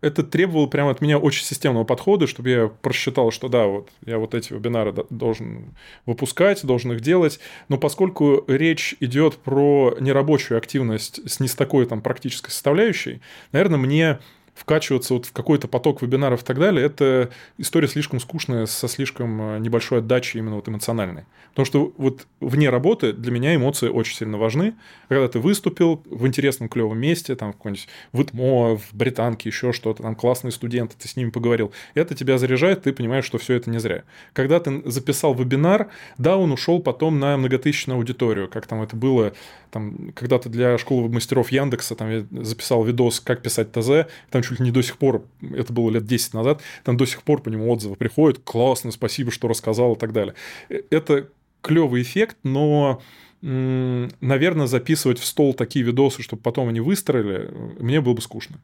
это 0.00 0.22
требовало 0.22 0.66
прямо 0.66 0.92
от 0.92 1.02
меня 1.02 1.18
очень 1.18 1.44
системного 1.44 1.84
подхода, 1.84 2.26
чтобы 2.26 2.48
я 2.48 2.68
просчитал, 2.68 3.30
что 3.30 3.48
да, 3.48 3.66
вот 3.66 3.90
я 4.06 4.16
вот 4.18 4.32
эти 4.34 4.54
вебинары 4.54 4.94
должен 5.10 5.76
выпускать, 6.06 6.64
должен 6.64 6.92
их 6.92 7.02
делать. 7.02 7.38
Но 7.68 7.76
поскольку 7.76 8.44
речь 8.48 8.96
идет 9.00 9.36
про 9.36 9.94
нерабочую 10.00 10.56
активность 10.56 11.20
с 11.30 11.38
не 11.38 11.48
с 11.48 11.54
такой 11.54 11.84
там 11.84 12.00
практической 12.00 12.50
составляющей, 12.50 13.20
наверное, 13.52 13.78
мне 13.78 14.18
вкачиваться 14.58 15.14
вот 15.14 15.26
в 15.26 15.32
какой-то 15.32 15.68
поток 15.68 16.02
вебинаров 16.02 16.42
и 16.42 16.44
так 16.44 16.58
далее, 16.58 16.84
это 16.84 17.30
история 17.58 17.86
слишком 17.86 18.18
скучная, 18.18 18.66
со 18.66 18.88
слишком 18.88 19.40
э, 19.40 19.58
небольшой 19.60 19.98
отдачей 20.00 20.40
именно 20.40 20.56
вот 20.56 20.68
эмоциональной. 20.68 21.24
Потому 21.50 21.66
что 21.66 21.92
вот 21.96 22.26
вне 22.40 22.68
работы 22.68 23.12
для 23.12 23.30
меня 23.30 23.54
эмоции 23.54 23.88
очень 23.88 24.16
сильно 24.16 24.36
важны. 24.36 24.74
Когда 25.08 25.28
ты 25.28 25.38
выступил 25.38 26.02
в 26.06 26.26
интересном 26.26 26.68
клевом 26.68 26.98
месте, 26.98 27.36
там 27.36 27.52
в 27.52 27.56
какой-нибудь 27.56 27.88
в 28.12 28.22
ИТМО, 28.22 28.76
в 28.78 28.94
Британке, 28.94 29.48
еще 29.48 29.72
что-то, 29.72 30.02
там 30.02 30.14
классные 30.16 30.50
студенты, 30.50 30.96
ты 30.98 31.06
с 31.06 31.16
ними 31.16 31.30
поговорил, 31.30 31.72
это 31.94 32.14
тебя 32.14 32.38
заряжает, 32.38 32.82
ты 32.82 32.92
понимаешь, 32.92 33.24
что 33.24 33.38
все 33.38 33.54
это 33.54 33.70
не 33.70 33.78
зря. 33.78 34.02
Когда 34.32 34.58
ты 34.58 34.82
записал 34.90 35.34
вебинар, 35.34 35.88
да, 36.16 36.36
он 36.36 36.50
ушел 36.50 36.80
потом 36.80 37.20
на 37.20 37.36
многотысячную 37.36 37.96
аудиторию, 37.96 38.48
как 38.48 38.66
там 38.66 38.82
это 38.82 38.96
было 38.96 39.32
там 39.70 40.12
когда-то 40.14 40.48
для 40.48 40.78
школы 40.78 41.08
мастеров 41.08 41.52
Яндекса 41.52 41.94
там 41.94 42.10
я 42.10 42.26
записал 42.42 42.84
видос, 42.84 43.20
как 43.20 43.42
писать 43.42 43.72
ТЗ, 43.72 44.10
там 44.30 44.42
чуть 44.48 44.60
ли 44.60 44.64
не 44.64 44.70
до 44.70 44.82
сих 44.82 44.96
пор, 44.96 45.24
это 45.42 45.72
было 45.72 45.90
лет 45.90 46.06
10 46.06 46.34
назад, 46.34 46.62
там 46.84 46.96
до 46.96 47.06
сих 47.06 47.22
пор 47.22 47.42
по 47.42 47.48
нему 47.48 47.70
отзывы 47.70 47.96
приходят, 47.96 48.40
классно, 48.44 48.90
спасибо, 48.90 49.30
что 49.30 49.48
рассказал 49.48 49.94
и 49.94 49.98
так 49.98 50.12
далее. 50.12 50.34
Э, 50.68 50.82
это 50.90 51.28
клевый 51.62 52.02
эффект, 52.02 52.36
но 52.42 53.00
наверное, 53.40 54.66
записывать 54.66 55.20
в 55.20 55.24
стол 55.24 55.54
такие 55.54 55.84
видосы, 55.84 56.22
чтобы 56.22 56.42
потом 56.42 56.68
они 56.68 56.80
выстроили, 56.80 57.48
мне 57.78 58.00
было 58.00 58.14
бы 58.14 58.20
скучно. 58.20 58.58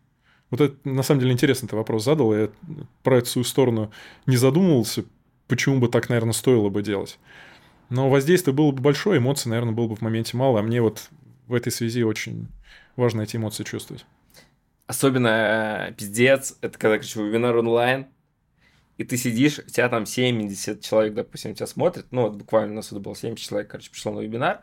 Вот 0.50 0.60
это, 0.60 0.76
на 0.88 1.02
самом 1.02 1.20
деле, 1.20 1.32
интересный 1.32 1.68
ты 1.68 1.76
вопрос 1.76 2.04
задал, 2.04 2.34
я 2.34 2.50
про 3.02 3.18
эту 3.18 3.28
свою 3.28 3.44
сторону 3.44 3.92
не 4.26 4.36
задумывался, 4.36 5.04
почему 5.46 5.78
бы 5.78 5.88
так, 5.88 6.08
наверное, 6.08 6.32
стоило 6.32 6.68
бы 6.68 6.82
делать. 6.82 7.18
Но 7.88 8.08
воздействие 8.08 8.54
было 8.54 8.72
бы 8.72 8.82
большое, 8.82 9.18
эмоций, 9.18 9.48
наверное, 9.48 9.74
было 9.74 9.86
бы 9.86 9.96
в 9.96 10.00
моменте 10.00 10.36
мало, 10.36 10.60
а 10.60 10.62
мне 10.62 10.82
вот 10.82 11.08
в 11.46 11.54
этой 11.54 11.70
связи 11.70 12.02
очень 12.02 12.48
важно 12.96 13.22
эти 13.22 13.36
эмоции 13.36 13.64
чувствовать. 13.64 14.04
Особенно 14.86 15.88
э, 15.88 15.92
пиздец, 15.94 16.58
это 16.60 16.78
когда, 16.78 16.98
короче, 16.98 17.22
вебинар 17.22 17.56
онлайн, 17.56 18.06
и 18.98 19.04
ты 19.04 19.16
сидишь, 19.16 19.58
у 19.58 19.62
тебя 19.62 19.88
там 19.88 20.04
70 20.04 20.82
человек, 20.82 21.14
допустим, 21.14 21.54
тебя 21.54 21.66
смотрят, 21.66 22.06
ну, 22.10 22.22
вот 22.22 22.36
буквально 22.36 22.72
у 22.72 22.76
нас 22.76 22.88
это 22.88 23.00
было 23.00 23.16
70 23.16 23.48
человек, 23.48 23.70
короче, 23.70 23.90
пришло 23.90 24.12
на 24.12 24.20
вебинар, 24.20 24.60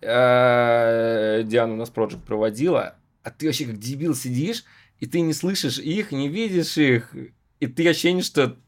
э, 0.00 1.42
Диана 1.44 1.74
у 1.74 1.76
нас 1.76 1.90
проект 1.90 2.22
проводила, 2.24 2.96
а 3.22 3.30
ты 3.30 3.46
вообще 3.46 3.66
как 3.66 3.78
дебил 3.78 4.16
сидишь, 4.16 4.64
и 4.98 5.06
ты 5.06 5.20
не 5.20 5.32
слышишь 5.32 5.78
их, 5.78 6.10
не 6.10 6.28
видишь 6.28 6.76
их, 6.76 7.14
и 7.60 7.66
ты 7.68 7.88
ощущение, 7.88 8.24
что 8.24 8.58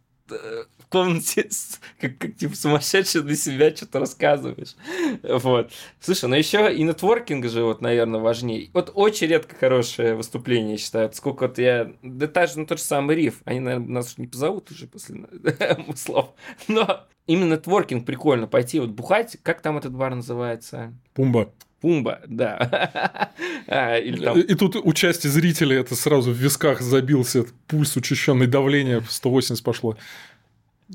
э, 0.85 0.91
комнате, 0.91 1.49
как, 2.01 2.19
как 2.19 2.37
типа 2.37 2.57
сумасшедший 2.57 3.23
для 3.23 3.37
себя 3.37 3.75
что-то 3.75 4.01
рассказываешь. 4.01 4.77
Вот. 5.23 5.73
Слушай, 6.01 6.29
ну 6.29 6.37
еще 6.37 6.75
и 6.75 6.83
нетворкинг 6.83 7.47
же, 7.47 7.63
вот, 7.63 7.81
наверное, 7.81 8.21
важнее. 8.21 8.71
Вот 8.73 8.91
очень 8.95 9.29
редко 9.29 9.57
хорошее 9.57 10.15
выступление, 10.15 10.73
я 10.73 10.79
считаю. 10.79 11.13
Сколько 11.13 11.49
вот 11.49 11.59
я... 11.59 11.93
Да 12.03 12.27
даже 12.27 12.59
ну, 12.59 12.67
тот 12.67 12.79
же 12.79 12.85
самый 12.85 13.17
риф. 13.17 13.41
Они, 13.45 13.61
наверное, 13.61 13.89
нас 13.89 14.19
не 14.19 14.27
позовут 14.27 14.71
уже 14.71 14.87
после 14.87 15.17
слов. 15.97 16.35
Но 16.69 17.05
именно 17.27 17.55
нетворкинг 17.55 18.05
прикольно. 18.05 18.47
Пойти 18.47 18.81
вот 18.81 18.91
бухать. 18.91 19.37
Как 19.43 19.61
там 19.61 19.79
этот 19.79 19.93
бар 19.93 20.15
называется? 20.15 20.93
Пумба. 21.15 21.53
Пумба, 21.85 22.23
да. 22.27 23.31
а, 23.67 23.99
или 23.99 24.25
там... 24.25 24.41
И 24.41 24.55
тут 24.55 24.77
участие 24.77 25.31
зрителей, 25.31 25.77
это 25.77 25.95
сразу 25.95 26.31
в 26.31 26.35
висках 26.35 26.81
забился, 26.81 27.45
пульс 27.67 27.95
учащенный, 27.95 28.47
давление 28.47 29.03
180 29.07 29.63
пошло. 29.63 29.99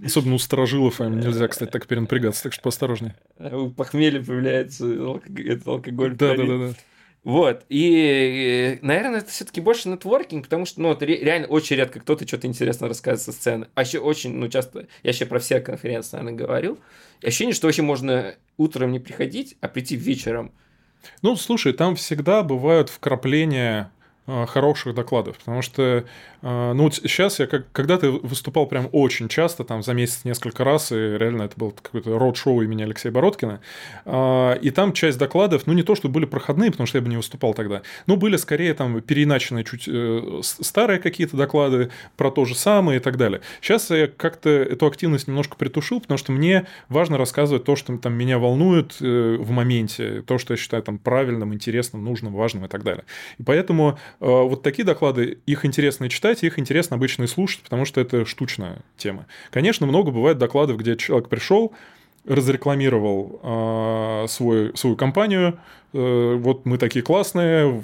Особенно 0.03 0.35
у 0.35 0.39
сторожилов 0.39 1.01
им 1.01 1.19
нельзя, 1.19 1.47
кстати, 1.47 1.69
так 1.69 1.87
перенапрягаться, 1.87 2.43
так 2.43 2.53
что 2.53 2.61
поосторожнее. 2.61 3.15
У 3.39 3.69
похмелья 3.69 4.23
появляется 4.23 4.87
этот 5.37 5.67
алкоголь. 5.67 6.15
Да, 6.15 6.35
да, 6.35 6.45
да, 6.45 6.57
да. 6.57 6.73
Вот. 7.23 7.65
И, 7.69 8.79
наверное, 8.81 9.19
это 9.19 9.29
все-таки 9.29 9.59
больше 9.61 9.89
нетворкинг, 9.89 10.45
потому 10.45 10.65
что, 10.65 10.81
ну, 10.81 10.89
вот 10.89 11.01
реально 11.01 11.47
очень 11.47 11.75
редко 11.75 11.99
кто-то 11.99 12.25
что-то 12.27 12.47
интересно 12.47 12.87
рассказывает 12.87 13.21
со 13.21 13.31
сцены. 13.31 13.67
А 13.73 13.81
еще 13.81 13.99
очень, 13.99 14.33
ну, 14.35 14.47
часто, 14.47 14.87
я 15.03 15.09
еще 15.09 15.25
про 15.25 15.39
все 15.39 15.59
конференции, 15.59 16.15
наверное, 16.15 16.37
говорю. 16.37 16.77
И 17.21 17.27
ощущение, 17.27 17.53
что 17.53 17.67
вообще 17.67 17.81
можно 17.81 18.35
утром 18.57 18.91
не 18.91 18.99
приходить, 18.99 19.57
а 19.59 19.67
прийти 19.67 19.95
вечером. 19.95 20.53
Ну, 21.21 21.35
слушай, 21.35 21.73
там 21.73 21.95
всегда 21.95 22.41
бывают 22.43 22.89
вкрапления 22.89 23.91
Э, 23.91 23.98
хороших 24.47 24.93
докладов, 24.93 25.37
потому 25.37 25.61
что, 25.61 26.03
э, 26.41 26.73
ну, 26.73 26.91
сейчас 26.91 27.39
я 27.39 27.47
как, 27.47 27.71
когда-то 27.71 28.11
выступал 28.11 28.67
прям 28.67 28.89
очень 28.91 29.27
часто, 29.27 29.63
там, 29.63 29.81
за 29.83 29.93
месяц 29.93 30.23
несколько 30.23 30.63
раз, 30.63 30.91
и 30.91 30.95
реально 30.95 31.43
это 31.43 31.53
был 31.57 31.71
какой-то 31.71 32.17
род-шоу 32.17 32.61
имени 32.61 32.83
Алексея 32.83 33.11
Бородкина, 33.11 33.59
э, 34.05 34.59
и 34.61 34.69
там 34.69 34.93
часть 34.93 35.17
докладов, 35.17 35.65
ну, 35.65 35.73
не 35.73 35.83
то, 35.83 35.95
что 35.95 36.09
были 36.09 36.25
проходные, 36.25 36.71
потому 36.71 36.87
что 36.87 36.97
я 36.97 37.01
бы 37.01 37.09
не 37.09 37.17
выступал 37.17 37.53
тогда, 37.53 37.81
но 38.05 38.17
были 38.17 38.37
скорее 38.37 38.73
там 38.73 39.01
переиначенные 39.01 39.63
чуть 39.63 39.89
старые 40.45 40.99
какие-то 40.99 41.37
доклады 41.37 41.89
про 42.15 42.31
то 42.31 42.45
же 42.45 42.55
самое 42.55 42.99
и 42.99 43.01
так 43.01 43.17
далее. 43.17 43.41
Сейчас 43.61 43.89
я 43.89 44.07
как-то 44.07 44.49
эту 44.49 44.85
активность 44.85 45.27
немножко 45.27 45.55
притушил, 45.55 46.01
потому 46.01 46.17
что 46.17 46.31
мне 46.31 46.67
важно 46.87 47.17
рассказывать 47.17 47.63
то, 47.63 47.75
что 47.75 47.97
там 47.97 48.13
меня 48.13 48.37
волнует 48.37 48.99
в 48.99 49.49
моменте, 49.49 50.21
то, 50.21 50.37
что 50.37 50.53
я 50.53 50.57
считаю 50.57 50.83
там 50.83 50.97
правильным, 50.97 51.53
интересным, 51.53 52.03
нужным, 52.03 52.33
важным 52.33 52.65
и 52.65 52.67
так 52.67 52.83
далее. 52.83 53.05
И 53.37 53.43
поэтому 53.43 53.97
Э, 54.18 54.18
вот 54.19 54.63
такие 54.63 54.83
доклады, 54.83 55.37
их 55.45 55.65
интересно 55.65 56.09
читать, 56.09 56.43
их 56.43 56.59
интересно 56.59 56.97
обычно 56.97 57.23
и 57.23 57.27
слушать, 57.27 57.61
потому 57.61 57.85
что 57.85 58.01
это 58.01 58.25
штучная 58.25 58.79
тема. 58.97 59.25
Конечно, 59.49 59.87
много 59.87 60.11
бывает 60.11 60.37
докладов, 60.37 60.77
где 60.77 60.97
человек 60.97 61.29
пришел, 61.29 61.73
разрекламировал 62.25 63.39
э, 63.41 64.25
свой, 64.27 64.75
свою 64.75 64.95
компанию, 64.95 65.59
э, 65.93 66.35
вот 66.35 66.65
мы 66.65 66.77
такие 66.77 67.01
классные, 67.01 67.83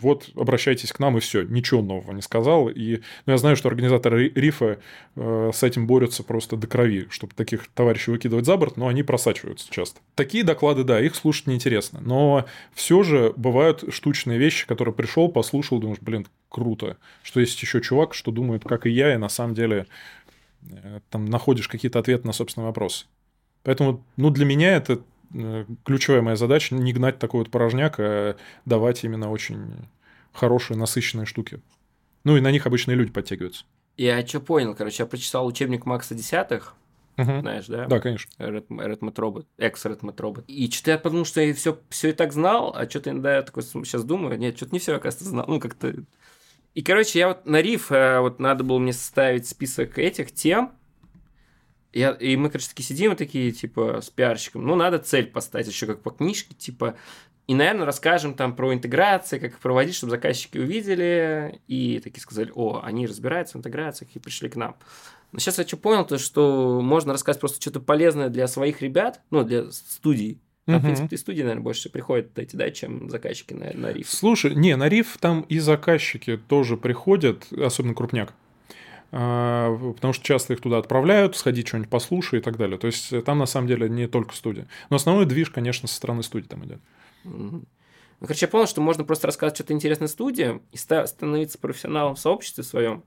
вот 0.00 0.30
обращайтесь 0.34 0.92
к 0.92 0.98
нам 0.98 1.16
и 1.16 1.20
все, 1.20 1.42
ничего 1.42 1.82
нового 1.82 2.12
не 2.12 2.22
сказал. 2.22 2.68
И 2.68 3.00
ну, 3.26 3.32
я 3.32 3.38
знаю, 3.38 3.56
что 3.56 3.68
организаторы 3.68 4.30
рифа 4.34 4.78
э, 5.14 5.50
с 5.54 5.62
этим 5.62 5.86
борются 5.86 6.22
просто 6.22 6.56
до 6.56 6.66
крови, 6.66 7.06
чтобы 7.10 7.34
таких 7.34 7.68
товарищей 7.68 8.10
выкидывать 8.10 8.46
за 8.46 8.56
борт, 8.56 8.76
но 8.76 8.88
они 8.88 9.02
просачиваются 9.02 9.68
часто. 9.70 10.00
Такие 10.14 10.44
доклады, 10.44 10.84
да, 10.84 11.00
их 11.00 11.14
слушать 11.14 11.46
неинтересно, 11.46 12.00
но 12.00 12.46
все 12.74 13.02
же 13.02 13.32
бывают 13.36 13.84
штучные 13.92 14.38
вещи, 14.38 14.66
которые 14.66 14.94
пришел, 14.94 15.28
послушал, 15.28 15.78
думаешь, 15.78 16.00
блин, 16.00 16.26
круто, 16.48 16.96
что 17.22 17.40
есть 17.40 17.60
еще 17.60 17.80
чувак, 17.80 18.14
что 18.14 18.30
думает, 18.30 18.64
как 18.64 18.86
и 18.86 18.90
я, 18.90 19.14
и 19.14 19.16
на 19.16 19.28
самом 19.28 19.54
деле 19.54 19.86
э, 20.70 21.00
там 21.10 21.26
находишь 21.26 21.68
какие-то 21.68 21.98
ответы 21.98 22.26
на 22.26 22.32
собственный 22.32 22.66
вопрос. 22.66 23.06
Поэтому, 23.62 24.04
ну, 24.16 24.30
для 24.30 24.44
меня 24.44 24.76
это 24.76 25.00
ключевая 25.84 26.22
моя 26.22 26.36
задача 26.36 26.74
не 26.74 26.92
гнать 26.92 27.18
такой 27.18 27.40
вот 27.40 27.50
порожняк, 27.50 27.96
а 27.98 28.36
давать 28.64 29.04
именно 29.04 29.30
очень 29.30 29.74
хорошие, 30.32 30.76
насыщенные 30.76 31.26
штуки. 31.26 31.60
Ну 32.24 32.36
и 32.36 32.40
на 32.40 32.50
них 32.50 32.66
обычные 32.66 32.96
люди 32.96 33.12
подтягиваются. 33.12 33.64
Я 33.96 34.26
что 34.26 34.40
понял, 34.40 34.74
короче, 34.74 35.02
я 35.02 35.06
прочитал 35.06 35.46
учебник 35.46 35.86
Макса 35.86 36.14
Десятых, 36.14 36.74
Угу. 37.18 37.40
Знаешь, 37.40 37.66
да? 37.66 37.86
Да, 37.86 37.98
конечно. 37.98 38.30
Red, 38.38 38.66
Red 38.68 39.46
экс 39.56 39.86
Red 39.86 40.20
Робот. 40.20 40.44
И 40.48 40.70
что-то 40.70 40.90
я 40.92 40.98
подумал, 40.98 41.24
что 41.24 41.40
я 41.40 41.54
все, 41.54 41.78
все 41.88 42.10
и 42.10 42.12
так 42.12 42.32
знал, 42.32 42.74
а 42.76 42.88
что-то 42.88 43.10
иногда 43.10 43.36
я 43.36 43.42
такой 43.42 43.62
сейчас 43.62 44.04
думаю, 44.04 44.38
нет, 44.38 44.56
что-то 44.56 44.72
не 44.72 44.78
все, 44.78 44.96
оказывается, 44.96 45.30
знал. 45.30 45.46
Ну, 45.48 45.58
как-то... 45.58 45.94
И, 46.74 46.82
короче, 46.82 47.18
я 47.18 47.28
вот 47.28 47.46
на 47.46 47.62
риф, 47.62 47.90
э, 47.90 48.20
вот 48.20 48.38
надо 48.38 48.64
было 48.64 48.78
мне 48.78 48.92
составить 48.92 49.48
список 49.48 49.98
этих 49.98 50.30
тем, 50.30 50.72
я, 51.92 52.10
и 52.12 52.36
мы, 52.36 52.50
короче, 52.50 52.68
такие 52.68 52.84
сидим 52.84 53.12
и 53.12 53.16
такие, 53.16 53.52
типа, 53.52 54.00
с 54.02 54.10
пиарщиком, 54.10 54.66
ну, 54.66 54.74
надо 54.74 54.98
цель 54.98 55.26
поставить, 55.26 55.68
еще 55.68 55.86
как 55.86 56.02
по 56.02 56.10
книжке, 56.10 56.54
типа, 56.54 56.96
и, 57.46 57.54
наверное, 57.54 57.86
расскажем 57.86 58.34
там 58.34 58.56
про 58.56 58.74
интеграции, 58.74 59.38
как 59.38 59.52
их 59.52 59.58
проводить, 59.60 59.94
чтобы 59.94 60.10
заказчики 60.10 60.58
увидели, 60.58 61.60
и 61.68 62.00
такие 62.00 62.20
сказали, 62.20 62.50
о, 62.54 62.80
они 62.82 63.06
разбираются 63.06 63.56
в 63.56 63.60
интеграциях 63.60 64.10
и 64.14 64.18
пришли 64.18 64.48
к 64.48 64.56
нам. 64.56 64.76
Но 65.30 65.38
сейчас 65.38 65.58
я 65.58 65.66
что 65.66 65.76
понял, 65.76 66.04
то 66.04 66.18
что 66.18 66.80
можно 66.82 67.12
рассказать 67.12 67.40
просто 67.40 67.60
что-то 67.60 67.80
полезное 67.80 68.30
для 68.30 68.48
своих 68.48 68.82
ребят, 68.82 69.20
ну, 69.30 69.44
для 69.44 69.70
студий, 69.70 70.40
Там, 70.64 70.76
угу. 70.76 70.82
в 70.82 70.84
принципе, 70.86 71.14
и 71.14 71.18
студии, 71.18 71.42
наверное, 71.42 71.62
больше 71.62 71.88
приходят 71.88 72.36
эти, 72.36 72.56
да, 72.56 72.70
чем 72.72 73.08
заказчики 73.10 73.54
на, 73.54 73.72
на 73.72 73.92
риф. 73.92 74.10
Слушай, 74.10 74.56
не, 74.56 74.74
на 74.74 74.88
риф 74.88 75.16
там 75.20 75.42
и 75.42 75.60
заказчики 75.60 76.36
тоже 76.36 76.76
приходят, 76.76 77.46
особенно 77.52 77.94
крупняк. 77.94 78.34
А, 79.18 79.74
потому 79.94 80.12
что 80.12 80.22
часто 80.22 80.52
их 80.52 80.60
туда 80.60 80.76
отправляют, 80.76 81.36
сходи 81.36 81.64
что-нибудь 81.64 81.88
послушай 81.88 82.40
и 82.40 82.42
так 82.42 82.58
далее. 82.58 82.76
То 82.76 82.86
есть 82.86 83.24
там 83.24 83.38
на 83.38 83.46
самом 83.46 83.66
деле 83.66 83.88
не 83.88 84.08
только 84.08 84.34
студия. 84.34 84.68
Но 84.90 84.96
основной 84.96 85.24
движ, 85.24 85.48
конечно, 85.48 85.88
со 85.88 85.94
стороны 85.94 86.22
студии 86.22 86.46
там 86.46 86.66
идет. 86.66 86.80
Ну, 87.24 87.64
короче, 88.20 88.44
я 88.44 88.50
понял, 88.50 88.66
что 88.66 88.82
можно 88.82 89.04
просто 89.04 89.26
рассказывать 89.28 89.56
что-то 89.56 89.72
интересное 89.72 90.08
студии 90.08 90.60
и 90.70 90.76
становиться 90.76 91.58
профессионалом 91.58 92.14
в 92.14 92.18
сообществе 92.18 92.62
своем, 92.62 93.04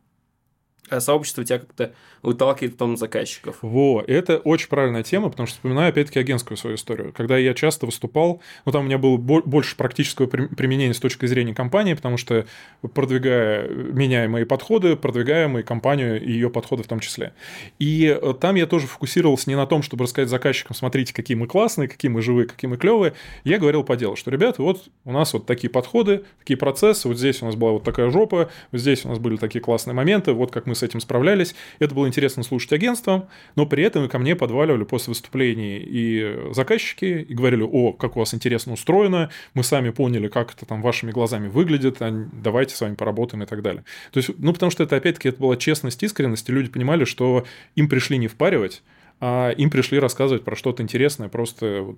а 0.89 0.99
сообщество 0.99 1.43
тебя 1.43 1.59
как-то 1.59 1.93
выталкивает 2.21 2.73
в 2.73 2.77
том 2.77 2.97
заказчиков. 2.97 3.57
Во, 3.61 4.03
это 4.05 4.37
очень 4.37 4.67
правильная 4.67 5.03
тема, 5.03 5.29
потому 5.29 5.47
что 5.47 5.55
вспоминаю 5.55 5.89
опять-таки 5.89 6.19
агентскую 6.19 6.57
свою 6.57 6.75
историю. 6.75 7.13
Когда 7.15 7.37
я 7.37 7.53
часто 7.53 7.85
выступал, 7.85 8.41
ну 8.65 8.71
там 8.71 8.81
у 8.81 8.85
меня 8.85 8.97
было 8.97 9.17
больше 9.17 9.75
практического 9.77 10.27
применения 10.27 10.93
с 10.93 10.99
точки 10.99 11.25
зрения 11.25 11.53
компании, 11.53 11.93
потому 11.93 12.17
что 12.17 12.45
продвигая, 12.93 13.69
меняя 13.69 14.27
мои 14.27 14.43
подходы, 14.43 14.95
продвигая 14.95 15.47
мою 15.47 15.63
компанию 15.63 16.21
и 16.21 16.31
ее 16.31 16.49
подходы 16.49 16.83
в 16.83 16.87
том 16.87 16.99
числе. 16.99 17.33
И 17.77 18.17
э, 18.21 18.33
там 18.39 18.55
я 18.55 18.65
тоже 18.65 18.87
фокусировался 18.87 19.49
не 19.49 19.55
на 19.55 19.65
том, 19.65 19.81
чтобы 19.81 20.03
рассказать 20.03 20.29
заказчикам, 20.29 20.75
смотрите, 20.75 21.13
какие 21.13 21.37
мы 21.37 21.47
классные, 21.47 21.87
какие 21.87 22.11
мы 22.11 22.21
живые, 22.21 22.47
какие 22.47 22.69
мы 22.69 22.77
клевые. 22.77 23.13
Я 23.43 23.59
говорил 23.59 23.83
по 23.83 23.95
делу, 23.95 24.15
что, 24.15 24.31
ребята, 24.31 24.61
вот 24.61 24.89
у 25.05 25.11
нас 25.11 25.33
вот 25.33 25.45
такие 25.45 25.69
подходы, 25.69 26.23
такие 26.39 26.57
процессы, 26.57 27.07
вот 27.07 27.17
здесь 27.17 27.41
у 27.41 27.45
нас 27.45 27.55
была 27.55 27.71
вот 27.71 27.83
такая 27.83 28.09
жопа, 28.09 28.49
вот 28.71 28.81
здесь 28.81 29.05
у 29.05 29.09
нас 29.09 29.19
были 29.19 29.37
такие 29.37 29.61
классные 29.61 29.93
моменты, 29.93 30.33
вот 30.33 30.51
как 30.51 30.65
мы 30.69 30.75
с 30.75 30.83
этим 30.83 31.01
справлялись. 31.01 31.55
Это 31.79 31.93
было 31.93 32.07
интересно 32.07 32.43
слушать 32.43 32.71
агентством, 32.71 33.27
но 33.55 33.65
при 33.65 33.83
этом 33.83 34.07
ко 34.07 34.19
мне 34.19 34.35
подваливали 34.35 34.83
после 34.85 35.11
выступлений 35.11 35.77
и 35.79 36.53
заказчики, 36.53 37.25
и 37.27 37.33
говорили, 37.33 37.63
о, 37.63 37.93
как 37.93 38.15
у 38.15 38.19
вас 38.19 38.33
интересно 38.33 38.73
устроено, 38.73 39.29
мы 39.53 39.63
сами 39.63 39.89
поняли, 39.89 40.27
как 40.27 40.53
это 40.53 40.65
там 40.65 40.81
вашими 40.81 41.11
глазами 41.11 41.47
выглядит, 41.49 42.01
а 42.01 42.27
давайте 42.31 42.75
с 42.75 42.81
вами 42.81 42.95
поработаем 42.95 43.43
и 43.43 43.45
так 43.45 43.61
далее. 43.61 43.83
То 44.11 44.19
есть, 44.19 44.29
ну, 44.37 44.53
потому 44.53 44.71
что 44.71 44.83
это, 44.83 44.95
опять-таки, 44.95 45.29
это 45.29 45.39
была 45.39 45.57
честность, 45.57 46.01
искренность, 46.03 46.47
и 46.47 46.51
люди 46.51 46.69
понимали, 46.69 47.03
что 47.03 47.45
им 47.75 47.89
пришли 47.89 48.17
не 48.17 48.27
впаривать, 48.27 48.83
а 49.19 49.49
им 49.51 49.69
пришли 49.69 49.99
рассказывать 49.99 50.43
про 50.43 50.55
что-то 50.55 50.81
интересное, 50.81 51.27
просто 51.27 51.95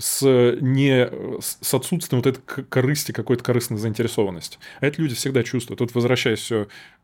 с, 0.00 0.22
не, 0.60 1.08
с 1.40 1.74
отсутствием 1.74 2.22
вот 2.22 2.26
этой 2.26 2.64
корысти, 2.64 3.12
какой-то 3.12 3.42
корыстной 3.44 3.78
заинтересованности. 3.78 4.58
А 4.80 4.86
это 4.86 5.00
люди 5.00 5.14
всегда 5.14 5.42
чувствуют. 5.42 5.78
Тут 5.78 5.94
возвращаясь 5.94 6.50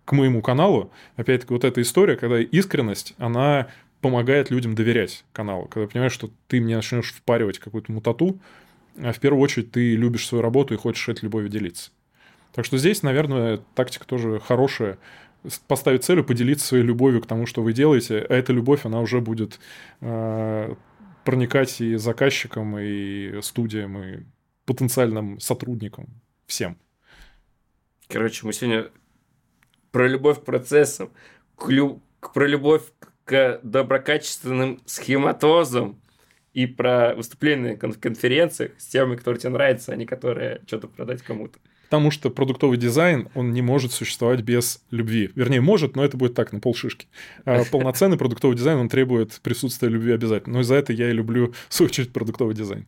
к 0.05 0.13
моему 0.13 0.43
каналу, 0.43 0.91
опять-таки 1.17 1.53
вот 1.53 1.65
эта 1.65 1.83
история, 1.83 2.17
когда 2.17 2.41
искренность, 2.41 3.15
она 3.19 3.69
помогает 4.01 4.51
людям 4.51 4.75
доверять 4.75 5.25
каналу. 5.33 5.67
Когда 5.67 5.89
понимаешь, 5.89 6.13
что 6.13 6.31
ты 6.49 6.61
мне 6.61 6.77
начнешь 6.77 7.13
впаривать 7.13 7.59
какую-то 7.59 7.91
мутату, 7.93 8.39
а 9.03 9.13
в 9.13 9.19
первую 9.19 9.43
очередь 9.43 9.73
ты 9.73 9.97
любишь 9.97 10.27
свою 10.27 10.43
работу 10.43 10.75
и 10.75 10.77
хочешь 10.77 11.09
этой 11.09 11.25
любовью 11.25 11.49
делиться. 11.49 11.91
Так 12.55 12.65
что 12.65 12.79
здесь, 12.79 13.03
наверное, 13.03 13.61
тактика 13.75 14.07
тоже 14.07 14.41
хорошая. 14.41 14.99
Поставить 15.69 16.05
целью, 16.05 16.25
поделиться 16.25 16.67
своей 16.67 16.83
любовью 16.83 17.21
к 17.21 17.27
тому, 17.27 17.47
что 17.47 17.63
вы 17.63 17.73
делаете, 17.73 18.19
а 18.29 18.35
эта 18.35 18.53
любовь, 18.53 18.85
она 18.85 19.01
уже 19.01 19.21
будет 19.21 19.61
э, 20.01 20.75
проникать 21.27 21.81
и 21.81 21.97
заказчикам, 21.97 22.79
и 22.79 23.43
студиям, 23.43 23.99
и 23.99 24.23
потенциальным 24.65 25.41
сотрудникам, 25.41 26.07
всем. 26.47 26.79
Короче, 28.09 28.47
мы 28.47 28.53
сегодня 28.53 28.91
про 29.91 30.07
любовь 30.07 30.41
к 30.41 30.45
процессам, 30.45 31.11
к 31.57 31.69
лю... 31.69 32.01
про 32.33 32.47
любовь 32.47 32.85
к 33.25 33.61
доброкачественным 33.65 34.81
схематозам 34.87 36.01
и 36.53 36.67
про 36.67 37.17
выступления 37.17 37.77
на 37.83 37.93
конференциях 37.93 38.73
с 38.79 38.87
темами, 38.87 39.17
которые 39.17 39.41
тебе 39.41 39.51
нравятся, 39.51 39.93
а 39.93 39.97
не 39.97 40.07
которые 40.07 40.63
что-то 40.67 40.87
продать 40.87 41.23
кому-то. 41.23 41.59
Потому 41.87 42.11
что 42.11 42.31
продуктовый 42.31 42.79
дизайн, 42.79 43.29
он 43.35 43.53
не 43.53 43.63
может 43.63 43.93
существовать 43.93 44.41
без 44.41 44.83
любви. 44.91 45.31
Вернее, 45.37 45.61
может, 45.61 45.95
но 45.95 46.05
это 46.05 46.17
будет 46.17 46.35
так, 46.35 46.53
на 46.53 46.61
полшишки. 46.61 47.07
А 47.45 47.63
полноценный 47.71 48.19
продуктовый 48.19 48.57
дизайн, 48.57 48.79
он 48.79 48.89
требует 48.89 49.41
присутствия 49.43 49.89
любви 49.89 50.13
обязательно. 50.13 50.55
Но 50.55 50.61
из-за 50.63 50.75
этого 50.75 50.97
я 50.97 51.09
и 51.11 51.13
люблю, 51.13 51.55
в 51.69 51.75
свою 51.75 51.89
очередь, 51.89 52.13
продуктовый 52.13 52.55
дизайн. 52.55 52.87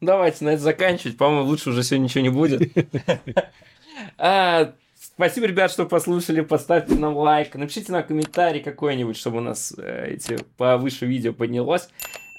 Давайте 0.00 0.44
на 0.46 0.50
это 0.50 0.62
заканчивать. 0.62 1.18
По-моему, 1.18 1.46
лучше 1.46 1.70
уже 1.70 1.82
сегодня 1.82 2.04
ничего 2.04 2.22
не 2.22 2.30
будет. 2.30 2.62
А, 4.16 4.72
спасибо, 4.98 5.46
ребят, 5.46 5.70
что 5.70 5.84
послушали. 5.84 6.40
Поставьте 6.40 6.94
нам 6.94 7.18
лайк. 7.18 7.54
Напишите 7.54 7.92
нам 7.92 8.02
комментарий 8.02 8.62
какой-нибудь, 8.62 9.14
чтобы 9.14 9.38
у 9.38 9.40
нас 9.42 9.74
э, 9.76 10.14
эти 10.14 10.38
повыше 10.56 11.04
видео 11.04 11.34
поднялось. 11.34 11.90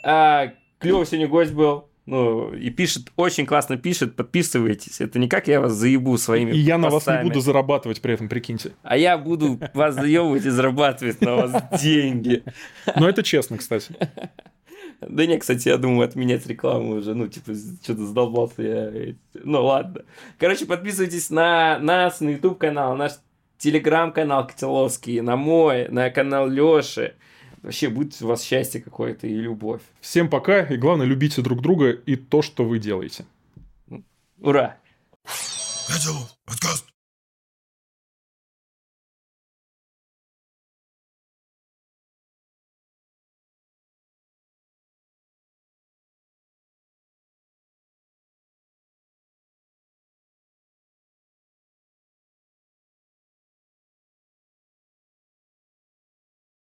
А, 0.04 0.54
клево 0.80 1.06
сегодня 1.06 1.28
гость 1.28 1.54
был. 1.54 1.91
Ну, 2.08 2.52
и 2.54 2.72
пишет, 2.72 3.12
очень 3.16 3.46
классно 3.46 3.78
пишет, 3.78 4.16
подписывайтесь. 4.16 5.02
Это 5.02 5.20
не 5.20 5.28
как 5.28 5.48
я 5.48 5.62
вас 5.62 5.74
заебу 5.74 6.18
своими 6.18 6.52
И 6.52 6.58
я 6.58 6.78
на 6.78 6.90
вас 6.90 7.06
не 7.06 7.24
буду 7.24 7.42
зарабатывать 7.42 8.02
при 8.02 8.16
этом, 8.16 8.28
прикиньте. 8.28 8.72
А 8.82 8.98
я 8.98 9.18
буду 9.18 9.60
вас 9.74 9.96
заебывать 9.96 10.46
и 10.46 10.50
зарабатывать 10.50 11.22
на 11.22 11.36
вас 11.36 11.82
деньги. 11.82 12.44
Но 12.96 13.08
это 13.08 13.22
честно, 13.22 13.58
кстати. 13.58 13.96
Да 15.02 15.26
не, 15.26 15.38
кстати, 15.38 15.68
я 15.68 15.78
думаю 15.78 16.08
отменять 16.08 16.46
рекламу 16.46 16.96
уже. 16.96 17.16
Ну, 17.16 17.28
типа, 17.28 17.54
что-то 17.84 18.06
задолбался 18.06 18.62
я. 18.62 19.16
Ну, 19.34 19.64
ладно. 19.64 20.02
Короче, 20.38 20.66
подписывайтесь 20.66 21.30
на 21.30 21.80
нас, 21.80 22.20
на 22.20 22.30
YouTube 22.30 22.60
канал, 22.60 22.96
наш 22.96 23.14
телеграм-канал 23.58 24.48
Котеловский, 24.48 25.22
на 25.22 25.36
мой, 25.36 25.88
на 25.90 26.10
канал 26.10 26.48
Лёши. 26.48 27.16
Вообще 27.62 27.90
будет 27.90 28.20
у 28.22 28.28
вас 28.28 28.42
счастье 28.44 28.82
какое-то 28.82 29.28
и 29.28 29.36
любовь. 29.36 29.82
Всем 30.00 30.30
пока, 30.30 30.62
и 30.62 30.78
главное, 30.78 31.06
любите 31.06 31.42
друг 31.42 31.62
друга 31.62 31.92
и 31.92 32.16
то, 32.16 32.42
что 32.42 32.66
вы 32.66 32.80
делаете. 32.80 33.26
Ура! 34.40 34.78
Подкаст. 36.46 36.91